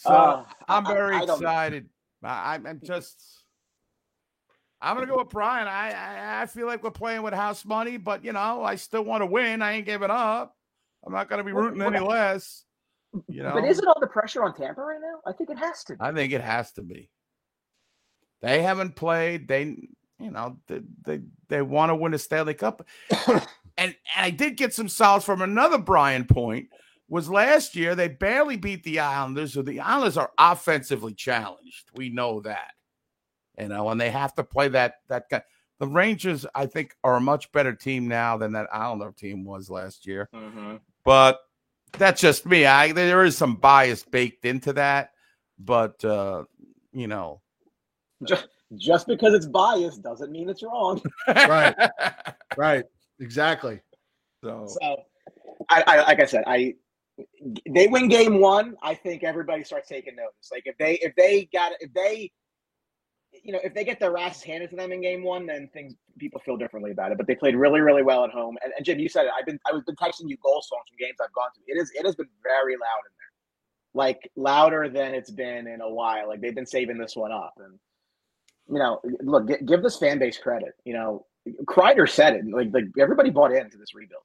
So 0.01 0.11
Uh, 0.11 0.45
I'm 0.67 0.87
very 0.87 1.15
I 1.17 1.27
don't- 1.27 1.41
excited. 1.43 1.91
I, 2.23 2.53
I'm- 2.53 2.67
I'm 2.67 2.81
just. 2.83 3.23
I'm 4.81 4.95
gonna 4.97 5.07
go 5.07 5.19
with 5.19 5.29
Brian. 5.29 5.69
I, 5.69 5.91
I 5.93 6.43
I 6.43 6.47
feel 6.47 6.67
like 6.67 6.83
we're 6.83 6.91
playing 6.91 7.21
with 7.21 7.35
house 7.35 7.67
money, 7.67 7.99
but 7.99 8.25
you 8.25 8.33
know 8.33 8.63
I 8.65 8.77
still 8.77 9.03
want 9.05 9.21
to 9.21 9.27
win. 9.27 9.61
I 9.61 9.73
ain't 9.73 9.85
giving 9.85 10.09
up. 10.11 10.57
I'm 11.07 11.13
not 11.13 11.29
gonna 11.29 11.45
be 11.45 11.53
rooting 11.53 11.83
any 11.83 11.99
less. 11.99 12.65
You 13.29 13.43
know, 13.43 13.53
But 13.53 13.65
isn't 13.65 13.87
all 13.87 13.99
the 14.01 14.07
pressure 14.07 14.43
on 14.43 14.55
Tampa 14.55 14.81
right 14.81 15.01
now? 15.03 15.21
I 15.31 15.35
think 15.35 15.51
it 15.51 15.59
has 15.59 15.85
to. 15.85 15.95
be. 15.95 15.99
I 16.01 16.13
think 16.13 16.33
it 16.33 16.41
has 16.41 16.73
to 16.73 16.83
be. 16.83 17.11
They 18.41 18.63
haven't 18.63 18.97
played. 18.97 19.49
They, 19.49 19.65
you 20.19 20.31
know, 20.31 20.57
they 20.67 20.81
they, 21.05 21.21
they 21.49 21.61
want 21.61 21.91
to 21.91 21.95
win 21.97 22.15
a 22.15 22.19
Stanley 22.19 22.55
Cup, 22.55 22.87
and 23.29 23.45
and 23.77 23.95
I 24.17 24.31
did 24.31 24.57
get 24.57 24.73
some 24.73 24.89
solace 24.89 25.25
from 25.25 25.43
another 25.43 25.77
Brian 25.77 26.25
point. 26.25 26.69
Was 27.11 27.29
last 27.29 27.75
year 27.75 27.97
they 27.97 28.07
barely 28.07 28.57
beat 28.57 28.85
the 28.85 29.01
Islanders, 29.01 29.53
so 29.53 29.63
the 29.63 29.81
Islanders 29.81 30.17
are 30.17 30.31
offensively 30.39 31.13
challenged. 31.13 31.91
We 31.97 32.09
know 32.09 32.41
that, 32.43 32.71
you 33.59 33.67
know, 33.67 33.89
and 33.89 34.01
they 34.01 34.11
have 34.11 34.33
to 34.37 34.45
play 34.45 34.69
that 34.69 35.01
that 35.09 35.29
guy. 35.29 35.43
The 35.81 35.89
Rangers, 35.89 36.47
I 36.55 36.67
think, 36.67 36.95
are 37.03 37.17
a 37.17 37.21
much 37.21 37.51
better 37.51 37.75
team 37.75 38.07
now 38.07 38.37
than 38.37 38.53
that 38.53 38.69
Islander 38.73 39.11
team 39.11 39.45
was 39.45 39.69
last 39.69 40.07
year. 40.07 40.29
Mm-hmm. 40.33 40.77
But 41.05 41.41
that's 41.99 42.21
just 42.21 42.47
me. 42.47 42.65
I 42.65 42.93
there 42.93 43.25
is 43.25 43.37
some 43.37 43.57
bias 43.57 44.05
baked 44.05 44.45
into 44.45 44.73
that, 44.75 45.11
but 45.59 46.05
uh, 46.05 46.45
you 46.93 47.09
know, 47.09 47.41
Just, 48.25 48.47
just 48.77 49.07
because 49.09 49.35
it's 49.35 49.47
biased 49.47 50.03
doesn't 50.03 50.31
mean 50.31 50.49
it's 50.49 50.63
wrong. 50.63 51.03
Right, 51.27 51.75
right, 52.57 52.85
exactly. 53.21 53.81
So, 54.45 54.69
So, 54.81 55.03
I, 55.69 55.83
I 55.87 56.03
like 56.03 56.21
I 56.21 56.27
said, 56.27 56.45
I 56.47 56.75
they 57.69 57.87
win 57.89 58.09
game 58.09 58.41
one. 58.41 58.77
I 58.83 58.95
think 58.95 59.25
everybody 59.25 59.65
starts 59.65 59.89
taking 59.89 60.17
notice. 60.17 60.51
Like 60.53 60.63
if 60.67 60.77
they 60.79 60.95
if 60.95 61.15
they 61.17 61.49
got 61.53 61.73
if 61.81 61.93
they 61.93 62.31
you 63.45 63.53
know 63.53 63.61
if 63.63 63.75
they 63.75 63.85
get 63.85 64.01
their 64.01 64.17
asses 64.17 64.43
handed 64.43 64.71
to 64.71 64.77
them 64.77 64.93
in 64.93 65.01
game 65.01 65.23
one, 65.23 65.47
then 65.47 65.69
things 65.73 65.95
people 66.19 66.41
feel 66.45 66.57
differently 66.57 66.91
about 66.91 67.13
it. 67.13 67.19
But 67.19 67.27
they 67.27 67.35
played 67.35 67.57
really 67.57 67.81
really 67.81 68.03
well 68.03 68.25
at 68.25 68.31
home. 68.31 68.57
And, 68.63 68.73
and 68.77 68.85
Jim, 68.85 68.99
you 68.99 69.09
said 69.09 69.27
it. 69.27 69.33
I've 69.39 69.47
been 69.47 69.59
I 69.69 69.73
was 69.73 69.83
been 69.85 69.97
texting 69.97 70.29
you 70.29 70.37
goal 70.43 70.63
songs 70.63 70.85
from 70.89 70.99
games 70.99 71.17
I've 71.23 71.33
gone 71.33 71.51
to. 71.55 71.61
It 71.67 71.81
is 71.81 71.91
it 71.95 72.05
has 72.07 72.15
been 72.15 72.29
very 72.43 72.75
loud 72.75 73.03
in 73.07 73.13
there, 73.19 73.33
like 73.95 74.31
louder 74.37 74.89
than 74.89 75.15
it's 75.15 75.31
been 75.31 75.67
in 75.67 75.81
a 75.81 75.89
while. 75.89 76.29
Like 76.29 76.41
they've 76.41 76.55
been 76.55 76.67
saving 76.67 76.99
this 76.99 77.17
one 77.17 77.33
up. 77.33 77.55
And 77.59 77.79
you 78.69 78.79
know, 78.79 79.01
look, 79.23 79.49
gi- 79.49 79.65
give 79.67 79.83
this 79.83 79.99
fan 79.99 80.19
base 80.19 80.39
credit. 80.39 80.75
You 80.85 80.95
know, 80.95 81.27
Kreider 81.65 82.09
said 82.09 82.35
it. 82.35 82.45
Like 82.47 82.69
like 82.73 82.85
everybody 82.99 83.31
bought 83.31 83.53
into 83.53 83.79
this 83.79 83.95
rebuild. 83.95 84.23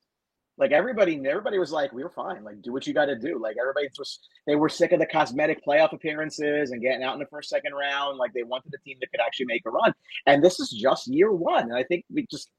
Like 0.58 0.72
everybody, 0.72 1.20
everybody 1.28 1.60
was 1.60 1.72
like, 1.72 1.92
"We 1.92 2.02
were 2.04 2.12
fine. 2.16 2.44
Like, 2.44 2.62
do 2.62 2.72
what 2.72 2.88
you 2.88 2.94
got 2.94 3.06
to 3.08 3.18
do." 3.18 3.38
Like 3.40 3.58
everybody 3.60 3.90
was, 3.98 4.20
they 4.48 4.56
were 4.56 4.70
sick 4.70 4.94
of 4.94 5.00
the 5.00 5.06
cosmetic 5.06 5.66
playoff 5.66 5.92
appearances 5.92 6.72
and 6.72 6.82
getting 6.82 7.04
out 7.04 7.14
in 7.14 7.20
the 7.20 7.26
first, 7.26 7.50
second 7.50 7.74
round. 7.74 8.18
Like 8.18 8.32
they 8.34 8.44
wanted 8.44 8.74
a 8.74 8.78
team 8.88 8.98
that 9.02 9.12
could 9.12 9.20
actually 9.20 9.48
make 9.48 9.64
a 9.66 9.70
run. 9.70 9.94
And 10.26 10.42
this 10.44 10.60
is 10.62 10.70
just 10.70 11.08
year 11.08 11.32
one. 11.32 11.64
And 11.64 11.76
I 11.76 11.84
think 11.84 12.06
we 12.10 12.26
just, 12.32 12.50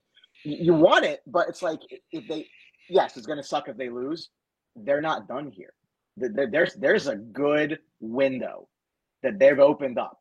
you 0.44 0.74
want 0.74 1.06
it, 1.06 1.20
but 1.27 1.48
it's 1.48 1.62
like 1.62 1.81
if 2.12 2.28
they, 2.28 2.47
yes, 2.90 3.16
it's 3.16 3.27
going 3.27 3.39
to 3.40 3.43
suck 3.47 3.68
if 3.68 3.78
they 3.78 3.89
lose. 3.89 4.28
They're 4.77 5.01
not 5.01 5.27
done 5.27 5.51
here. 5.51 5.73
Th- 6.20 6.35
th- 6.35 6.51
There's 6.51 6.74
there's 6.74 7.06
a 7.06 7.16
good 7.16 7.78
window 8.01 8.68
that 9.23 9.39
they've 9.39 9.59
opened 9.59 9.98
up. 9.98 10.18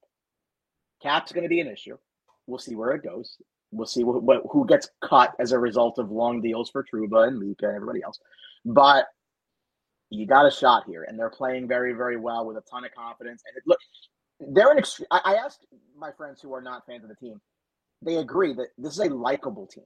Cap's 1.03 1.33
going 1.33 1.43
to 1.43 1.49
be 1.49 1.59
an 1.59 1.67
issue. 1.67 1.97
We'll 2.47 2.59
see 2.59 2.75
where 2.75 2.91
it 2.91 3.03
goes. 3.03 3.35
We'll 3.75 3.87
see 3.87 4.03
what, 4.03 4.23
what 4.23 4.43
who 4.51 4.65
gets 4.65 4.89
cut 5.03 5.33
as 5.39 5.51
a 5.51 5.59
result 5.59 5.99
of 5.99 6.11
long 6.11 6.41
deals 6.41 6.69
for 6.69 6.83
Trouba 6.83 7.27
and 7.27 7.39
Luca 7.39 7.67
and 7.67 7.75
everybody 7.75 8.01
else. 8.03 8.19
But 8.63 9.05
you 10.09 10.25
got 10.25 10.45
a 10.45 10.51
shot 10.51 10.83
here, 10.87 11.03
and 11.03 11.17
they're 11.17 11.29
playing 11.29 11.67
very, 11.67 11.93
very 11.93 12.17
well 12.17 12.45
with 12.45 12.57
a 12.57 12.61
ton 12.61 12.85
of 12.85 12.91
confidence. 12.95 13.43
And 13.47 13.57
it, 13.57 13.63
look, 13.65 13.79
they're 14.39 14.71
an 14.71 14.77
extreme. 14.77 15.07
I, 15.11 15.21
I 15.25 15.33
asked 15.35 15.65
my 15.97 16.11
friends 16.11 16.41
who 16.41 16.53
are 16.53 16.61
not 16.61 16.85
fans 16.85 17.03
of 17.03 17.09
the 17.09 17.15
team. 17.15 17.41
They 18.01 18.17
agree 18.17 18.53
that 18.53 18.67
this 18.77 18.93
is 18.93 18.99
a 18.99 19.13
likable 19.13 19.67
team. 19.67 19.85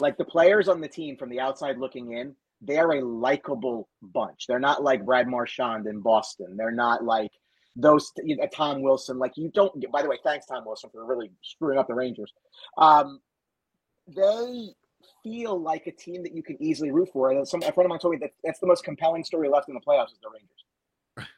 Like 0.00 0.16
the 0.18 0.24
players 0.24 0.68
on 0.68 0.80
the 0.80 0.88
team 0.88 1.16
from 1.16 1.30
the 1.30 1.40
outside 1.40 1.78
looking 1.78 2.12
in, 2.12 2.36
they 2.60 2.78
are 2.78 2.92
a 2.92 3.04
likable 3.04 3.88
bunch. 4.02 4.46
They're 4.46 4.58
not 4.58 4.82
like 4.82 5.04
Brad 5.04 5.26
Marchand 5.26 5.86
in 5.86 6.00
Boston. 6.00 6.56
They're 6.56 6.70
not 6.70 7.04
like 7.04 7.30
those 7.76 8.12
you 8.24 8.36
know, 8.36 8.46
Tom 8.52 8.82
Wilson. 8.82 9.18
Like 9.18 9.36
you 9.36 9.50
don't. 9.54 9.90
By 9.92 10.02
the 10.02 10.08
way, 10.08 10.18
thanks 10.24 10.46
Tom 10.46 10.64
Wilson 10.64 10.90
for 10.90 11.04
really 11.04 11.30
screwing 11.42 11.78
up 11.78 11.86
the 11.86 11.94
Rangers. 11.94 12.32
Um, 12.78 13.20
they 14.08 14.74
feel 15.22 15.60
like 15.60 15.86
a 15.86 15.92
team 15.92 16.22
that 16.22 16.34
you 16.34 16.42
can 16.42 16.60
easily 16.62 16.90
root 16.90 17.08
for. 17.12 17.30
And 17.30 17.46
some 17.46 17.62
a 17.62 17.72
friend 17.72 17.86
of 17.86 17.90
mine 17.90 17.98
told 17.98 18.12
me 18.14 18.18
that 18.18 18.30
that's 18.44 18.60
the 18.60 18.66
most 18.66 18.84
compelling 18.84 19.24
story 19.24 19.48
left 19.48 19.68
in 19.68 19.74
the 19.74 19.80
playoffs 19.80 20.12
is 20.12 20.18
the 20.22 20.30
Rangers. 20.30 21.30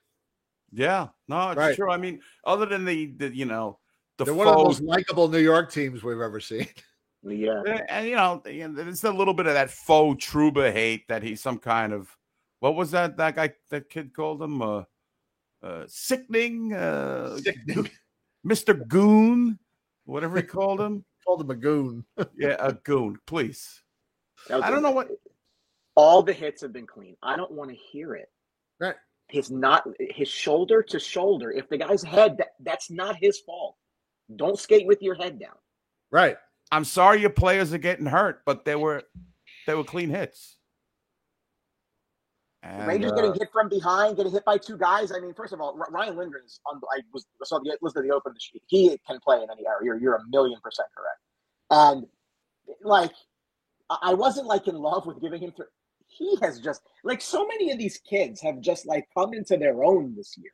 yeah, 0.72 1.08
no, 1.26 1.50
it's 1.50 1.58
Right. 1.58 1.74
true. 1.76 1.90
I 1.90 1.96
mean, 1.96 2.20
other 2.44 2.66
than 2.66 2.84
the, 2.84 3.06
the 3.16 3.34
you 3.34 3.46
know, 3.46 3.78
the 4.18 4.24
They're 4.26 4.34
one 4.34 4.46
of 4.48 4.56
the 4.56 4.64
most 4.64 4.82
likable 4.82 5.28
New 5.28 5.38
York 5.38 5.72
teams 5.72 6.02
we've 6.02 6.20
ever 6.20 6.40
seen. 6.40 6.68
Yeah. 7.24 7.62
And 7.88 8.06
you 8.06 8.14
know, 8.14 8.40
it's 8.46 9.02
a 9.02 9.10
little 9.10 9.34
bit 9.34 9.46
of 9.48 9.54
that 9.54 9.72
faux 9.72 10.24
Trouba 10.24 10.72
hate 10.72 11.08
that 11.08 11.20
he's 11.20 11.40
some 11.40 11.58
kind 11.58 11.92
of 11.92 12.16
what 12.60 12.76
was 12.76 12.92
that 12.92 13.16
that 13.16 13.34
guy 13.34 13.52
that 13.70 13.90
kid 13.90 14.14
called 14.14 14.40
him 14.40 14.62
uh, 14.62 14.84
uh 15.62 15.84
sickening 15.86 16.72
uh 16.72 17.38
Mr. 18.46 18.86
Goon, 18.86 19.58
whatever 20.04 20.36
he 20.36 20.42
called 20.42 20.80
him. 20.80 21.04
Called 21.26 21.42
him 21.42 21.50
a 21.50 21.56
goon. 21.56 22.06
yeah, 22.38 22.56
a 22.58 22.72
goon. 22.72 23.18
Please, 23.26 23.82
I 24.48 24.70
don't 24.70 24.82
know 24.82 24.92
what. 24.92 25.10
All 25.94 26.22
the 26.22 26.32
hits 26.32 26.62
have 26.62 26.72
been 26.72 26.86
clean. 26.86 27.16
I 27.22 27.36
don't 27.36 27.50
want 27.50 27.68
to 27.70 27.76
hear 27.76 28.14
it. 28.14 28.30
Right. 28.80 28.94
His 29.26 29.50
not 29.50 29.86
his 29.98 30.28
shoulder 30.28 30.82
to 30.84 30.98
shoulder. 30.98 31.50
If 31.50 31.68
the 31.68 31.76
guy's 31.76 32.02
head, 32.02 32.38
that, 32.38 32.52
that's 32.60 32.90
not 32.90 33.16
his 33.20 33.40
fault. 33.40 33.76
Don't 34.36 34.58
skate 34.58 34.86
with 34.86 35.02
your 35.02 35.16
head 35.16 35.38
down. 35.38 35.56
Right. 36.10 36.38
I'm 36.70 36.84
sorry 36.84 37.20
your 37.20 37.30
players 37.30 37.74
are 37.74 37.78
getting 37.78 38.06
hurt, 38.06 38.40
but 38.46 38.64
they 38.64 38.76
were 38.76 39.02
they 39.66 39.74
were 39.74 39.84
clean 39.84 40.08
hits. 40.08 40.57
The 42.76 42.86
Rangers 42.86 43.12
uh, 43.12 43.14
getting 43.14 43.34
hit 43.34 43.48
from 43.52 43.68
behind, 43.68 44.16
getting 44.16 44.32
hit 44.32 44.44
by 44.44 44.58
two 44.58 44.76
guys. 44.76 45.12
I 45.12 45.20
mean, 45.20 45.34
first 45.34 45.52
of 45.52 45.60
all, 45.60 45.76
Ryan 45.90 46.16
Lindgren 46.16 46.44
is. 46.44 46.60
Un- 46.70 46.80
I 46.94 47.00
was 47.12 47.26
I 47.40 47.44
saw 47.44 47.58
the 47.58 47.76
list 47.80 47.96
of 47.96 48.04
the 48.04 48.10
open. 48.10 48.34
He 48.66 48.98
can 49.06 49.18
play 49.20 49.42
in 49.42 49.50
any 49.50 49.66
area. 49.66 49.78
You're 49.82 49.96
you're 49.96 50.14
a 50.16 50.28
million 50.28 50.60
percent 50.62 50.88
correct. 50.96 51.20
And 51.70 52.06
like, 52.82 53.12
I 53.90 53.98
I 54.02 54.14
wasn't 54.14 54.46
like 54.46 54.68
in 54.68 54.76
love 54.76 55.06
with 55.06 55.20
giving 55.20 55.40
him. 55.40 55.52
Th- 55.56 55.68
he 56.06 56.36
has 56.42 56.58
just 56.60 56.82
like 57.04 57.20
so 57.20 57.46
many 57.46 57.70
of 57.70 57.78
these 57.78 57.98
kids 57.98 58.40
have 58.40 58.60
just 58.60 58.86
like 58.86 59.06
come 59.16 59.34
into 59.34 59.56
their 59.56 59.84
own 59.84 60.14
this 60.16 60.34
year. 60.38 60.52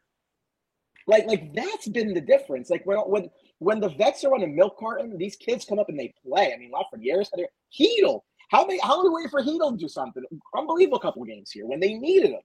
Like 1.07 1.27
like 1.27 1.55
that's 1.55 1.89
been 1.89 2.15
the 2.15 2.20
difference. 2.20 2.70
Like 2.70 2.85
when 2.86 2.99
when 2.99 3.31
when 3.59 3.81
the 3.81 3.91
vets 3.91 4.24
are 4.24 4.35
on 4.35 4.43
a 4.43 4.47
milk 4.47 4.78
carton, 4.78 5.16
these 5.16 5.36
kids 5.36 5.65
come 5.65 5.78
up 5.78 5.89
and 5.89 5.99
they 5.99 6.12
play. 6.27 6.53
I 6.55 6.59
mean, 6.59 6.73
Lafreniere, 6.73 7.24
Chytil. 7.73 8.20
How 8.55 8.65
many? 8.65 8.79
How 8.81 8.97
long 8.97 9.07
are 9.07 9.11
we 9.11 9.15
waiting 9.17 9.31
for 9.31 9.43
Chytil 9.43 9.73
to 9.73 9.77
do 9.77 9.89
something? 9.89 10.23
Unbelievable 10.57 11.01
couple 11.01 11.23
of 11.23 11.29
games 11.29 11.51
here 11.51 11.67
when 11.67 11.81
they 11.81 11.95
needed 11.95 12.31
him. 12.31 12.41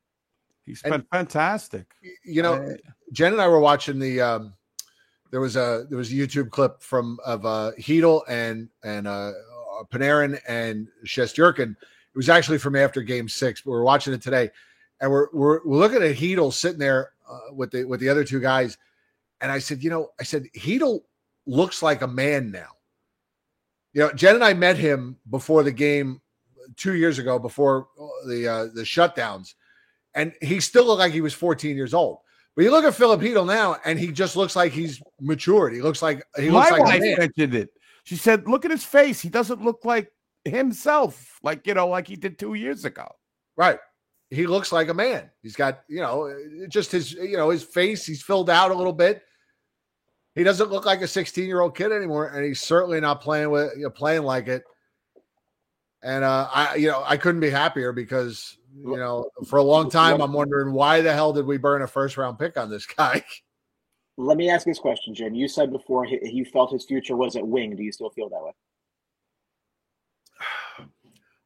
he's 0.66 0.82
been 0.82 1.06
fantastic. 1.12 1.86
You 2.26 2.42
know, 2.42 2.76
Jen 3.12 3.34
and 3.34 3.42
I 3.42 3.48
were 3.48 3.60
watching 3.60 4.00
the. 4.00 4.20
Um, 4.20 4.54
there 5.30 5.40
was 5.40 5.56
a 5.56 5.86
there 5.88 6.00
was 6.00 6.12
a 6.12 6.16
YouTube 6.16 6.50
clip 6.50 6.82
from 6.82 7.20
of 7.24 7.46
uh, 7.46 7.74
Chytil 7.80 8.24
and 8.28 8.70
and 8.84 9.08
uh, 9.08 9.12
uh, 9.32 9.84
Panarin 9.92 10.40
and 10.48 10.88
Shesterkin. 11.06 11.72
It 11.74 12.18
was 12.18 12.28
actually 12.28 12.58
from 12.58 12.76
after 12.76 13.04
Game 13.04 13.30
Six, 13.30 13.62
but 13.62 13.70
we're 13.70 13.84
watching 13.84 14.12
it 14.12 14.24
today, 14.24 14.50
and 15.02 15.12
we're 15.12 15.28
we're, 15.32 15.60
we're 15.64 15.78
looking 15.78 16.02
at 16.02 16.16
Chytil 16.16 16.52
sitting 16.52 16.80
there 16.80 17.12
uh, 17.30 17.54
with 17.54 17.70
the 17.70 17.84
with 17.84 18.00
the 18.00 18.10
other 18.10 18.24
two 18.24 18.40
guys, 18.40 18.80
and 19.42 19.52
I 19.52 19.60
said, 19.60 19.84
you 19.84 19.92
know, 19.92 20.10
I 20.20 20.24
said 20.24 20.48
Chytil 20.58 21.02
looks 21.46 21.84
like 21.84 22.02
a 22.02 22.08
man 22.08 22.50
now. 22.50 22.79
You 23.94 24.02
know, 24.02 24.12
Jen 24.14 24.36
and 24.36 24.44
I 24.44 24.54
met 24.54 24.78
him 24.78 25.18
before 25.30 25.64
the 25.64 25.72
game 25.72 26.22
two 26.76 26.94
years 26.94 27.20
ago, 27.20 27.40
before 27.40 27.88
the 28.28 28.48
uh, 28.48 28.66
the 28.74 28.84
shutdowns, 28.84 29.56
and 30.14 30.34
he 30.42 30.60
still 30.60 30.86
looked 30.86 31.00
like 31.00 31.12
he 31.12 31.22
was 31.22 31.34
14 31.34 31.76
years 31.76 31.94
old. 31.94 32.20
But 32.56 32.66
you 32.66 32.72
look 32.72 32.86
at 32.86 32.94
Filipino 32.94 33.44
now, 33.46 33.78
and 33.86 33.98
he 33.98 34.12
just 34.12 34.36
looks 34.36 34.56
like 34.56 34.72
he's 34.72 35.02
matured. 35.20 35.74
He 35.74 35.82
looks 35.82 36.02
like 36.02 36.24
he 36.38 36.50
My 36.50 36.60
looks 36.60 36.72
like 36.72 36.82
a 36.82 36.84
wife 36.84 37.18
mentioned 37.18 37.56
it. 37.56 37.70
She 38.04 38.16
said, 38.16 38.48
"Look 38.48 38.66
at 38.66 38.72
his 38.72 38.84
face. 38.84 39.22
He 39.22 39.30
doesn't 39.30 39.64
look 39.64 39.86
like 39.86 40.12
himself, 40.46 41.40
like 41.42 41.66
you 41.66 41.74
know, 41.74 41.88
like 41.88 42.08
he 42.08 42.16
did 42.16 42.38
two 42.38 42.54
years 42.56 42.86
ago." 42.86 43.08
Right. 43.56 43.80
he 44.30 44.46
looks 44.48 44.72
like 44.72 44.90
a 44.90 44.94
man. 44.94 45.30
He's 45.42 45.56
got, 45.56 45.82
you 45.90 46.00
know, 46.02 46.34
just 46.70 46.92
his, 46.92 47.14
you 47.14 47.36
know, 47.36 47.50
his 47.50 47.64
face. 47.64 48.06
He's 48.06 48.22
filled 48.22 48.50
out 48.50 48.72
a 48.72 48.76
little 48.76 48.94
bit. 48.94 49.24
He 50.40 50.46
doesn't 50.46 50.72
look 50.72 50.86
like 50.86 51.02
a 51.02 51.08
16 51.08 51.46
year 51.46 51.60
old 51.60 51.76
kid 51.76 51.92
anymore, 51.92 52.28
and 52.28 52.46
he's 52.46 52.62
certainly 52.62 53.02
not 53.02 53.20
playing 53.20 53.50
with, 53.50 53.74
you 53.76 53.84
know, 53.84 53.90
playing 53.90 54.24
like 54.24 54.48
it. 54.48 54.64
And 56.02 56.24
uh, 56.24 56.48
I, 56.50 56.76
you 56.76 56.88
know, 56.88 57.04
I 57.06 57.18
couldn't 57.18 57.42
be 57.42 57.50
happier 57.50 57.92
because, 57.92 58.58
you 58.74 58.96
know, 58.96 59.30
for 59.50 59.60
a 59.60 59.62
long 59.62 59.90
time, 59.90 60.22
I'm 60.22 60.32
wondering 60.32 60.72
why 60.72 61.02
the 61.02 61.12
hell 61.12 61.34
did 61.34 61.46
we 61.46 61.58
burn 61.58 61.82
a 61.82 61.88
first 61.88 62.16
round 62.16 62.40
pick 62.40 62.56
on 62.56 62.70
this 62.70 62.86
guy? 62.86 63.22
Let 64.18 64.38
me 64.38 64.50
ask 64.50 64.66
this 64.66 64.80
question, 64.80 65.14
Jim. 65.14 65.36
You 65.36 65.50
said 65.50 65.74
before 65.74 66.06
he, 66.06 66.18
you 66.24 66.46
felt 66.46 66.72
his 66.72 66.86
future 66.86 67.18
was 67.18 67.36
at 67.36 67.46
wing. 67.46 67.76
Do 67.76 67.84
you 67.84 67.92
still 67.92 68.10
feel 68.10 68.30
that 68.30 68.42
way? 68.42 68.52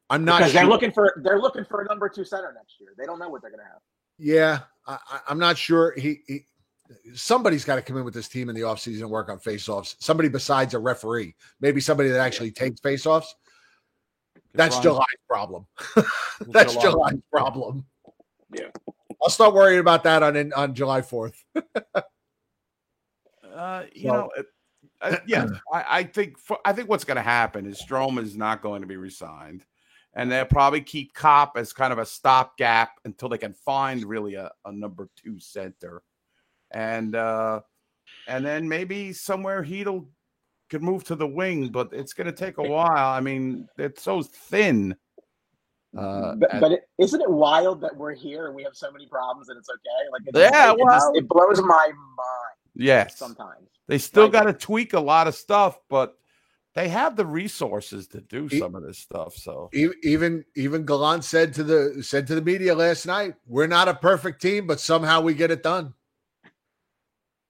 I'm 0.08 0.24
not 0.24 0.38
because 0.38 0.52
they're 0.52 0.66
looking 0.66 0.92
for 0.92 1.20
they're 1.24 1.40
looking 1.40 1.64
for 1.64 1.80
a 1.82 1.88
number 1.88 2.08
two 2.08 2.24
center 2.24 2.52
next 2.54 2.76
year. 2.78 2.90
They 2.96 3.06
don't 3.06 3.18
know 3.18 3.28
what 3.28 3.42
they're 3.42 3.50
going 3.50 3.64
to 3.64 3.72
have. 3.72 3.80
Yeah, 4.18 4.60
I, 4.86 4.98
I- 5.10 5.20
I'm 5.28 5.40
not 5.40 5.58
sure. 5.58 5.94
He, 5.96 6.20
he 6.28 6.46
somebody's 7.14 7.64
got 7.64 7.76
to 7.76 7.82
come 7.82 7.96
in 7.96 8.04
with 8.04 8.14
this 8.14 8.28
team 8.28 8.48
in 8.48 8.54
the 8.54 8.62
offseason 8.62 9.00
and 9.00 9.10
work 9.10 9.28
on 9.28 9.38
faceoffs. 9.38 9.96
Somebody 9.98 10.28
besides 10.28 10.74
a 10.74 10.78
referee, 10.78 11.34
maybe 11.60 11.80
somebody 11.80 12.08
that 12.10 12.20
actually 12.20 12.50
takes 12.50 12.80
faceoffs. 12.80 13.26
That's 14.54 14.74
Ryan. 14.76 14.82
July's 14.82 15.06
problem. 15.28 15.66
That's 16.48 16.72
July. 16.74 17.10
July's 17.10 17.20
problem. 17.30 17.84
Yeah. 18.52 18.68
I'll 19.22 19.30
start 19.30 19.54
worrying 19.54 19.80
about 19.80 20.04
that 20.04 20.22
on 20.22 20.36
in, 20.36 20.52
on 20.52 20.74
July 20.74 21.00
4th. 21.00 21.34
Uh, 23.54 23.84
you 23.94 24.08
So- 24.08 24.14
know, 24.14 24.30
uh, 24.36 24.42
uh, 25.00 25.16
yeah, 25.26 25.46
I, 25.72 25.84
I 25.98 26.02
think 26.04 26.38
for, 26.38 26.58
I 26.64 26.72
think 26.72 26.88
what's 26.88 27.04
going 27.04 27.16
to 27.16 27.22
happen 27.22 27.66
is 27.66 27.80
Strome 27.80 28.18
is 28.20 28.36
not 28.36 28.62
going 28.62 28.80
to 28.80 28.86
be 28.88 28.96
resigned, 28.96 29.64
and 30.14 30.30
they'll 30.30 30.44
probably 30.44 30.80
keep 30.80 31.14
Copp 31.14 31.56
as 31.56 31.72
kind 31.72 31.92
of 31.92 31.98
a 31.98 32.06
stopgap 32.06 32.98
until 33.04 33.28
they 33.28 33.38
can 33.38 33.52
find 33.52 34.04
really 34.04 34.34
a, 34.34 34.50
a 34.64 34.72
number 34.72 35.08
two 35.16 35.38
center, 35.38 36.02
and 36.74 37.14
uh, 37.16 37.60
and 38.28 38.44
then 38.44 38.68
maybe 38.68 39.12
somewhere 39.12 39.62
Chytil 39.62 40.06
could 40.70 40.82
move 40.82 41.04
to 41.04 41.14
the 41.14 41.26
wing, 41.26 41.68
but 41.68 41.88
it's 41.92 42.12
going 42.12 42.26
to 42.26 42.32
take 42.32 42.58
a 42.58 42.62
while. 42.62 43.12
I 43.12 43.20
mean, 43.20 43.68
it's 43.78 44.02
so 44.02 44.22
thin. 44.22 44.96
Uh, 45.96 46.34
But, 46.34 46.52
and- 46.52 46.60
but 46.60 46.72
it, 46.72 46.80
isn't 46.98 47.20
it 47.20 47.30
wild 47.30 47.80
that 47.82 47.96
we're 47.96 48.14
here 48.14 48.46
and 48.46 48.54
we 48.54 48.62
have 48.64 48.74
so 48.74 48.90
many 48.90 49.06
problems 49.06 49.48
and 49.48 49.58
it's 49.58 49.68
okay? 49.70 50.10
Like, 50.10 50.22
it, 50.26 50.36
Yeah, 50.52 50.70
it, 50.70 50.74
it, 50.74 50.78
just- 50.78 51.06
well- 51.06 51.12
it 51.14 51.28
blows 51.28 51.60
my 51.62 51.86
mind 51.86 51.94
yes, 52.74 53.16
sometimes. 53.16 53.68
They 53.86 53.98
still 53.98 54.24
Like- 54.24 54.32
got 54.32 54.42
to 54.44 54.52
tweak 54.52 54.94
a 54.94 55.00
lot 55.00 55.28
of 55.28 55.34
stuff, 55.34 55.78
but 55.88 56.16
they 56.74 56.88
have 56.88 57.14
the 57.14 57.26
resources 57.26 58.08
to 58.08 58.20
do 58.22 58.48
some 58.48 58.74
of 58.74 58.82
this 58.82 58.98
stuff. 58.98 59.36
So 59.36 59.70
Even 60.02 60.44
even 60.56 60.84
Gallant 60.84 61.22
said 61.22 61.54
to 61.54 61.62
the 61.62 62.02
said 62.02 62.26
to 62.26 62.34
the 62.34 62.42
media 62.42 62.74
last 62.74 63.06
night, 63.06 63.34
"We're 63.46 63.68
not 63.68 63.86
a 63.86 63.94
perfect 63.94 64.42
team, 64.42 64.66
but 64.66 64.80
somehow 64.80 65.20
we 65.20 65.34
get 65.34 65.52
it 65.52 65.62
done." 65.62 65.94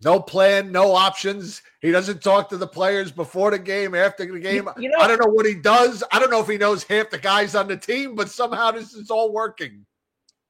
No 0.04 0.20
plan, 0.20 0.70
no 0.70 0.92
options. 0.94 1.62
He 1.80 1.90
doesn't 1.90 2.22
talk 2.22 2.48
to 2.50 2.56
the 2.56 2.66
players 2.66 3.10
before 3.10 3.50
the 3.50 3.58
game, 3.58 3.94
after 3.94 4.24
the 4.30 4.38
game. 4.38 4.68
you 4.78 4.88
know- 4.90 4.98
I 4.98 5.08
don't 5.08 5.20
know 5.24 5.32
what 5.32 5.46
he 5.46 5.54
does. 5.54 6.04
I 6.12 6.18
don't 6.18 6.30
know 6.30 6.40
if 6.40 6.48
he 6.48 6.58
knows 6.58 6.84
half 6.84 7.10
the 7.10 7.18
guys 7.18 7.54
on 7.54 7.68
the 7.68 7.76
team, 7.76 8.14
but 8.14 8.28
somehow 8.30 8.70
this 8.70 8.92
is 8.94 9.10
all 9.10 9.32
working. 9.32 9.86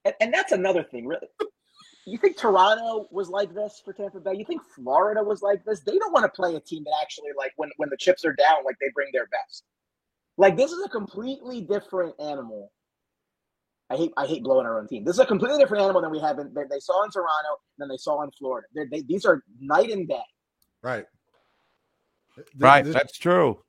And, 0.04 0.14
and 0.20 0.34
that's 0.34 0.52
another 0.52 0.82
thing, 0.82 1.06
really. 1.06 1.28
You 2.06 2.18
think 2.18 2.36
Toronto 2.36 3.08
was 3.10 3.30
like 3.30 3.54
this 3.54 3.80
for 3.82 3.94
Tampa 3.94 4.20
Bay? 4.20 4.34
You 4.34 4.44
think 4.44 4.60
Florida 4.74 5.22
was 5.22 5.40
like 5.40 5.64
this? 5.64 5.80
They 5.80 5.96
don't 5.96 6.12
want 6.12 6.24
to 6.24 6.28
play 6.36 6.54
a 6.54 6.60
team 6.60 6.84
that 6.84 6.92
actually, 7.00 7.30
like, 7.38 7.52
when 7.56 7.70
when 7.78 7.88
the 7.88 7.96
chips 7.96 8.26
are 8.26 8.34
down, 8.34 8.62
like 8.64 8.76
they 8.78 8.88
bring 8.94 9.08
their 9.14 9.26
best. 9.28 9.64
Like 10.36 10.54
this 10.56 10.70
is 10.70 10.84
a 10.84 10.88
completely 10.90 11.62
different 11.62 12.14
animal. 12.20 12.70
I 13.94 13.96
hate 13.96 14.12
I 14.16 14.26
hate 14.26 14.42
blowing 14.42 14.66
our 14.66 14.78
own 14.78 14.88
team. 14.88 15.04
This 15.04 15.14
is 15.14 15.20
a 15.20 15.26
completely 15.26 15.58
different 15.58 15.82
animal 15.84 16.02
than 16.02 16.10
we 16.10 16.18
have 16.18 16.38
in, 16.38 16.52
that 16.54 16.68
they 16.68 16.80
saw 16.80 17.04
in 17.04 17.10
Toronto 17.10 17.60
than 17.78 17.88
they 17.88 17.96
saw 17.96 18.22
in 18.22 18.30
Florida. 18.32 18.66
They're, 18.74 18.88
they, 18.90 19.02
these 19.02 19.24
are 19.24 19.42
night 19.60 19.90
and 19.90 20.08
day. 20.08 20.22
Right. 20.82 21.06
right, 22.58 22.84
this- 22.84 22.94
that's 22.94 23.18
true. 23.18 23.62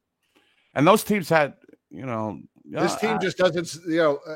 And 0.73 0.85
those 0.85 1.03
teams 1.03 1.30
had, 1.30 1.53
you 1.89 2.06
know, 2.06 2.39
this 2.65 2.93
uh, 2.93 2.97
team 2.97 3.11
I- 3.11 3.18
just 3.19 3.38
doesn't 3.38 3.76
you 3.88 3.97
know 3.97 4.19
uh, 4.27 4.35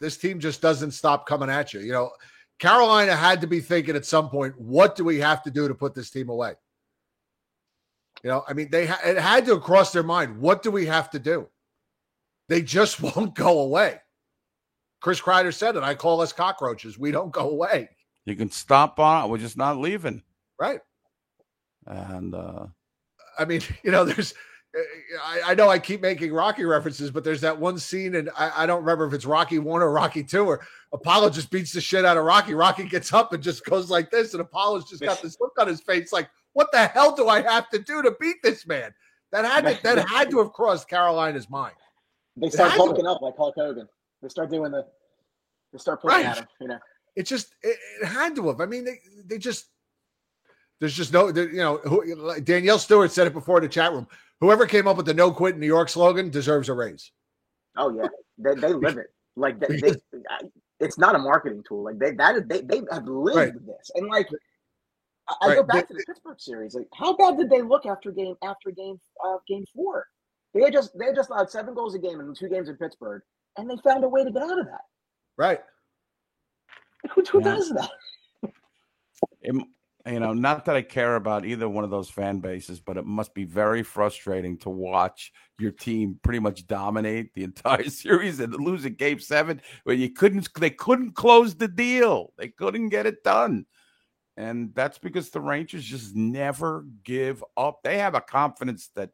this 0.00 0.16
team 0.16 0.38
just 0.40 0.62
doesn't 0.62 0.92
stop 0.92 1.26
coming 1.26 1.50
at 1.50 1.72
you 1.72 1.80
you 1.80 1.92
know 1.92 2.10
carolina 2.58 3.16
had 3.16 3.40
to 3.40 3.46
be 3.46 3.60
thinking 3.60 3.96
at 3.96 4.04
some 4.06 4.28
point 4.28 4.58
what 4.60 4.94
do 4.94 5.02
we 5.04 5.18
have 5.18 5.42
to 5.42 5.50
do 5.50 5.66
to 5.66 5.74
put 5.74 5.94
this 5.94 6.10
team 6.10 6.28
away 6.28 6.52
you 8.22 8.30
know 8.30 8.44
i 8.46 8.52
mean 8.52 8.68
they 8.70 8.86
ha- 8.86 9.00
it 9.04 9.18
had 9.18 9.44
to 9.44 9.58
cross 9.58 9.92
their 9.92 10.02
mind 10.04 10.38
what 10.38 10.62
do 10.62 10.70
we 10.70 10.86
have 10.86 11.10
to 11.10 11.18
do 11.18 11.48
they 12.48 12.62
just 12.62 13.02
won't 13.16 13.34
go 13.34 13.60
away 13.60 13.98
chris 15.04 15.20
kreider 15.20 15.54
said 15.54 15.76
it 15.76 15.82
i 15.82 15.94
call 15.94 16.20
us 16.20 16.32
cockroaches 16.32 16.98
we 16.98 17.12
don't 17.12 17.30
go 17.30 17.50
away 17.50 17.88
you 18.24 18.36
can 18.36 18.50
stop 18.50 18.98
on 18.98 19.24
it. 19.24 19.28
We're 19.28 19.38
just 19.38 19.56
not 19.56 19.78
leaving. 19.78 20.22
right 20.58 20.80
And 21.86 22.34
uh, 22.34 22.66
I 23.38 23.44
mean, 23.44 23.60
you 23.82 23.90
know, 23.90 24.04
there's, 24.04 24.34
I, 25.22 25.42
I 25.48 25.54
know 25.54 25.68
I 25.68 25.78
keep 25.78 26.00
making 26.00 26.32
Rocky 26.32 26.64
references, 26.64 27.10
but 27.10 27.22
there's 27.24 27.42
that 27.42 27.58
one 27.58 27.78
scene, 27.78 28.16
and 28.16 28.30
I, 28.36 28.62
I 28.62 28.66
don't 28.66 28.80
remember 28.80 29.06
if 29.06 29.12
it's 29.12 29.24
Rocky 29.24 29.58
one 29.58 29.82
or 29.82 29.90
Rocky 29.92 30.24
two, 30.24 30.44
where 30.44 30.60
Apollo 30.92 31.30
just 31.30 31.50
beats 31.50 31.72
the 31.72 31.80
shit 31.80 32.04
out 32.04 32.16
of 32.16 32.24
Rocky. 32.24 32.54
Rocky 32.54 32.84
gets 32.84 33.12
up 33.12 33.32
and 33.32 33.42
just 33.42 33.64
goes 33.64 33.90
like 33.90 34.10
this, 34.10 34.34
and 34.34 34.40
Apollo's 34.40 34.88
just 34.88 35.02
got 35.02 35.22
this 35.22 35.36
look 35.40 35.52
on 35.58 35.68
his 35.68 35.80
face, 35.80 36.12
like, 36.12 36.28
what 36.54 36.70
the 36.72 36.86
hell 36.86 37.14
do 37.14 37.28
I 37.28 37.42
have 37.42 37.68
to 37.70 37.78
do 37.78 38.02
to 38.02 38.14
beat 38.20 38.36
this 38.42 38.66
man? 38.66 38.94
That 39.32 39.44
had 39.44 39.64
to, 39.66 39.82
that 39.82 40.08
had 40.08 40.30
to 40.30 40.38
have 40.38 40.52
crossed 40.52 40.88
Carolina's 40.88 41.50
mind. 41.50 41.74
They 42.36 42.50
start 42.50 42.72
had 42.72 42.78
bulking 42.78 43.06
up 43.06 43.20
like 43.20 43.36
Hulk 43.36 43.54
Hogan. 43.56 43.88
They 44.24 44.30
start 44.30 44.50
doing 44.50 44.72
the. 44.72 44.86
They 45.72 45.78
start 45.78 46.00
pulling 46.00 46.16
Right. 46.16 46.26
at 46.26 46.38
him. 46.38 46.46
You 46.60 46.68
know. 46.68 46.78
It 47.14 47.24
just, 47.26 47.54
it, 47.62 47.76
it 48.00 48.06
had 48.06 48.34
to 48.36 48.48
have. 48.48 48.60
I 48.60 48.66
mean, 48.66 48.84
they, 48.84 48.98
they 49.26 49.38
just, 49.38 49.66
there's 50.80 50.94
just 50.94 51.12
no, 51.12 51.28
you 51.28 51.52
know, 51.58 51.76
who, 51.84 52.14
like 52.16 52.44
Danielle 52.44 52.78
Stewart 52.78 53.12
said 53.12 53.26
it 53.26 53.34
before 53.34 53.58
in 53.58 53.62
the 53.64 53.68
chat 53.68 53.92
room. 53.92 54.08
Whoever 54.40 54.66
came 54.66 54.88
up 54.88 54.96
with 54.96 55.06
the 55.06 55.14
"No 55.14 55.30
Quit 55.30 55.54
in 55.54 55.60
New 55.60 55.66
York" 55.66 55.88
slogan 55.90 56.30
deserves 56.30 56.68
a 56.70 56.72
raise. 56.72 57.12
Oh 57.76 57.94
yeah, 57.96 58.08
they, 58.38 58.54
they 58.60 58.72
live 58.72 58.96
it. 58.98 59.08
Like 59.36 59.60
they, 59.60 59.76
they, 59.78 59.94
it's 60.80 60.98
not 60.98 61.14
a 61.14 61.18
marketing 61.18 61.62
tool. 61.68 61.84
Like 61.84 61.98
they 61.98 62.12
that 62.12 62.36
is 62.36 62.42
they 62.46 62.62
they 62.62 62.82
have 62.90 63.06
lived 63.06 63.36
Right. 63.36 63.66
this. 63.66 63.90
And 63.94 64.08
like 64.08 64.28
I, 65.28 65.48
Right. 65.48 65.56
go 65.56 65.62
back 65.62 65.86
to 65.88 65.94
the 65.94 66.04
Pittsburgh 66.06 66.40
series. 66.40 66.74
Like 66.74 66.88
how 66.94 67.16
bad 67.16 67.36
did 67.38 67.48
they 67.50 67.62
look 67.62 67.86
after 67.86 68.10
game 68.10 68.34
after 68.42 68.70
game 68.70 69.00
uh, 69.24 69.36
game 69.48 69.64
four? 69.74 70.06
They 70.52 70.62
had 70.62 70.72
just 70.72 70.96
they 70.98 71.06
had 71.06 71.14
just 71.16 71.30
allowed 71.30 71.50
seven 71.50 71.74
goals 71.74 71.94
a 71.94 71.98
game 71.98 72.20
in 72.20 72.34
two 72.34 72.48
games 72.48 72.68
in 72.68 72.76
Pittsburgh, 72.76 73.22
and 73.56 73.68
they 73.70 73.76
found 73.84 74.04
a 74.04 74.08
way 74.08 74.24
to 74.24 74.30
get 74.30 74.42
out 74.42 74.58
of 74.58 74.66
that. 74.66 74.82
Right. 75.36 75.60
Who, 77.14 77.22
who 77.22 77.38
Yeah. 77.40 77.44
does 77.44 77.70
that? 77.70 77.90
it, 79.42 79.54
you 80.06 80.20
know, 80.20 80.34
not 80.34 80.66
that 80.66 80.76
I 80.76 80.82
care 80.82 81.16
about 81.16 81.46
either 81.46 81.68
one 81.68 81.84
of 81.84 81.90
those 81.90 82.10
fan 82.10 82.40
bases, 82.40 82.80
but 82.80 82.96
it 82.96 83.06
must 83.06 83.34
be 83.34 83.44
very 83.44 83.82
frustrating 83.82 84.58
to 84.58 84.70
watch 84.70 85.32
your 85.58 85.70
team 85.70 86.18
pretty 86.22 86.40
much 86.40 86.66
dominate 86.66 87.32
the 87.34 87.44
entire 87.44 87.88
series 87.88 88.40
and 88.40 88.52
lose 88.54 88.84
a 88.84 88.90
game 88.90 89.18
seven 89.18 89.62
where 89.84 89.96
you 89.96 90.10
couldn't 90.10 90.48
they 90.58 90.70
couldn't 90.70 91.12
close 91.12 91.54
the 91.54 91.68
deal. 91.68 92.32
They 92.36 92.48
couldn't 92.48 92.88
get 92.90 93.06
it 93.06 93.22
done. 93.22 93.66
And 94.36 94.74
that's 94.74 94.98
because 94.98 95.30
the 95.30 95.40
Rangers 95.40 95.84
just 95.84 96.14
never 96.14 96.84
give 97.04 97.42
up. 97.56 97.80
They 97.84 97.98
have 97.98 98.14
a 98.14 98.20
confidence 98.20 98.90
that 98.96 99.10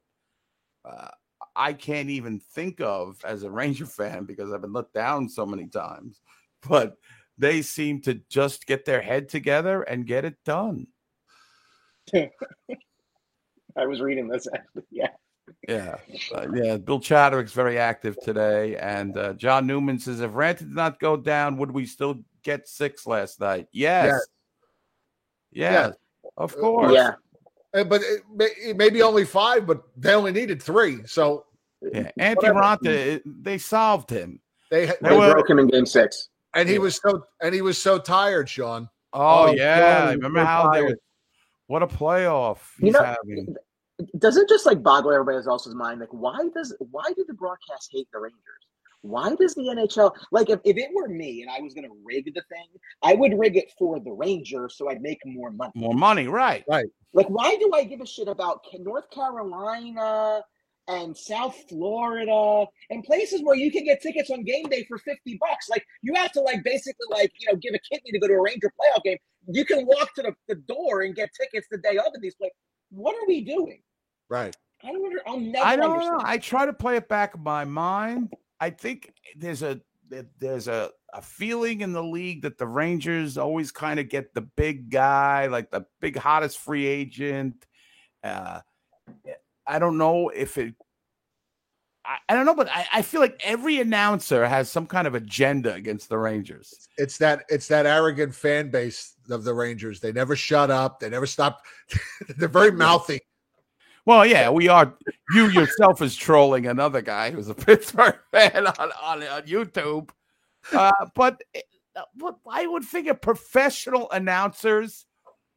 uh, 0.84 1.08
I 1.56 1.72
can't 1.72 2.10
even 2.10 2.40
think 2.40 2.80
of 2.80 3.22
as 3.24 3.42
a 3.42 3.50
Ranger 3.50 3.86
fan 3.98 4.24
because 4.24 4.52
I've 4.52 4.62
been 4.62 4.72
let 4.72 4.92
down 4.92 5.28
so 5.28 5.44
many 5.46 5.66
times. 5.66 6.20
But 6.68 6.96
they 7.38 7.62
seem 7.62 8.02
to 8.02 8.14
just 8.28 8.66
get 8.66 8.84
their 8.84 9.00
head 9.00 9.28
together 9.28 9.82
and 9.82 10.06
get 10.06 10.24
it 10.24 10.36
done. 10.44 10.86
I 12.14 13.86
was 13.86 14.00
reading 14.00 14.28
this 14.28 14.46
actually. 14.52 14.82
Yeah. 14.90 15.08
Yeah, 15.68 15.96
uh, 16.34 16.46
yeah. 16.54 16.76
Bill 16.76 17.00
Chadwick's 17.00 17.52
very 17.52 17.78
active 17.78 18.16
today, 18.22 18.76
and 18.76 19.16
uh, 19.16 19.32
John 19.34 19.66
Newman 19.66 19.98
says, 19.98 20.20
"If 20.20 20.30
Raanta 20.30 20.58
did 20.60 20.74
not 20.74 21.00
go 21.00 21.16
down, 21.16 21.56
would 21.58 21.70
we 21.70 21.86
still 21.86 22.20
get 22.42 22.68
six 22.68 23.06
last 23.06 23.40
night?" 23.40 23.66
Yes, 23.72 24.26
Yes. 25.52 25.72
yes, 25.72 25.94
of 26.36 26.56
course. 26.56 26.92
Yeah. 26.94 27.14
Uh, 27.74 27.84
But 27.84 28.02
it, 28.02 28.22
may- 28.34 28.72
maybe 28.74 29.02
only 29.02 29.24
five, 29.24 29.66
but 29.66 29.82
they 29.96 30.14
only 30.14 30.32
needed 30.32 30.62
three. 30.62 31.04
So 31.06 31.46
yeah. 31.82 32.10
Antti 32.18 32.52
Raanta—they 32.52 33.58
solved 33.58 34.10
him. 34.10 34.40
they, 34.70 34.86
They 34.86 34.92
They 35.02 35.16
were- 35.16 35.32
broke 35.32 35.48
him 35.48 35.58
in 35.58 35.68
game 35.68 35.86
six. 35.86 36.28
and 36.54 36.68
he 36.68 36.78
was 36.78 36.96
so 36.96 37.24
and 37.42 37.54
he 37.54 37.62
was 37.62 37.78
so 37.78 37.98
tired, 37.98 38.48
Sean. 38.48 38.88
Oh, 39.12 39.48
Oh, 39.48 39.52
yeah, 39.52 39.80
God, 40.06 40.16
remember 40.16 40.40
so 40.40 40.44
how 40.46 40.70
they 40.70 40.82
were? 40.82 40.96
What 41.66 41.82
a 41.82 41.86
playoff 41.86 42.58
You 42.80 42.92
know, 42.92 43.02
having. 43.02 43.54
does 44.18 44.36
it 44.36 44.48
just 44.48 44.66
like 44.66 44.82
boggle 44.82 45.12
everybody 45.12 45.38
else's 45.46 45.74
mind? 45.74 46.00
Like, 46.00 46.12
why 46.12 46.38
does 46.54 46.74
why 46.90 47.04
do 47.16 47.24
the 47.26 47.34
broadcast 47.34 47.90
hate 47.92 48.08
the 48.12 48.18
Rangers? 48.18 48.66
Why 49.02 49.34
does 49.34 49.54
the 49.54 49.62
NHL 49.62 50.12
like 50.30 50.50
if, 50.50 50.60
if 50.64 50.76
it 50.76 50.90
were 50.94 51.08
me 51.08 51.42
and 51.42 51.50
I 51.50 51.60
was 51.60 51.74
gonna 51.74 51.88
rig 52.04 52.26
the 52.26 52.42
thing, 52.48 52.66
I 53.02 53.14
would 53.14 53.38
rig 53.38 53.56
it 53.56 53.72
for 53.78 53.98
the 54.00 54.12
Rangers 54.12 54.76
so 54.76 54.90
I'd 54.90 55.00
make 55.00 55.18
more 55.24 55.50
money. 55.50 55.72
More 55.74 55.94
money, 55.94 56.28
right? 56.28 56.64
Right. 56.68 56.86
Like, 57.12 57.28
why 57.28 57.56
do 57.56 57.70
I 57.74 57.84
give 57.84 58.00
a 58.00 58.06
shit 58.06 58.28
about 58.28 58.64
North 58.78 59.10
Carolina 59.10 60.42
and 60.90 61.16
South 61.16 61.56
Florida 61.68 62.66
and 62.90 63.04
places 63.04 63.42
where 63.42 63.56
you 63.56 63.70
can 63.70 63.84
get 63.84 64.02
tickets 64.02 64.30
on 64.30 64.42
game 64.42 64.64
day 64.68 64.84
for 64.88 64.98
50 64.98 65.38
bucks. 65.40 65.68
Like 65.68 65.84
you 66.02 66.14
have 66.14 66.32
to 66.32 66.40
like 66.40 66.64
basically 66.64 67.06
like, 67.10 67.32
you 67.38 67.50
know, 67.50 67.56
give 67.56 67.74
a 67.74 67.78
kidney 67.78 68.10
to 68.12 68.18
go 68.18 68.26
to 68.26 68.34
a 68.34 68.42
Ranger 68.42 68.72
playoff 68.78 69.02
game. 69.04 69.18
You 69.46 69.64
can 69.64 69.86
walk 69.86 70.14
to 70.14 70.22
the, 70.22 70.34
the 70.48 70.56
door 70.56 71.02
and 71.02 71.14
get 71.14 71.30
tickets 71.40 71.68
the 71.70 71.78
day 71.78 71.96
of 71.96 72.06
in 72.14 72.20
these 72.20 72.34
places. 72.34 72.56
What 72.90 73.14
are 73.14 73.26
we 73.26 73.42
doing? 73.42 73.82
Right. 74.28 74.56
I 74.82 74.92
don't 74.92 75.04
under, 75.04 75.20
I'll 75.26 75.38
never 75.38 75.66
I 75.66 75.76
don't 75.76 75.92
understand. 75.92 76.18
know. 76.18 76.24
I 76.24 76.38
try 76.38 76.66
to 76.66 76.72
play 76.72 76.96
it 76.96 77.08
back 77.08 77.34
in 77.34 77.42
my 77.42 77.64
mind. 77.64 78.32
I 78.60 78.70
think 78.70 79.12
there's 79.36 79.62
a 79.62 79.80
there's 80.38 80.68
a, 80.68 80.90
a 81.14 81.22
feeling 81.22 81.80
in 81.80 81.92
the 81.92 82.02
league 82.02 82.42
that 82.42 82.58
the 82.58 82.66
Rangers 82.66 83.38
always 83.38 83.70
kind 83.70 84.00
of 84.00 84.08
get 84.08 84.34
the 84.34 84.40
big 84.40 84.90
guy, 84.90 85.46
like 85.46 85.70
the 85.70 85.86
big 86.00 86.16
hottest 86.16 86.58
free 86.58 86.86
agent. 86.86 87.64
Uh, 88.22 88.60
I 89.66 89.78
don't 89.78 89.98
know 89.98 90.28
if 90.30 90.58
it. 90.58 90.74
I, 92.04 92.16
I 92.28 92.34
don't 92.34 92.44
know, 92.44 92.54
but 92.54 92.68
I, 92.70 92.86
I 92.92 93.02
feel 93.02 93.20
like 93.20 93.40
every 93.44 93.80
announcer 93.80 94.46
has 94.46 94.70
some 94.70 94.86
kind 94.86 95.06
of 95.06 95.14
agenda 95.14 95.74
against 95.74 96.08
the 96.08 96.18
Rangers. 96.18 96.88
It's 96.98 97.18
that 97.18 97.44
it's 97.48 97.68
that 97.68 97.86
arrogant 97.86 98.34
fan 98.34 98.70
base 98.70 99.14
of 99.30 99.44
the 99.44 99.54
Rangers. 99.54 100.00
They 100.00 100.12
never 100.12 100.34
shut 100.34 100.70
up. 100.70 101.00
They 101.00 101.08
never 101.08 101.26
stop. 101.26 101.62
They're 102.36 102.48
very 102.48 102.72
mouthy. 102.72 103.20
Well, 104.06 104.26
yeah, 104.26 104.50
we 104.50 104.68
are. 104.68 104.94
You 105.34 105.46
yourself 105.50 106.02
is 106.02 106.16
trolling 106.16 106.66
another 106.66 107.02
guy 107.02 107.30
who's 107.30 107.48
a 107.48 107.54
Pittsburgh 107.66 108.18
fan 108.32 108.66
on 108.66 108.90
on, 109.02 109.22
on 109.22 109.42
YouTube. 109.42 110.10
Uh, 110.72 110.92
but, 111.14 111.42
uh, 111.96 112.02
but 112.16 112.36
I 112.50 112.66
would 112.66 112.84
figure 112.84 113.14
professional 113.14 114.10
announcers 114.10 115.06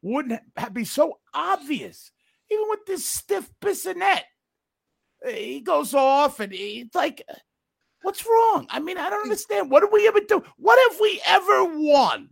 wouldn't 0.02 0.40
be 0.72 0.84
so 0.84 1.18
obvious. 1.34 2.10
Even 2.50 2.66
with 2.68 2.86
this 2.86 3.04
stiff 3.08 3.50
Bissonnette, 3.60 4.22
Uh, 5.26 5.30
he 5.30 5.60
goes 5.60 5.94
off 5.94 6.40
and 6.40 6.52
he's 6.52 6.94
like, 6.94 7.22
"What's 8.02 8.24
wrong?" 8.26 8.66
I 8.70 8.80
mean, 8.80 8.98
I 8.98 9.10
don't 9.10 9.22
understand. 9.24 9.70
What 9.70 9.80
did 9.80 9.92
we 9.92 10.06
ever 10.08 10.20
do? 10.20 10.42
What 10.58 10.78
have 10.90 11.00
we 11.00 11.20
ever 11.26 11.64
won? 11.78 12.30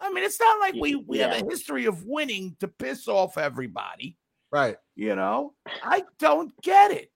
I 0.00 0.12
mean, 0.12 0.24
it's 0.24 0.40
not 0.40 0.58
like 0.60 0.74
we 0.74 0.96
we 0.96 1.18
have 1.18 1.32
a 1.32 1.44
history 1.48 1.86
of 1.86 2.04
winning 2.04 2.56
to 2.60 2.68
piss 2.68 3.06
off 3.08 3.38
everybody. 3.38 4.16
Right. 4.52 4.76
You 4.94 5.16
know, 5.16 5.54
I 5.82 6.04
don't 6.18 6.52
get 6.62 6.90
it. 6.90 7.10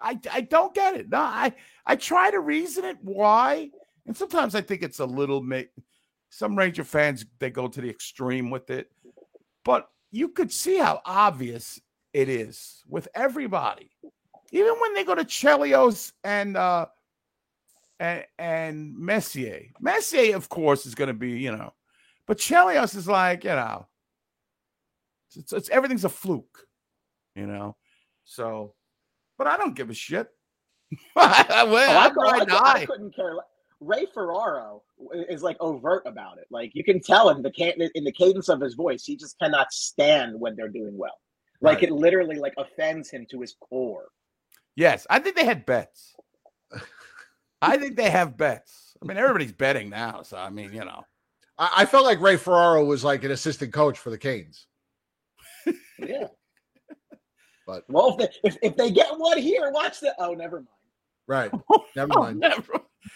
I 0.00 0.18
I 0.32 0.40
don't 0.42 0.72
get 0.72 0.94
it. 0.96 1.10
No, 1.10 1.18
I 1.18 1.52
I 1.84 1.96
try 1.96 2.30
to 2.30 2.38
reason 2.40 2.84
it 2.84 2.96
why, 3.02 3.70
and 4.06 4.16
sometimes 4.16 4.54
I 4.54 4.60
think 4.60 4.82
it's 4.82 5.00
a 5.00 5.04
little. 5.04 5.46
Some 6.30 6.56
Ranger 6.56 6.84
fans 6.84 7.26
they 7.40 7.50
go 7.50 7.66
to 7.66 7.80
the 7.80 7.90
extreme 7.90 8.50
with 8.50 8.70
it, 8.70 8.90
but 9.64 9.88
you 10.12 10.28
could 10.28 10.52
see 10.52 10.78
how 10.78 11.02
obvious 11.04 11.80
it 12.12 12.28
is 12.28 12.82
with 12.88 13.08
everybody. 13.14 13.90
Even 14.52 14.74
when 14.80 14.94
they 14.94 15.04
go 15.04 15.16
to 15.16 15.24
Chelios 15.24 16.12
and 16.22 16.56
uh 16.56 16.86
and, 17.98 18.24
and 18.38 18.96
Messier. 18.96 19.66
Messier, 19.80 20.36
of 20.36 20.48
course, 20.48 20.86
is 20.86 20.94
going 20.94 21.08
to 21.08 21.14
be 21.14 21.32
you 21.32 21.50
know, 21.50 21.74
but 22.26 22.38
Chelios 22.38 22.96
is 22.96 23.08
like 23.08 23.42
you 23.42 23.50
know, 23.50 23.86
it's, 25.36 25.52
it's 25.52 25.68
everything's 25.70 26.04
a 26.04 26.08
fluke, 26.08 26.66
you 27.34 27.46
know. 27.46 27.76
So, 28.24 28.74
but 29.38 29.46
I 29.46 29.56
don't 29.56 29.74
give 29.76 29.90
a 29.90 29.94
shit. 29.94 30.28
well, 31.16 31.26
Oh, 31.26 31.26
I, 31.26 32.06
I'm 32.06 32.14
cou- 32.14 32.20
I, 32.22 32.32
riding 32.38 32.50
I 32.54 32.86
couldn't 32.86 33.14
care. 33.14 33.34
le- 33.34 33.44
Ray 33.80 34.06
Ferraro 34.12 34.82
is 35.28 35.42
like 35.42 35.56
overt 35.60 36.02
about 36.06 36.38
it. 36.38 36.46
Like 36.50 36.72
you 36.74 36.84
can 36.84 37.00
tell 37.00 37.30
in 37.30 37.42
the 37.42 37.50
ca- 37.50 37.74
in 37.94 38.04
the 38.04 38.12
cadence 38.12 38.48
of 38.48 38.60
his 38.60 38.74
voice, 38.74 39.04
he 39.04 39.16
just 39.16 39.38
cannot 39.38 39.72
stand 39.72 40.38
when 40.38 40.54
they're 40.56 40.68
doing 40.68 40.96
well. 40.98 41.18
Like 41.62 41.76
Right. 41.76 41.84
it 41.84 41.92
literally 41.92 42.36
like 42.36 42.54
offends 42.58 43.10
him 43.10 43.26
to 43.30 43.40
his 43.40 43.54
core. 43.60 44.08
Yes, 44.76 45.06
I 45.10 45.18
think 45.20 45.36
they 45.36 45.44
had 45.44 45.64
bets. 45.66 46.14
I 47.62 47.76
think 47.76 47.96
they 47.96 48.10
have 48.10 48.36
bets. 48.36 48.96
I 49.02 49.06
mean, 49.06 49.16
everybody's 49.16 49.52
betting 49.52 49.90
now, 49.90 50.22
so 50.22 50.36
I 50.38 50.50
mean, 50.50 50.72
you 50.72 50.84
know. 50.84 51.02
I, 51.58 51.70
I 51.78 51.84
felt 51.86 52.04
like 52.04 52.20
Ray 52.20 52.36
Ferraro 52.36 52.84
was 52.84 53.04
like 53.04 53.24
an 53.24 53.30
assistant 53.30 53.72
coach 53.72 53.98
for 53.98 54.10
the 54.10 54.18
Canes. 54.18 54.66
Yeah. 56.08 56.26
But 57.66 57.84
Well, 57.88 58.10
if 58.10 58.16
they 58.18 58.28
if, 58.48 58.56
if 58.62 58.76
they 58.76 58.90
get 58.90 59.16
one 59.16 59.38
here, 59.38 59.70
watch 59.70 60.00
the. 60.00 60.14
Oh, 60.18 60.34
never 60.34 60.56
mind. 60.56 60.68
right. 61.28 61.50
Oh, 61.70 61.84
never 61.94 62.12
Oh, 62.16 62.20
mind. 62.22 62.40
never. 62.40 62.72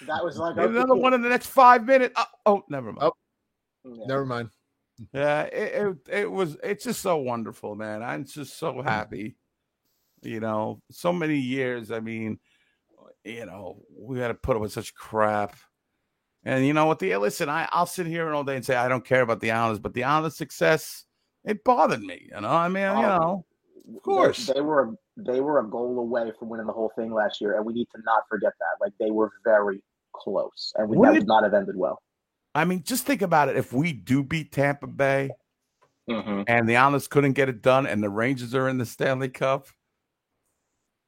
That 0.06 0.22
was 0.24 0.36
like 0.38 0.56
okay, 0.56 0.66
Another 0.66 0.88
cool. 0.94 1.00
one 1.00 1.14
in 1.14 1.22
the 1.22 1.28
next 1.28 1.46
five 1.46 1.84
minutes. 1.84 2.14
Oh, 2.16 2.24
oh 2.46 2.64
never 2.68 2.92
mind. 2.92 3.10
Yeah. 3.84 4.04
Never 4.06 4.24
mind. 4.26 4.50
Yeah, 5.12 5.42
it, 5.42 5.74
it 6.08 6.20
it 6.20 6.30
was. 6.30 6.56
It's 6.62 6.84
just 6.84 7.00
so 7.02 7.16
wonderful, 7.16 7.74
man. 7.74 8.02
I'm 8.02 8.24
just 8.24 8.56
so 8.58 8.80
happy. 8.80 9.34
You 10.22 10.38
know, 10.40 10.80
so 10.90 11.12
many 11.12 11.36
years. 11.38 11.90
I 11.90 11.98
mean, 12.00 12.38
you 13.24 13.44
know, 13.46 13.82
we 13.98 14.20
had 14.20 14.28
to 14.28 14.34
put 14.34 14.54
up 14.56 14.62
with 14.62 14.72
such 14.72 14.94
crap. 14.94 15.56
And 16.44 16.64
you 16.66 16.74
know 16.74 16.86
what? 16.86 16.98
The 17.00 17.16
listen, 17.16 17.48
I 17.48 17.68
I'll 17.72 17.86
sit 17.86 18.06
here 18.06 18.32
all 18.32 18.44
day 18.44 18.54
and 18.56 18.64
say 18.64 18.76
I 18.76 18.86
don't 18.88 19.04
care 19.04 19.22
about 19.22 19.40
the 19.40 19.50
Islanders, 19.50 19.80
but 19.80 19.94
the 19.94 20.04
Islanders' 20.04 20.36
success 20.36 21.04
it 21.44 21.62
bothered 21.64 22.02
me. 22.02 22.28
You 22.34 22.40
know, 22.40 22.48
I 22.50 22.68
mean, 22.68 22.82
you 22.82 22.88
Oh, 22.88 23.02
know, 23.02 23.44
of 23.96 24.02
course. 24.02 24.46
they, 24.46 24.60
were 24.60 24.96
they 25.16 25.40
were 25.40 25.60
a 25.60 25.64
goal 25.66 25.98
away 25.98 26.32
from 26.38 26.48
winning 26.48 26.66
the 26.66 26.72
whole 26.72 26.92
thing 26.96 27.12
last 27.12 27.40
year, 27.40 27.56
and 27.56 27.64
we 27.66 27.72
need 27.72 27.88
to 27.94 28.02
not 28.04 28.22
forget 28.28 28.52
that. 28.58 28.80
Like 28.84 28.92
they 28.98 29.10
were 29.10 29.30
very 29.44 29.82
close, 30.14 30.72
and 30.76 30.88
we, 30.88 30.96
would 30.96 31.26
not 31.26 31.42
have 31.44 31.54
ended 31.54 31.76
well. 31.76 32.00
I 32.54 32.64
mean, 32.64 32.82
just 32.84 33.04
think 33.04 33.20
about 33.22 33.48
it. 33.48 33.56
If 33.56 33.72
we 33.72 33.92
do 33.92 34.22
beat 34.22 34.52
Tampa 34.52 34.86
Bay 34.86 35.30
Mm-hmm. 36.08 36.42
and 36.48 36.68
the 36.68 36.76
Islanders 36.76 37.08
couldn't 37.08 37.32
get 37.32 37.48
it 37.48 37.62
done, 37.62 37.86
and 37.86 38.02
the 38.02 38.10
Rangers 38.10 38.54
are 38.54 38.68
in 38.68 38.76
the 38.76 38.84
Stanley 38.84 39.30
Cup, 39.30 39.68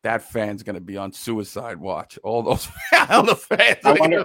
that 0.04 0.22
fan's 0.22 0.62
going 0.62 0.74
to 0.74 0.80
be 0.80 0.96
on 0.96 1.12
suicide 1.12 1.78
watch. 1.78 2.18
All 2.24 2.42
those 2.42 2.66
Islander 2.94 3.34
fans. 3.34 3.76
I 3.84 3.92
wonder, 3.92 4.24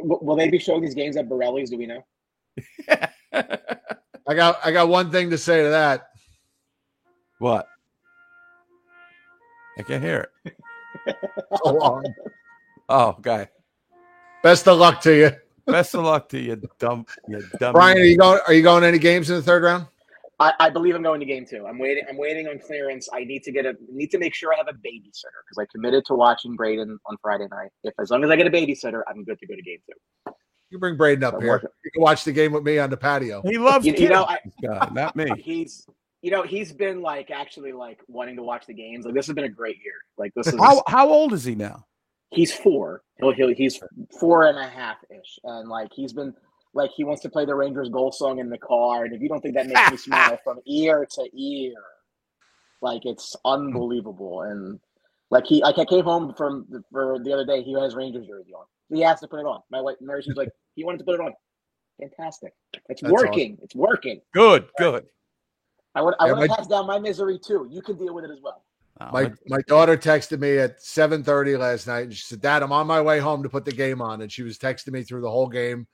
gonna- 0.00 0.18
will 0.22 0.34
they 0.34 0.48
be 0.48 0.58
showing 0.58 0.80
these 0.80 0.94
games 0.94 1.18
at 1.18 1.28
Borrelli's? 1.28 1.68
Do 1.68 1.76
we 1.76 1.86
know? 1.86 2.02
I 4.28 4.34
got 4.34 4.58
I 4.64 4.72
got 4.72 4.88
one 4.88 5.10
thing 5.10 5.30
to 5.30 5.38
say 5.38 5.62
to 5.62 5.70
that. 5.70 6.10
What? 7.38 7.66
I 9.78 9.82
can't 9.82 10.02
hear 10.02 10.30
it. 10.44 10.54
So 11.64 11.72
long. 11.72 12.04
Oh, 12.90 13.16
okay. 13.20 13.48
Best 14.42 14.68
of 14.68 14.78
luck 14.78 15.00
to 15.02 15.16
you. 15.16 15.30
Best 15.66 15.94
of 15.94 16.04
luck 16.04 16.28
to 16.30 16.38
you, 16.38 16.60
dumb, 16.78 17.06
you 17.26 17.42
dumb. 17.58 17.72
Brian, 17.72 17.96
are 17.96 18.04
you 18.04 18.18
going 18.18 18.40
are 18.46 18.52
you 18.52 18.62
going 18.62 18.82
to 18.82 18.88
any 18.88 18.98
games 18.98 19.30
in 19.30 19.36
the 19.36 19.42
third 19.42 19.62
round? 19.62 19.86
I, 20.40 20.52
I 20.60 20.70
believe 20.70 20.94
I'm 20.94 21.02
going 21.02 21.20
to 21.20 21.26
game 21.26 21.44
two. 21.48 21.66
I'm 21.66 21.78
waiting. 21.78 22.04
I'm 22.08 22.16
waiting 22.16 22.46
on 22.48 22.58
clearance. 22.60 23.08
I 23.12 23.24
need 23.24 23.42
to 23.44 23.52
get 23.52 23.66
a 23.66 23.74
need 23.90 24.10
to 24.12 24.18
make 24.18 24.34
sure 24.34 24.52
I 24.52 24.56
have 24.56 24.68
a 24.68 24.72
babysitter 24.72 25.38
because 25.44 25.58
I 25.58 25.66
committed 25.72 26.04
to 26.06 26.14
watching 26.14 26.54
Braden 26.54 26.98
on 27.06 27.16
Friday 27.20 27.48
night. 27.50 27.70
If 27.82 27.94
as 28.00 28.10
long 28.10 28.24
as 28.24 28.30
I 28.30 28.36
get 28.36 28.46
a 28.46 28.50
babysitter, 28.50 29.02
I'm 29.08 29.24
good 29.24 29.38
to 29.40 29.46
go 29.46 29.54
to 29.54 29.62
game 29.62 29.78
two. 29.86 30.32
You 30.70 30.78
bring 30.78 30.96
Braden 30.96 31.24
up 31.24 31.34
I'm 31.34 31.40
here. 31.40 31.50
working. 31.50 31.70
You 31.84 31.90
can 31.92 32.02
watch 32.02 32.24
the 32.24 32.32
game 32.32 32.52
with 32.52 32.62
me 32.62 32.78
on 32.78 32.90
the 32.90 32.96
patio. 32.96 33.42
He 33.42 33.58
loves 33.58 33.86
You, 33.86 33.94
you 33.94 34.08
know, 34.08 34.24
I, 34.24 34.38
this 34.44 34.54
guy, 34.62 34.88
not 34.92 35.16
me. 35.16 35.30
he's 35.38 35.86
you 36.22 36.30
know 36.30 36.42
he's 36.42 36.72
been 36.72 37.00
like 37.00 37.30
actually 37.30 37.72
like 37.72 38.00
wanting 38.08 38.36
to 38.36 38.42
watch 38.42 38.66
the 38.66 38.74
games. 38.74 39.04
Like 39.04 39.14
this 39.14 39.26
has 39.26 39.34
been 39.34 39.44
a 39.44 39.48
great 39.48 39.76
year. 39.82 39.94
Like 40.16 40.32
this 40.34 40.48
is 40.48 40.54
How 40.58 40.82
how 40.86 41.08
old 41.08 41.32
is 41.32 41.44
he 41.44 41.54
now? 41.54 41.84
he's 42.30 42.52
four. 42.54 43.02
He'll, 43.18 43.32
he'll 43.32 43.54
he's 43.54 43.80
four 44.18 44.46
and 44.46 44.58
a 44.58 44.68
half 44.68 44.98
ish, 45.10 45.38
and 45.44 45.68
like 45.68 45.88
he's 45.92 46.12
been 46.12 46.34
like 46.74 46.90
he 46.94 47.04
wants 47.04 47.22
to 47.22 47.28
play 47.30 47.44
the 47.44 47.54
Rangers 47.54 47.88
goal 47.88 48.12
song 48.12 48.38
in 48.38 48.50
the 48.50 48.58
car. 48.58 49.04
And 49.04 49.14
if 49.14 49.20
you 49.20 49.28
don't 49.28 49.40
think 49.40 49.54
that 49.54 49.66
makes 49.66 49.90
me 49.90 49.96
smile 49.96 50.38
from 50.44 50.58
ear 50.66 51.06
to 51.10 51.28
ear, 51.34 51.74
like 52.82 53.06
it's 53.06 53.34
unbelievable. 53.44 54.42
And 54.42 54.78
like 55.30 55.46
he, 55.46 55.62
like 55.62 55.78
I 55.78 55.84
came 55.84 56.04
home 56.04 56.34
from 56.34 56.66
the, 56.70 56.82
for 56.90 57.18
the 57.22 57.32
other 57.32 57.44
day, 57.44 57.62
he 57.62 57.74
has 57.74 57.94
Rangers 57.94 58.26
jersey 58.26 58.52
on. 58.54 58.64
He 58.90 59.04
asked 59.04 59.22
to 59.22 59.28
put 59.28 59.40
it 59.40 59.46
on. 59.46 59.60
My 59.70 59.80
wife 59.80 59.96
Mary, 60.00 60.22
she's 60.22 60.36
like, 60.36 60.48
he 60.74 60.84
wanted 60.84 60.98
to 60.98 61.04
put 61.04 61.14
it 61.14 61.20
on. 61.20 61.32
Fantastic. 62.00 62.54
It's 62.88 63.02
That's 63.02 63.12
working. 63.12 63.58
It's 63.62 63.74
working. 63.74 64.20
Good, 64.32 64.68
good. 64.78 65.06
I 65.94 66.02
would 66.02 66.14
I 66.20 66.26
Yeah, 66.26 66.32
want 66.32 66.44
to 66.44 66.48
my- 66.48 66.56
pass 66.56 66.66
down 66.66 66.86
my 66.86 66.98
misery 66.98 67.38
too. 67.38 67.66
You 67.70 67.82
can 67.82 67.96
deal 67.96 68.14
with 68.14 68.24
it 68.24 68.30
as 68.30 68.38
well. 68.42 68.64
My 69.12 69.32
my 69.46 69.60
daughter 69.68 69.96
texted 69.96 70.40
me 70.40 70.58
at 70.58 70.80
7:30 70.80 71.56
last 71.58 71.86
night 71.86 72.04
and 72.04 72.14
she 72.14 72.22
said, 72.24 72.40
Dad, 72.40 72.62
I'm 72.64 72.72
on 72.72 72.86
my 72.88 73.00
way 73.00 73.20
home 73.20 73.42
to 73.44 73.48
put 73.48 73.64
the 73.64 73.72
game 73.72 74.02
on. 74.02 74.22
And 74.22 74.30
she 74.32 74.42
was 74.42 74.58
texting 74.58 74.92
me 74.92 75.02
through 75.04 75.20
the 75.20 75.30
whole 75.30 75.48
game. 75.48 75.86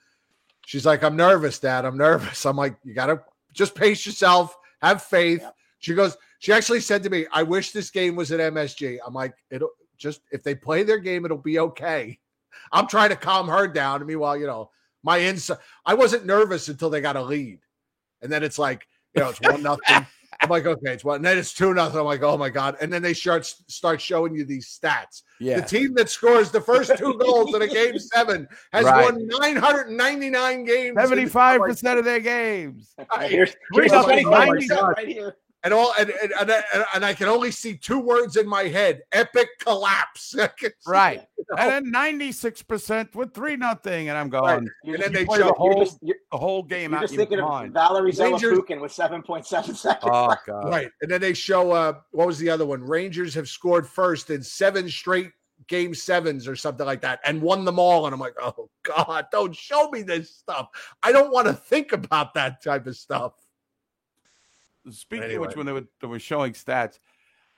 She's 0.65 0.87
like, 0.87 1.03
I'm 1.03 1.17
nervous, 1.17 1.59
Dad. 1.59 1.85
I'm 1.85 1.99
nervous. 1.99 2.47
I'm 2.47 2.57
like, 2.57 2.77
you 2.83 2.95
gotta 2.95 3.21
just 3.53 3.75
pace 3.75 4.07
yourself, 4.07 4.57
have 4.81 5.03
faith. 5.03 5.41
Yeah. 5.43 5.51
She 5.81 5.95
goes, 5.95 6.17
she 6.45 6.53
actually 6.53 6.81
said 6.81 7.03
to 7.03 7.09
me, 7.09 7.25
I 7.33 7.43
wish 7.43 7.73
this 7.73 7.89
game 7.91 8.17
was 8.17 8.31
at 8.31 8.39
MSG. 8.39 8.99
I'm 9.07 9.15
like, 9.15 9.35
it'll 9.51 9.71
just 9.97 10.21
if 10.31 10.43
they 10.43 10.55
play 10.55 10.83
their 10.83 10.99
game, 10.99 11.25
it'll 11.25 11.39
be 11.39 11.59
okay. 11.59 12.19
I'm 12.71 12.87
trying 12.87 13.09
to 13.09 13.17
calm 13.17 13.49
her 13.49 13.67
down. 13.67 14.03
And 14.03 14.07
meanwhile, 14.07 14.37
you 14.37 14.47
know, 14.47 14.71
my 15.03 15.17
inside 15.17 15.57
I 15.87 15.95
wasn't 15.95 16.27
nervous 16.27 16.69
until 16.69 16.91
they 16.91 17.01
got 17.01 17.17
a 17.17 17.23
lead. 17.23 17.61
And 18.21 18.31
then 18.31 18.43
it's 18.43 18.59
like, 18.59 18.87
you 19.15 19.23
know, 19.23 19.31
it's 19.31 19.41
one 19.41 19.63
nothing. 19.63 20.07
I'm 20.43 20.51
like, 20.51 20.67
okay, 20.67 20.93
it's 20.93 21.03
one. 21.05 21.17
And 21.17 21.25
then 21.25 21.39
it's 21.39 21.55
two 21.55 21.73
nothing. 21.73 21.99
I'm 21.99 22.05
like, 22.05 22.23
oh 22.23 22.37
my 22.37 22.51
god. 22.51 22.77
And 22.83 22.93
then 22.93 23.01
they 23.01 23.15
start 23.15 23.47
start 23.47 24.03
showing 24.03 24.35
you 24.35 24.45
these 24.45 24.67
stats. 24.69 25.23
yeah. 25.41 25.61
The 25.61 25.67
team 25.67 25.95
that 25.95 26.11
scores 26.11 26.51
the 26.51 26.61
first 26.61 26.93
two 26.99 27.15
goals 27.19 27.55
in 27.55 27.63
a 27.63 27.69
game 27.69 27.99
seven 27.99 28.47
has 28.75 28.85
Right. 28.85 29.05
won 29.07 29.27
999 29.29 30.65
games. 30.65 30.97
Seventy-five 31.01 31.63
percent 31.63 31.99
of 31.99 32.05
their 32.05 32.21
games. 32.21 32.95
Here's, 33.23 33.53
Three 33.75 33.89
here's 33.89 33.93
the 33.93 33.97
nothing, 34.03 34.25
funny 34.27 34.67
thing, 34.67 34.77
90 34.77 34.83
right 34.95 35.09
here. 35.09 35.37
And 35.65 35.73
all 35.75 35.93
and 35.99 36.11
and, 36.23 36.33
and, 36.41 36.53
I- 36.53 36.85
and 36.95 37.05
I 37.05 37.15
can 37.15 37.27
only 37.29 37.51
see 37.51 37.77
two 37.77 37.99
words 37.99 38.37
in 38.37 38.47
my 38.47 38.65
head: 38.65 39.03
epic 39.13 39.49
collapse. 39.61 40.35
I 40.39 40.51
see 40.61 40.69
Right. 40.87 41.23
you 41.37 41.45
know? 41.51 41.57
And 41.63 41.87
then 41.87 41.93
96% 41.93 43.15
with 43.15 43.35
3 43.35 43.57
nothing. 43.57 44.09
And 44.09 44.17
I'm 44.19 44.29
going, 44.29 44.45
Right. 44.45 44.63
You're 44.85 44.95
And 44.97 45.05
then 45.05 45.13
they 45.13 45.25
play 45.25 45.39
show 45.39 45.47
the 45.49 45.53
whole, 45.55 45.75
you're 45.77 45.85
just- 45.85 45.99
you're- 46.03 46.19
the 46.31 46.39
whole 46.39 46.63
game 46.63 46.91
You're 46.91 46.99
out 46.99 47.03
just 47.03 47.15
in 47.15 47.19
your 47.21 47.27
thinking 47.29 47.45
of. 47.45 47.71
Valerie 47.73 48.13
Rangers- 48.13 48.59
with 48.59 48.93
7.7 48.93 49.45
seconds. 49.77 50.11
Oh. 50.13 50.35
God. 50.47 50.69
Right. 50.69 50.89
And 51.03 51.11
then 51.11 51.21
they 51.21 51.33
show 51.35 51.73
uh 51.73 51.95
what 52.13 52.27
was 52.27 52.39
the 52.39 52.51
other 52.51 52.67
one? 52.67 52.83
Rangers 52.83 53.35
have 53.35 53.49
scored 53.49 53.87
first 53.89 54.31
in 54.31 54.43
seven 54.43 54.89
straight 54.89 55.31
game 55.69 55.95
sevens 55.95 56.47
or 56.47 56.57
something 56.57 56.85
like 56.85 57.01
that 57.01 57.21
and 57.25 57.41
won 57.41 57.65
them 57.65 57.79
all. 57.79 58.07
And 58.07 58.13
I'm 58.15 58.21
like, 58.21 58.35
oh 58.43 58.69
God, 58.83 59.27
don't 59.33 59.55
show 59.55 59.89
me 59.91 60.03
this 60.03 60.31
stuff. 60.37 60.69
I 61.03 61.13
don't 61.13 61.33
want 61.33 61.47
to 61.47 61.55
think 61.55 61.93
about 61.93 62.35
that 62.35 62.63
type 62.63 62.87
of 62.87 62.97
stuff. 62.97 63.33
Speaking 64.91 65.25
Anyway. 65.25 65.37
of 65.37 65.49
which, 65.49 65.57
when 65.57 65.67
they 65.67 65.73
were, 65.73 65.85
they 66.01 66.07
were 66.07 66.19
showing 66.19 66.53
stats, 66.53 66.99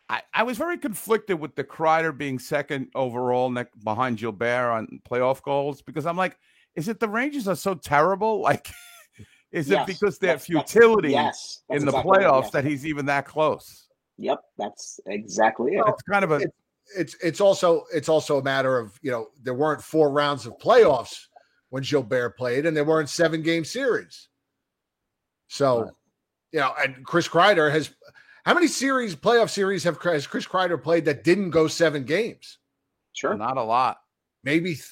I, 0.09 0.23
I 0.33 0.43
was 0.45 0.57
very 0.57 0.79
conflicted 0.79 1.41
with 1.41 1.57
the 1.57 1.65
Kreider 1.65 2.17
being 2.17 2.39
second 2.39 2.89
overall 2.95 3.51
neck 3.51 3.69
behind 3.83 4.19
Gilbert 4.19 4.71
on 4.71 5.01
playoff 5.11 5.43
goals 5.43 5.83
because 5.83 6.07
I'm 6.07 6.17
like, 6.17 6.39
is 6.77 6.89
it 6.89 7.01
the 7.01 7.09
Rangers 7.09 7.49
are 7.49 7.57
so 7.57 7.75
terrible? 7.75 8.41
Like, 8.43 8.69
is 9.53 9.69
Yes, 9.69 9.83
it 9.83 9.87
because 9.87 10.19
their 10.19 10.35
that's- 10.35 10.47
that's- 10.49 10.71
futility 10.73 11.11
yes, 11.11 11.63
that's 11.69 11.81
in 11.81 11.87
the 11.87 11.91
exactly 11.93 12.11
right, 12.11 12.21
playoffs 12.27 12.43
yes. 12.43 12.51
that 12.53 12.65
he's 12.65 12.85
even 12.87 13.07
that 13.07 13.27
close? 13.27 13.87
Yep, 14.19 14.41
that's 14.59 15.01
exactly 15.07 15.73
it. 15.75 15.85
It's 15.87 16.03
kind 16.03 16.25
of 16.25 16.31
a 16.33 16.37
It- 16.37 16.55
it's 16.97 17.17
it's 17.21 17.41
also 17.41 17.85
it's 17.93 18.09
also 18.09 18.39
a 18.39 18.43
matter 18.45 18.79
of 18.79 18.97
you 19.03 19.11
know 19.11 19.27
there 19.43 19.55
weren't 19.55 19.83
four 19.83 20.11
rounds 20.13 20.47
of 20.47 20.57
playoffs 20.59 21.17
when 21.71 21.83
Gilbert 21.83 22.37
played, 22.37 22.65
and 22.65 22.77
there 22.77 22.85
weren't 22.85 23.09
seven 23.09 23.43
game 23.43 23.65
series. 23.65 24.29
So, 25.49 25.91
you 26.53 26.61
know, 26.61 26.73
and 26.83 27.05
Chris 27.05 27.29
Kreider 27.29 27.71
has 27.71 27.91
how 28.45 28.55
many 28.55 28.67
series 28.69 29.15
playoff 29.17 29.51
series 29.51 29.85
have 29.85 30.01
has 30.03 30.27
Chris 30.27 30.47
Kreider 30.47 30.81
played 30.83 31.05
that 31.07 31.25
didn't 31.25 31.51
go 31.51 31.67
seven 31.69 32.05
games? 32.05 32.59
Sure, 33.13 33.35
not 33.37 33.57
a 33.57 33.63
lot. 33.63 33.99
Maybe 34.45 34.75
th- 34.75 34.87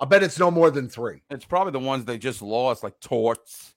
I 0.00 0.06
bet 0.06 0.22
it's 0.22 0.38
no 0.38 0.50
more 0.50 0.70
than 0.70 0.88
three. 0.88 1.22
It's 1.30 1.44
probably 1.44 1.72
the 1.72 1.80
ones 1.80 2.04
they 2.04 2.16
just 2.18 2.40
lost, 2.42 2.82
like 2.82 2.98
Torts. 3.00 3.74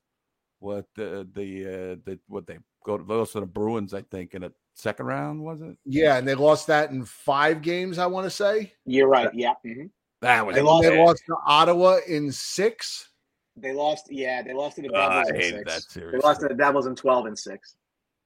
What 0.59 0.85
the 0.95 1.27
the 1.33 1.65
uh, 1.65 1.95
the 2.05 2.19
what 2.27 2.47
they 2.47 2.59
go 2.85 2.97
to 2.97 3.03
those 3.03 3.31
to 3.33 3.41
the 3.41 3.45
Bruins, 3.45 3.93
I 3.93 4.03
think, 4.03 4.33
in 4.33 4.43
a 4.43 4.51
second 4.75 5.07
round 5.07 5.43
was 5.43 5.61
it? 5.61 5.75
Yeah, 5.85 6.15
and 6.17 6.25
they 6.27 6.35
lost 6.35 6.67
that 6.67 6.91
in 6.91 7.03
five 7.03 7.61
games. 7.61 7.97
I 7.97 8.05
want 8.05 8.25
to 8.25 8.29
say 8.29 8.71
You're 8.85 9.09
right. 9.09 9.29
Yeah. 9.33 9.53
mhm. 9.65 9.89
That 10.21 10.45
was 10.45 10.53
They 10.53 10.59
and 10.61 10.67
lost- 10.67 10.83
they 10.83 10.97
lost 11.03 11.23
to 11.27 11.35
Ottawa 11.45 11.97
in 12.07 12.31
six. 12.31 13.09
They 13.55 13.73
lost. 13.73 14.07
Yeah, 14.11 14.41
they 14.41 14.53
lost 14.53 14.77
to 14.77 14.81
the 14.81 14.89
Oh, 14.93 14.99
I 14.99 15.23
Devils 15.23 15.29
in 15.29 15.35
hated 15.35 15.57
six. 15.59 15.73
that 15.73 15.91
series. 15.91 16.11
They 16.13 16.17
lost 16.27 16.41
to 16.41 16.47
the 16.47 16.55
Devils 16.55 16.87
in 16.87 16.95
12 16.95 17.25
and 17.27 17.37
six. 17.37 17.75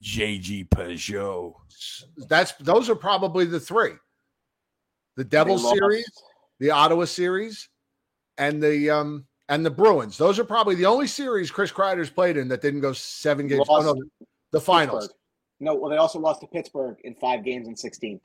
JG 0.02 0.68
Pageau. 0.68 1.54
That's 2.28 2.52
those 2.60 2.88
are 2.88 2.94
probably 2.94 3.44
the 3.44 3.60
three: 3.60 3.92
the 5.16 5.24
Devils 5.24 5.68
series, 5.70 6.08
the 6.60 6.70
Ottawa 6.70 7.04
series, 7.04 7.68
and 8.38 8.62
the 8.62 8.90
um 8.90 9.26
and 9.48 9.66
the 9.66 9.70
Bruins. 9.70 10.16
Those 10.16 10.38
are 10.38 10.44
probably 10.44 10.76
the 10.76 10.86
only 10.86 11.06
series 11.08 11.50
Chris 11.50 11.72
Kreider's 11.72 12.10
played 12.10 12.36
in 12.36 12.48
that 12.48 12.62
didn't 12.62 12.80
go 12.80 12.92
seven 12.92 13.48
games. 13.48 13.66
Oh, 13.68 13.80
no, 13.80 14.00
the 14.52 14.60
finals. 14.60 15.04
Pittsburgh. 15.08 15.14
No, 15.60 15.74
well, 15.74 15.90
they 15.90 15.96
also 15.96 16.20
lost 16.20 16.40
to 16.42 16.46
Pittsburgh 16.46 16.96
in 17.02 17.14
five 17.16 17.44
games 17.44 17.66
in 17.66 17.74
16. 17.74 18.20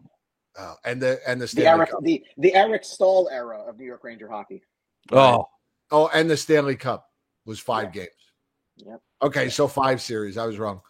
Oh, 0.60 0.76
and 0.86 1.02
the 1.02 1.20
and 1.28 1.42
the 1.42 1.48
The 1.48 1.66
Eric, 1.66 1.90
Cup. 1.90 2.04
the, 2.04 2.24
the 2.38 2.54
Eric 2.54 2.84
Staal 2.84 3.28
era 3.32 3.60
of 3.68 3.80
New 3.80 3.86
York 3.86 4.04
Ranger 4.04 4.30
hockey. 4.30 4.62
Oh, 5.12 5.48
Oh, 5.92 6.10
and 6.14 6.30
the 6.30 6.38
Stanley 6.38 6.76
Cup 6.76 7.10
was 7.46 7.60
five 7.60 7.92
games. 7.92 8.10
Yep. 8.78 9.02
Okay, 9.22 9.50
so 9.50 9.68
five 9.68 10.02
series. 10.02 10.38
I 10.38 10.46
was 10.46 10.58
wrong. 10.58 10.82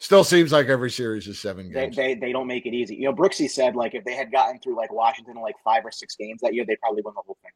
Still 0.00 0.22
seems 0.22 0.52
like 0.52 0.68
every 0.68 0.90
series 0.90 1.26
is 1.26 1.40
seven 1.40 1.72
games. 1.72 1.96
they 1.96 2.14
they 2.14 2.32
don't 2.32 2.46
make 2.46 2.66
it 2.66 2.74
easy. 2.74 2.94
You 2.96 3.06
know, 3.06 3.14
Brooksy 3.14 3.50
said 3.50 3.74
like 3.74 3.94
if 3.94 4.04
they 4.04 4.14
had 4.14 4.30
gotten 4.30 4.60
through 4.60 4.76
like 4.76 4.92
Washington 4.92 5.36
in 5.36 5.42
like 5.42 5.56
five 5.64 5.84
or 5.84 5.90
six 5.90 6.14
games 6.14 6.40
that 6.42 6.54
year, 6.54 6.64
they 6.66 6.76
probably 6.76 7.02
won 7.02 7.14
the 7.14 7.22
whole 7.26 7.36
thing 7.42 7.50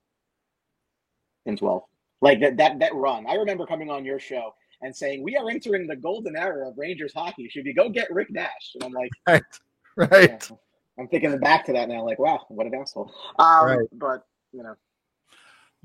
in 1.46 1.56
twelve. 1.56 1.82
Like 2.20 2.40
that 2.40 2.56
that 2.56 2.78
that 2.80 2.94
run. 2.94 3.26
I 3.28 3.34
remember 3.34 3.64
coming 3.66 3.90
on 3.90 4.04
your 4.04 4.18
show 4.18 4.54
and 4.80 4.94
saying 4.94 5.22
we 5.22 5.36
are 5.36 5.48
entering 5.48 5.86
the 5.86 5.94
golden 5.96 6.36
era 6.36 6.68
of 6.68 6.76
Rangers 6.76 7.12
hockey. 7.14 7.48
Should 7.48 7.64
we 7.64 7.72
go 7.72 7.88
get 7.88 8.10
Rick 8.10 8.30
Nash? 8.30 8.74
And 8.74 8.84
I'm 8.84 8.92
like, 8.92 9.10
right, 9.26 9.42
right. 10.10 10.50
I'm 10.98 11.08
thinking 11.08 11.38
back 11.38 11.64
to 11.66 11.72
that 11.72 11.88
now. 11.88 12.04
Like, 12.04 12.18
wow, 12.18 12.44
what 12.48 12.66
an 12.66 12.74
asshole. 12.74 13.12
Um, 13.38 13.66
Right. 13.66 13.88
But 13.92 14.26
you 14.52 14.64
know, 14.64 14.74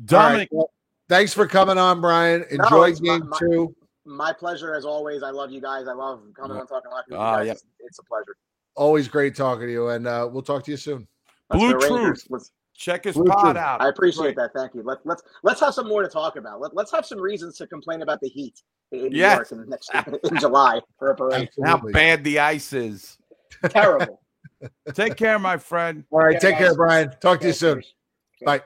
Dominic, 0.04 0.50
All 0.52 0.60
right, 0.60 0.70
well, 0.70 0.72
thanks 1.10 1.34
for 1.34 1.48
coming 1.48 1.78
on, 1.78 2.02
Brian. 2.02 2.44
Enjoy 2.50 2.90
it's 2.90 3.02
my- 3.02 3.18
game 3.20 3.30
my- 3.30 3.38
two. 3.40 3.76
my 4.06 4.34
pleasure 4.34 4.74
as 4.76 4.86
always. 4.86 5.24
I 5.24 5.30
love 5.32 5.52
you 5.52 5.62
guys. 5.62 5.88
I 5.88 5.94
love 5.94 6.22
coming 6.40 6.58
on 6.58 6.68
talking 6.68 6.92
hockey 6.92 7.06
with 7.12 7.18
you 7.18 7.18
Ah, 7.18 7.38
guys. 7.38 7.46
yeah. 7.48 7.52
It's, 7.54 7.66
it's 7.80 8.00
a 8.00 8.04
pleasure. 8.04 8.36
Always 8.76 9.08
great 9.08 9.36
talking 9.36 9.66
to 9.68 9.72
you, 9.72 9.88
and 9.90 10.08
uh, 10.08 10.30
we'll 10.32 10.44
talk 10.44 10.64
to 10.66 10.72
you 10.72 10.78
soon. 10.78 11.08
Let's 11.50 11.64
Blue 11.64 11.74
go 11.80 11.88
Truth. 12.06 12.24
Let's- 12.30 12.52
Check 12.80 13.06
his 13.06 13.16
Blue 13.16 13.26
pod 13.26 13.56
Truth. 13.56 13.58
out. 13.58 13.82
I 13.82 13.90
appreciate 13.90 14.36
Great. 14.36 14.36
that. 14.36 14.52
Thank 14.56 14.76
you. 14.76 14.84
Let, 14.84 15.00
let's 15.04 15.24
let's 15.42 15.60
have 15.62 15.74
some 15.74 15.88
more 15.88 16.04
to 16.04 16.08
talk 16.08 16.36
about. 16.36 16.62
Let, 16.62 16.76
let's 16.76 16.92
have 16.92 17.08
some 17.08 17.20
reasons 17.20 17.58
to 17.58 17.66
complain 17.66 18.04
about 18.04 18.22
the 18.22 18.30
heat 18.30 18.62
in 18.92 19.10
New 19.10 19.18
Yes. 19.18 19.50
York 19.50 19.52
in, 19.64 19.68
next, 19.68 19.90
in 20.32 20.38
July 20.40 20.80
for 21.00 21.10
a 21.10 21.16
parade. 21.16 21.50
How 21.66 21.78
bad 21.78 22.24
the 22.24 22.38
ice 22.38 22.74
is. 22.74 23.18
Terrible. 23.70 24.22
Take 24.94 25.16
care, 25.16 25.40
my 25.40 25.58
friend. 25.58 26.04
All 26.12 26.20
right, 26.20 26.34
Yeah, 26.34 26.40
take 26.40 26.58
care. 26.60 26.76
Brian. 26.76 27.10
Talk 27.20 27.42
to 27.42 27.48
you 27.48 27.54
soon. 27.54 27.78
cheers. 27.82 27.94
Bye. 28.46 28.62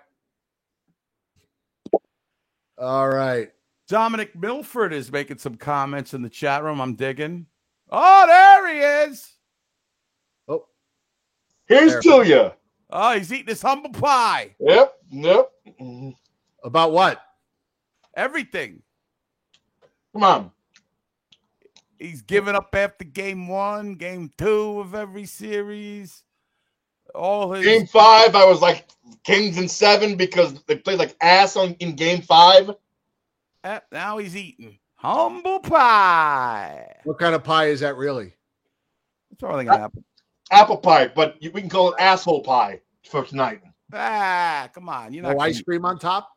All 2.82 3.08
right. 3.10 3.50
Dominic 3.88 4.36
Milford 4.36 4.92
is 4.92 5.12
making 5.12 5.38
some 5.38 5.56
comments 5.56 6.16
in 6.16 6.24
the 6.24 6.30
chat 6.30 6.64
room. 6.64 6.82
I'm 6.82 6.96
digging. 6.96 7.46
Oh, 7.92 8.26
there 8.26 8.74
he 8.74 9.12
is. 9.12 9.34
Oh, 10.48 10.66
Here's 11.68 11.92
There. 11.92 12.02
to 12.24 12.28
you. 12.28 12.52
Oh, 12.90 13.16
he's 13.16 13.32
eating 13.32 13.48
his 13.48 13.62
humble 13.62 13.92
pie. 13.92 14.56
Yep, 14.60 14.94
yep. 15.12 15.50
about 16.64 16.92
what? 16.92 17.22
Everything. 18.16 18.82
Come 20.14 20.24
on. 20.24 20.52
He's 22.00 22.24
giving 22.24 22.56
up 22.56 22.74
after 22.74 23.06
game 23.06 23.48
one, 23.48 23.94
game 23.94 24.32
two 24.38 24.80
of 24.80 24.96
every 24.96 25.26
series. 25.26 26.24
All 27.16 27.52
his 27.52 27.66
Game 27.66 27.86
five, 27.88 28.36
I 28.36 28.46
was 28.46 28.62
like 28.62 28.88
Kings 29.24 29.58
and 29.58 29.70
seven 29.70 30.16
because 30.16 30.54
they 30.64 30.76
played 30.78 31.00
like 31.00 31.16
ass 31.22 31.56
on 31.56 31.74
in 31.80 31.96
game 31.96 32.22
five. 32.22 32.72
Eh, 33.64 33.80
now 33.92 34.18
he's 34.18 34.36
eating 34.36 34.80
humble 34.96 35.60
pie. 35.60 36.96
What 37.04 37.20
kind 37.20 37.36
of 37.36 37.44
pie 37.44 37.68
is 37.68 37.82
that 37.82 37.96
really? 37.98 38.34
That's 39.30 39.40
probably 39.40 39.66
gonna 39.66 39.80
happen. 39.80 40.04
Apple 40.52 40.78
pie, 40.78 41.08
but 41.08 41.42
you- 41.42 41.52
we 41.52 41.62
can 41.62 41.70
call 41.70 41.90
it 41.94 41.96
asshole 42.00 42.42
pie 42.44 42.82
for 43.10 43.24
tonight. 43.24 43.62
Ah, 43.94 44.70
come 44.74 44.90
on. 44.90 45.14
You 45.14 45.22
know, 45.22 45.30
not 45.30 45.34
No 45.34 45.40
gonna- 45.40 45.50
ice 45.50 45.62
cream 45.62 45.86
on 45.86 46.00
top? 46.00 46.30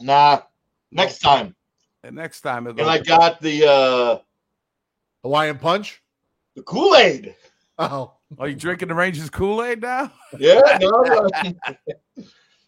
Nah, 0.00 0.42
next 0.90 1.18
time. 1.20 1.54
And 2.02 2.14
next 2.16 2.40
time, 2.42 2.66
And 2.66 2.80
I 2.82 2.98
got 2.98 3.40
the 3.40 3.66
uh 3.68 4.18
Hawaiian 5.22 5.58
punch? 5.58 6.02
the 6.54 6.62
Kool 6.62 6.94
Aid. 6.96 7.34
Oh, 7.78 8.12
are 8.38 8.48
you 8.48 8.54
drinking 8.56 8.88
the 8.88 8.94
Rangers 8.94 9.30
Kool 9.30 9.62
Aid 9.62 9.82
now? 9.82 10.12
Yeah, 10.38 10.60
no, 10.80 10.90
no. 11.02 11.28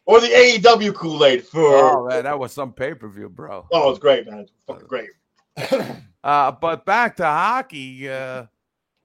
or 0.06 0.20
the 0.20 0.28
AEW 0.28 0.94
Kool 0.94 1.24
Aid 1.24 1.44
for. 1.44 1.60
Oh 1.60 2.06
man, 2.08 2.24
that 2.24 2.38
was 2.38 2.52
some 2.52 2.72
pay 2.72 2.94
per 2.94 3.08
view, 3.08 3.28
bro. 3.28 3.66
Oh, 3.72 3.90
it's 3.90 3.98
great, 3.98 4.26
man. 4.26 4.40
It's 4.40 4.52
fucking 4.66 4.86
great. 4.86 5.10
Uh, 6.24 6.50
but 6.50 6.84
back 6.84 7.16
to 7.16 7.24
hockey. 7.24 8.08
Uh, 8.10 8.44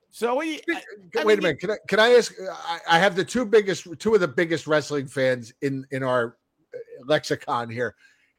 so 0.09 0.35
we, 0.35 0.59
I 1.15 1.23
Wait 1.23 1.38
a 1.38 1.41
minute. 1.41 1.59
Can 1.59 1.71
I 1.71 1.75
can 1.88 1.99
I 1.99 2.09
ask? 2.15 2.34
I, 2.67 2.80
I 2.89 2.99
have 2.99 3.15
the 3.15 3.23
two 3.23 3.45
biggest, 3.45 3.88
two 3.99 4.15
of 4.15 4.19
the 4.19 4.27
biggest 4.27 4.65
wrestling 4.65 5.05
fans 5.07 5.53
in 5.61 5.85
in 5.91 6.01
our 6.03 6.38
uh, 6.73 6.77
lexicon 7.05 7.69
here. 7.69 7.95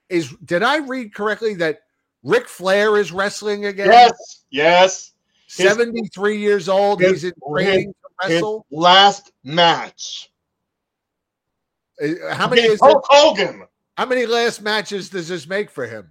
Is 0.09 0.35
did 0.45 0.63
I 0.65 0.79
read 0.79 1.15
correctly 1.15 1.55
that 1.55 1.83
Ric 2.25 2.49
Flair 2.49 2.97
is 2.99 3.13
wrestling 3.13 3.67
again? 3.67 3.87
Yes, 3.87 4.45
yes. 4.51 5.13
His- 5.47 5.69
seventy 5.69 6.09
three 6.09 6.39
years 6.39 6.69
old. 6.69 7.01
his- 7.01 7.23
He's 7.23 7.25
in 7.25 7.33
training 7.49 7.87
to 7.87 7.87
His 7.87 7.95
wrestle. 8.23 8.67
last 8.71 9.33
match. 9.43 10.31
Uh, 12.03 12.35
How 12.35 12.49
many 12.49 12.63
is 12.63 12.75
it? 12.75 12.81
Hulk 12.81 13.05
Hogan? 13.09 13.65
How 13.97 14.07
many 14.07 14.27
last 14.27 14.61
matches 14.61 15.09
does 15.09 15.29
this 15.29 15.47
make 15.47 15.71
for 15.71 15.87
him? 15.87 16.11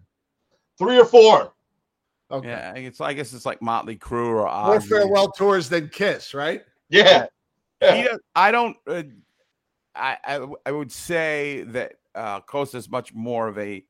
Three 0.77 0.99
or 0.99 1.05
four. 1.05 1.53
Okay. 2.31 2.47
yeah, 2.47 2.73
it's 2.73 2.99
I 3.01 3.13
guess 3.13 3.33
it's 3.33 3.45
like 3.45 3.61
Motley 3.61 3.95
Crue 3.95 4.27
or 4.27 4.65
More 4.65 4.81
farewell 4.81 5.31
tours 5.31 5.69
than 5.69 5.89
Kiss, 5.89 6.33
right? 6.33 6.63
Yeah. 6.89 7.27
He 7.81 8.07
I 8.35 8.51
don't. 8.51 8.77
Uh, 8.87 9.03
I, 9.93 10.17
I 10.23 10.47
I 10.65 10.71
would 10.71 10.91
say 10.91 11.63
that 11.67 11.95
uh, 12.15 12.39
Costa 12.41 12.77
is 12.77 12.89
much 12.89 13.13
more 13.13 13.47
of 13.47 13.57
a 13.59 13.83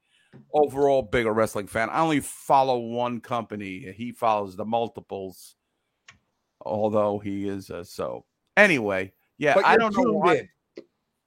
overall 0.53 1.03
bigger 1.03 1.31
wrestling 1.31 1.68
fan. 1.68 1.90
I 1.90 2.02
only 2.02 2.19
follow 2.19 2.80
one 2.80 3.22
company. 3.22 3.94
He 3.95 4.11
follows 4.11 4.56
the 4.56 4.65
multiples, 4.65 5.56
although 6.64 7.19
he 7.19 7.48
is 7.48 7.69
uh, 7.69 7.84
so. 7.84 8.26
Anyway, 8.57 9.14
yeah, 9.38 9.56
But 9.56 9.65
I 9.65 9.72
you're 9.72 9.80
don't 9.80 9.95
know 9.95 10.03
tuned 10.03 10.15
what, 10.23 10.38
in. 10.38 10.49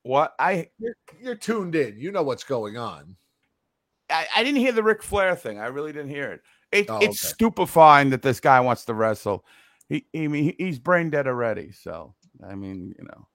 what 0.03 0.35
I, 0.39 0.69
You're, 0.79 0.97
you're 1.21 1.35
tuned 1.35 1.75
in. 1.75 1.99
You 1.99 2.13
know 2.13 2.23
what's 2.23 2.45
going 2.45 2.77
on. 2.77 3.17
I 4.11 4.27
I 4.37 4.45
didn't 4.45 4.61
hear 4.61 4.73
the 4.73 4.83
Ric 4.83 5.03
Flair 5.03 5.35
thing. 5.35 5.59
I 5.59 5.67
really 5.67 5.93
didn't 5.93 6.11
hear 6.11 6.31
it. 6.33 6.41
It 6.73 6.87
Oh, 6.91 6.99
it's 6.99 7.25
okay. 7.25 7.33
stupefying 7.35 8.11
that 8.11 8.23
this 8.23 8.41
guy 8.41 8.61
wants 8.61 8.85
to 8.85 8.95
wrestle. 8.95 9.45
He, 9.89 10.07
I 10.15 10.19
he- 10.19 10.57
he's 10.59 10.79
brain 10.79 11.11
dead 11.11 11.27
already. 11.27 11.73
So 11.73 12.15
I 12.49 12.55
mean, 12.55 12.95
you 12.99 13.05
know, 13.05 13.27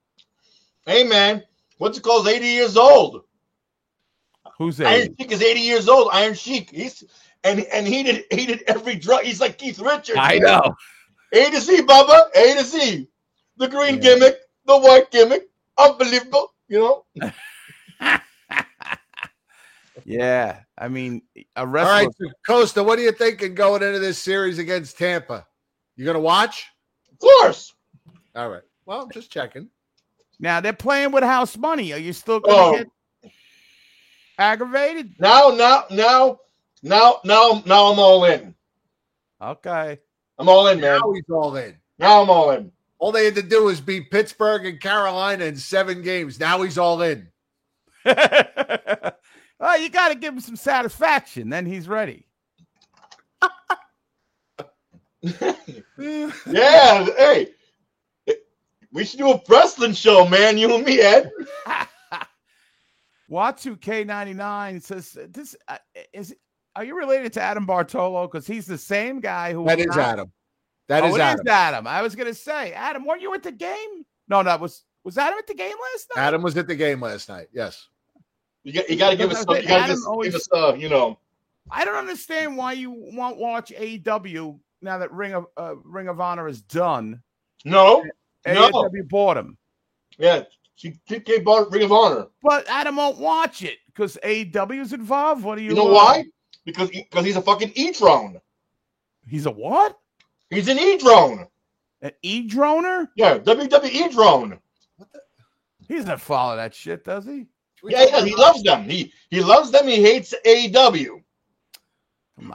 Hey 0.86 1.04
man, 1.04 1.44
what's 1.78 1.98
it 1.98 2.04
called? 2.04 2.28
80 2.28 2.46
years 2.48 2.78
old. 2.78 3.24
who's 4.58 4.80
Iron 4.82 5.08
a 5.08 5.16
Sheik 5.22 5.32
is 5.32 5.42
80 5.42 5.60
years 5.60 5.88
old. 5.90 6.10
Iron 6.14 6.34
Sheik. 6.34 6.70
He's 6.72 7.04
and 7.44 7.62
and 7.74 7.88
he 7.88 8.04
did 8.04 8.26
he 8.32 8.46
did 8.46 8.64
every 8.68 8.96
drug. 8.96 9.24
He's 9.24 9.42
like 9.42 9.58
Keith 9.58 9.80
Richards. 9.80 10.18
I 10.20 10.34
man. 10.40 10.42
know. 10.44 10.76
A 11.34 11.50
to 11.50 11.60
Z, 11.62 11.82
Bubba. 11.84 12.30
A 12.36 12.54
to 12.58 12.64
Z. 12.64 13.08
The 13.58 13.68
green 13.68 14.00
gimmick, 14.00 14.40
the 14.66 14.78
white 14.80 15.12
gimmick. 15.12 15.50
Unbelievable. 15.78 16.54
You 16.68 16.80
know? 16.80 17.06
Yeah, 20.06 20.62
I 20.78 20.88
mean, 20.88 21.22
a 21.38 21.46
All 21.58 21.68
wrestler. 21.68 21.92
right, 21.94 22.08
so 22.20 22.28
Costa, 22.48 22.84
what 22.84 22.98
are 22.98 23.04
you 23.04 23.12
thinking 23.12 23.54
going 23.54 23.84
into 23.84 24.00
this 24.00 24.18
series 24.18 24.58
against 24.58 24.98
Tampa? 24.98 25.46
You 25.96 26.06
gonna 26.06 26.20
watch? 26.20 26.66
Of 27.12 27.20
course. 27.20 27.74
All 28.36 28.50
right. 28.50 28.64
Well, 28.86 29.08
just 29.14 29.30
checking. 29.32 29.70
Now 30.40 30.60
they're 30.60 30.74
playing 30.74 31.12
with 31.12 31.24
house 31.24 31.56
money. 31.56 31.94
Are 31.94 32.00
you 32.00 32.14
still 32.14 32.40
going 32.40 32.56
Oh. 32.58 32.78
to 32.78 32.84
get 33.24 33.32
aggravated? 34.40 35.14
Now, 35.20 35.50
now, 35.50 35.84
now, 35.92 36.40
now, 36.82 37.20
now, 37.24 37.62
now 37.66 37.92
I'm 37.92 38.00
all 38.00 38.26
in. 38.26 38.56
Okay. 39.40 40.00
I'm 40.42 40.50
all 40.50 40.68
in, 40.68 40.80
man. 40.82 41.00
Now 41.00 41.14
he's 41.14 41.30
all 41.30 41.56
in. 41.56 41.78
Now 42.00 42.22
I'm 42.22 42.30
all 42.30 42.52
in. 42.52 42.72
All 43.00 43.12
they 43.12 43.26
had 43.26 43.36
to 43.36 43.42
do 43.42 43.64
was 43.64 43.80
beat 43.80 44.12
Pittsburgh 44.12 44.66
and 44.66 44.80
Carolina 44.80 45.46
in 45.46 45.56
seven 45.56 46.02
games. 46.02 46.40
Now 46.40 46.62
he's 46.62 46.78
all 46.78 47.02
in. 47.02 47.30
Well, 49.62 49.80
you 49.80 49.90
got 49.90 50.10
to 50.10 50.16
give 50.16 50.34
him 50.34 50.40
some 50.40 50.56
satisfaction. 50.56 51.50
Then 51.50 51.66
he's 51.66 51.88
ready. 51.88 52.26
Yeah, 55.98 57.06
hey. 57.16 57.50
We 58.92 59.06
should 59.06 59.20
do 59.20 59.32
a 59.32 59.42
wrestling 59.48 59.94
show, 59.94 60.28
man. 60.28 60.58
You 60.58 60.74
and 60.74 60.84
me, 60.84 61.00
Ed. 61.00 61.30
Watu 63.30 63.78
K99 63.78 64.82
says, 64.82 65.16
"This 65.30 65.56
uh, 65.68 65.78
is. 66.12 66.36
Are 66.76 66.84
you 66.84 66.98
related 66.98 67.34
to 67.34 67.42
Adam 67.42 67.66
Bartolo? 67.66 68.28
Because 68.28 68.48
he's 68.48 68.66
the 68.66 68.78
same 68.78 69.20
guy 69.20 69.54
who. 69.54 69.66
That 69.66 69.78
was 69.78 69.88
is 69.88 69.96
not- 69.96 70.00
Adam. 70.00 70.32
That 70.88 71.04
oh, 71.04 71.08
is 71.08 71.16
it 71.16 71.22
Adam. 71.22 71.48
Adam. 71.48 71.88
I 71.88 72.02
was 72.02 72.16
gonna 72.16 72.34
say, 72.34 72.74
Adam, 72.74 73.06
weren't 73.06 73.22
you 73.22 73.34
at 73.34 73.44
the 73.44 73.52
game? 73.52 74.06
No, 74.28 74.44
that 74.44 74.60
was 74.60 74.84
was 75.04 75.18
Adam 75.18 75.38
at 75.40 75.48
the 75.48 75.54
game 75.54 75.76
last 75.94 76.08
night? 76.16 76.22
Adam 76.22 76.42
was 76.42 76.58
at 76.58 76.68
the 76.68 76.76
game 76.76 77.02
last 77.02 77.30
night. 77.30 77.48
Yes. 77.54 77.88
You 78.64 78.74
got, 78.74 78.90
you 78.90 78.96
got 78.98 79.10
to 79.12 79.16
give 79.16 79.32
us, 79.32 79.44
Because 79.44 79.46
some, 79.46 79.56
I 79.56 79.60
you 79.60 79.68
got 79.68 79.78
to 79.78 79.84
Adam 79.84 79.96
give, 79.96 80.08
always- 80.08 80.36
us, 80.36 80.48
uh, 80.54 80.74
you 80.76 80.90
know. 80.90 81.18
I 81.70 81.86
don't 81.86 81.96
understand 81.96 82.58
why 82.58 82.74
you 82.74 82.92
won't 82.92 83.38
watch 83.38 83.72
AEW 83.72 84.60
now 84.82 84.98
that 84.98 85.12
Ring 85.12 85.34
of 85.34 85.46
uh, 85.58 85.76
Ring 85.84 86.08
of 86.08 86.20
Honor 86.20 86.48
is 86.48 86.62
done. 86.62 87.22
No, 87.64 88.04
no. 88.46 88.70
AEW 88.72 89.08
bought 89.08 89.38
him, 89.38 89.58
Yeah, 90.18 90.44
she 90.76 90.96
TK 91.10 91.44
bought 91.44 91.72
Ring 91.72 91.84
of 91.84 91.92
Honor. 91.92 92.28
but 92.44 92.68
Adam 92.68 92.96
won't 92.98 93.18
watch 93.18 93.62
it 93.64 93.78
because 93.88 94.18
AEW 94.24 94.82
is 94.82 94.94
involved. 94.94 95.44
What 95.44 95.58
do 95.58 95.64
you? 95.64 95.70
You 95.70 95.76
know 95.76 95.92
uh, 95.92 95.94
why? 95.94 96.26
Because 96.66 96.90
because 96.90 97.26
he's 97.26 97.36
a 97.36 97.42
fucking 97.42 97.72
e 97.76 97.92
drone. 97.92 98.40
He's 99.28 99.46
a 99.46 99.52
what? 99.52 99.98
He's 100.50 100.68
an 100.68 100.80
e 100.80 100.98
drone. 100.98 101.48
An 102.02 102.12
e 102.22 102.48
droner? 102.48 103.08
Yeah, 103.16 103.38
WWE 103.40 104.12
drone. 104.12 104.60
He 105.88 105.96
doesn't 105.96 106.22
follow 106.22 106.56
that 106.56 106.74
shit, 106.74 107.04
does 107.04 107.26
he? 107.26 107.48
Yeah, 107.84 108.06
yeah, 108.06 108.26
he 108.26 108.36
loves 108.36 108.64
them. 108.64 108.90
He 108.90 109.12
he 109.30 109.42
loves 109.42 109.72
them. 109.72 109.88
He 109.88 110.02
hates 110.02 110.34
AEW 110.46 111.22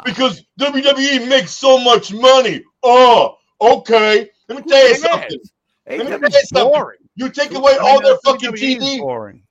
because 0.05 0.43
WWE 0.61 1.29
makes 1.29 1.53
so 1.53 1.79
much 1.79 2.13
money. 2.13 2.63
Oh, 2.83 3.37
okay. 3.61 4.29
Let 4.49 4.65
me 4.65 4.71
tell 4.71 4.89
you 4.89 4.95
cares? 4.95 5.03
something. 5.03 5.41
Let 5.89 5.99
me 5.99 6.05
tell 6.05 6.21
you 6.21 6.31
something. 6.31 6.73
boring. 6.73 6.99
You 7.15 7.31
take 7.31 7.55
away 7.55 7.77
all 7.81 8.03
their 8.03 8.17
fucking 8.25 8.53
WWE 8.53 8.77
is 8.77 8.85
TV. 8.85 9.43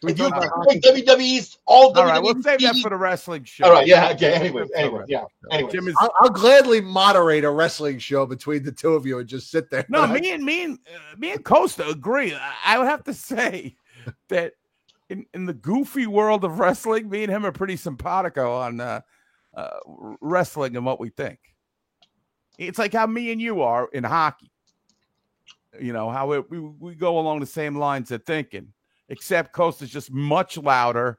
Boring. 0.00 0.14
If 0.14 0.18
you 0.18 0.80
take 0.80 1.06
WWE's 1.06 1.58
all 1.66 1.92
WWE 1.92 1.96
All 1.96 2.06
right, 2.06 2.22
we'll 2.22 2.42
save 2.42 2.60
that 2.60 2.76
for 2.76 2.90
the 2.90 2.96
wrestling 2.96 3.44
show. 3.44 3.66
All 3.66 3.72
right, 3.72 3.86
yeah, 3.86 4.10
okay. 4.10 4.34
Anyway, 4.34 4.64
anyway, 4.74 5.04
yeah. 5.08 5.24
Anyway, 5.50 5.70
Jim 5.72 5.88
is 5.88 5.94
I'll, 5.98 6.12
I'll 6.20 6.30
gladly 6.30 6.80
moderate 6.80 7.44
a 7.44 7.50
wrestling 7.50 7.98
show 7.98 8.26
between 8.26 8.62
the 8.62 8.72
two 8.72 8.94
of 8.94 9.06
you 9.06 9.18
and 9.18 9.28
just 9.28 9.50
sit 9.50 9.70
there. 9.70 9.86
No, 9.88 10.06
me 10.06 10.32
and 10.32 10.44
me 10.44 10.64
and 10.64 10.78
uh, 10.94 11.16
me 11.16 11.32
and 11.32 11.44
Costa 11.44 11.88
agree. 11.88 12.34
I, 12.34 12.54
I 12.64 12.78
would 12.78 12.88
have 12.88 13.04
to 13.04 13.14
say 13.14 13.76
that 14.28 14.54
in, 15.08 15.26
in 15.34 15.46
the 15.46 15.54
goofy 15.54 16.06
world 16.06 16.44
of 16.44 16.58
wrestling, 16.58 17.08
me 17.08 17.22
and 17.22 17.32
him 17.32 17.46
are 17.46 17.52
pretty 17.52 17.76
simpatico 17.76 18.54
on 18.54 18.80
uh, 18.80 19.00
uh, 19.54 19.78
wrestling 20.20 20.76
and 20.76 20.84
what 20.84 21.00
we 21.00 21.10
think. 21.10 21.38
It's 22.58 22.78
like 22.78 22.92
how 22.92 23.06
me 23.06 23.32
and 23.32 23.40
you 23.40 23.62
are 23.62 23.88
in 23.92 24.04
hockey. 24.04 24.50
You 25.78 25.92
know 25.92 26.10
how 26.10 26.32
it, 26.32 26.50
we 26.50 26.58
we 26.58 26.94
go 26.94 27.18
along 27.18 27.40
the 27.40 27.46
same 27.46 27.76
lines 27.76 28.10
of 28.10 28.24
thinking, 28.24 28.72
except 29.08 29.52
Costa's 29.52 29.90
just 29.90 30.10
much 30.12 30.56
louder 30.58 31.18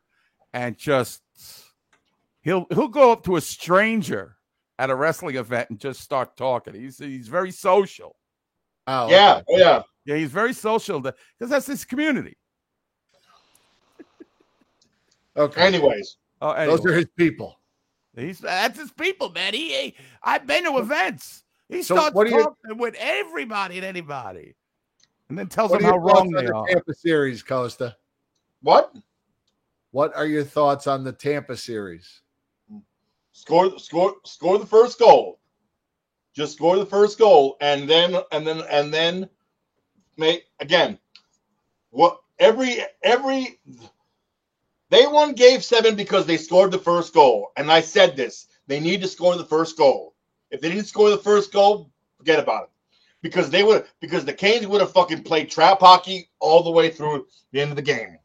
and 0.53 0.77
just 0.77 1.21
he'll 2.41 2.65
he'll 2.69 2.87
go 2.87 3.11
up 3.11 3.23
to 3.25 3.35
a 3.35 3.41
stranger 3.41 4.35
at 4.79 4.89
a 4.89 4.95
wrestling 4.95 5.35
event 5.35 5.69
and 5.69 5.79
just 5.79 6.01
start 6.01 6.35
talking. 6.37 6.73
He's 6.73 6.97
he's 6.97 7.27
very 7.27 7.51
social. 7.51 8.15
Oh, 8.87 9.09
yeah, 9.09 9.41
oh, 9.49 9.57
yeah. 9.57 9.81
Yeah, 10.05 10.15
he's 10.15 10.31
very 10.31 10.53
social 10.53 11.01
because 11.01 11.49
that's 11.49 11.65
his 11.67 11.83
community. 11.85 12.37
Okay. 15.35 15.61
Anyways, 15.61 16.17
Oh, 16.41 16.53
Those 16.65 16.85
are 16.85 16.93
his 16.93 17.07
people. 17.15 17.59
He's 18.15 18.39
that's 18.39 18.79
his 18.79 18.91
people, 18.91 19.29
man. 19.29 19.53
He, 19.53 19.69
he- 19.71 19.95
I've 20.23 20.47
been 20.47 20.63
to 20.63 20.77
events. 20.79 21.43
He 21.69 21.83
So 21.83 21.95
starts 21.95 22.15
what 22.15 22.27
do 22.27 22.33
you- 22.33 22.41
talking 22.43 22.77
with 22.79 22.95
everybody 22.97 23.77
and 23.77 23.85
anybody, 23.85 24.55
and 25.29 25.37
then 25.37 25.47
tells 25.47 25.71
What 25.71 25.81
them 25.81 25.89
how 25.89 25.97
wrong 25.97 26.27
on 26.35 26.43
they 26.43 26.47
the 26.47 26.53
are. 26.53 26.67
Tampa 26.67 26.93
series, 26.93 27.43
Costa? 27.43 27.95
What? 28.61 28.95
What 29.91 30.15
are 30.15 30.25
your 30.25 30.43
thoughts 30.43 30.87
on 30.87 31.03
the 31.03 31.11
Tampa 31.11 31.57
series? 31.57 32.21
Score, 33.31 33.77
score, 33.77 34.15
score 34.25 34.57
the 34.57 34.65
first 34.65 34.99
goal. 34.99 35.39
Just 36.33 36.53
score 36.53 36.77
the 36.77 36.85
first 36.85 37.17
goal, 37.17 37.57
and 37.61 37.89
then, 37.89 38.15
and 38.31 38.45
then, 38.45 38.61
and 38.69 38.93
then, 38.93 39.29
make 40.17 40.45
again. 40.59 40.99
What 41.89 42.19
every 42.39 42.79
every 43.01 43.59
they 44.89 45.07
won 45.07 45.33
Game 45.33 45.61
Seven 45.61 45.95
because 45.95 46.25
they 46.25 46.37
scored 46.37 46.71
the 46.71 46.79
first 46.79 47.13
goal, 47.13 47.51
and 47.57 47.71
I 47.71 47.81
said 47.81 48.15
this: 48.15 48.47
they 48.67 48.79
need 48.79 49.01
to 49.01 49.07
score 49.07 49.35
the 49.35 49.45
first 49.45 49.77
goal. 49.77 50.13
If 50.51 50.61
they 50.61 50.69
didn't 50.69 50.85
score 50.85 51.09
the 51.09 51.17
first 51.17 51.51
goal, 51.51 51.91
forget 52.17 52.39
about 52.39 52.63
it. 52.63 52.69
Because 53.21 53.49
they 53.49 53.63
would, 53.63 53.85
because 53.99 54.25
the 54.25 54.33
Canes 54.33 54.67
would 54.67 54.81
have 54.81 54.91
fucking 54.91 55.23
played 55.23 55.49
trap 55.49 55.79
hockey 55.79 56.29
all 56.39 56.63
the 56.63 56.69
way 56.71 56.89
through 56.89 57.25
the 57.51 57.59
end 57.61 57.71
of 57.71 57.75
the 57.75 57.81
game. 57.81 58.17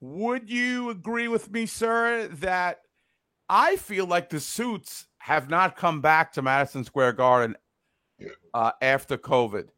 Would 0.00 0.48
you 0.48 0.90
agree 0.90 1.26
with 1.26 1.50
me, 1.50 1.66
sir, 1.66 2.28
that 2.34 2.82
I 3.48 3.76
feel 3.76 4.06
like 4.06 4.30
the 4.30 4.38
suits 4.38 5.06
have 5.18 5.50
not 5.50 5.76
come 5.76 6.00
back 6.00 6.32
to 6.34 6.42
Madison 6.42 6.84
Square 6.84 7.14
Garden 7.14 7.56
uh, 8.54 8.72
after 8.80 9.18
COVID? 9.18 9.68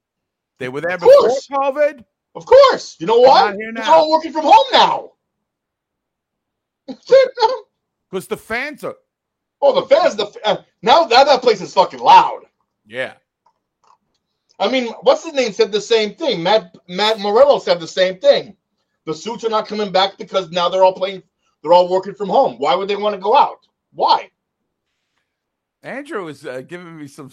They 0.58 0.68
were 0.68 0.82
there 0.82 0.98
before. 0.98 1.30
COVID. 1.52 2.04
Of 2.34 2.44
course. 2.44 2.96
You 3.00 3.06
know 3.06 3.18
what? 3.18 3.46
not 3.46 3.54
here 3.56 3.72
They're 3.72 3.82
now. 3.84 3.94
all 3.94 4.10
working 4.10 4.32
from 4.32 4.44
home 4.44 4.66
now. 4.72 5.12
Because 8.10 8.26
the 8.26 8.36
fans 8.36 8.82
are. 8.82 8.96
Oh, 9.62 9.80
the 9.80 9.86
fans, 9.86 10.16
the 10.16 10.26
uh, 10.44 10.62
now 10.82 11.04
now 11.04 11.22
that 11.22 11.42
place 11.42 11.60
is 11.60 11.72
fucking 11.72 12.00
loud. 12.00 12.40
Yeah. 12.90 13.14
I 14.58 14.68
mean, 14.68 14.88
what's 15.02 15.24
his 15.24 15.32
name 15.32 15.52
said 15.52 15.70
the 15.70 15.80
same 15.80 16.14
thing. 16.16 16.42
Matt 16.42 16.76
Matt 16.88 17.20
Morello 17.20 17.60
said 17.60 17.78
the 17.78 17.86
same 17.86 18.18
thing. 18.18 18.56
The 19.06 19.14
suits 19.14 19.44
are 19.44 19.48
not 19.48 19.68
coming 19.68 19.92
back 19.92 20.18
because 20.18 20.50
now 20.50 20.68
they're 20.68 20.82
all 20.82 20.92
playing. 20.92 21.22
They're 21.62 21.72
all 21.72 21.88
working 21.88 22.14
from 22.14 22.28
home. 22.28 22.56
Why 22.58 22.74
would 22.74 22.88
they 22.88 22.96
want 22.96 23.14
to 23.14 23.20
go 23.20 23.36
out? 23.36 23.66
Why? 23.92 24.30
Andrew 25.84 26.26
is 26.26 26.44
uh, 26.44 26.62
giving 26.62 26.98
me 26.98 27.06
some. 27.06 27.30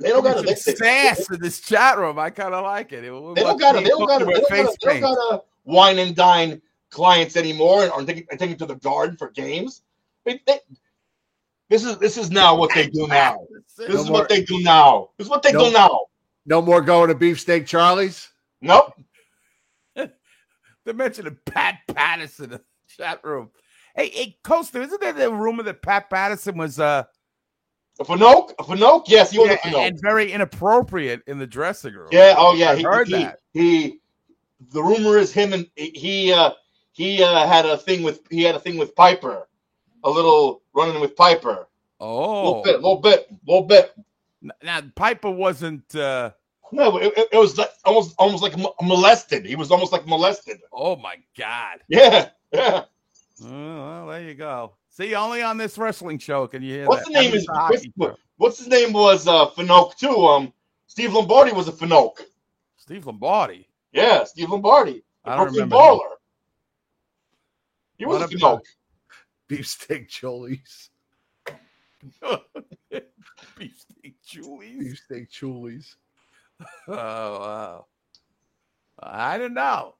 They 0.00 0.08
don't 0.08 0.24
some 0.24 0.44
they- 0.44 0.54
sass 0.54 1.30
in 1.30 1.40
this 1.40 1.60
chat 1.60 1.96
room. 1.96 2.18
I 2.18 2.30
kind 2.30 2.52
of 2.52 2.64
like 2.64 2.92
it. 2.92 3.02
They 3.02 3.06
don't 3.06 3.34
gotta. 3.56 3.80
They 3.80 3.88
don't 3.88 4.06
gotta. 4.06 4.24
They 4.24 4.32
don't 4.32 4.48
gotta, 4.48 4.76
they 4.82 5.00
don't 5.00 5.00
gotta 5.00 5.42
wine 5.64 6.00
and 6.00 6.14
dine 6.16 6.60
clients 6.90 7.36
anymore, 7.36 7.84
and 7.84 7.92
are 7.92 8.02
taking, 8.04 8.26
taking 8.36 8.56
to 8.56 8.66
the 8.66 8.76
garden 8.76 9.16
for 9.16 9.30
games. 9.30 9.82
They- 10.24 10.42
they- 10.46 10.60
this 11.68 11.84
is 11.84 11.98
this 11.98 12.16
is 12.16 12.30
now 12.30 12.56
what 12.56 12.70
they 12.74 12.88
do 12.88 13.06
now. 13.08 13.38
This 13.76 13.88
No 13.88 13.94
is 14.00 14.04
more- 14.08 14.20
what 14.20 14.28
they 14.28 14.42
do 14.44 14.60
now. 14.60 15.10
This 15.18 15.26
is 15.26 15.30
what 15.30 15.42
they 15.42 15.52
No- 15.52 15.66
do 15.66 15.72
now. 15.72 16.00
No 16.46 16.62
more 16.62 16.80
going 16.80 17.08
to 17.08 17.14
Beefsteak 17.14 17.66
Charlie's? 17.66 18.28
Nope. 18.62 18.94
They 19.94 20.94
mentioned 20.94 21.36
Pat 21.44 21.80
Patterson 21.88 22.44
in 22.46 22.50
the 22.52 22.60
chat 22.96 23.22
room. 23.22 23.50
Hey, 23.94 24.08
hey, 24.08 24.38
Costa, 24.42 24.80
isn't 24.80 25.00
there 25.02 25.12
the 25.12 25.30
rumor 25.30 25.62
that 25.64 25.82
Pat 25.82 26.08
Patterson 26.08 26.56
was 26.56 26.80
uh 26.80 27.04
a 28.00 28.04
Fanoke? 28.04 28.52
A 28.58 28.64
Fanoke? 28.64 29.04
Yes, 29.06 29.30
he 29.30 29.38
was 29.38 29.48
a 29.48 29.52
yeah, 29.52 29.58
and, 29.64 29.74
Fanoke. 29.74 29.86
and 29.88 30.00
very 30.00 30.32
inappropriate 30.32 31.20
in 31.26 31.38
the 31.38 31.46
dressing 31.46 31.92
room. 31.92 32.08
Yeah. 32.10 32.34
Oh, 32.38 32.54
yeah. 32.54 32.70
I 32.70 32.76
he, 32.76 32.82
heard 32.84 33.08
he, 33.08 33.14
that. 33.14 33.40
He. 33.52 33.98
The 34.72 34.82
rumor 34.82 35.18
is 35.18 35.32
him 35.32 35.52
and 35.52 35.66
he. 35.74 36.32
Uh, 36.32 36.52
he 36.92 37.22
uh, 37.22 37.46
had 37.46 37.66
a 37.66 37.76
thing 37.76 38.02
with. 38.02 38.20
He 38.30 38.42
had 38.42 38.54
a 38.54 38.60
thing 38.60 38.78
with 38.78 38.94
Piper. 38.96 39.46
A 40.04 40.10
little 40.10 40.62
running 40.74 41.00
with 41.00 41.16
Piper. 41.16 41.68
A 42.00 42.04
Oh, 42.04 42.60
little 42.60 42.62
bit. 42.62 42.74
A 42.74 42.78
little 42.78 43.00
bit. 43.00 43.26
A 43.30 43.50
little 43.50 43.66
bit. 43.66 43.94
Now 44.62 44.80
Piper 44.94 45.30
wasn't. 45.30 45.94
uh 45.96 46.30
No, 46.70 46.98
it, 46.98 47.12
it- 47.32 47.36
was 47.36 47.58
like, 47.58 47.70
almost 47.84 48.14
almost 48.18 48.42
like 48.42 48.54
molested. 48.80 49.44
He 49.46 49.56
was 49.56 49.70
almost 49.70 49.90
like 49.92 50.06
molested. 50.06 50.58
Oh 50.72 50.94
my 50.96 51.16
God. 51.36 51.78
Yeah, 51.88 52.28
yeah. 52.52 52.84
Oh, 53.44 53.46
well, 53.46 54.06
there 54.08 54.22
you 54.22 54.34
go. 54.34 54.74
See, 54.90 55.14
only 55.14 55.42
on 55.42 55.58
this 55.58 55.78
wrestling 55.78 56.18
show 56.18 56.46
can 56.46 56.62
you 56.62 56.72
hear 56.74 56.86
What's 56.86 57.04
that. 57.06 57.12
the 57.12 57.20
name? 57.20 57.34
Is 57.34 57.46
what's, 57.96 58.16
what's 58.36 58.58
his 58.58 58.68
name? 58.68 58.92
Was 58.92 59.26
uh 59.26 59.50
Finoke 59.50 59.96
too? 59.96 60.08
Um, 60.26 60.52
Steve 60.86 61.12
Lombardi 61.12 61.52
was 61.52 61.68
a 61.68 61.72
Finoke. 61.72 62.20
Steve 62.76 63.06
Lombardi. 63.06 63.68
Yeah, 63.92 64.24
Steve 64.24 64.50
Lombardi, 64.50 65.02
the 65.24 65.30
I 65.30 65.36
don't 65.36 65.44
Brooklyn 65.46 65.68
remember 65.70 65.76
him. 65.76 65.98
baller. 65.98 66.10
He 67.98 68.06
was 68.06 68.20
What 68.20 68.32
a 68.32 68.36
Finoke. 68.36 68.60
Beefsteak 69.48 70.08
Cholies. 70.08 70.90
Beefsteak 73.58 74.14
Julies. 74.24 74.78
Beefsteak 74.78 75.30
Cholies. 75.30 75.96
Oh 76.88 76.94
wow. 76.94 77.86
I 79.00 79.38
don't 79.38 79.54
know. 79.54 79.94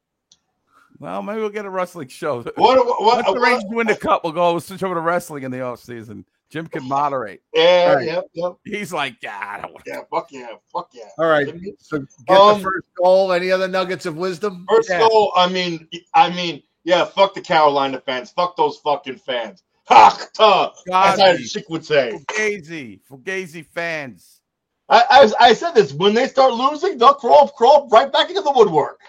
Well, 0.98 1.22
maybe 1.22 1.38
we'll 1.40 1.50
get 1.50 1.64
a 1.64 1.70
wrestling 1.70 2.08
show. 2.08 2.42
What- 2.42 2.56
what- 2.56 3.02
Once 3.02 3.26
the 3.26 3.32
what- 3.32 3.40
Rangers 3.40 3.64
win 3.68 3.86
the 3.86 3.94
cup, 3.96 4.24
we'll 4.24 4.32
go 4.32 4.58
switch 4.58 4.82
over 4.82 4.94
to 4.96 5.00
wrestling 5.00 5.44
in 5.44 5.50
the 5.52 5.60
off 5.60 5.80
season. 5.80 6.24
Jim 6.50 6.66
can 6.66 6.82
moderate. 6.88 7.42
Yeah, 7.54 7.92
Right. 7.94 8.06
yeah, 8.06 8.20
yeah, 8.32 8.48
He's 8.64 8.90
like, 8.92 9.16
yeah, 9.22 9.38
I 9.38 9.60
don't 9.60 9.72
want 9.74 9.84
yeah. 9.86 10.00
Fuck 10.10 10.32
yeah, 10.32 10.48
fuck 10.72 10.88
yeah. 10.94 11.04
All 11.18 11.26
right. 11.28 11.46
So 11.78 11.98
get 12.26 12.36
Um, 12.36 12.58
the 12.58 12.64
first 12.64 12.86
goal. 12.96 13.32
Any 13.32 13.50
other 13.52 13.68
nuggets 13.68 14.06
of 14.06 14.16
wisdom? 14.16 14.64
First 14.68 14.88
Yeah. 14.88 15.00
goal, 15.06 15.30
I 15.36 15.46
mean, 15.48 15.86
I 16.14 16.30
mean, 16.30 16.62
yeah, 16.84 17.05
fuck 17.05 17.34
the 17.34 17.40
Carolina 17.40 18.00
fans. 18.00 18.30
Fuck 18.30 18.56
those 18.56 18.78
fucking 18.78 19.18
fans. 19.18 19.62
Ha, 19.88 20.28
ta, 20.34 20.72
as 20.92 21.18
I 21.18 21.36
Gazi. 21.36 21.50
chick 21.50 21.68
would 21.68 21.84
say. 21.84 22.12
Fugazi, 22.12 23.00
Fugazi 23.10 23.66
fans. 23.66 24.42
I, 24.88 25.05
I, 25.10 25.48
I 25.48 25.55
said 25.55 25.72
this. 25.72 25.92
When 25.92 26.14
they 26.14 26.28
start 26.28 26.55
losing, 26.55 26.98
they'll 26.98 27.14
crawl, 27.14 27.48
crawl 27.48 27.88
right 27.88 28.12
back 28.12 28.28
into 28.28 28.42
the 28.42 28.52
woodwork. 28.52 29.00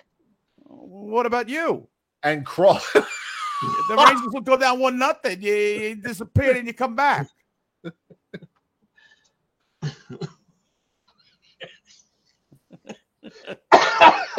What 0.57 1.25
about 1.25 1.49
you? 1.49 1.87
And 2.23 2.45
crawl. 2.45 2.79
The 3.61 3.97
Rangers 3.97 4.29
will 4.31 4.39
go 4.39 4.55
down 4.55 4.79
one 4.79 4.97
nothing. 4.97 5.41
You, 5.41 5.53
you 5.53 5.95
disappeared 5.95 6.55
and 6.55 6.65
you 6.65 6.73
come 6.73 6.95
back. 6.95 7.27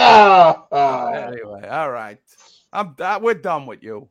Anyway, 0.01 1.69
all 1.69 1.91
right. 1.91 2.19
I'm 2.73 2.95
uh, 2.99 3.19
we're 3.23 3.35
done 3.35 3.67
with 3.67 3.83
you. 3.83 4.09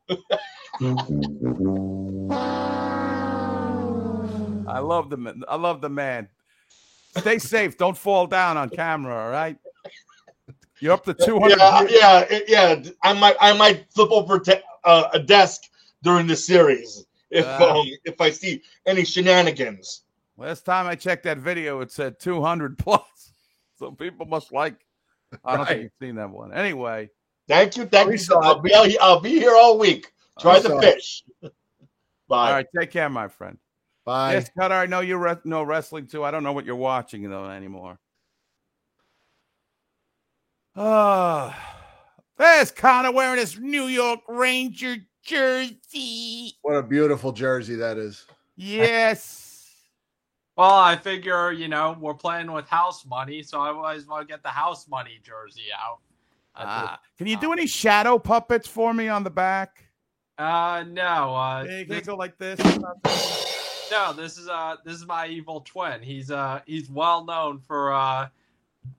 I 4.68 4.80
love 4.80 5.10
the 5.10 5.18
man. 5.18 5.44
I 5.48 5.56
love 5.56 5.82
the 5.82 5.90
man. 5.90 6.28
Stay 7.18 7.40
safe. 7.40 7.78
Don't 7.78 7.98
fall 7.98 8.28
down 8.28 8.58
on 8.58 8.70
camera. 8.70 9.16
All 9.26 9.32
right. 9.32 9.58
You're 10.80 10.94
up 10.94 11.04
to 11.06 11.14
two 11.14 11.40
hundred. 11.40 11.58
yeah, 11.60 12.26
yeah, 12.30 12.40
yeah. 12.48 12.84
I 13.04 13.14
might, 13.14 13.36
I 13.42 13.58
might 13.58 13.92
flip 13.92 14.12
over 14.12 14.40
to 14.40 14.62
uh, 14.84 15.10
a 15.14 15.20
desk 15.20 15.64
during 16.04 16.28
the 16.28 16.36
series 16.36 17.06
if 17.32 17.46
Ah. 17.46 17.80
um, 17.80 17.88
if 18.06 18.22
I 18.22 18.30
see 18.30 18.62
any 18.86 19.04
shenanigans. 19.06 20.04
Last 20.38 20.64
time 20.66 20.88
I 20.88 20.96
checked 20.96 21.24
that 21.24 21.38
video, 21.40 21.82
it 21.82 21.92
said 21.92 22.20
200 22.20 22.78
plus. 22.78 23.02
So 23.78 23.92
people 23.92 24.26
must 24.26 24.52
like. 24.52 24.76
I 25.46 25.56
don't 25.56 25.66
think 25.66 25.84
you've 25.84 25.92
seen 26.02 26.16
that 26.16 26.30
one. 26.30 26.54
Anyway, 26.54 27.10
Thank 27.50 27.76
you, 27.78 27.86
thank 27.86 28.08
We 28.10 28.18
you. 28.20 28.36
I'll 28.36 28.60
be, 28.60 28.74
out 28.76 28.88
here, 28.88 29.00
I'll 29.02 29.20
be 29.20 29.32
here 29.32 29.56
all 29.56 29.80
week. 29.80 30.14
Try 30.40 30.58
We 30.58 30.62
the 30.62 30.70
saw 30.70 30.80
it. 30.80 30.94
fish. 30.94 31.24
Bye. 32.30 32.48
all 32.50 32.54
right. 32.54 32.66
Take 32.80 32.92
care, 32.92 33.10
my 33.10 33.28
friend. 33.28 33.58
Bye. 34.06 34.34
Yes, 34.34 34.52
Cutter. 34.58 34.76
I 34.76 34.86
know 34.86 35.00
you 35.00 35.18
re- 35.18 35.36
know 35.44 35.64
wrestling 35.64 36.06
too. 36.06 36.24
I 36.24 36.30
don't 36.30 36.44
know 36.44 36.54
what 36.54 36.64
you're 36.66 36.76
watching 36.76 37.28
though 37.28 37.46
anymore. 37.50 38.00
Ah, 40.76 41.58
there's 42.38 42.70
Connor 42.70 43.12
wearing 43.12 43.40
his 43.40 43.60
New 43.60 43.86
York 43.86 44.20
Ranger 44.28 44.98
jersey. 45.24 46.54
What 46.62 46.76
a 46.76 46.84
beautiful 46.84 47.32
jersey 47.32 47.76
that 47.76 47.98
is. 47.98 48.28
Yes. 48.56 49.74
Well, 50.56 50.70
I 50.76 50.98
figure, 50.98 51.52
you 51.52 51.68
know, 51.68 51.98
we're 52.00 52.14
playing 52.14 52.52
with 52.52 52.68
house 52.68 53.06
money, 53.06 53.42
so 53.42 53.62
I 53.62 53.70
always 53.70 54.06
want 54.06 54.28
to 54.28 54.32
get 54.32 54.44
the 54.44 54.50
house 54.50 54.88
money 54.88 55.20
jersey 55.24 55.64
out. 55.74 56.00
Ah, 56.60 57.00
can 57.18 57.28
you 57.28 57.38
do 57.38 57.54
any 57.54 57.68
shadow 57.68 58.20
puppets 58.20 58.68
for 58.68 58.94
me 58.94 59.08
on 59.08 59.24
the 59.24 59.30
back? 59.30 59.84
Uh, 60.38 60.84
no. 60.88 61.36
Uh, 61.36 61.64
Hey, 61.66 61.68
can 61.70 61.78
you 61.80 61.86
this- 62.00 62.08
go 62.08 62.16
like 62.16 62.38
this? 62.38 62.60
no, 63.92 64.14
this 64.14 64.38
is 64.38 64.48
uh, 64.48 64.76
this 64.86 64.96
is 64.96 65.06
my 65.06 65.28
evil 65.28 65.62
twin. 65.62 66.02
He's 66.02 66.32
uh, 66.32 66.62
he's 66.66 66.90
well 66.90 67.26
known 67.26 67.60
for 67.60 67.94
uh, 67.94 68.28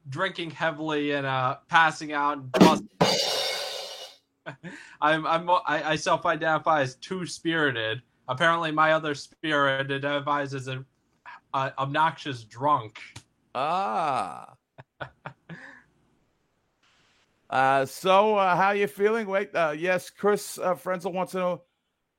drinking 0.09 0.51
heavily 0.51 1.13
and 1.13 1.27
uh, 1.27 1.59
passing 1.69 2.13
out. 2.13 2.39
And 2.39 2.53
bust- 2.53 2.85
I'm 5.01 5.27
I'm 5.27 5.49
I, 5.51 5.83
I 5.91 5.97
self-identify 5.97 6.83
as 6.83 6.97
two 6.97 7.27
spirited. 7.27 8.03
Apparently, 8.29 8.71
my 8.71 8.93
other 8.93 9.15
spirit 9.15 9.81
identifies 9.91 10.55
as 10.55 10.69
a, 10.69 10.85
a 11.55 11.73
obnoxious 11.79 12.45
drunk. 12.45 13.01
Ah. 13.55 14.55
Uh, 17.51 17.85
so 17.85 18.37
uh, 18.37 18.55
how 18.55 18.71
you 18.71 18.87
feeling? 18.87 19.27
Wait, 19.27 19.55
uh, 19.57 19.75
yes, 19.77 20.09
Chris 20.09 20.57
uh, 20.59 20.75
Frenzel 20.77 21.13
wants 21.13 21.33
to 21.33 21.39
know. 21.39 21.63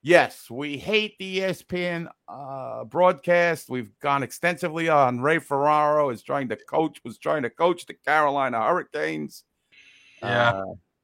Yes, 0.03 0.49
we 0.49 0.78
hate 0.78 1.18
the 1.20 1.40
ESPN 1.40 2.08
uh, 2.28 2.84
broadcast. 2.84 3.70
We've 3.70 3.98
gone 3.99 4.24
extensively 4.24 4.90
on. 4.90 5.22
Ray 5.22 5.40
Ferraro 5.40 6.10
is 6.10 6.22
trying 6.22 6.49
to 6.49 6.58
coach. 6.58 6.99
Was 7.06 7.18
trying 7.18 7.44
to 7.44 7.49
coach 7.49 7.86
the 7.86 7.94
Carolina 7.94 8.62
Hurricanes. 8.62 9.44
Yeah. 10.22 10.49
Uh, 10.49 10.64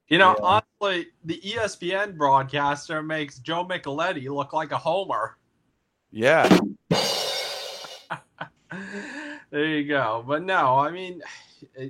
You 0.09 0.17
know, 0.17 0.35
Yeah. 0.39 0.61
honestly, 0.81 1.07
the 1.25 1.39
ESPN 1.41 2.17
broadcaster 2.17 3.01
makes 3.03 3.39
Joe 3.39 3.65
Micheletti 3.65 4.29
look 4.29 4.51
like 4.53 4.71
a 4.71 4.77
homer. 4.77 5.37
yeah. 6.11 6.47
there 9.51 9.65
you 9.65 9.87
go. 9.87 10.23
But 10.27 10.43
no, 10.43 10.75
I 10.77 10.91
mean, 10.91 11.21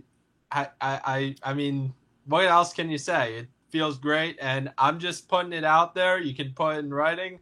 I, 0.51 0.61
I, 0.61 0.69
I, 0.81 1.35
I 1.43 1.53
mean, 1.53 1.93
what 2.27 2.45
else 2.45 2.73
can 2.73 2.89
you 2.89 2.97
say? 2.97 3.35
It 3.35 3.47
feels 3.69 3.97
great, 3.97 4.37
and 4.41 4.71
I'm 4.77 4.99
just 4.99 5.27
putting 5.27 5.53
it 5.53 5.63
out 5.63 5.95
there. 5.95 6.19
You 6.19 6.35
can 6.35 6.53
put 6.53 6.75
it 6.75 6.79
in 6.79 6.93
writing. 6.93 7.39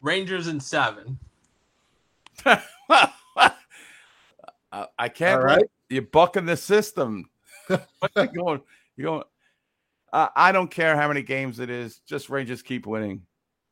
Rangers 0.00 0.48
in 0.48 0.60
seven. 0.60 1.18
I, 4.74 4.86
I 4.98 5.08
can't. 5.08 5.40
All 5.40 5.46
right. 5.46 5.64
You're 5.88 6.02
bucking 6.02 6.46
the 6.46 6.56
system. 6.56 7.30
what 7.68 7.86
you 8.16 8.26
going? 8.34 8.60
You 8.96 9.04
going? 9.04 9.22
Uh, 10.12 10.28
I 10.36 10.52
don't 10.52 10.70
care 10.70 10.96
how 10.96 11.08
many 11.08 11.22
games 11.22 11.58
it 11.58 11.70
is. 11.70 12.00
Just 12.06 12.28
Rangers 12.28 12.62
keep 12.62 12.86
winning. 12.86 13.22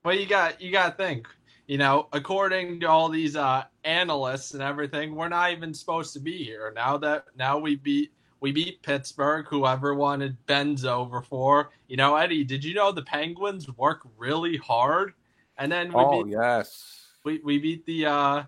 Well, 0.04 0.16
you 0.16 0.26
got 0.26 0.60
you 0.60 0.72
got 0.72 0.96
to 0.96 1.04
think. 1.04 1.28
You 1.66 1.78
know, 1.78 2.08
according 2.12 2.80
to 2.80 2.86
all 2.86 3.08
these 3.08 3.36
uh, 3.36 3.64
analysts 3.84 4.52
and 4.52 4.62
everything, 4.62 5.14
we're 5.14 5.28
not 5.28 5.52
even 5.52 5.72
supposed 5.72 6.12
to 6.14 6.20
be 6.20 6.42
here 6.42 6.72
now. 6.74 6.96
That 6.98 7.26
now 7.36 7.58
we 7.58 7.76
beat 7.76 8.12
we 8.42 8.50
beat 8.50 8.82
Pittsburgh, 8.82 9.46
who 9.48 9.66
everyone 9.66 9.98
wanted 9.98 10.46
Ben's 10.46 10.84
over 10.84 11.22
for. 11.22 11.70
You 11.86 11.96
know, 11.96 12.16
Eddie, 12.16 12.42
did 12.42 12.64
you 12.64 12.74
know 12.74 12.90
the 12.90 13.02
Penguins 13.02 13.68
work 13.76 14.00
really 14.18 14.56
hard? 14.56 15.14
And 15.58 15.70
then 15.70 15.92
we 15.92 16.02
Oh 16.02 16.24
beat 16.24 16.32
yes. 16.32 17.06
we, 17.24 17.40
we 17.44 17.58
beat 17.58 17.86
the 17.86 18.06
uh, 18.06 18.42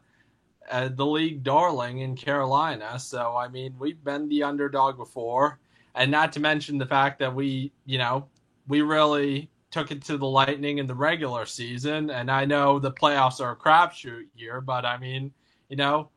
uh, 0.69 0.89
the 0.89 1.07
league 1.07 1.45
darling 1.45 2.01
in 2.01 2.17
Carolina. 2.17 2.99
So 2.99 3.37
I 3.37 3.47
mean, 3.49 3.77
we've 3.79 4.03
been 4.03 4.29
the 4.29 4.43
underdog 4.43 4.97
before, 4.97 5.61
and 5.95 6.11
not 6.11 6.33
to 6.33 6.41
mention 6.41 6.77
the 6.77 6.87
fact 6.87 7.21
that 7.21 7.33
we, 7.33 7.73
you 7.87 7.99
know, 7.99 8.27
we 8.67 8.83
really 8.83 9.49
took 9.71 9.93
it 9.93 10.03
to 10.05 10.17
the 10.17 10.27
Lightning 10.27 10.79
in 10.79 10.89
the 10.89 10.95
regular 10.95 11.47
season. 11.47 12.11
And 12.11 12.31
I 12.31 12.45
know 12.45 12.81
the 12.81 12.93
playoffs 12.93 13.41
are 13.41 13.53
a 13.53 13.57
crapshoot 13.57 14.27
year, 14.35 14.61
but 14.61 14.85
I 14.85 14.99
mean, 14.99 15.33
you 15.69 15.77
know, 15.77 16.11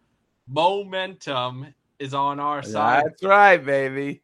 momentum 0.47 1.73
is 1.99 2.13
on 2.13 2.39
our 2.39 2.63
side. 2.63 3.03
That's 3.05 3.23
right, 3.23 3.63
baby. 3.63 4.21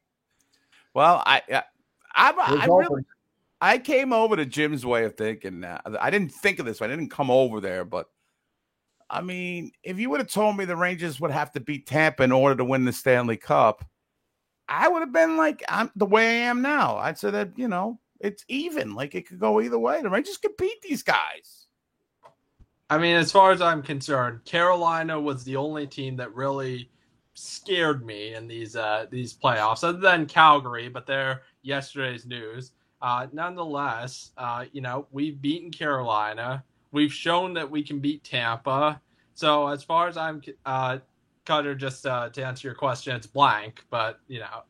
Well, 0.93 1.23
I, 1.25 1.41
I, 1.51 1.63
I, 2.13 2.33
I 2.37 2.55
It's 2.55 2.67
really. 2.67 3.03
I 3.61 3.77
came 3.77 4.11
over 4.11 4.35
to 4.35 4.45
Jim's 4.45 4.85
way 4.85 5.05
of 5.05 5.15
thinking. 5.15 5.61
Now. 5.61 5.79
I 5.99 6.09
didn't 6.09 6.33
think 6.33 6.59
of 6.59 6.65
this. 6.65 6.81
I 6.81 6.87
didn't 6.87 7.09
come 7.09 7.31
over 7.31 7.61
there, 7.61 7.85
but 7.85 8.07
I 9.09 9.21
mean, 9.21 9.71
if 9.83 9.99
you 9.99 10.09
would 10.09 10.19
have 10.19 10.29
told 10.29 10.57
me 10.57 10.65
the 10.65 10.75
Rangers 10.75 11.19
would 11.21 11.31
have 11.31 11.51
to 11.53 11.59
beat 11.59 11.87
Tampa 11.87 12.23
in 12.23 12.31
order 12.31 12.55
to 12.55 12.65
win 12.65 12.83
the 12.83 12.91
Stanley 12.91 13.37
Cup, 13.37 13.85
I 14.67 14.89
would 14.89 14.99
have 14.99 15.13
been 15.13 15.37
like, 15.37 15.63
I'm 15.69 15.91
the 15.95 16.05
way 16.05 16.25
I 16.25 16.49
am 16.49 16.61
now. 16.61 16.97
I'd 16.97 17.17
say 17.17 17.31
that 17.31 17.57
you 17.57 17.67
know 17.67 17.99
it's 18.19 18.43
even. 18.47 18.95
Like 18.95 19.15
it 19.15 19.27
could 19.27 19.39
go 19.39 19.61
either 19.61 19.79
way. 19.79 20.01
The 20.01 20.09
Rangers 20.09 20.37
could 20.37 20.57
beat 20.57 20.81
these 20.81 21.03
guys. 21.03 21.67
I 22.89 22.97
mean, 22.97 23.15
as 23.15 23.31
far 23.31 23.51
as 23.51 23.61
I'm 23.61 23.81
concerned, 23.81 24.43
Carolina 24.45 25.19
was 25.19 25.43
the 25.43 25.55
only 25.55 25.87
team 25.87 26.17
that 26.17 26.35
really 26.35 26.89
scared 27.33 28.05
me 28.05 28.35
in 28.35 28.47
these 28.47 28.75
uh, 28.75 29.05
these 29.09 29.33
playoffs, 29.33 29.83
other 29.83 29.99
than 29.99 30.25
Calgary, 30.25 30.89
but 30.89 31.05
they're 31.05 31.43
yesterday's 31.61 32.25
news. 32.25 32.71
Uh, 33.01 33.27
nonetheless, 33.33 34.31
uh, 34.37 34.65
you 34.71 34.81
know, 34.81 35.07
we've 35.11 35.41
beaten 35.41 35.71
Carolina. 35.71 36.63
We've 36.91 37.13
shown 37.13 37.53
that 37.55 37.69
we 37.69 37.83
can 37.83 37.99
beat 37.99 38.23
Tampa. 38.23 39.01
So 39.33 39.67
as 39.67 39.83
far 39.83 40.07
as 40.07 40.15
I'm, 40.15 40.41
uh, 40.65 40.99
Cutter, 41.45 41.75
just 41.75 42.05
uh, 42.05 42.29
to 42.29 42.45
answer 42.45 42.67
your 42.67 42.75
question, 42.75 43.15
it's 43.15 43.27
blank, 43.27 43.83
but 43.89 44.19
you 44.27 44.39
know, 44.39 44.63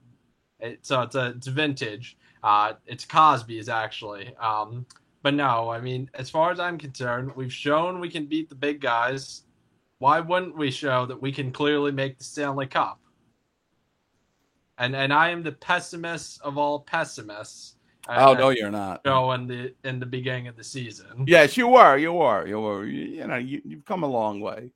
it, 0.59 0.85
so 0.85 1.01
it's 1.01 1.15
a 1.15 1.33
it's 1.37 1.47
vintage. 1.47 2.17
Uh, 2.43 2.73
it's 2.87 3.05
Cosby's 3.05 3.69
actually. 3.69 4.35
Um, 4.37 4.85
but 5.21 5.33
no, 5.33 5.69
I 5.69 5.79
mean, 5.79 6.09
as 6.15 6.29
far 6.29 6.51
as 6.51 6.59
I'm 6.59 6.77
concerned, 6.77 7.31
we've 7.35 7.53
shown 7.53 7.99
we 7.99 8.09
can 8.09 8.25
beat 8.25 8.49
the 8.49 8.55
big 8.55 8.81
guys. 8.81 9.43
Why 10.03 10.19
wouldn't 10.19 10.57
we 10.57 10.69
show 10.69 11.05
that 11.05 11.21
we 11.21 11.31
can 11.31 11.49
clearly 11.53 11.93
make 11.93 12.17
the 12.17 12.25
Stanley 12.25 12.67
Cup? 12.67 12.99
And 14.77 14.97
and 14.97 15.13
I 15.13 15.29
am 15.29 15.43
the 15.43 15.53
pessimist 15.53 16.41
of 16.41 16.57
all 16.57 16.81
pessimists. 16.81 17.77
Oh, 18.09 18.33
no, 18.33 18.49
you're 18.49 18.69
not. 18.69 18.99
Show 19.05 19.31
in 19.31 19.47
the 19.47 19.73
in 19.85 20.01
the 20.01 20.05
beginning 20.05 20.49
of 20.49 20.57
the 20.57 20.63
season. 20.65 21.23
Yes, 21.25 21.55
you 21.55 21.69
were. 21.69 21.95
You 21.95 22.11
were. 22.11 22.45
You 22.45 22.59
were. 22.59 22.85
You, 22.85 23.01
you 23.01 23.27
know, 23.27 23.37
you, 23.37 23.61
you've 23.63 23.85
come 23.85 24.03
a 24.03 24.07
long 24.07 24.41
way. 24.41 24.71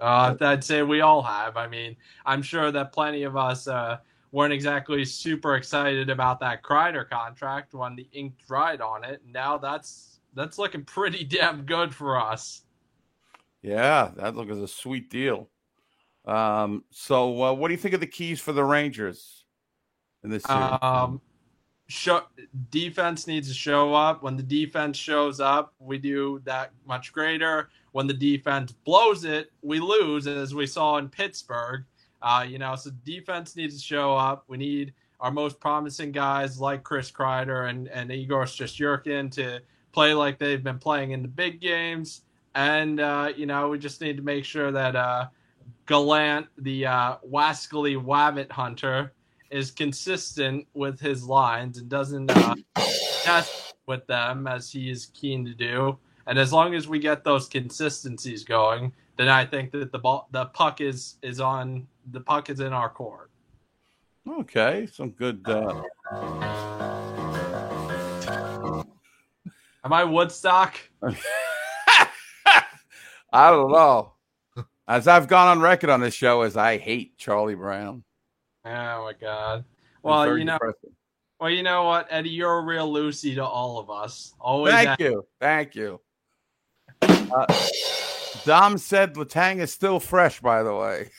Uh, 0.00 0.34
I'd 0.40 0.64
say 0.64 0.82
we 0.82 1.02
all 1.02 1.22
have. 1.22 1.56
I 1.56 1.68
mean, 1.68 1.94
I'm 2.26 2.42
sure 2.42 2.72
that 2.72 2.92
plenty 2.92 3.22
of 3.22 3.36
us 3.36 3.68
uh, 3.68 3.98
weren't 4.32 4.52
exactly 4.52 5.04
super 5.04 5.54
excited 5.54 6.10
about 6.10 6.40
that 6.40 6.64
Kreider 6.64 7.08
contract 7.08 7.74
when 7.74 7.94
the 7.94 8.08
ink 8.10 8.34
dried 8.48 8.80
on 8.80 9.04
it. 9.04 9.22
Now 9.24 9.56
that's 9.56 10.18
that's 10.34 10.58
looking 10.58 10.82
pretty 10.82 11.22
damn 11.38 11.62
good 11.62 11.94
for 11.94 12.20
us. 12.20 12.62
Yeah, 13.62 14.12
that 14.16 14.36
looks 14.36 14.50
like 14.50 14.62
a 14.62 14.68
sweet 14.68 15.10
deal. 15.10 15.50
Um, 16.24 16.84
so, 16.90 17.42
uh, 17.42 17.52
what 17.52 17.68
do 17.68 17.74
you 17.74 17.78
think 17.78 17.94
of 17.94 18.00
the 18.00 18.06
keys 18.06 18.40
for 18.40 18.52
the 18.52 18.64
Rangers 18.64 19.44
in 20.22 20.30
this 20.30 20.44
series? 20.44 20.78
Um, 20.82 21.20
show, 21.88 22.22
defense 22.70 23.26
needs 23.26 23.48
to 23.48 23.54
show 23.54 23.94
up. 23.94 24.22
When 24.22 24.36
the 24.36 24.42
defense 24.42 24.96
shows 24.96 25.40
up, 25.40 25.74
we 25.78 25.98
do 25.98 26.40
that 26.44 26.72
much 26.86 27.12
greater. 27.12 27.70
When 27.92 28.06
the 28.06 28.14
defense 28.14 28.72
blows 28.72 29.24
it, 29.24 29.50
we 29.62 29.80
lose, 29.80 30.26
as 30.26 30.54
we 30.54 30.66
saw 30.66 30.98
in 30.98 31.08
Pittsburgh. 31.08 31.84
Uh, 32.20 32.44
you 32.46 32.58
know, 32.58 32.76
so 32.76 32.90
defense 33.04 33.56
needs 33.56 33.76
to 33.76 33.82
show 33.82 34.14
up. 34.14 34.44
We 34.48 34.58
need 34.58 34.92
our 35.20 35.30
most 35.30 35.58
promising 35.60 36.12
guys 36.12 36.60
like 36.60 36.82
Chris 36.84 37.10
Kreider 37.10 37.70
and, 37.70 37.88
and 37.88 38.12
Igor 38.12 38.44
Shesterkin 38.44 39.30
to 39.32 39.60
play 39.92 40.14
like 40.14 40.38
they've 40.38 40.62
been 40.62 40.78
playing 40.78 41.12
in 41.12 41.22
the 41.22 41.28
big 41.28 41.60
games. 41.60 42.22
And, 42.58 42.98
uh, 42.98 43.32
you 43.36 43.46
know, 43.46 43.68
we 43.68 43.78
just 43.78 44.00
need 44.00 44.16
to 44.16 44.22
make 44.24 44.44
sure 44.44 44.72
that 44.72 44.96
uh, 44.96 45.28
Gallant, 45.86 46.48
the 46.58 46.86
uh, 46.86 47.16
wascally 47.24 47.96
wabbit 47.96 48.50
hunter, 48.50 49.12
is 49.48 49.70
consistent 49.70 50.66
with 50.74 50.98
his 50.98 51.22
lines 51.22 51.78
and 51.78 51.88
doesn't 51.88 52.28
uh, 52.32 52.56
test 53.22 53.74
with 53.86 54.04
them 54.08 54.48
as 54.48 54.72
he 54.72 54.90
is 54.90 55.06
keen 55.14 55.44
to 55.44 55.54
do. 55.54 55.96
And 56.26 56.36
as 56.36 56.52
long 56.52 56.74
as 56.74 56.88
we 56.88 56.98
get 56.98 57.22
those 57.22 57.46
consistencies 57.46 58.42
going, 58.42 58.92
then 59.16 59.28
I 59.28 59.46
think 59.46 59.70
that 59.70 59.92
the 59.92 59.98
ball, 60.00 60.28
the 60.32 60.46
puck 60.46 60.80
is 60.80 61.14
is 61.22 61.38
on 61.38 61.86
the 62.10 62.20
puck 62.20 62.50
is 62.50 62.58
in 62.58 62.72
our 62.72 62.90
court. 62.90 63.30
Okay, 64.28 64.88
some 64.92 65.10
good. 65.10 65.42
Uh... 65.46 65.82
Am 69.84 69.92
I 69.92 70.02
Woodstock? 70.02 70.74
I 73.32 73.50
don't 73.50 73.70
know. 73.70 74.12
As 74.86 75.06
I've 75.06 75.28
gone 75.28 75.48
on 75.48 75.60
record 75.60 75.90
on 75.90 76.00
this 76.00 76.14
show, 76.14 76.42
as 76.42 76.56
I 76.56 76.78
hate 76.78 77.18
Charlie 77.18 77.54
Brown. 77.54 78.04
Oh 78.64 78.70
my 78.70 79.12
god. 79.20 79.64
Well, 80.02 80.38
you 80.38 80.44
know. 80.44 80.54
Depressing. 80.54 80.94
Well, 81.40 81.50
you 81.50 81.62
know 81.62 81.84
what, 81.84 82.08
Eddie, 82.10 82.30
you're 82.30 82.58
a 82.58 82.62
real 82.62 82.90
Lucy 82.90 83.36
to 83.36 83.44
all 83.44 83.78
of 83.78 83.90
us. 83.90 84.34
Always. 84.40 84.74
Thank 84.74 84.88
at- 84.88 85.00
you, 85.00 85.26
thank 85.40 85.74
you. 85.76 86.00
Uh, 87.02 87.46
Dom 88.44 88.78
said 88.78 89.14
Letang 89.14 89.58
is 89.58 89.72
still 89.72 90.00
fresh. 90.00 90.40
By 90.40 90.62
the 90.62 90.74
way. 90.74 91.10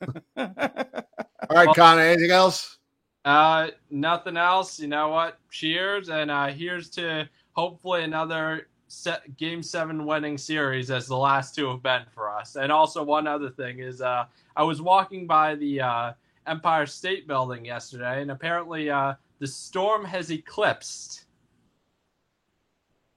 All 0.36 1.56
right, 1.56 1.74
Connor. 1.74 2.02
Anything 2.02 2.32
else? 2.32 2.78
Uh, 3.24 3.68
nothing 3.88 4.36
else. 4.36 4.80
You 4.80 4.88
know 4.88 5.08
what? 5.08 5.38
Cheers, 5.50 6.08
and 6.08 6.30
uh, 6.30 6.48
here's 6.48 6.90
to 6.90 7.28
hopefully 7.52 8.02
another 8.02 8.68
set, 8.92 9.36
game 9.36 9.62
seven 9.62 10.04
winning 10.04 10.36
series 10.36 10.90
as 10.90 11.06
the 11.06 11.16
last 11.16 11.54
two 11.54 11.68
have 11.70 11.82
been 11.82 12.02
for 12.14 12.30
us. 12.30 12.56
And 12.56 12.70
also 12.70 13.02
one 13.02 13.26
other 13.26 13.50
thing 13.50 13.78
is, 13.78 14.02
uh, 14.02 14.26
I 14.54 14.62
was 14.62 14.82
walking 14.82 15.26
by 15.26 15.54
the 15.54 15.80
uh, 15.80 16.12
Empire 16.46 16.86
State 16.86 17.26
Building 17.26 17.64
yesterday, 17.64 18.20
and 18.20 18.30
apparently 18.30 18.90
uh, 18.90 19.14
the 19.38 19.46
storm 19.46 20.04
has 20.04 20.30
eclipsed. 20.30 21.24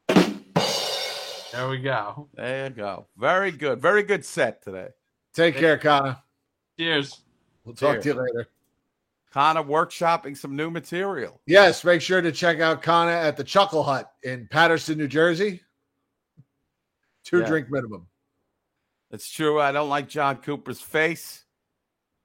There 0.07 1.69
we 1.69 1.77
go. 1.79 2.27
There 2.33 2.67
you 2.67 2.69
go. 2.69 3.07
Very 3.17 3.51
good. 3.51 3.81
Very 3.81 4.03
good 4.03 4.25
set 4.25 4.61
today. 4.61 4.89
Take 5.33 5.57
care, 5.57 5.77
Connor. 5.77 6.17
Cheers. 6.79 7.21
We'll 7.63 7.75
talk 7.75 8.01
to 8.01 8.09
you 8.09 8.13
later. 8.13 8.47
Connor 9.35 9.63
workshopping 9.63 10.37
some 10.37 10.55
new 10.55 10.71
material. 10.71 11.41
Yes, 11.45 11.83
make 11.83 11.99
sure 12.01 12.21
to 12.21 12.31
check 12.31 12.61
out 12.61 12.81
Connor 12.81 13.11
at 13.11 13.35
the 13.35 13.43
Chuckle 13.43 13.83
Hut 13.83 14.09
in 14.23 14.47
Paterson, 14.49 14.97
New 14.97 15.09
Jersey. 15.09 15.61
Two 17.25 17.39
Yeah. 17.41 17.45
drink 17.47 17.69
minimum. 17.69 18.07
It's 19.11 19.29
true. 19.29 19.59
I 19.59 19.73
don't 19.73 19.89
like 19.89 20.07
Jon 20.07 20.37
Cooper's 20.37 20.79
face, 20.79 21.43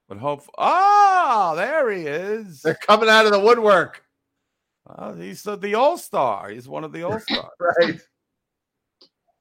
but 0.09 0.19
hope. 0.19 0.49
Oh, 0.57 1.55
there 1.57 1.91
he 1.91 2.03
is. 2.07 2.63
They're 2.63 2.75
coming 2.87 3.09
out 3.09 3.27
of 3.27 3.33
the 3.33 3.41
woodwork. 3.41 4.05
Oh, 4.87 5.13
he's 5.15 5.43
the, 5.43 5.57
the 5.57 5.75
All 5.75 5.99
Star. 5.99 6.51
He's 6.51 6.69
one 6.69 6.85
of 6.85 6.93
the 6.93 7.03
All 7.11 7.19
Stars. 7.19 7.45
right. 7.81 8.01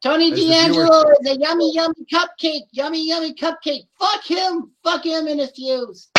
Tony 0.01 0.31
There's 0.31 0.41
DeAngelo 0.41 1.11
is 1.21 1.29
a 1.29 1.37
yummy, 1.39 1.71
yummy 1.75 2.05
cupcake. 2.11 2.63
Yummy, 2.71 3.07
yummy 3.07 3.35
cupcake. 3.35 3.83
Fuck 3.99 4.23
him. 4.25 4.71
Fuck 4.83 5.05
him 5.05 5.27
in 5.27 5.37
his 5.37 5.51
fuse. 5.51 6.09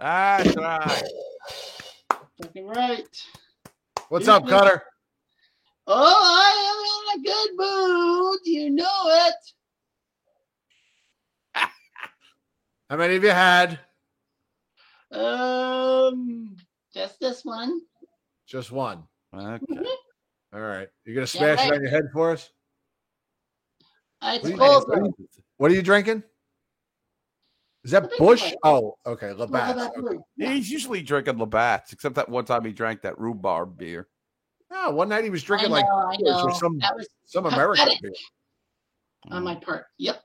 That's 0.00 0.56
right. 0.56 1.02
Fucking 2.42 2.66
right. 2.66 3.22
What's 4.08 4.28
up, 4.28 4.46
Cutter? 4.46 4.82
Oh, 5.86 5.94
I 5.94 7.14
am 7.14 7.20
in 7.20 7.20
a 7.20 7.24
good 7.32 7.50
mood. 7.56 8.38
You 8.44 8.70
know 8.70 8.84
it. 9.06 9.34
How 12.90 12.96
many 12.96 13.16
of 13.16 13.22
you 13.24 13.30
had? 13.30 13.78
Um, 15.12 16.56
just 16.92 17.18
this 17.20 17.44
one. 17.44 17.80
Just 18.46 18.70
one. 18.72 19.04
Okay. 19.34 19.64
All 20.52 20.60
right. 20.60 20.88
You're 21.04 21.14
gonna 21.14 21.20
Yeah, 21.20 21.24
smash 21.56 21.66
it 21.66 21.72
on 21.74 21.80
your 21.80 21.90
head 21.90 22.04
for 22.12 22.32
us? 22.32 22.50
I 24.20 24.34
What 24.38 24.44
are 24.44 24.48
you- 24.48 24.54
suppose 24.54 24.86
what 24.86 24.98
are 24.98 25.04
so. 25.04 25.14
you- 25.18 25.28
What 25.58 25.70
are 25.70 25.74
you 25.74 25.82
drinking? 25.82 26.22
Is 27.86 27.92
that 27.92 28.10
Bush? 28.18 28.52
Oh, 28.64 28.96
okay. 29.06 29.32
Labatt. 29.32 29.76
Labatt 29.76 29.94
Blue. 29.94 30.24
He's 30.36 30.68
usually 30.68 31.02
drinking 31.02 31.38
Labatt's, 31.38 31.92
except 31.92 32.16
that 32.16 32.28
one 32.28 32.44
time 32.44 32.64
he 32.64 32.72
drank 32.72 33.02
that 33.02 33.16
rhubarb 33.16 33.78
beer. 33.78 34.08
No, 34.72 34.90
one 34.90 35.08
night 35.08 35.22
he 35.22 35.30
was 35.30 35.44
drinking 35.44 35.68
I 35.68 35.70
like 35.70 35.84
I 35.84 36.16
or 36.20 36.32
know. 36.34 36.48
some 36.48 36.78
was 36.96 37.08
some 37.26 37.46
American 37.46 37.90
beer. 38.02 38.12
on 39.30 39.44
my 39.44 39.54
part. 39.54 39.86
Yep. 39.98 40.20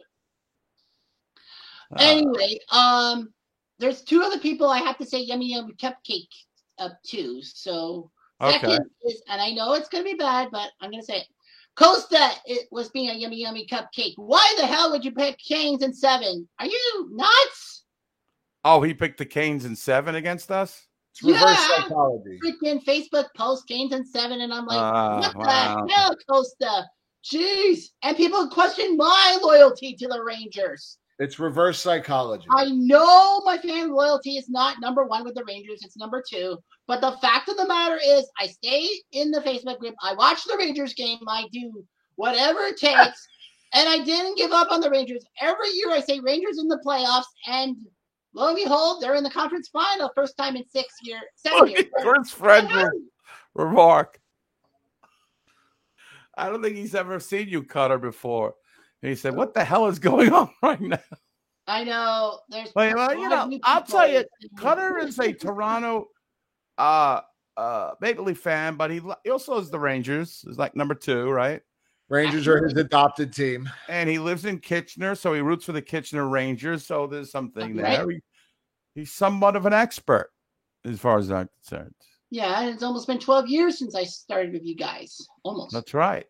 Uh, 1.95 1.99
Anyway, 1.99 2.57
um, 2.71 3.31
there's 3.77 4.01
two 4.01 4.23
other 4.23 4.39
people 4.39 4.67
I 4.67 4.79
have 4.79 4.97
to 4.97 5.05
say 5.05 5.19
yummy 5.19 5.51
yummy 5.51 5.73
cupcake 5.73 6.33
up 6.79 6.93
to. 7.09 7.43
So 7.43 8.09
Okay. 8.41 8.53
second 8.59 8.89
is, 9.03 9.21
and 9.29 9.39
I 9.39 9.51
know 9.51 9.73
it's 9.73 9.88
gonna 9.88 10.03
be 10.03 10.15
bad, 10.15 10.49
but 10.51 10.71
I'm 10.81 10.89
gonna 10.89 11.03
say 11.03 11.17
it. 11.17 11.27
Costa, 11.76 12.30
it 12.45 12.68
was 12.72 12.89
being 12.89 13.10
a 13.10 13.14
yummy 13.14 13.38
yummy 13.41 13.65
cupcake. 13.65 14.14
Why 14.18 14.53
the 14.57 14.65
hell 14.65 14.91
would 14.91 15.06
you 15.06 15.11
pick 15.11 15.38
Canes 15.39 15.81
in 15.84 15.93
seven? 15.93 16.48
Are 16.60 16.65
you 16.65 17.10
nuts? 17.11 17.84
Oh, 18.64 18.81
he 18.81 18.93
picked 18.93 19.18
the 19.18 19.26
Canes 19.26 19.65
in 19.65 19.76
seven 19.76 20.15
against 20.15 20.52
us. 20.52 20.85
It's 21.14 21.23
reverse 21.23 21.41
Yeah. 21.43 21.84
psychology. 21.84 22.39
Freaking 22.43 22.84
Facebook 22.84 23.27
post 23.35 23.68
Canes 23.68 23.93
in 23.93 24.06
seven, 24.06 24.41
and 24.41 24.53
I'm 24.53 24.65
like, 24.65 24.80
Ah, 24.81 25.18
what 25.19 25.35
wow. 25.38 25.85
the 25.85 25.93
hell, 25.93 26.15
Costa? 26.30 26.85
Jeez, 27.23 27.85
and 28.02 28.18
people 28.18 28.48
question 28.49 28.98
my 28.98 29.38
loyalty 29.43 29.93
to 29.95 30.07
the 30.07 30.23
Rangers. 30.23 30.98
It's 31.22 31.38
reverse 31.38 31.80
psychology. 31.80 32.48
I 32.49 32.65
know 32.65 33.41
my 33.41 33.60
fan 33.60 33.91
loyalty 33.91 34.38
is 34.38 34.49
not 34.49 34.81
number 34.81 35.06
one 35.06 35.23
with 35.23 35.35
the 35.35 35.43
Rangers, 35.43 35.81
it's 35.84 35.95
number 35.95 36.23
two. 36.27 36.57
But 36.88 36.99
the 36.99 37.15
fact 37.22 37.48
of 37.48 37.57
the 37.57 37.68
matter 37.68 37.99
is, 38.03 38.27
I 38.39 38.48
stay 38.48 38.89
in 39.11 39.30
the 39.30 39.39
Facebook 39.41 39.77
group, 39.77 39.93
I 40.02 40.15
watch 40.15 40.43
the 40.45 40.57
Rangers 40.57 40.95
game, 40.95 41.19
I 41.27 41.45
do 41.53 41.85
whatever 42.15 42.61
it 42.61 42.77
takes, 42.77 43.27
and 43.76 43.88
I 43.88 44.03
didn't 44.03 44.35
give 44.35 44.52
up 44.52 44.72
on 44.72 44.81
the 44.81 44.89
Rangers. 44.89 45.23
Every 45.39 45.69
year 45.69 45.91
I 45.91 45.99
say 45.99 46.19
Rangers 46.19 46.57
in 46.57 46.68
the 46.68 46.81
playoffs, 46.84 47.26
and 47.45 47.77
lo 48.34 48.48
and 48.48 48.56
behold, 48.56 49.03
they're 49.03 49.14
in 49.14 49.23
the 49.23 49.30
conference 49.30 49.69
final, 49.69 50.10
first 50.15 50.35
time 50.38 50.56
in 50.56 50.68
six 50.69 50.91
oh, 51.03 51.07
years, 51.07 51.22
seven 51.35 51.68
years. 51.69 52.31
Fred's 52.31 52.73
re- 52.73 52.89
remark. 53.53 54.19
I 56.35 56.49
don't 56.49 56.64
think 56.64 56.77
he's 56.77 56.95
ever 56.95 57.19
seen 57.19 57.48
you, 57.48 57.61
Cutter, 57.61 57.99
before. 57.99 58.56
And 59.03 59.10
he 59.10 59.15
said, 59.15 59.36
"What 59.36 59.53
the 59.53 59.64
hell 59.64 59.88
is 59.88 59.99
going 59.99 60.32
on 60.32 60.49
right 60.64 60.80
now?" 60.82 60.99
I 61.68 61.84
know 61.84 62.40
there's. 62.49 62.72
Well, 62.76 63.14
you 63.18 63.30
know, 63.30 63.60
I'll 63.64 63.84
tell 63.84 64.07
you, 64.10 64.23
Cutter 64.57 64.98
is 64.99 65.19
a 65.19 65.32
Toronto 65.34 66.07
uh 66.78 67.22
uh 67.57 67.91
Maple 68.02 68.26
Leaf 68.26 68.40
fan, 68.40 68.76
but 68.76 68.91
he, 68.91 69.02
he 69.23 69.30
also 69.30 69.57
is 69.60 69.69
the 69.69 69.80
Rangers. 69.80 70.44
Is 70.48 70.57
like 70.57 70.76
number 70.76 70.95
two, 70.95 71.30
right? 71.30 71.61
Rangers 72.10 72.45
are 72.48 72.61
his 72.65 72.73
adopted 72.78 73.32
team. 73.34 73.69
and 73.88 74.10
he 74.10 74.19
lives 74.19 74.44
in 74.45 74.60
Kitchener, 74.60 75.15
so 75.15 75.34
he 75.34 75.40
roots 75.40 75.65
for 75.65 75.72
the 75.72 75.82
Kitchener 75.82 76.28
Rangers. 76.28 76.86
So 76.86 77.07
there's 77.07 77.32
something 77.32 77.78
Right. 77.78 77.98
there. 77.98 78.10
He- 78.10 78.22
he's 78.95 79.14
somewhat 79.14 79.56
of 79.56 79.65
an 79.65 79.72
expert, 79.72 80.30
as 80.84 80.99
far 80.99 81.19
as 81.19 81.32
I'm 81.32 81.48
concerned. 81.64 81.95
Yeah, 82.30 82.60
and 82.61 82.69
it's 82.73 82.84
almost 82.84 83.07
been 83.07 83.19
12 83.19 83.48
years 83.48 83.80
since 83.80 83.95
I 83.95 84.03
started 84.03 84.52
with 84.52 84.65
you 84.65 84.76
guys. 84.76 85.26
Almost. 85.44 85.73
That's 85.73 85.94
right. 85.94 86.26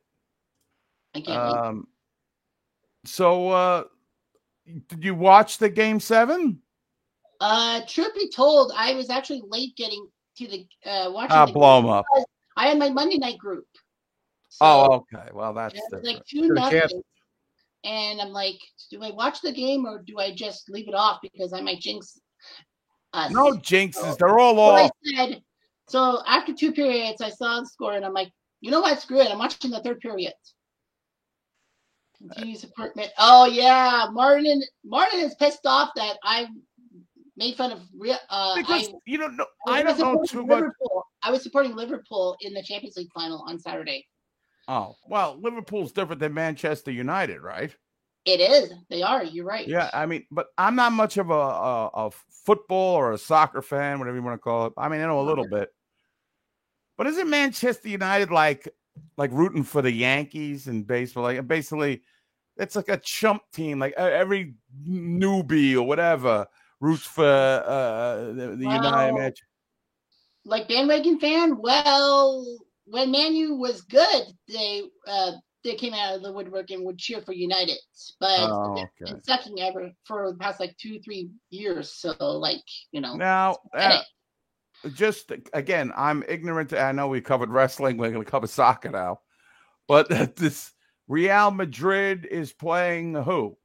I 1.15 1.21
can't 1.21 1.27
wait. 1.27 1.59
Um, 1.67 1.87
so, 3.05 3.49
uh, 3.49 3.83
did 4.87 5.03
you 5.03 5.15
watch 5.15 5.57
the 5.57 5.69
game 5.69 5.99
seven? 5.99 6.61
Uh, 7.39 7.81
truth 7.87 8.13
be 8.15 8.29
told, 8.29 8.71
I 8.75 8.93
was 8.93 9.09
actually 9.09 9.41
late 9.47 9.75
getting 9.75 10.07
to 10.37 10.47
the 10.47 10.67
uh 10.89 11.11
watching. 11.11 11.35
Ah, 11.35 11.45
the 11.45 11.53
blow 11.53 11.89
up. 11.89 12.05
I 12.55 12.67
had 12.67 12.77
my 12.77 12.89
Monday 12.89 13.17
night 13.17 13.37
group. 13.37 13.65
oh, 14.61 14.93
okay. 15.13 15.29
Well, 15.33 15.53
that's 15.53 15.75
like 16.03 16.23
two 16.25 16.49
nothing. 16.49 17.01
And 17.83 18.21
I'm 18.21 18.29
like, 18.29 18.59
do 18.91 19.01
I 19.01 19.09
watch 19.09 19.41
the 19.41 19.51
game 19.51 19.85
or 19.85 20.03
do 20.05 20.19
I 20.19 20.35
just 20.35 20.69
leave 20.69 20.87
it 20.87 20.93
off 20.93 21.19
because 21.23 21.51
I 21.51 21.61
might 21.61 21.79
jinx 21.79 22.19
us? 23.13 23.31
No 23.31 23.53
jinxes. 23.53 24.17
They're 24.17 24.37
all 24.37 24.55
So 24.55 24.75
I 24.75 24.83
off. 24.83 24.91
said, 25.03 25.41
so 25.87 26.21
after 26.27 26.53
two 26.53 26.73
periods, 26.73 27.21
I 27.21 27.29
saw 27.29 27.59
the 27.59 27.65
score 27.65 27.93
and 27.93 28.05
I'm 28.05 28.13
like, 28.13 28.31
you 28.59 28.69
know 28.69 28.81
what? 28.81 29.01
Screw 29.01 29.19
it. 29.19 29.31
I'm 29.31 29.39
watching 29.39 29.71
the 29.71 29.81
third 29.81 29.99
period. 29.99 30.33
Ma- 32.21 33.03
Oh 33.17 33.45
yeah, 33.45 34.07
Martin. 34.11 34.61
Martin 34.83 35.19
is 35.19 35.35
pissed 35.35 35.65
off 35.65 35.89
that 35.95 36.17
I 36.23 36.47
made 37.37 37.55
fun 37.55 37.71
of. 37.71 37.79
Uh, 38.29 38.55
Because 38.55 38.87
I, 38.89 38.93
you 39.05 39.17
don't 39.17 39.35
know. 39.35 39.45
I 39.67 39.79
I 39.79 39.83
was 39.83 39.97
don't 39.97 40.13
know 40.13 40.23
supporting 40.25 40.27
too 40.27 40.45
much. 40.45 40.55
Liverpool. 40.55 41.05
I 41.23 41.31
was 41.31 41.43
supporting 41.43 41.75
Liverpool 41.75 42.37
in 42.41 42.53
the 42.53 42.63
Champions 42.63 42.97
League 42.97 43.11
final 43.13 43.43
on 43.47 43.59
Saturday. 43.59 44.05
Oh, 44.67 44.95
well, 45.07 45.37
Liverpool's 45.41 45.91
different 45.91 46.19
than 46.21 46.33
Manchester 46.33 46.91
United, 46.91 47.41
right? 47.41 47.75
It 48.25 48.39
is. 48.39 48.71
They 48.89 49.01
are. 49.01 49.23
You're 49.23 49.45
right. 49.45 49.67
Yeah, 49.67 49.89
I 49.93 50.05
mean, 50.05 50.25
but 50.29 50.47
I'm 50.57 50.75
not 50.75 50.91
much 50.91 51.17
of 51.17 51.31
a, 51.31 51.33
a, 51.33 51.87
a 51.87 52.11
football 52.45 52.95
or 52.95 53.13
a 53.13 53.17
soccer 53.17 53.63
fan, 53.63 53.97
whatever 53.97 54.17
you 54.17 54.23
want 54.23 54.35
to 54.35 54.41
call 54.41 54.67
it. 54.67 54.73
I 54.77 54.89
mean, 54.89 55.01
I 55.01 55.07
know 55.07 55.21
a 55.21 55.23
little 55.23 55.47
bit. 55.47 55.69
But 56.97 57.07
isn't 57.07 57.29
Manchester 57.29 57.89
United 57.89 58.29
like 58.29 58.69
like 59.17 59.31
rooting 59.31 59.63
for 59.63 59.81
the 59.81 59.91
Yankees 59.91 60.67
in 60.67 60.83
baseball? 60.83 61.23
Like 61.23 61.47
basically, 61.47 62.03
it's 62.57 62.75
like 62.75 62.89
a 62.89 62.97
chump 62.97 63.43
team. 63.53 63.79
Like 63.79 63.93
every 63.93 64.55
newbie 64.87 65.75
or 65.75 65.83
whatever 65.83 66.47
roots 66.79 67.05
for 67.05 67.25
uh, 67.25 68.33
the, 68.33 68.55
the 68.57 68.67
United 68.67 68.81
Well, 68.81 69.13
Manchester. 69.13 69.45
like 70.45 70.67
bandwagon 70.67 71.19
fan. 71.19 71.57
Well, 71.59 72.45
when 72.85 73.11
Manu 73.11 73.55
was 73.55 73.81
good, 73.81 74.23
they 74.47 74.83
uh 75.07 75.33
they 75.63 75.75
came 75.75 75.93
out 75.93 76.15
of 76.15 76.23
the 76.23 76.31
woodwork 76.33 76.71
and 76.71 76.83
would 76.85 76.97
cheer 76.97 77.21
for 77.21 77.33
United. 77.33 77.77
But 78.19 78.49
Oh, 78.49 78.89
okay. 79.01 79.11
been 79.11 79.23
sucking 79.23 79.59
ever 79.61 79.91
for 80.05 80.31
the 80.31 80.37
past 80.37 80.59
like 80.59 80.75
two 80.77 80.99
three 81.01 81.29
years. 81.51 81.91
So 81.93 82.15
like 82.19 82.63
you 82.91 83.01
know. 83.01 83.15
Now, 83.17 83.57
uh, 83.75 84.01
just 84.93 85.31
again, 85.53 85.91
I'm 85.95 86.23
ignorant. 86.27 86.73
I 86.73 86.91
know 86.91 87.07
we 87.07 87.21
covered 87.21 87.49
wrestling. 87.49 87.97
We're 87.97 88.11
going 88.11 88.25
to 88.25 88.29
cover 88.31 88.47
soccer 88.47 88.89
now, 88.89 89.19
but 89.87 90.09
this 90.35 90.71
Real 91.11 91.51
Madrid 91.51 92.25
is 92.31 92.53
playing 92.53 93.15
who? 93.15 93.57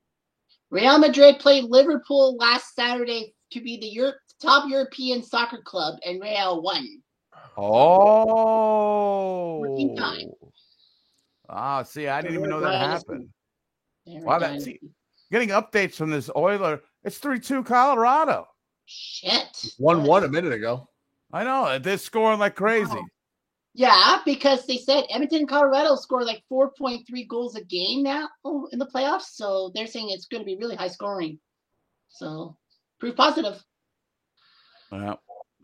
Real 0.70 0.98
Madrid 0.98 1.38
played 1.38 1.66
Liverpool 1.66 2.36
last 2.38 2.74
Saturday 2.74 3.36
to 3.52 3.60
be 3.60 3.78
the 3.78 3.86
Europe, 3.86 4.16
top 4.42 4.68
European 4.68 5.22
soccer 5.22 5.62
club, 5.62 5.96
and 6.04 6.20
Real 6.20 6.60
won. 6.60 6.84
Oh, 7.56 9.62
time. 9.96 10.32
ah, 11.48 11.84
see, 11.84 12.08
I 12.08 12.20
didn't 12.20 12.38
even 12.38 12.50
know 12.50 12.58
that 12.58 12.80
happened. 12.80 13.28
Very 14.08 14.24
Wow, 14.24 14.40
that, 14.40 14.60
see, 14.60 14.80
getting 15.30 15.50
updates 15.50 15.94
from 15.94 16.10
this 16.10 16.28
Oiler. 16.36 16.82
It's 17.04 17.18
three 17.18 17.38
two 17.38 17.62
Colorado. 17.62 18.48
Shit. 18.86 19.66
One 19.78 20.02
one 20.02 20.24
a 20.24 20.28
minute 20.28 20.52
ago. 20.52 20.88
I 21.32 21.44
know 21.44 21.78
they're 21.78 21.96
scoring 21.96 22.40
like 22.40 22.56
crazy. 22.56 22.98
Yeah, 23.76 24.20
because 24.24 24.64
they 24.64 24.78
said 24.78 25.04
Edmonton 25.10 25.40
and 25.40 25.48
Colorado 25.48 25.96
score 25.96 26.24
like 26.24 26.42
4.3 26.50 27.28
goals 27.28 27.56
a 27.56 27.64
game 27.64 28.02
now 28.02 28.26
in 28.72 28.78
the 28.78 28.86
playoffs. 28.86 29.34
So 29.34 29.70
they're 29.74 29.86
saying 29.86 30.08
it's 30.08 30.24
going 30.24 30.40
to 30.40 30.46
be 30.46 30.56
really 30.56 30.76
high 30.76 30.88
scoring. 30.88 31.38
So 32.08 32.56
proof 32.98 33.14
positive. 33.16 33.62
Yeah. 34.90 35.16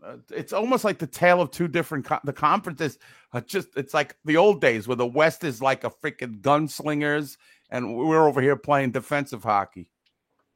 Uh, 0.05 0.17
it's 0.29 0.53
almost 0.53 0.83
like 0.83 0.99
the 0.99 1.07
tale 1.07 1.41
of 1.41 1.49
two 1.49 1.67
different 1.67 2.05
co- 2.05 2.19
the 2.23 2.33
conferences 2.33 2.99
are 3.31 3.41
just 3.41 3.69
it's 3.77 3.95
like 3.95 4.15
the 4.25 4.37
old 4.37 4.61
days 4.61 4.87
where 4.87 4.97
the 4.97 5.07
west 5.07 5.43
is 5.43 5.59
like 5.59 5.83
a 5.83 5.89
freaking 5.89 6.39
gunslingers 6.41 7.37
and 7.71 7.95
we're 7.95 8.27
over 8.27 8.41
here 8.41 8.57
playing 8.57 8.91
defensive 8.91 9.43
hockey 9.43 9.89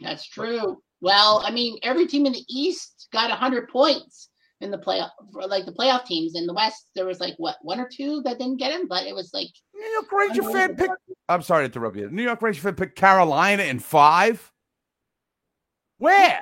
That's 0.01 0.27
true. 0.27 0.79
Well, 0.99 1.41
I 1.45 1.51
mean, 1.51 1.77
every 1.81 2.07
team 2.07 2.25
in 2.25 2.33
the 2.33 2.43
East 2.49 3.07
got 3.11 3.29
100 3.29 3.69
points 3.69 4.29
in 4.61 4.71
the 4.71 4.77
playoff, 4.77 5.11
like 5.33 5.65
the 5.65 5.71
playoff 5.71 6.05
teams. 6.05 6.35
In 6.35 6.45
the 6.45 6.53
West, 6.53 6.89
there 6.95 7.05
was 7.05 7.19
like 7.19 7.35
what 7.37 7.57
one 7.61 7.79
or 7.79 7.89
two 7.91 8.21
that 8.23 8.39
didn't 8.39 8.57
get 8.57 8.71
him, 8.71 8.87
but 8.87 9.05
it 9.05 9.13
was 9.13 9.31
like 9.33 9.49
New 9.73 9.87
York 9.87 10.11
Ranger 10.11 10.43
fan 10.43 10.75
pick 10.75 10.91
i'm 11.29 11.41
sorry 11.41 11.67
to 11.67 11.73
interrupt 11.73 11.97
you 11.97 12.09
new 12.09 12.23
york 12.23 12.41
ranger 12.41 12.61
fan 12.61 12.75
picked 12.75 12.97
carolina 12.97 13.63
in 13.63 13.79
five 13.79 14.51
where 15.97 16.41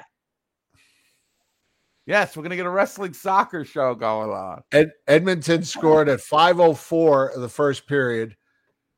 yes 2.05 2.35
we're 2.35 2.43
gonna 2.43 2.55
get 2.55 2.65
a 2.65 2.69
wrestling 2.69 3.13
soccer 3.13 3.65
show 3.65 3.95
going 3.95 4.29
on 4.29 4.61
Ed, 4.71 4.91
Edmonton 5.07 5.63
scored 5.63 6.09
at 6.09 6.21
504 6.21 7.29
of 7.29 7.41
the 7.41 7.49
first 7.49 7.87
period. 7.87 8.35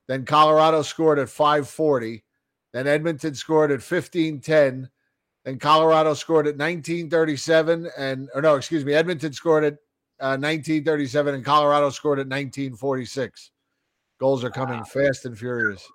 Then 0.08 0.24
Colorado 0.24 0.84
scored 0.84 1.20
at 1.20 1.28
540. 1.28 2.24
Then 2.74 2.88
Edmonton 2.88 3.36
scored 3.36 3.72
at 3.72 3.82
1510. 3.82 4.90
Then 5.48 5.60
Colorado 5.60 6.14
scored 6.14 6.46
at 6.46 6.58
1937. 6.58 7.90
And, 7.98 8.28
or 8.36 8.42
no, 8.42 8.56
excuse 8.56 8.84
me, 8.84 8.94
Edmonton 8.94 9.32
scored 9.32 9.64
at 9.64 9.74
uh, 10.20 10.36
1937 10.36 11.36
and 11.36 11.46
Colorado 11.46 11.90
scored 11.90 12.20
at 12.20 12.28
1946. 12.28 13.52
Goals 14.20 14.44
are 14.44 14.50
coming 14.50 14.84
fast 14.84 15.24
and 15.24 15.40
furious. 15.40 15.88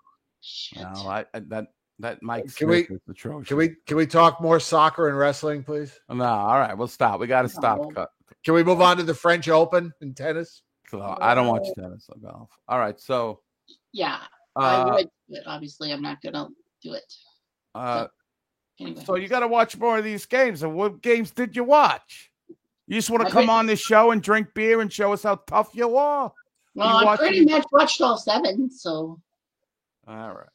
no 0.75 1.07
I, 1.07 1.27
I 1.35 1.41
that 1.49 1.67
that 1.99 2.23
mike 2.23 2.55
Can 2.57 2.69
we, 2.69 2.85
Smith 2.87 3.01
is 3.09 3.47
can 3.47 3.57
we 3.59 3.77
can 3.87 3.99
we 3.99 4.07
talk 4.07 4.41
more 4.41 4.59
soccer 4.59 5.09
and 5.09 5.19
wrestling, 5.19 5.63
please? 5.65 6.01
no 6.09 6.25
all 6.25 6.59
right 6.59 6.77
we'll 6.77 6.89
stop 6.89 7.21
we 7.21 7.27
gotta 7.27 7.49
stop 7.49 7.79
cut 7.95 8.09
Can 8.45 8.55
we 8.55 8.65
move 8.65 8.81
on 8.81 8.97
to 8.97 9.03
the 9.03 9.15
French 9.15 9.51
Open 9.51 9.93
in 10.01 10.15
tennis? 10.15 10.63
So 10.89 11.17
I 11.21 11.35
don't 11.35 11.49
watch 11.49 11.67
tennis 11.79 12.09
or 12.09 12.17
golf. 12.27 12.49
All 12.69 12.79
right, 12.79 12.99
so 12.99 13.41
yeah, 13.93 14.21
Uh, 14.57 14.61
I 14.61 14.95
would, 14.95 15.09
but 15.29 15.43
obviously 15.47 15.93
I'm 15.93 16.01
not 16.01 16.23
gonna 16.23 16.49
do 16.83 16.95
it. 16.95 17.15
uh, 17.75 18.07
Anyway, 18.83 19.05
so 19.05 19.17
you 19.17 19.29
got 19.29 19.41
to 19.41 19.49
watch 19.49 19.77
more 19.77 19.99
of 19.99 20.05
these 20.05 20.27
games. 20.27 20.63
And 20.63 20.75
what 20.75 21.03
games 21.03 21.31
did 21.31 21.57
you 21.57 21.65
watch? 21.65 22.31
You 22.87 22.97
just 22.97 23.11
want 23.11 23.25
to 23.25 23.31
come 23.31 23.49
on 23.49 23.67
this 23.67 23.81
show 23.81 24.11
and 24.11 24.23
drink 24.23 24.49
beer 24.55 24.81
and 24.81 24.93
show 24.93 25.13
us 25.13 25.23
how 25.23 25.37
tough 25.47 25.71
you 25.75 25.97
are. 25.97 26.33
well, 26.75 27.01
you 27.03 27.07
I 27.09 27.17
pretty 27.17 27.45
much 27.45 27.65
watched 27.73 28.01
all 28.01 28.19
seven, 28.19 28.71
so 28.71 29.21
All 30.07 30.33
right. 30.33 30.49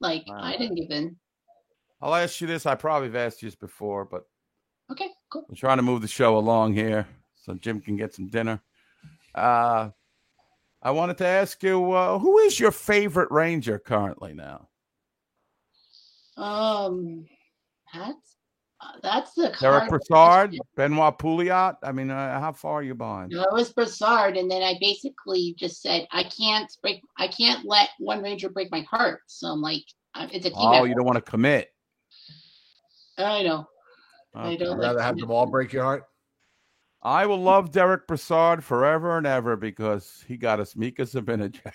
like 0.00 0.24
All 0.28 0.34
I 0.34 0.56
didn't 0.56 0.74
give 0.74 0.90
in. 0.90 1.16
I'll 2.02 2.14
ask 2.14 2.40
you 2.40 2.46
this. 2.46 2.66
I 2.66 2.74
probably 2.74 3.08
have 3.08 3.16
asked 3.16 3.42
you 3.42 3.48
this 3.48 3.56
before, 3.56 4.04
but 4.04 4.24
Okay, 4.90 5.08
cool. 5.30 5.46
I'm 5.48 5.56
trying 5.56 5.78
to 5.78 5.82
move 5.82 6.02
the 6.02 6.08
show 6.08 6.36
along 6.36 6.74
here 6.74 7.06
so 7.34 7.54
Jim 7.54 7.80
can 7.80 7.96
get 7.96 8.14
some 8.14 8.28
dinner. 8.28 8.60
Uh, 9.34 9.90
I 10.82 10.90
wanted 10.90 11.18
to 11.18 11.26
ask 11.26 11.62
you, 11.62 11.92
uh, 11.92 12.18
who 12.18 12.38
is 12.38 12.60
your 12.60 12.70
favorite 12.70 13.30
Ranger 13.30 13.78
currently 13.78 14.34
now? 14.34 14.68
Um, 16.36 17.26
that's 17.98 18.36
uh, 18.80 18.98
that's 19.02 19.32
the 19.32 19.54
Derek 19.58 19.88
hard 19.88 19.88
Brassard, 19.88 20.58
Benoit 20.76 21.18
Pouliot. 21.18 21.76
I 21.82 21.92
mean, 21.92 22.10
uh, 22.10 22.38
how 22.40 22.52
far 22.52 22.74
are 22.74 22.82
you 22.82 22.94
behind? 22.94 23.30
No, 23.32 23.42
it 23.42 23.52
was 23.52 23.72
Brassard, 23.72 24.36
and 24.36 24.50
then 24.50 24.62
I 24.62 24.76
basically 24.80 25.54
just 25.58 25.80
said 25.80 26.06
I 26.12 26.24
can't 26.24 26.70
break, 26.82 27.00
I 27.18 27.28
can't 27.28 27.64
let 27.64 27.88
one 27.98 28.22
Ranger 28.22 28.50
break 28.50 28.70
my 28.70 28.80
heart. 28.80 29.20
So 29.28 29.48
I'm 29.48 29.62
like, 29.62 29.84
uh, 30.14 30.28
it's 30.30 30.44
a 30.44 30.50
team. 30.50 30.58
Oh, 30.58 30.72
effort. 30.74 30.88
you 30.88 30.94
don't 30.94 31.06
want 31.06 31.16
to 31.16 31.30
commit. 31.30 31.70
I 33.18 33.42
know. 33.42 33.66
I 34.34 34.56
don't 34.56 34.72
I'd 34.72 34.78
like 34.78 34.86
rather 34.88 35.00
have 35.00 35.16
them 35.16 35.30
all 35.30 35.46
break 35.46 35.72
your 35.72 35.84
heart. 35.84 36.04
I 37.02 37.24
will 37.24 37.40
love 37.40 37.70
Derick 37.70 38.06
Brassard 38.06 38.62
forever 38.62 39.16
and 39.16 39.26
ever 39.26 39.56
because 39.56 40.24
he 40.26 40.36
got 40.36 40.60
us 40.60 40.76
Mika 40.76 41.02
Zibanejad. 41.02 41.72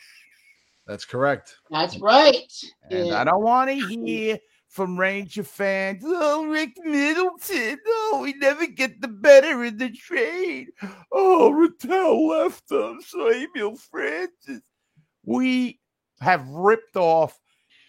That's 0.86 1.06
correct. 1.06 1.56
That's 1.70 1.98
right. 2.00 2.52
And 2.90 3.08
Yeah. 3.08 3.22
I 3.22 3.24
don't 3.24 3.42
want 3.42 3.70
to 3.70 3.76
hear 3.76 4.38
from 4.72 4.98
Ranger 4.98 5.44
fans, 5.44 6.02
oh, 6.06 6.46
Rick 6.46 6.78
Middleton, 6.78 7.78
oh, 7.86 8.22
we 8.24 8.34
never 8.36 8.66
get 8.66 9.02
the 9.02 9.10
better 9.10 9.66
in 9.66 9.78
the 9.78 9.90
trade. 9.90 10.70
Oh, 11.12 11.52
Ratelle 11.52 12.26
left 12.30 12.72
us, 12.72 13.08
so 13.08 13.30
Emile 13.30 13.76
Francis. 13.76 14.62
We 15.26 15.82
have 16.22 16.48
ripped 16.48 16.96
off 16.96 17.38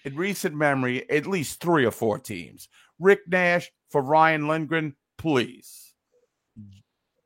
in 0.05 0.17
recent 0.17 0.57
memory 0.57 1.09
at 1.09 1.25
least 1.25 1.61
three 1.61 1.85
or 1.85 1.93
four 1.93 2.19
teams. 2.19 2.69
Rick 2.99 3.21
Nash 3.29 3.71
for 3.89 4.03
Ryan 4.03 4.49
Lindgren, 4.49 4.97
please. 5.19 5.95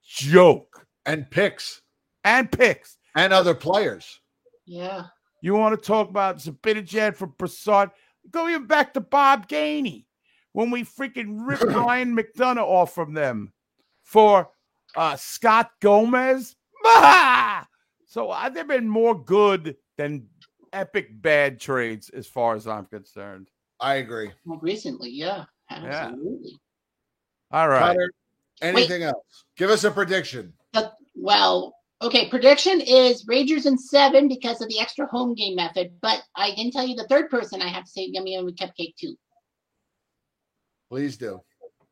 Joke. 0.06 0.86
And 1.06 1.30
picks. 1.30 1.80
And 2.24 2.52
picks. 2.52 2.98
And 3.14 3.32
other 3.32 3.54
players. 3.54 4.20
Yeah. 4.66 5.04
You 5.40 5.54
want 5.54 5.80
to 5.80 5.86
talk 5.86 6.10
about 6.10 6.38
Zibanejad 6.38 7.16
for 7.16 7.26
Brassard? 7.26 7.90
Go 8.31 8.48
even 8.48 8.66
back 8.66 8.94
to 8.94 9.01
Bob 9.01 9.48
Gainey 9.48 10.07
when 10.53 10.70
we 10.70 10.85
freaking 10.85 11.47
ripped 11.47 11.62
Ryan 11.66 12.16
McDonagh 12.16 12.59
off 12.59 12.94
from 12.94 13.15
them 13.15 13.53
for 14.03 14.48
uh, 14.97 15.16
Scott 15.16 15.70
Gomez. 15.81 16.57
Bah! 16.82 17.65
So 18.09 18.31
uh, 18.31 18.48
there 18.48 18.61
have 18.61 18.69
been 18.69 18.89
more 18.89 19.20
good 19.20 19.77
than 19.98 20.28
epic 20.73 21.09
bad 21.20 21.61
trades 21.61 22.09
as 22.11 22.27
far 22.27 22.55
as 22.55 22.66
I'm 22.66 22.86
concerned. 22.86 23.48
I 23.81 23.97
agree. 23.97 24.31
Like 24.47 24.62
recently, 24.62 25.11
yeah, 25.11 25.44
absolutely. 25.70 26.53
All 27.51 27.69
right. 27.69 27.97
Connor, 27.97 28.11
anything 28.62 29.03
else? 29.03 29.44
Give 29.57 29.70
us 29.70 29.85
a 29.85 29.90
prediction. 29.90 30.53
But, 30.73 30.94
well, 31.15 31.76
okay. 32.02 32.28
Prediction 32.28 32.81
is 32.81 33.27
Rangers 33.27 33.66
in 33.66 33.78
seven 33.78 34.28
because 34.28 34.60
of 34.60 34.68
the 34.68 34.81
extra 34.81 35.06
home 35.06 35.35
game 35.35 35.56
method. 35.56 35.93
But 36.01 36.23
I 36.35 36.55
didn't 36.55 36.73
tell 36.73 36.86
you 36.86 36.97
the 36.97 37.06
third 37.09 37.31
person. 37.31 37.62
I 37.62 37.68
have 37.68 37.85
to 37.85 37.90
say 37.90 38.09
Yummy 38.10 38.35
Yummy 38.35 38.52
Cupcake 38.52 38.97
too, 38.97 39.16
Please 40.90 41.16
do. 41.16 41.40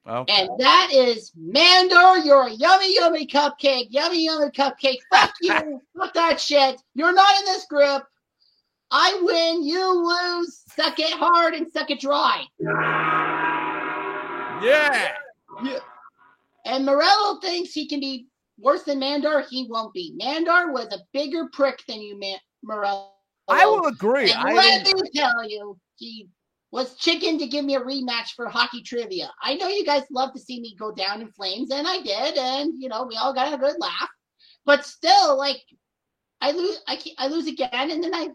Oh. 0.06 0.24
and 0.28 0.50
that 0.58 0.90
is 0.92 1.32
Mandor. 1.38 2.22
You're 2.24 2.48
a 2.48 2.50
yummy 2.50 2.94
yummy 2.94 3.26
cupcake. 3.26 3.86
Yummy 3.88 4.24
yummy 4.26 4.50
cupcake. 4.50 4.98
Fuck 5.10 5.32
you. 5.40 5.80
Fuck 5.98 6.12
that 6.12 6.38
shit. 6.38 6.78
You're 6.94 7.14
not 7.14 7.38
in 7.40 7.46
this 7.46 7.64
group. 7.64 8.02
I 8.90 9.18
win. 9.22 9.64
You 9.64 9.92
lose. 9.92 10.60
Suck 10.76 10.98
it 10.98 11.12
hard 11.14 11.54
and 11.54 11.66
suck 11.72 11.90
it 11.90 12.00
dry. 12.00 12.44
Yeah. 14.62 15.12
Yeah. 15.62 15.78
And 16.66 16.84
Morello 16.86 17.40
thinks 17.40 17.72
he 17.72 17.88
can 17.88 18.00
be 18.00 18.26
worse 18.58 18.82
than 18.84 18.98
Mandar. 18.98 19.44
He 19.50 19.66
won't 19.68 19.92
be. 19.92 20.14
Mandar 20.16 20.72
was 20.72 20.86
a 20.92 20.98
bigger 21.12 21.48
prick 21.52 21.82
than 21.88 22.00
you, 22.00 22.18
Man- 22.18 22.38
Morello. 22.62 23.10
I 23.48 23.66
will 23.66 23.86
agree. 23.86 24.30
And 24.30 24.40
I 24.48 24.52
let 24.54 24.84
didn't- 24.84 25.02
me 25.02 25.10
tell 25.14 25.48
you, 25.48 25.78
he 25.96 26.28
was 26.70 26.96
chicken 26.96 27.38
to 27.38 27.46
give 27.46 27.64
me 27.64 27.74
a 27.76 27.80
rematch 27.80 28.30
for 28.34 28.48
hockey 28.48 28.82
trivia. 28.82 29.32
I 29.42 29.54
know 29.54 29.68
you 29.68 29.84
guys 29.84 30.02
love 30.10 30.32
to 30.32 30.40
see 30.40 30.60
me 30.60 30.74
go 30.76 30.90
down 30.92 31.20
in 31.20 31.30
flames, 31.30 31.70
and 31.70 31.86
I 31.86 32.00
did, 32.00 32.36
and 32.38 32.72
you 32.82 32.88
know 32.88 33.04
we 33.04 33.16
all 33.16 33.32
got 33.34 33.52
a 33.52 33.58
good 33.58 33.76
laugh. 33.78 34.08
But 34.64 34.84
still, 34.86 35.36
like 35.36 35.62
I 36.40 36.50
lose, 36.52 36.80
I, 36.88 36.96
ke- 36.96 37.14
I 37.18 37.28
lose 37.28 37.46
again, 37.46 37.90
and 37.90 38.02
then 38.02 38.14
I, 38.14 38.28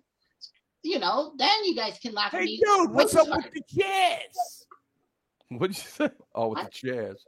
you 0.83 0.99
know, 0.99 1.33
then 1.37 1.65
you 1.65 1.75
guys 1.75 1.97
can 1.99 2.13
laugh 2.13 2.33
at 2.33 2.41
Hey, 2.41 2.45
me. 2.45 2.61
dude, 2.63 2.91
what's 2.91 3.13
way 3.15 3.21
up 3.21 3.27
with 3.29 3.51
the 3.51 3.61
chairs? 3.81 4.65
What'd 5.49 5.75
you 5.75 5.83
say? 5.83 6.09
Oh, 6.35 6.49
with 6.49 6.63
the 6.65 6.69
chairs. 6.69 7.25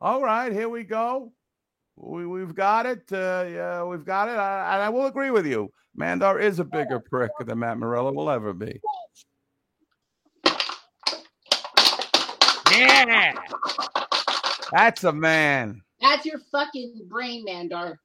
All 0.00 0.22
right, 0.22 0.52
here 0.52 0.68
we 0.68 0.84
go. 0.84 1.32
We, 2.02 2.26
we've 2.26 2.54
got 2.54 2.86
it. 2.86 3.02
Uh, 3.12 3.44
yeah, 3.48 3.84
we've 3.84 4.04
got 4.04 4.28
it. 4.28 4.38
I, 4.38 4.74
and 4.74 4.82
I 4.82 4.88
will 4.88 5.06
agree 5.06 5.30
with 5.30 5.46
you. 5.46 5.70
Mandar 5.94 6.38
is 6.38 6.58
a 6.58 6.64
bigger 6.64 6.98
prick 6.98 7.30
than 7.44 7.58
Matt 7.58 7.78
Morello 7.78 8.12
will 8.12 8.30
ever 8.30 8.54
be. 8.54 8.80
Yeah. 12.72 13.34
That's 14.72 15.04
a 15.04 15.12
man. 15.12 15.82
That's 16.00 16.24
your 16.24 16.40
fucking 16.50 17.02
brain, 17.08 17.44
Mandar. 17.44 17.98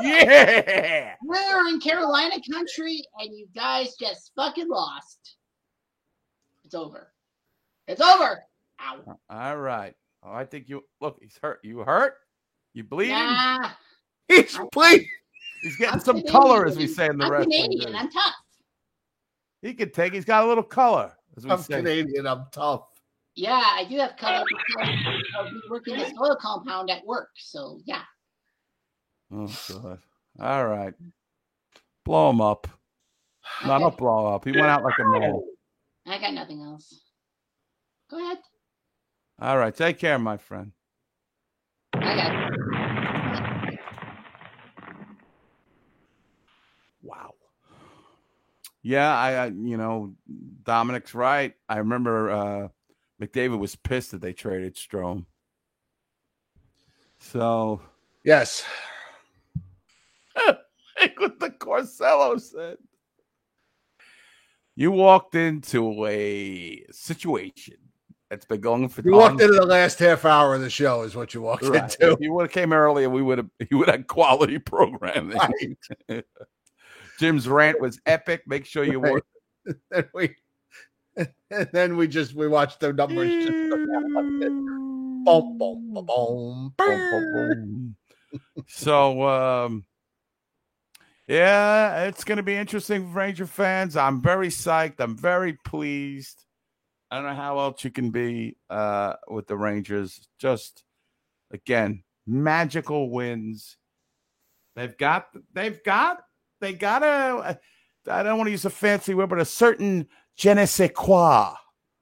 Yeah. 0.00 1.14
We're 1.22 1.68
in 1.68 1.80
Carolina 1.80 2.36
country, 2.50 3.04
and 3.18 3.36
you 3.36 3.46
guys 3.54 3.94
just 4.00 4.32
fucking 4.34 4.68
lost. 4.68 5.36
It's 6.64 6.74
over. 6.74 7.12
It's 7.86 8.00
over. 8.00 8.44
Ow. 8.80 9.18
All 9.28 9.56
right. 9.58 9.94
Oh, 10.22 10.32
I 10.32 10.46
think 10.46 10.68
you 10.68 10.84
look. 11.00 11.18
He's 11.20 11.38
hurt. 11.42 11.60
You 11.62 11.80
hurt? 11.80 12.14
You 12.74 12.84
bleeding? 12.84 13.14
Nah. 13.14 13.70
He's 14.28 14.58
bleeding. 14.72 15.08
He's 15.62 15.76
getting 15.76 15.94
I'm 15.94 16.00
some 16.00 16.16
Canadian. 16.16 16.42
color, 16.42 16.66
as 16.66 16.76
we 16.76 16.86
say 16.86 17.06
in 17.06 17.16
the 17.18 17.24
I'm 17.24 17.32
wrestling. 17.32 17.62
Canadian. 17.62 17.92
biz. 17.92 18.00
I'm 18.00 18.10
tough. 18.10 18.34
He 19.62 19.74
could 19.74 19.94
take. 19.94 20.12
He's 20.12 20.24
got 20.24 20.44
a 20.44 20.46
little 20.46 20.62
color, 20.64 21.12
as 21.36 21.44
we 21.44 21.50
I'm 21.50 21.58
say. 21.60 21.76
Canadian. 21.76 22.26
I'm 22.26 22.44
tough. 22.52 22.82
Yeah, 23.36 23.62
I 23.64 23.84
do 23.88 23.96
have 23.98 24.16
color 24.16 24.44
because 24.48 24.88
of 25.38 25.52
me 25.52 25.60
working 25.70 25.96
this 25.96 26.12
oil 26.20 26.36
compound 26.40 26.90
at 26.90 27.04
work. 27.06 27.30
So 27.36 27.80
yeah. 27.84 28.02
Oh 29.32 29.50
god. 29.68 29.98
All 30.40 30.66
right. 30.66 30.94
Blow 32.04 32.30
him 32.30 32.40
up. 32.40 32.68
No, 33.64 33.78
don't 33.78 33.96
blow 33.96 34.34
up. 34.34 34.44
He 34.44 34.52
went 34.52 34.66
out 34.66 34.82
like 34.84 34.98
a 34.98 35.04
mole. 35.04 35.44
I 36.06 36.18
got 36.18 36.34
nothing 36.34 36.60
else. 36.60 37.00
Go 38.10 38.18
ahead. 38.18 38.38
All 39.40 39.58
right. 39.58 39.74
Take 39.74 39.98
care, 39.98 40.18
my 40.18 40.36
friend. 40.36 40.72
It. 42.06 43.78
Wow. 47.02 47.34
Yeah, 48.82 49.14
I, 49.16 49.32
I 49.32 49.46
you 49.46 49.76
know, 49.76 50.14
Dominic's 50.62 51.14
right. 51.14 51.54
I 51.68 51.78
remember 51.78 52.30
uh 52.30 52.68
McDavid 53.20 53.58
was 53.58 53.76
pissed 53.76 54.10
that 54.10 54.20
they 54.20 54.32
traded 54.32 54.74
Strome. 54.76 55.26
So 57.18 57.80
Yes. 58.24 58.64
like 60.46 61.18
what 61.18 61.38
the 61.38 61.50
Corsello 61.50 62.40
said. 62.40 62.78
You 64.76 64.90
walked 64.90 65.34
into 65.34 66.04
a 66.06 66.84
situation 66.90 67.76
that's 68.34 68.46
been 68.46 68.60
going 68.60 68.88
for 68.88 69.00
You 69.04 69.14
walked 69.14 69.40
into 69.40 69.54
the 69.54 69.64
last 69.64 70.00
half 70.00 70.24
hour 70.24 70.56
of 70.56 70.60
the 70.60 70.68
show, 70.68 71.02
is 71.02 71.14
what 71.14 71.34
you 71.34 71.40
walked 71.40 71.62
Right. 71.62 71.82
into. 71.84 72.12
If 72.14 72.20
you 72.20 72.32
would 72.32 72.42
have 72.42 72.50
came 72.50 72.72
earlier, 72.72 73.06
and 73.06 73.14
we 73.14 73.22
would 73.22 73.38
have 73.38 73.48
you 73.70 73.78
would 73.78 73.88
have 73.88 74.06
quality 74.08 74.58
programming. 74.60 75.40
Jim's 77.18 77.48
rant 77.48 77.80
was 77.80 78.00
epic. 78.06 78.42
Make 78.46 78.66
sure 78.66 78.84
you 78.84 78.98
Right. 78.98 79.12
watch. 79.12 79.76
and 79.92 80.08
we 80.12 80.34
and 81.16 81.68
then 81.72 81.96
we 81.96 82.08
just 82.08 82.34
we 82.34 82.48
watched 82.48 82.80
the 82.80 82.92
numbers 82.92 83.32
boom, 85.24 85.56
boom, 85.58 85.94
boom, 85.94 86.04
boom, 86.06 86.74
boom, 86.76 87.06
boom. 87.32 87.96
So 88.66 89.22
um 89.28 89.84
yeah, 91.28 92.02
it's 92.04 92.24
gonna 92.24 92.42
be 92.42 92.56
interesting 92.56 93.06
for 93.12 93.16
Ranger 93.18 93.46
fans. 93.46 93.96
I'm 93.96 94.20
very 94.20 94.48
psyched. 94.48 94.98
I'm 94.98 95.16
very 95.16 95.56
pleased. 95.64 96.44
I 97.14 97.18
don't 97.18 97.26
know 97.26 97.34
how 97.34 97.60
else 97.60 97.84
you 97.84 97.92
can 97.92 98.10
be 98.10 98.56
uh 98.68 99.14
with 99.28 99.46
the 99.46 99.56
Rangers. 99.56 100.26
Just 100.40 100.82
again, 101.52 102.02
magical 102.26 103.08
wins. 103.08 103.76
They've 104.74 104.98
got 104.98 105.28
they've 105.52 105.80
got 105.84 106.24
they 106.60 106.72
got 106.72 107.04
a 107.04 107.60
I 108.10 108.22
don't 108.24 108.36
want 108.36 108.48
to 108.48 108.50
use 108.50 108.64
a 108.64 108.70
fancy 108.70 109.14
word, 109.14 109.28
but 109.28 109.38
a 109.38 109.44
certain 109.44 110.08
je 110.34 110.52
ne 110.54 110.66
sais 110.66 110.90
quoi, 110.92 111.54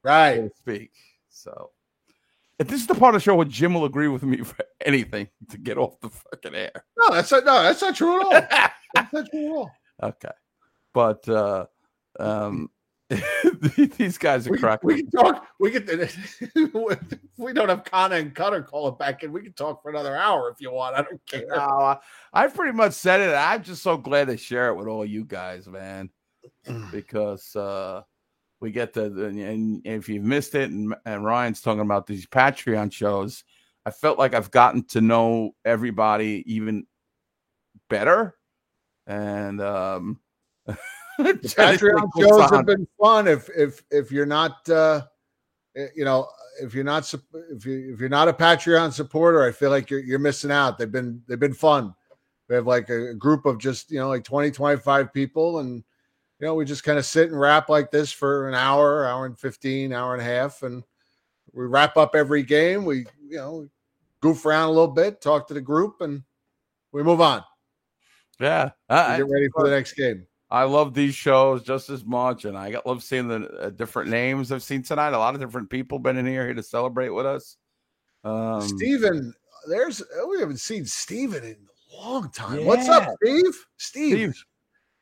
right? 0.02 0.36
So 0.36 0.48
to 0.48 0.54
speak. 0.56 0.92
So, 1.28 1.70
if 2.58 2.68
this 2.68 2.80
is 2.80 2.86
the 2.86 2.94
part 2.94 3.14
of 3.14 3.20
the 3.20 3.24
show 3.24 3.34
where 3.34 3.44
Jim 3.44 3.74
will 3.74 3.84
agree 3.84 4.08
with 4.08 4.22
me 4.22 4.38
for 4.38 4.64
anything 4.80 5.28
to 5.50 5.58
get 5.58 5.76
off 5.76 6.00
the 6.00 6.08
fucking 6.08 6.54
air. 6.54 6.72
No, 6.96 7.10
that's 7.14 7.30
not, 7.30 7.44
no, 7.44 7.62
that's 7.62 7.82
not 7.82 7.94
true 7.94 8.18
at 8.18 8.24
all. 8.24 8.70
that's 8.94 9.12
not 9.12 9.30
true 9.30 9.44
at 9.44 9.52
all. 9.52 9.70
Okay, 10.04 10.34
but 10.94 11.28
uh 11.28 11.66
um, 12.18 12.70
these 13.96 14.18
guys 14.18 14.46
are 14.46 14.52
We, 14.52 14.58
cracking. 14.58 14.86
we 14.86 15.02
can 15.02 15.10
talk. 15.10 15.46
We 15.58 15.70
can. 15.70 15.86
we 17.36 17.52
don't 17.52 17.68
have 17.68 17.84
Connor 17.84 18.16
and 18.16 18.34
Cutter 18.34 18.62
call 18.62 18.88
it 18.88 18.98
back 18.98 19.22
in. 19.22 19.32
We 19.32 19.42
can 19.42 19.52
talk 19.52 19.82
for 19.82 19.90
another 19.90 20.16
hour 20.16 20.50
if 20.50 20.60
you 20.60 20.72
want. 20.72 20.96
I 20.96 21.02
don't 21.02 21.20
care. 21.26 21.46
No, 21.48 21.98
I, 22.32 22.46
pretty 22.48 22.76
much 22.76 22.92
said 22.92 23.20
it. 23.20 23.34
I'm 23.34 23.62
just 23.62 23.82
so 23.82 23.96
glad 23.96 24.28
to 24.28 24.36
share 24.36 24.68
it 24.68 24.76
with 24.76 24.86
all 24.86 25.04
you 25.04 25.24
guys, 25.24 25.66
man, 25.66 26.10
because 26.92 27.54
uh, 27.56 28.02
we 28.60 28.70
get 28.70 28.92
the, 28.92 29.04
and 29.04 29.82
if 29.84 30.08
you've 30.08 30.24
missed 30.24 30.54
it, 30.54 30.70
and, 30.70 30.94
and 31.04 31.24
Ryan's 31.24 31.60
talking 31.60 31.80
about 31.80 32.06
these 32.06 32.26
Patreon 32.26 32.92
shows, 32.92 33.44
I 33.84 33.90
felt 33.90 34.18
like 34.18 34.34
I've 34.34 34.50
gotten 34.50 34.84
to 34.88 35.00
know 35.00 35.52
everybody 35.64 36.44
even 36.46 36.86
better, 37.88 38.36
and 39.06 39.60
um, 39.60 40.20
Patreon 41.20 42.08
shows 42.18 42.50
have 42.50 42.66
been 42.66 42.86
fun. 43.00 43.28
If 43.28 43.48
if 43.56 43.82
if 43.90 44.10
you're 44.10 44.26
not, 44.26 44.68
uh, 44.68 45.02
eh, 45.76 45.88
you 45.94 46.04
know, 46.04 46.28
if 46.60 46.74
you're 46.74 46.84
not, 46.84 47.04
sup- 47.04 47.22
if 47.50 47.66
you 47.66 47.92
if 47.92 48.00
you're 48.00 48.08
not 48.08 48.28
a 48.28 48.32
Patreon 48.32 48.92
supporter, 48.92 49.42
I 49.42 49.52
feel 49.52 49.70
like 49.70 49.90
you're 49.90 50.00
you're 50.00 50.18
missing 50.18 50.50
out. 50.50 50.78
They've 50.78 50.90
been 50.90 51.22
they've 51.28 51.38
been 51.38 51.54
fun. 51.54 51.94
We 52.48 52.54
have 52.54 52.66
like 52.66 52.88
a, 52.88 53.10
a 53.10 53.14
group 53.14 53.46
of 53.46 53.58
just 53.58 53.90
you 53.90 53.98
know 53.98 54.08
like 54.08 54.24
20, 54.24 54.50
25 54.50 55.12
people, 55.12 55.58
and 55.58 55.84
you 56.38 56.46
know 56.46 56.54
we 56.54 56.64
just 56.64 56.84
kind 56.84 56.98
of 56.98 57.06
sit 57.06 57.30
and 57.30 57.38
rap 57.38 57.68
like 57.68 57.90
this 57.90 58.12
for 58.12 58.48
an 58.48 58.54
hour, 58.54 59.06
hour 59.06 59.26
and 59.26 59.38
fifteen, 59.38 59.92
hour 59.92 60.14
and 60.14 60.22
a 60.22 60.24
half, 60.24 60.62
and 60.62 60.82
we 61.52 61.66
wrap 61.66 61.96
up 61.96 62.14
every 62.14 62.42
game. 62.42 62.84
We 62.84 63.06
you 63.28 63.36
know 63.36 63.68
goof 64.20 64.46
around 64.46 64.68
a 64.68 64.72
little 64.72 64.88
bit, 64.88 65.20
talk 65.20 65.48
to 65.48 65.54
the 65.54 65.60
group, 65.60 66.00
and 66.00 66.22
we 66.92 67.02
move 67.02 67.20
on. 67.20 67.44
Yeah, 68.40 68.70
I, 68.88 69.18
get 69.18 69.28
ready 69.28 69.48
for 69.54 69.64
the 69.64 69.70
next 69.70 69.92
game. 69.92 70.26
I 70.52 70.64
love 70.64 70.92
these 70.92 71.14
shows 71.14 71.62
just 71.62 71.88
as 71.88 72.04
much, 72.04 72.44
and 72.44 72.58
I 72.58 72.76
love 72.84 73.02
seeing 73.02 73.26
the 73.26 73.48
uh, 73.58 73.70
different 73.70 74.10
names 74.10 74.52
I've 74.52 74.62
seen 74.62 74.82
tonight. 74.82 75.14
A 75.14 75.18
lot 75.18 75.34
of 75.34 75.40
different 75.40 75.70
people 75.70 75.98
been 75.98 76.18
in 76.18 76.26
here 76.26 76.44
here 76.44 76.52
to 76.52 76.62
celebrate 76.62 77.08
with 77.08 77.24
us. 77.24 77.56
Um, 78.22 78.60
Steven, 78.60 79.32
there's 79.66 80.02
we 80.28 80.40
haven't 80.40 80.60
seen 80.60 80.84
Steven 80.84 81.42
in 81.42 81.56
a 81.56 81.96
long 81.96 82.30
time. 82.32 82.66
What's 82.66 82.86
up, 82.86 83.08
Yeah. 83.24 83.38
Steve? 83.38 83.66
Steve. 83.78 84.44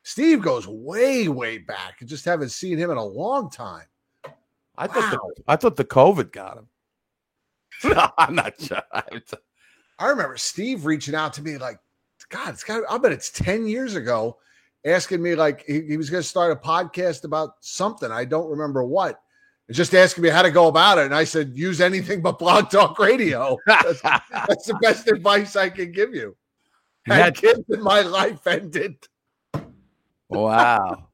Steve 0.05 0.41
goes 0.41 0.69
way, 0.69 1.27
way 1.27 1.59
back. 1.59 1.97
I 2.01 2.05
just 2.05 2.25
haven't 2.25 2.51
seen 2.51 2.79
him 2.79 2.93
in 2.93 2.97
a 2.97 3.05
long 3.05 3.51
time. 3.51 3.87
I 4.79 4.87
thought 4.87 5.11
the, 5.11 5.43
I 5.49 5.57
thought 5.57 5.75
the 5.75 5.85
COVID 5.85 6.31
got 6.31 6.59
him. 6.59 6.69
no, 7.93 8.09
I'm 8.17 8.37
not 8.37 8.55
sure. 8.61 8.83
I 9.99 10.07
remember 10.07 10.37
Steve 10.37 10.87
reaching 10.87 11.17
out 11.17 11.33
to 11.35 11.43
me 11.43 11.59
like, 11.59 11.81
God, 12.29 12.51
it's 12.51 12.63
got. 12.63 12.85
I 12.89 12.99
bet 12.99 13.11
it's 13.11 13.31
ten 13.31 13.67
years 13.67 13.97
ago, 13.97 14.39
asking 14.85 15.23
me 15.23 15.35
like 15.35 15.65
he, 15.67 15.83
he 15.83 15.97
was 15.97 16.11
going 16.11 16.23
to 16.23 16.29
start 16.29 16.53
a 16.53 16.57
podcast 16.57 17.25
about 17.25 17.55
something. 17.61 18.11
I 18.11 18.25
don't 18.25 18.49
remember 18.51 18.83
what. 18.85 19.21
And 19.69 19.77
Just 19.77 19.95
asking 19.95 20.23
me 20.25 20.31
how 20.31 20.43
to 20.43 20.51
go 20.51 20.69
about 20.69 20.99
it, 20.99 21.05
and 21.07 21.15
I 21.15 21.25
said, 21.25 21.53
use 21.55 21.81
anything 21.81 22.23
but 22.23 22.39
Blog 22.39 22.71
Talk 22.71 22.99
Radio. 22.99 23.57
That's, 23.67 24.01
that's 24.03 24.67
the 24.67 24.75
best 24.83 25.09
advice 25.09 25.55
I 25.57 25.69
can 25.71 25.93
give 25.93 26.15
you. 26.15 26.37
Had 27.07 27.37
kids 27.37 27.63
in 27.71 27.83
my 27.83 28.03
life 28.03 28.47
ended. 28.47 28.97
Wow. 30.33 31.09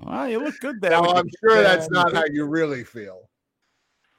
well, 0.00 0.28
you 0.28 0.38
look 0.44 0.58
good 0.60 0.78
there. 0.82 0.90
Now 0.90 1.04
I'm 1.14 1.26
sure 1.40 1.62
that's 1.62 1.88
not 1.88 2.12
how 2.12 2.24
you 2.30 2.44
really 2.44 2.84
feel. 2.84 3.30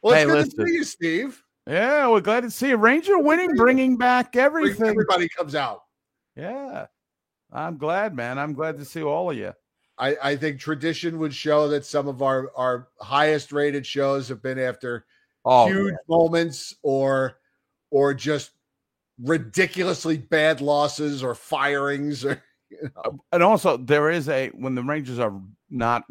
Well, 0.02 0.14
it's 0.14 0.22
Hey, 0.22 0.26
good 0.26 0.34
listen. 0.34 0.60
to 0.60 0.68
see 0.68 0.74
you, 0.74 0.84
Steve. 0.84 1.44
Yeah, 1.68 2.08
we're 2.10 2.22
glad 2.22 2.42
to 2.42 2.50
see 2.50 2.70
you. 2.70 2.78
Ranger 2.78 3.20
winning, 3.20 3.56
bringing 3.56 3.96
back 3.96 4.36
everything. 4.36 4.88
Everybody 4.88 5.30
comes 5.30 5.54
out. 5.54 5.82
Yeah. 6.36 6.88
I'm 7.52 7.78
glad, 7.78 8.14
man. 8.14 8.38
I'm 8.38 8.54
glad 8.54 8.78
to 8.78 8.86
see 8.86 9.04
all 9.04 9.32
of 9.32 9.38
you. 9.38 9.54
I, 9.98 10.16
I 10.22 10.36
think 10.36 10.60
tradition 10.60 11.18
would 11.20 11.34
show 11.34 11.68
that 11.70 11.86
some 11.86 12.08
of 12.08 12.22
our, 12.22 12.52
our 12.56 12.90
highest 13.00 13.52
rated 13.52 13.86
shows 13.86 14.30
have 14.30 14.42
been 14.42 14.60
after 14.60 15.06
Oh, 15.46 15.68
huge 15.68 15.92
yeah. 15.92 15.98
moments 16.10 16.76
or 16.84 17.40
or 17.90 18.14
just 18.14 18.52
ridiculously 19.22 20.18
bad 20.18 20.62
losses 20.62 21.24
or 21.24 21.34
firings 21.34 22.26
or 22.26 22.44
you 22.70 22.90
know. 22.96 23.20
And 23.32 23.42
also, 23.42 23.78
there 23.78 24.10
is 24.10 24.28
a 24.30 24.50
when 24.50 24.76
the 24.76 24.84
Rangers 24.84 25.20
are 25.20 25.42
not 25.70 26.04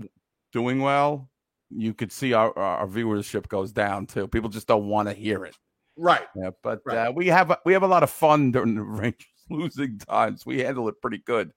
doing 0.52 0.80
well, 0.80 1.28
you 1.70 1.92
could 1.94 2.10
see 2.12 2.32
our, 2.32 2.56
our 2.58 2.86
viewership 2.86 3.48
goes 3.48 3.72
down 3.72 4.06
too. 4.06 4.26
People 4.26 4.48
just 4.48 4.66
don't 4.66 4.88
want 4.88 5.08
to 5.08 5.14
hear 5.14 5.44
it. 5.44 5.54
right. 5.96 6.26
Yeah, 6.34 6.50
but 6.62 6.80
Right. 6.84 7.08
uh, 7.08 7.12
we 7.12 7.26
have 7.28 7.56
we 7.64 7.72
have 7.72 7.82
a 7.82 7.86
lot 7.88 8.02
of 8.02 8.10
fun 8.10 8.52
during 8.52 8.74
the 8.74 8.82
Rangers 8.82 9.26
losing 9.50 9.98
times. 9.98 10.44
We 10.46 10.60
handle 10.60 10.88
it 10.88 11.00
pretty 11.00 11.18
good. 11.18 11.52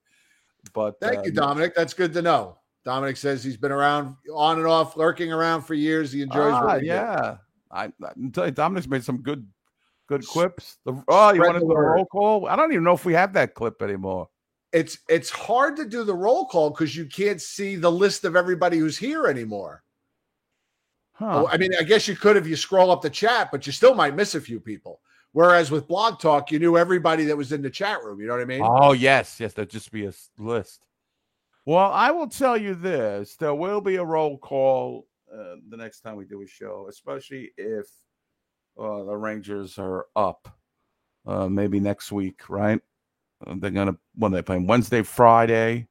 But 0.72 1.00
Thank 1.00 1.24
you, 1.24 1.30
um, 1.30 1.36
Dominic. 1.36 1.74
That's 1.74 1.94
good 1.94 2.12
to 2.14 2.22
know. 2.22 2.58
Dominic 2.84 3.16
says 3.16 3.44
he's 3.44 3.56
been 3.56 3.72
around 3.72 4.16
on 4.32 4.58
and 4.58 4.66
off, 4.66 4.96
lurking 4.96 5.32
around 5.32 5.62
for 5.62 5.74
years. 5.74 6.12
He 6.12 6.22
enjoys 6.22 6.52
Ah, 6.54 6.76
yeah. 6.76 7.36
I, 7.70 7.84
I 7.84 8.12
tell 8.32 8.46
you, 8.46 8.52
Dominic's 8.52 8.88
made 8.88 9.04
some 9.04 9.18
good 9.18 9.46
good 10.06 10.26
clips. 10.26 10.78
The, 10.84 11.02
oh, 11.08 11.30
you 11.30 11.36
Spread 11.36 11.52
want 11.54 11.60
the 11.60 11.66
the 11.66 11.76
roll 11.76 12.06
call? 12.06 12.46
I 12.46 12.56
don't 12.56 12.72
even 12.72 12.84
know 12.84 12.94
if 12.94 13.04
we 13.04 13.14
have 13.14 13.32
that 13.34 13.54
clip 13.54 13.82
anymore. 13.82 14.28
It's 14.72 14.98
it's 15.08 15.30
hard 15.30 15.76
to 15.76 15.84
do 15.84 16.04
the 16.04 16.14
roll 16.14 16.46
call 16.46 16.70
because 16.70 16.96
you 16.96 17.06
can't 17.06 17.40
see 17.40 17.76
the 17.76 17.90
list 17.90 18.24
of 18.24 18.34
everybody 18.36 18.78
who's 18.78 18.96
here 18.96 19.26
anymore. 19.26 19.82
Huh. 21.12 21.42
Oh, 21.44 21.48
I 21.48 21.58
mean, 21.58 21.72
I 21.78 21.82
guess 21.82 22.08
you 22.08 22.16
could 22.16 22.36
if 22.36 22.46
you 22.46 22.56
scroll 22.56 22.90
up 22.90 23.02
the 23.02 23.10
chat, 23.10 23.50
but 23.52 23.66
you 23.66 23.72
still 23.72 23.94
might 23.94 24.16
miss 24.16 24.34
a 24.34 24.40
few 24.40 24.58
people. 24.58 25.00
Whereas 25.32 25.70
with 25.70 25.86
Blog 25.86 26.18
Talk, 26.18 26.50
you 26.50 26.58
knew 26.58 26.76
everybody 26.76 27.24
that 27.24 27.36
was 27.36 27.52
in 27.52 27.62
the 27.62 27.70
chat 27.70 28.02
room. 28.02 28.20
You 28.20 28.26
know 28.26 28.34
what 28.34 28.42
I 28.42 28.46
mean? 28.46 28.62
Oh 28.64 28.92
yes, 28.92 29.38
yes, 29.38 29.52
there'd 29.52 29.70
just 29.70 29.92
be 29.92 30.06
a 30.06 30.12
list. 30.38 30.84
Well, 31.66 31.92
I 31.92 32.10
will 32.10 32.26
tell 32.26 32.56
you 32.56 32.74
this: 32.74 33.36
there 33.36 33.54
will 33.54 33.80
be 33.80 33.96
a 33.96 34.04
roll 34.04 34.38
call 34.38 35.06
uh, 35.32 35.56
the 35.68 35.76
next 35.76 36.00
time 36.00 36.16
we 36.16 36.24
do 36.24 36.42
a 36.42 36.46
show, 36.46 36.86
especially 36.88 37.52
if 37.56 37.86
uh, 38.78 39.04
the 39.04 39.16
Rangers 39.16 39.78
are 39.78 40.06
up. 40.16 40.48
Uh, 41.26 41.48
maybe 41.48 41.78
next 41.78 42.10
week, 42.10 42.48
right? 42.48 42.80
Uh, 43.46 43.54
they're 43.58 43.70
gonna 43.70 43.96
when 44.16 44.32
they 44.32 44.42
playing 44.42 44.66
Wednesday, 44.66 45.02
Friday. 45.02 45.86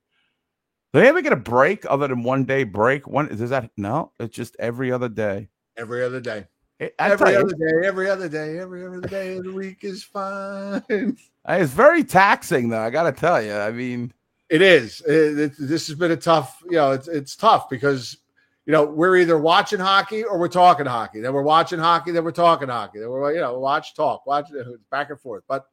Do 0.91 0.99
they 0.99 1.07
ever 1.07 1.21
get 1.21 1.33
a 1.33 1.37
break 1.37 1.85
other 1.87 2.07
than 2.07 2.23
one 2.23 2.45
day 2.45 2.63
break? 2.63 3.07
One 3.07 3.27
does 3.27 3.51
that? 3.51 3.69
No, 3.77 4.11
it's 4.19 4.35
just 4.35 4.55
every 4.59 4.91
other 4.91 5.07
day. 5.07 5.49
Every 5.77 6.03
other 6.03 6.19
day. 6.19 6.47
I 6.81 6.91
every 7.11 7.31
you, 7.33 7.39
other 7.39 7.53
day, 7.55 7.87
every 7.87 8.09
other 8.09 8.29
day, 8.29 8.57
every 8.59 8.85
other 8.85 9.01
day 9.01 9.37
of 9.37 9.43
the 9.43 9.51
week 9.53 9.83
is 9.83 10.03
fine. 10.03 10.83
It's 11.47 11.71
very 11.73 12.03
taxing, 12.03 12.69
though. 12.69 12.81
I 12.81 12.89
got 12.91 13.03
to 13.03 13.11
tell 13.11 13.41
you. 13.41 13.53
I 13.53 13.71
mean, 13.71 14.13
It 14.49 14.61
is. 14.61 15.01
It- 15.01 15.39
it- 15.39 15.53
this 15.57 15.87
has 15.87 15.95
been 15.97 16.11
a 16.11 16.15
tough, 16.17 16.61
you 16.65 16.73
know, 16.77 16.91
it's 16.91 17.07
it's 17.07 17.35
tough 17.35 17.69
because 17.69 18.17
you 18.65 18.71
know 18.73 18.85
we're 18.85 19.17
either 19.17 19.37
watching 19.37 19.79
hockey 19.79 20.23
or 20.23 20.37
we're 20.37 20.47
talking 20.47 20.85
hockey. 20.85 21.21
Then 21.21 21.33
we're 21.33 21.41
watching 21.41 21.79
hockey, 21.79 22.11
then 22.11 22.23
we're 22.23 22.31
talking 22.31 22.67
hockey. 22.69 22.99
Then 22.99 23.09
we're 23.09 23.33
you 23.33 23.39
know 23.39 23.57
watch 23.59 23.95
talk, 23.95 24.27
watch 24.27 24.47
back 24.91 25.09
and 25.09 25.19
forth. 25.19 25.43
But 25.47 25.65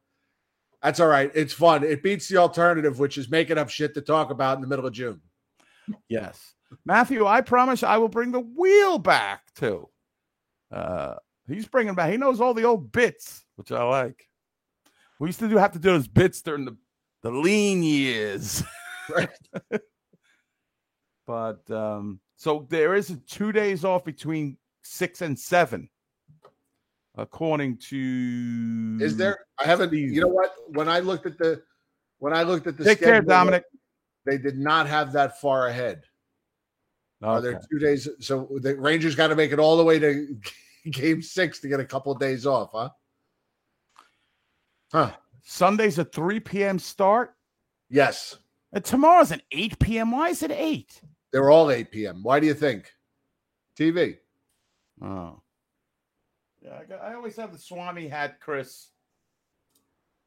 that's 0.83 0.99
all 1.01 1.09
right. 1.09 1.31
It's 1.35 1.53
fun. 1.53 1.85
It 1.85 2.03
beats 2.03 2.29
the 2.29 2.39
alternative, 2.39 2.99
which 2.99 3.19
is 3.19 3.29
making 3.29 3.59
up 3.59 3.69
shit 3.69 3.93
to 3.95 4.01
talk 4.01 4.31
about 4.31 4.57
in 4.57 4.63
the 4.63 4.69
middle 4.69 4.87
of 4.87 4.93
June. 4.95 5.21
Yes. 6.09 6.55
Matthew, 6.87 7.27
I 7.27 7.43
promise 7.43 7.83
I 7.83 7.99
will 7.99 8.09
bring 8.09 8.33
the 8.33 8.41
wheel 8.41 8.99
back 8.99 9.43
too. 9.55 9.89
Uh, 10.71 11.15
he's 11.49 11.67
bringing 11.67 11.95
back, 11.95 12.11
he 12.11 12.17
knows 12.17 12.41
all 12.41 12.55
the 12.55 12.65
old 12.65 12.93
bits, 12.93 13.45
which 13.57 13.73
I 13.73 13.83
like. 13.83 14.29
We 15.19 15.29
used 15.29 15.39
to 15.41 15.49
do 15.49 15.57
have 15.57 15.73
to 15.73 15.79
do 15.79 15.93
those 15.93 16.09
bits 16.09 16.43
during 16.43 16.65
the, 16.65 16.77
the 17.23 17.31
lean 17.31 17.83
years. 17.83 18.63
Right. 19.09 19.29
but 21.27 21.71
um, 21.71 22.21
so 22.37 22.67
there 22.69 22.95
is 22.95 23.11
a 23.11 23.17
two 23.17 23.53
days 23.53 23.85
off 23.85 24.05
between 24.05 24.59
six 24.83 25.23
and 25.23 25.39
seven, 25.39 25.89
according 27.17 27.79
to. 27.89 28.99
Is 29.01 29.17
there? 29.17 29.47
I 29.59 29.65
haven't. 29.65 29.93
You 29.93 30.21
know 30.21 30.29
what? 30.29 30.55
When 30.69 30.89
I 30.89 30.99
looked 30.99 31.27
at 31.27 31.39
the 31.39 31.63
when 32.19 32.33
I 32.33 32.43
looked 32.43 32.67
at 32.67 32.77
the 32.77 32.85
Take 32.85 32.99
care, 32.99 33.17
schedule, 33.17 33.29
Dominic. 33.29 33.65
They 34.25 34.39
did 34.39 34.59
not 34.59 34.87
have 34.89 35.13
that 35.13 35.41
far 35.41 35.69
ahead. 35.69 36.03
Are 37.23 37.41
there 37.41 37.53
Okay. 37.57 37.65
two 37.71 37.79
days? 37.79 38.09
So 38.21 38.49
the 38.61 38.77
Rangers 38.77 39.15
got 39.15 39.29
to 39.29 39.37
make 39.37 39.53
it 39.53 39.59
all 39.59 39.77
the 39.77 39.85
way 39.85 39.99
to 39.99 40.37
game 40.91 41.23
six 41.23 41.61
to 41.61 41.69
get 41.69 41.81
a 41.81 41.85
couple 41.85 42.13
of 42.13 42.19
days 42.21 42.47
off, 42.47 42.71
huh? 42.73 42.91
Huh. 44.93 45.11
Sunday's 45.43 45.99
a 45.99 46.05
3 46.05 46.41
p.m. 46.41 46.79
start. 46.79 47.35
Yes. 47.89 48.37
And 48.73 48.85
tomorrow's 48.85 49.31
an 49.31 49.43
8 49.53 49.79
p.m. 49.79 50.11
Why 50.11 50.29
is 50.29 50.43
it 50.43 50.51
8? 50.51 51.01
They're 51.33 51.51
all 51.51 51.71
8 51.71 51.91
p.m. 51.91 52.23
Why 52.23 52.41
do 52.41 52.47
you 52.47 52.55
think? 52.55 52.93
TV. 53.79 54.19
Oh. 55.03 55.41
Yeah, 56.63 56.79
I, 56.81 56.85
got, 56.85 57.01
I 57.01 57.15
always 57.15 57.37
have 57.37 57.53
the 57.53 57.59
Swami 57.59 58.09
hat, 58.09 58.41
Chris. 58.41 58.89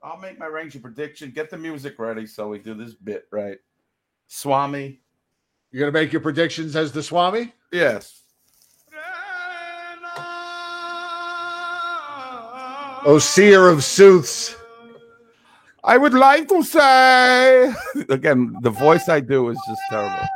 I'll 0.02 0.18
make 0.20 0.40
my 0.40 0.46
Ranger 0.46 0.80
prediction. 0.80 1.32
Get 1.32 1.50
the 1.50 1.58
music 1.58 2.00
ready 2.00 2.26
so 2.26 2.48
we 2.48 2.60
do 2.60 2.74
this 2.74 2.94
bit 2.94 3.26
right. 3.32 3.58
Swami. 4.28 5.02
You're 5.72 5.82
gonna 5.82 5.92
make 5.92 6.12
your 6.12 6.22
predictions 6.22 6.76
as 6.76 6.92
the 6.92 7.04
Swami? 7.04 7.54
Yes. 7.72 8.24
Oh, 13.06 13.18
seer 13.22 13.70
of 13.70 13.84
sooths. 13.84 14.56
I 15.84 15.98
would 15.98 16.14
like 16.14 16.50
to 16.50 16.64
say 16.64 17.74
again, 18.10 18.56
the 18.62 18.70
voice 18.70 19.08
I 19.08 19.20
do 19.22 19.50
is 19.50 19.58
just 19.68 19.82
terrible. 19.90 20.28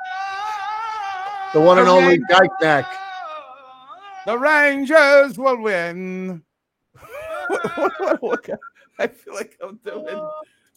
The 1.53 1.61
one 1.61 1.79
and 1.79 1.87
only 1.87 2.19
Dyke 2.29 2.49
The 4.25 4.37
Rangers 4.37 5.37
will 5.37 5.61
win. 5.61 6.41
what, 7.47 7.99
what, 7.99 8.21
what, 8.21 8.49
I 8.97 9.07
feel 9.07 9.33
like 9.33 9.57
I'm 9.61 9.77
doing. 9.83 10.29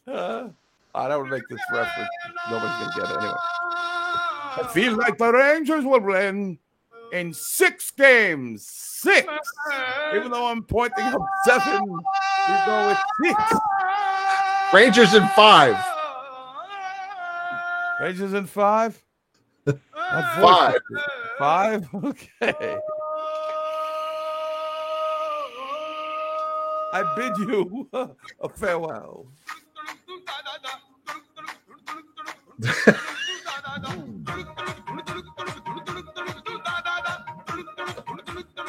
Uh, 0.09 0.49
I 0.95 1.09
don't 1.09 1.21
want 1.21 1.31
to 1.31 1.37
make 1.37 1.49
this 1.49 1.61
reference. 1.71 2.09
Nobody's 2.51 2.77
gonna 2.79 2.93
get 2.97 3.11
it 3.11 3.19
anyway. 3.19 3.37
I 4.59 4.67
feel 4.73 4.97
like 4.97 5.19
the 5.19 5.33
Rangers 5.33 5.85
will 5.85 6.01
win 6.01 6.59
in 7.13 7.35
six 7.35 7.91
games. 7.91 8.67
Six. 8.67 9.29
Even 10.15 10.31
though 10.31 10.47
I'm 10.47 10.63
pointing 10.63 11.05
up 11.05 11.21
seven, 11.45 11.83
we 11.87 12.55
go 12.67 12.89
with 12.89 12.99
six. 13.23 13.61
Rangers 14.73 15.15
in 15.15 15.27
five. 15.29 15.77
Rangers 18.01 18.33
in 18.35 18.47
five. 18.47 19.03
Five. 20.05 20.81
Five. 21.39 21.89
Okay. 21.95 22.79
I 26.93 27.15
bid 27.15 27.37
you 27.37 27.89
a 27.93 28.49
farewell. 28.49 29.27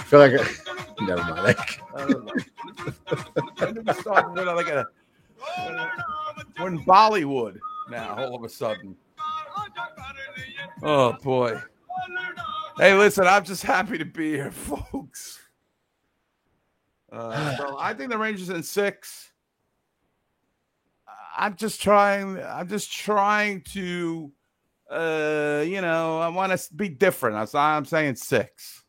feel 0.07 0.19
like 0.19 0.34
I, 0.34 1.03
never 1.03 1.21
mind. 1.21 1.43
Like, 1.43 1.81
I 1.95 2.07
don't 2.07 2.25
in 6.65 6.79
Bollywood 6.85 7.59
now. 7.89 8.15
All 8.17 8.35
of 8.35 8.43
a 8.43 8.49
sudden. 8.49 8.95
Oh 10.81 11.13
boy. 11.21 11.61
Hey, 12.77 12.93
listen, 12.93 13.25
I'm 13.27 13.43
just 13.43 13.63
happy 13.63 13.97
to 13.97 14.05
be 14.05 14.31
here, 14.31 14.51
folks. 14.91 15.39
Uh, 17.11 17.57
so 17.57 17.77
I 17.79 17.93
think 17.93 18.11
the 18.11 18.17
Rangers 18.17 18.49
in 18.49 18.63
six. 18.63 19.31
I'm 21.38 21.55
just 21.55 21.81
trying. 21.81 22.41
I'm 22.41 22.67
just 22.67 22.91
trying 22.91 23.61
to 23.73 24.31
uh, 24.89 25.65
you 25.67 25.81
know, 25.81 26.19
I 26.19 26.29
want 26.29 26.57
to 26.57 26.73
be 26.73 26.89
different. 26.89 27.35
That's 27.35 27.53
why 27.53 27.75
I'm 27.75 27.85
saying 27.85 28.15
six. 28.15 28.84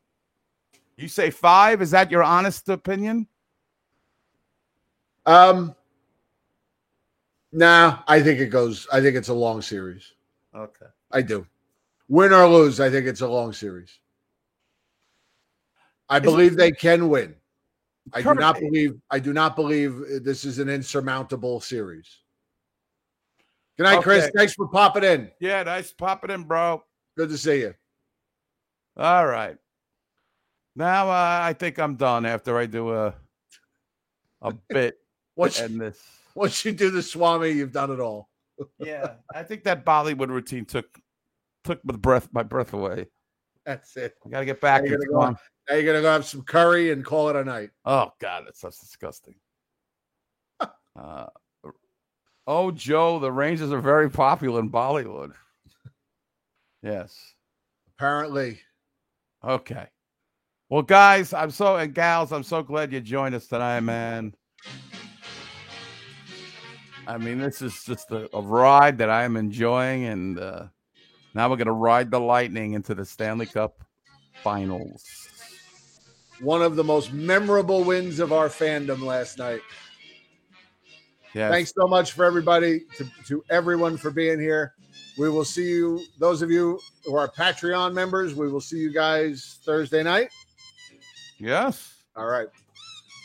You 0.98 1.06
say 1.06 1.30
five? 1.30 1.80
Is 1.80 1.92
that 1.92 2.10
your 2.10 2.24
honest 2.24 2.68
opinion? 2.68 3.28
Um, 5.26 5.74
nah, 7.52 8.00
I 8.08 8.20
think 8.20 8.40
it 8.40 8.46
goes. 8.46 8.88
I 8.92 9.00
think 9.00 9.14
it's 9.14 9.28
a 9.28 9.34
long 9.34 9.62
series. 9.62 10.12
Okay. 10.54 10.86
I 11.12 11.22
do. 11.22 11.46
Win 12.08 12.32
or 12.32 12.48
lose, 12.48 12.80
I 12.80 12.90
think 12.90 13.06
it's 13.06 13.20
a 13.20 13.28
long 13.28 13.52
series. 13.52 14.00
I 16.08 16.18
believe 16.18 16.56
they 16.56 16.72
can 16.72 17.08
win. 17.08 17.34
I 18.12 18.22
do 18.22 18.34
not 18.34 18.58
believe. 18.58 18.98
I 19.10 19.18
do 19.18 19.32
not 19.32 19.54
believe 19.54 20.02
this 20.24 20.44
is 20.44 20.58
an 20.58 20.68
insurmountable 20.68 21.60
series. 21.60 22.08
Good 23.76 23.84
night, 23.84 24.02
Chris. 24.02 24.24
Okay. 24.24 24.32
Thanks 24.34 24.54
for 24.54 24.66
popping 24.66 25.04
in. 25.04 25.30
Yeah, 25.38 25.62
nice 25.62 25.92
popping 25.92 26.30
in, 26.30 26.44
bro. 26.44 26.82
Good 27.16 27.28
to 27.28 27.38
see 27.38 27.60
you. 27.60 27.74
All 28.96 29.26
right. 29.26 29.58
Now 30.78 31.10
uh, 31.10 31.40
I 31.42 31.54
think 31.54 31.76
I'm 31.80 31.96
done 31.96 32.24
after 32.24 32.56
I 32.56 32.66
do 32.66 32.94
a 32.94 33.12
a 34.40 34.52
bit 34.70 34.96
Once, 35.34 35.58
and 35.58 35.80
this. 35.80 36.00
once 36.36 36.64
you 36.64 36.70
do 36.70 36.90
the 36.92 37.02
Swami, 37.02 37.50
you've 37.50 37.72
done 37.72 37.90
it 37.90 37.98
all. 38.00 38.28
Yeah, 38.78 39.14
I 39.34 39.42
think 39.42 39.64
that 39.64 39.84
Bollywood 39.84 40.28
routine 40.28 40.64
took 40.64 40.86
took 41.64 41.84
my 41.84 41.96
breath 41.96 42.28
my 42.32 42.42
breath 42.44 42.72
away. 42.72 43.06
That's 43.66 43.96
it. 43.96 44.14
I 44.24 44.28
got 44.30 44.40
to 44.40 44.46
get 44.46 44.60
back 44.60 44.82
Now 44.82 44.88
you're, 44.90 44.98
gonna 44.98 45.10
go, 45.10 45.18
one. 45.18 45.36
now 45.68 45.74
you're 45.76 45.84
gonna 45.84 46.00
go 46.02 46.12
have 46.12 46.24
some 46.24 46.42
curry 46.42 46.90
and 46.92 47.04
call 47.04 47.28
it 47.28 47.36
a 47.36 47.44
night. 47.44 47.70
Oh 47.84 48.12
God, 48.20 48.44
that's 48.46 48.60
that's 48.60 48.78
disgusting. 48.80 49.34
Uh, 50.96 51.26
oh, 52.48 52.72
Joe, 52.72 53.20
the 53.20 53.30
Rangers 53.30 53.70
are 53.70 53.80
very 53.80 54.10
popular 54.10 54.58
in 54.58 54.68
Bollywood. 54.70 55.32
Yes. 56.82 57.16
Apparently, 57.96 58.58
Okay. 59.44 59.86
Well, 60.70 60.82
guys, 60.82 61.32
I'm 61.32 61.50
so 61.50 61.76
and 61.76 61.94
gals, 61.94 62.30
I'm 62.30 62.42
so 62.42 62.62
glad 62.62 62.92
you 62.92 63.00
joined 63.00 63.34
us 63.34 63.46
tonight, 63.46 63.80
man. 63.80 64.34
I 67.06 67.16
mean, 67.16 67.38
this 67.38 67.62
is 67.62 67.84
just 67.84 68.10
a, 68.10 68.28
a 68.36 68.42
ride 68.42 68.98
that 68.98 69.08
I 69.08 69.24
am 69.24 69.38
enjoying, 69.38 70.04
and 70.04 70.38
uh, 70.38 70.64
now 71.32 71.48
we're 71.48 71.56
gonna 71.56 71.72
ride 71.72 72.10
the 72.10 72.20
lightning 72.20 72.74
into 72.74 72.94
the 72.94 73.06
Stanley 73.06 73.46
Cup 73.46 73.82
Finals. 74.42 75.06
one 76.40 76.60
of 76.60 76.76
the 76.76 76.84
most 76.84 77.14
memorable 77.14 77.82
wins 77.82 78.20
of 78.20 78.34
our 78.34 78.48
fandom 78.48 79.02
last 79.02 79.38
night. 79.38 79.60
Yes. 81.34 81.50
Thanks 81.50 81.72
so 81.78 81.86
much 81.86 82.12
for 82.12 82.26
everybody, 82.26 82.80
to, 82.96 83.06
to 83.26 83.42
everyone 83.50 83.96
for 83.96 84.10
being 84.10 84.38
here. 84.38 84.74
We 85.16 85.30
will 85.30 85.44
see 85.46 85.66
you, 85.66 86.04
those 86.18 86.42
of 86.42 86.50
you 86.50 86.78
who 87.04 87.16
are 87.16 87.28
Patreon 87.28 87.94
members, 87.94 88.34
we 88.34 88.48
will 88.48 88.60
see 88.60 88.78
you 88.78 88.92
guys 88.92 89.60
Thursday 89.64 90.02
night. 90.02 90.30
Yes. 91.38 91.94
All 92.16 92.26
right. 92.26 92.48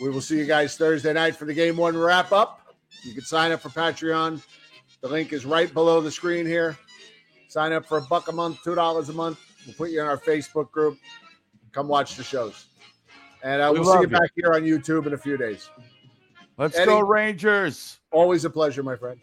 We 0.02 0.10
will 0.10 0.22
see 0.22 0.38
you 0.38 0.45
guys 0.45 0.77
Thursday 0.77 1.14
night 1.14 1.35
for 1.35 1.45
the 1.45 1.53
game 1.53 1.77
one 1.77 1.98
wrap 1.98 2.31
up. 2.31 2.76
You 3.03 3.14
can 3.14 3.23
sign 3.23 3.52
up 3.52 3.61
for 3.61 3.69
Patreon. 3.69 4.41
The 5.02 5.07
link 5.07 5.34
is 5.34 5.45
right 5.45 5.72
below 5.73 6.02
the 6.02 6.11
screen 6.11 6.45
here. 6.45 6.77
Sign 7.48 7.73
up 7.73 7.85
for 7.85 7.98
a 7.98 8.02
buck 8.02 8.27
a 8.30 8.31
month, 8.31 8.60
two 8.64 8.76
dollars 8.76 9.10
a 9.10 9.14
month. 9.14 9.40
We'll 9.65 9.76
put 9.76 9.91
you 9.91 10.02
in 10.02 10.07
our 10.07 10.18
Facebook 10.18 10.72
group. 10.72 10.98
Come 11.72 11.88
watch 11.88 12.15
the 12.15 12.23
shows. 12.23 12.65
And 13.44 13.61
uh, 13.61 13.69
We 13.73 13.80
we'll 13.80 13.91
see 13.91 13.98
you 13.98 14.02
you. 14.03 14.07
back 14.07 14.31
here 14.35 14.53
on 14.53 14.61
YouTube 14.64 15.06
in 15.07 15.14
a 15.14 15.18
few 15.18 15.38
days. 15.38 15.69
Let's 16.57 16.77
Eddie. 16.77 16.85
go, 16.91 16.99
Rangers. 17.02 17.99
Always 18.11 18.45
a 18.45 18.49
pleasure, 18.49 18.84
my 18.84 18.95
friend. 18.95 19.19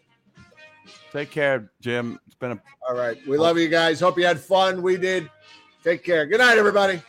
Take 1.11 1.31
care, 1.31 1.71
Jim. 1.81 2.19
It's 2.25 2.35
been 2.35 2.51
a 2.51 2.61
All 2.87 2.95
right. 2.95 3.17
We 3.27 3.37
love 3.37 3.57
you 3.57 3.67
guys. 3.67 3.99
Hope 3.99 4.17
you 4.17 4.25
had 4.25 4.39
fun. 4.39 4.81
We 4.81 4.97
did. 4.97 5.29
Take 5.83 6.03
care. 6.03 6.25
Good 6.25 6.39
night, 6.39 6.57
everybody. 6.57 7.01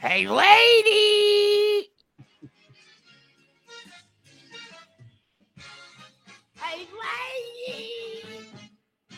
Hey, 0.00 0.28
lady. 0.28 1.47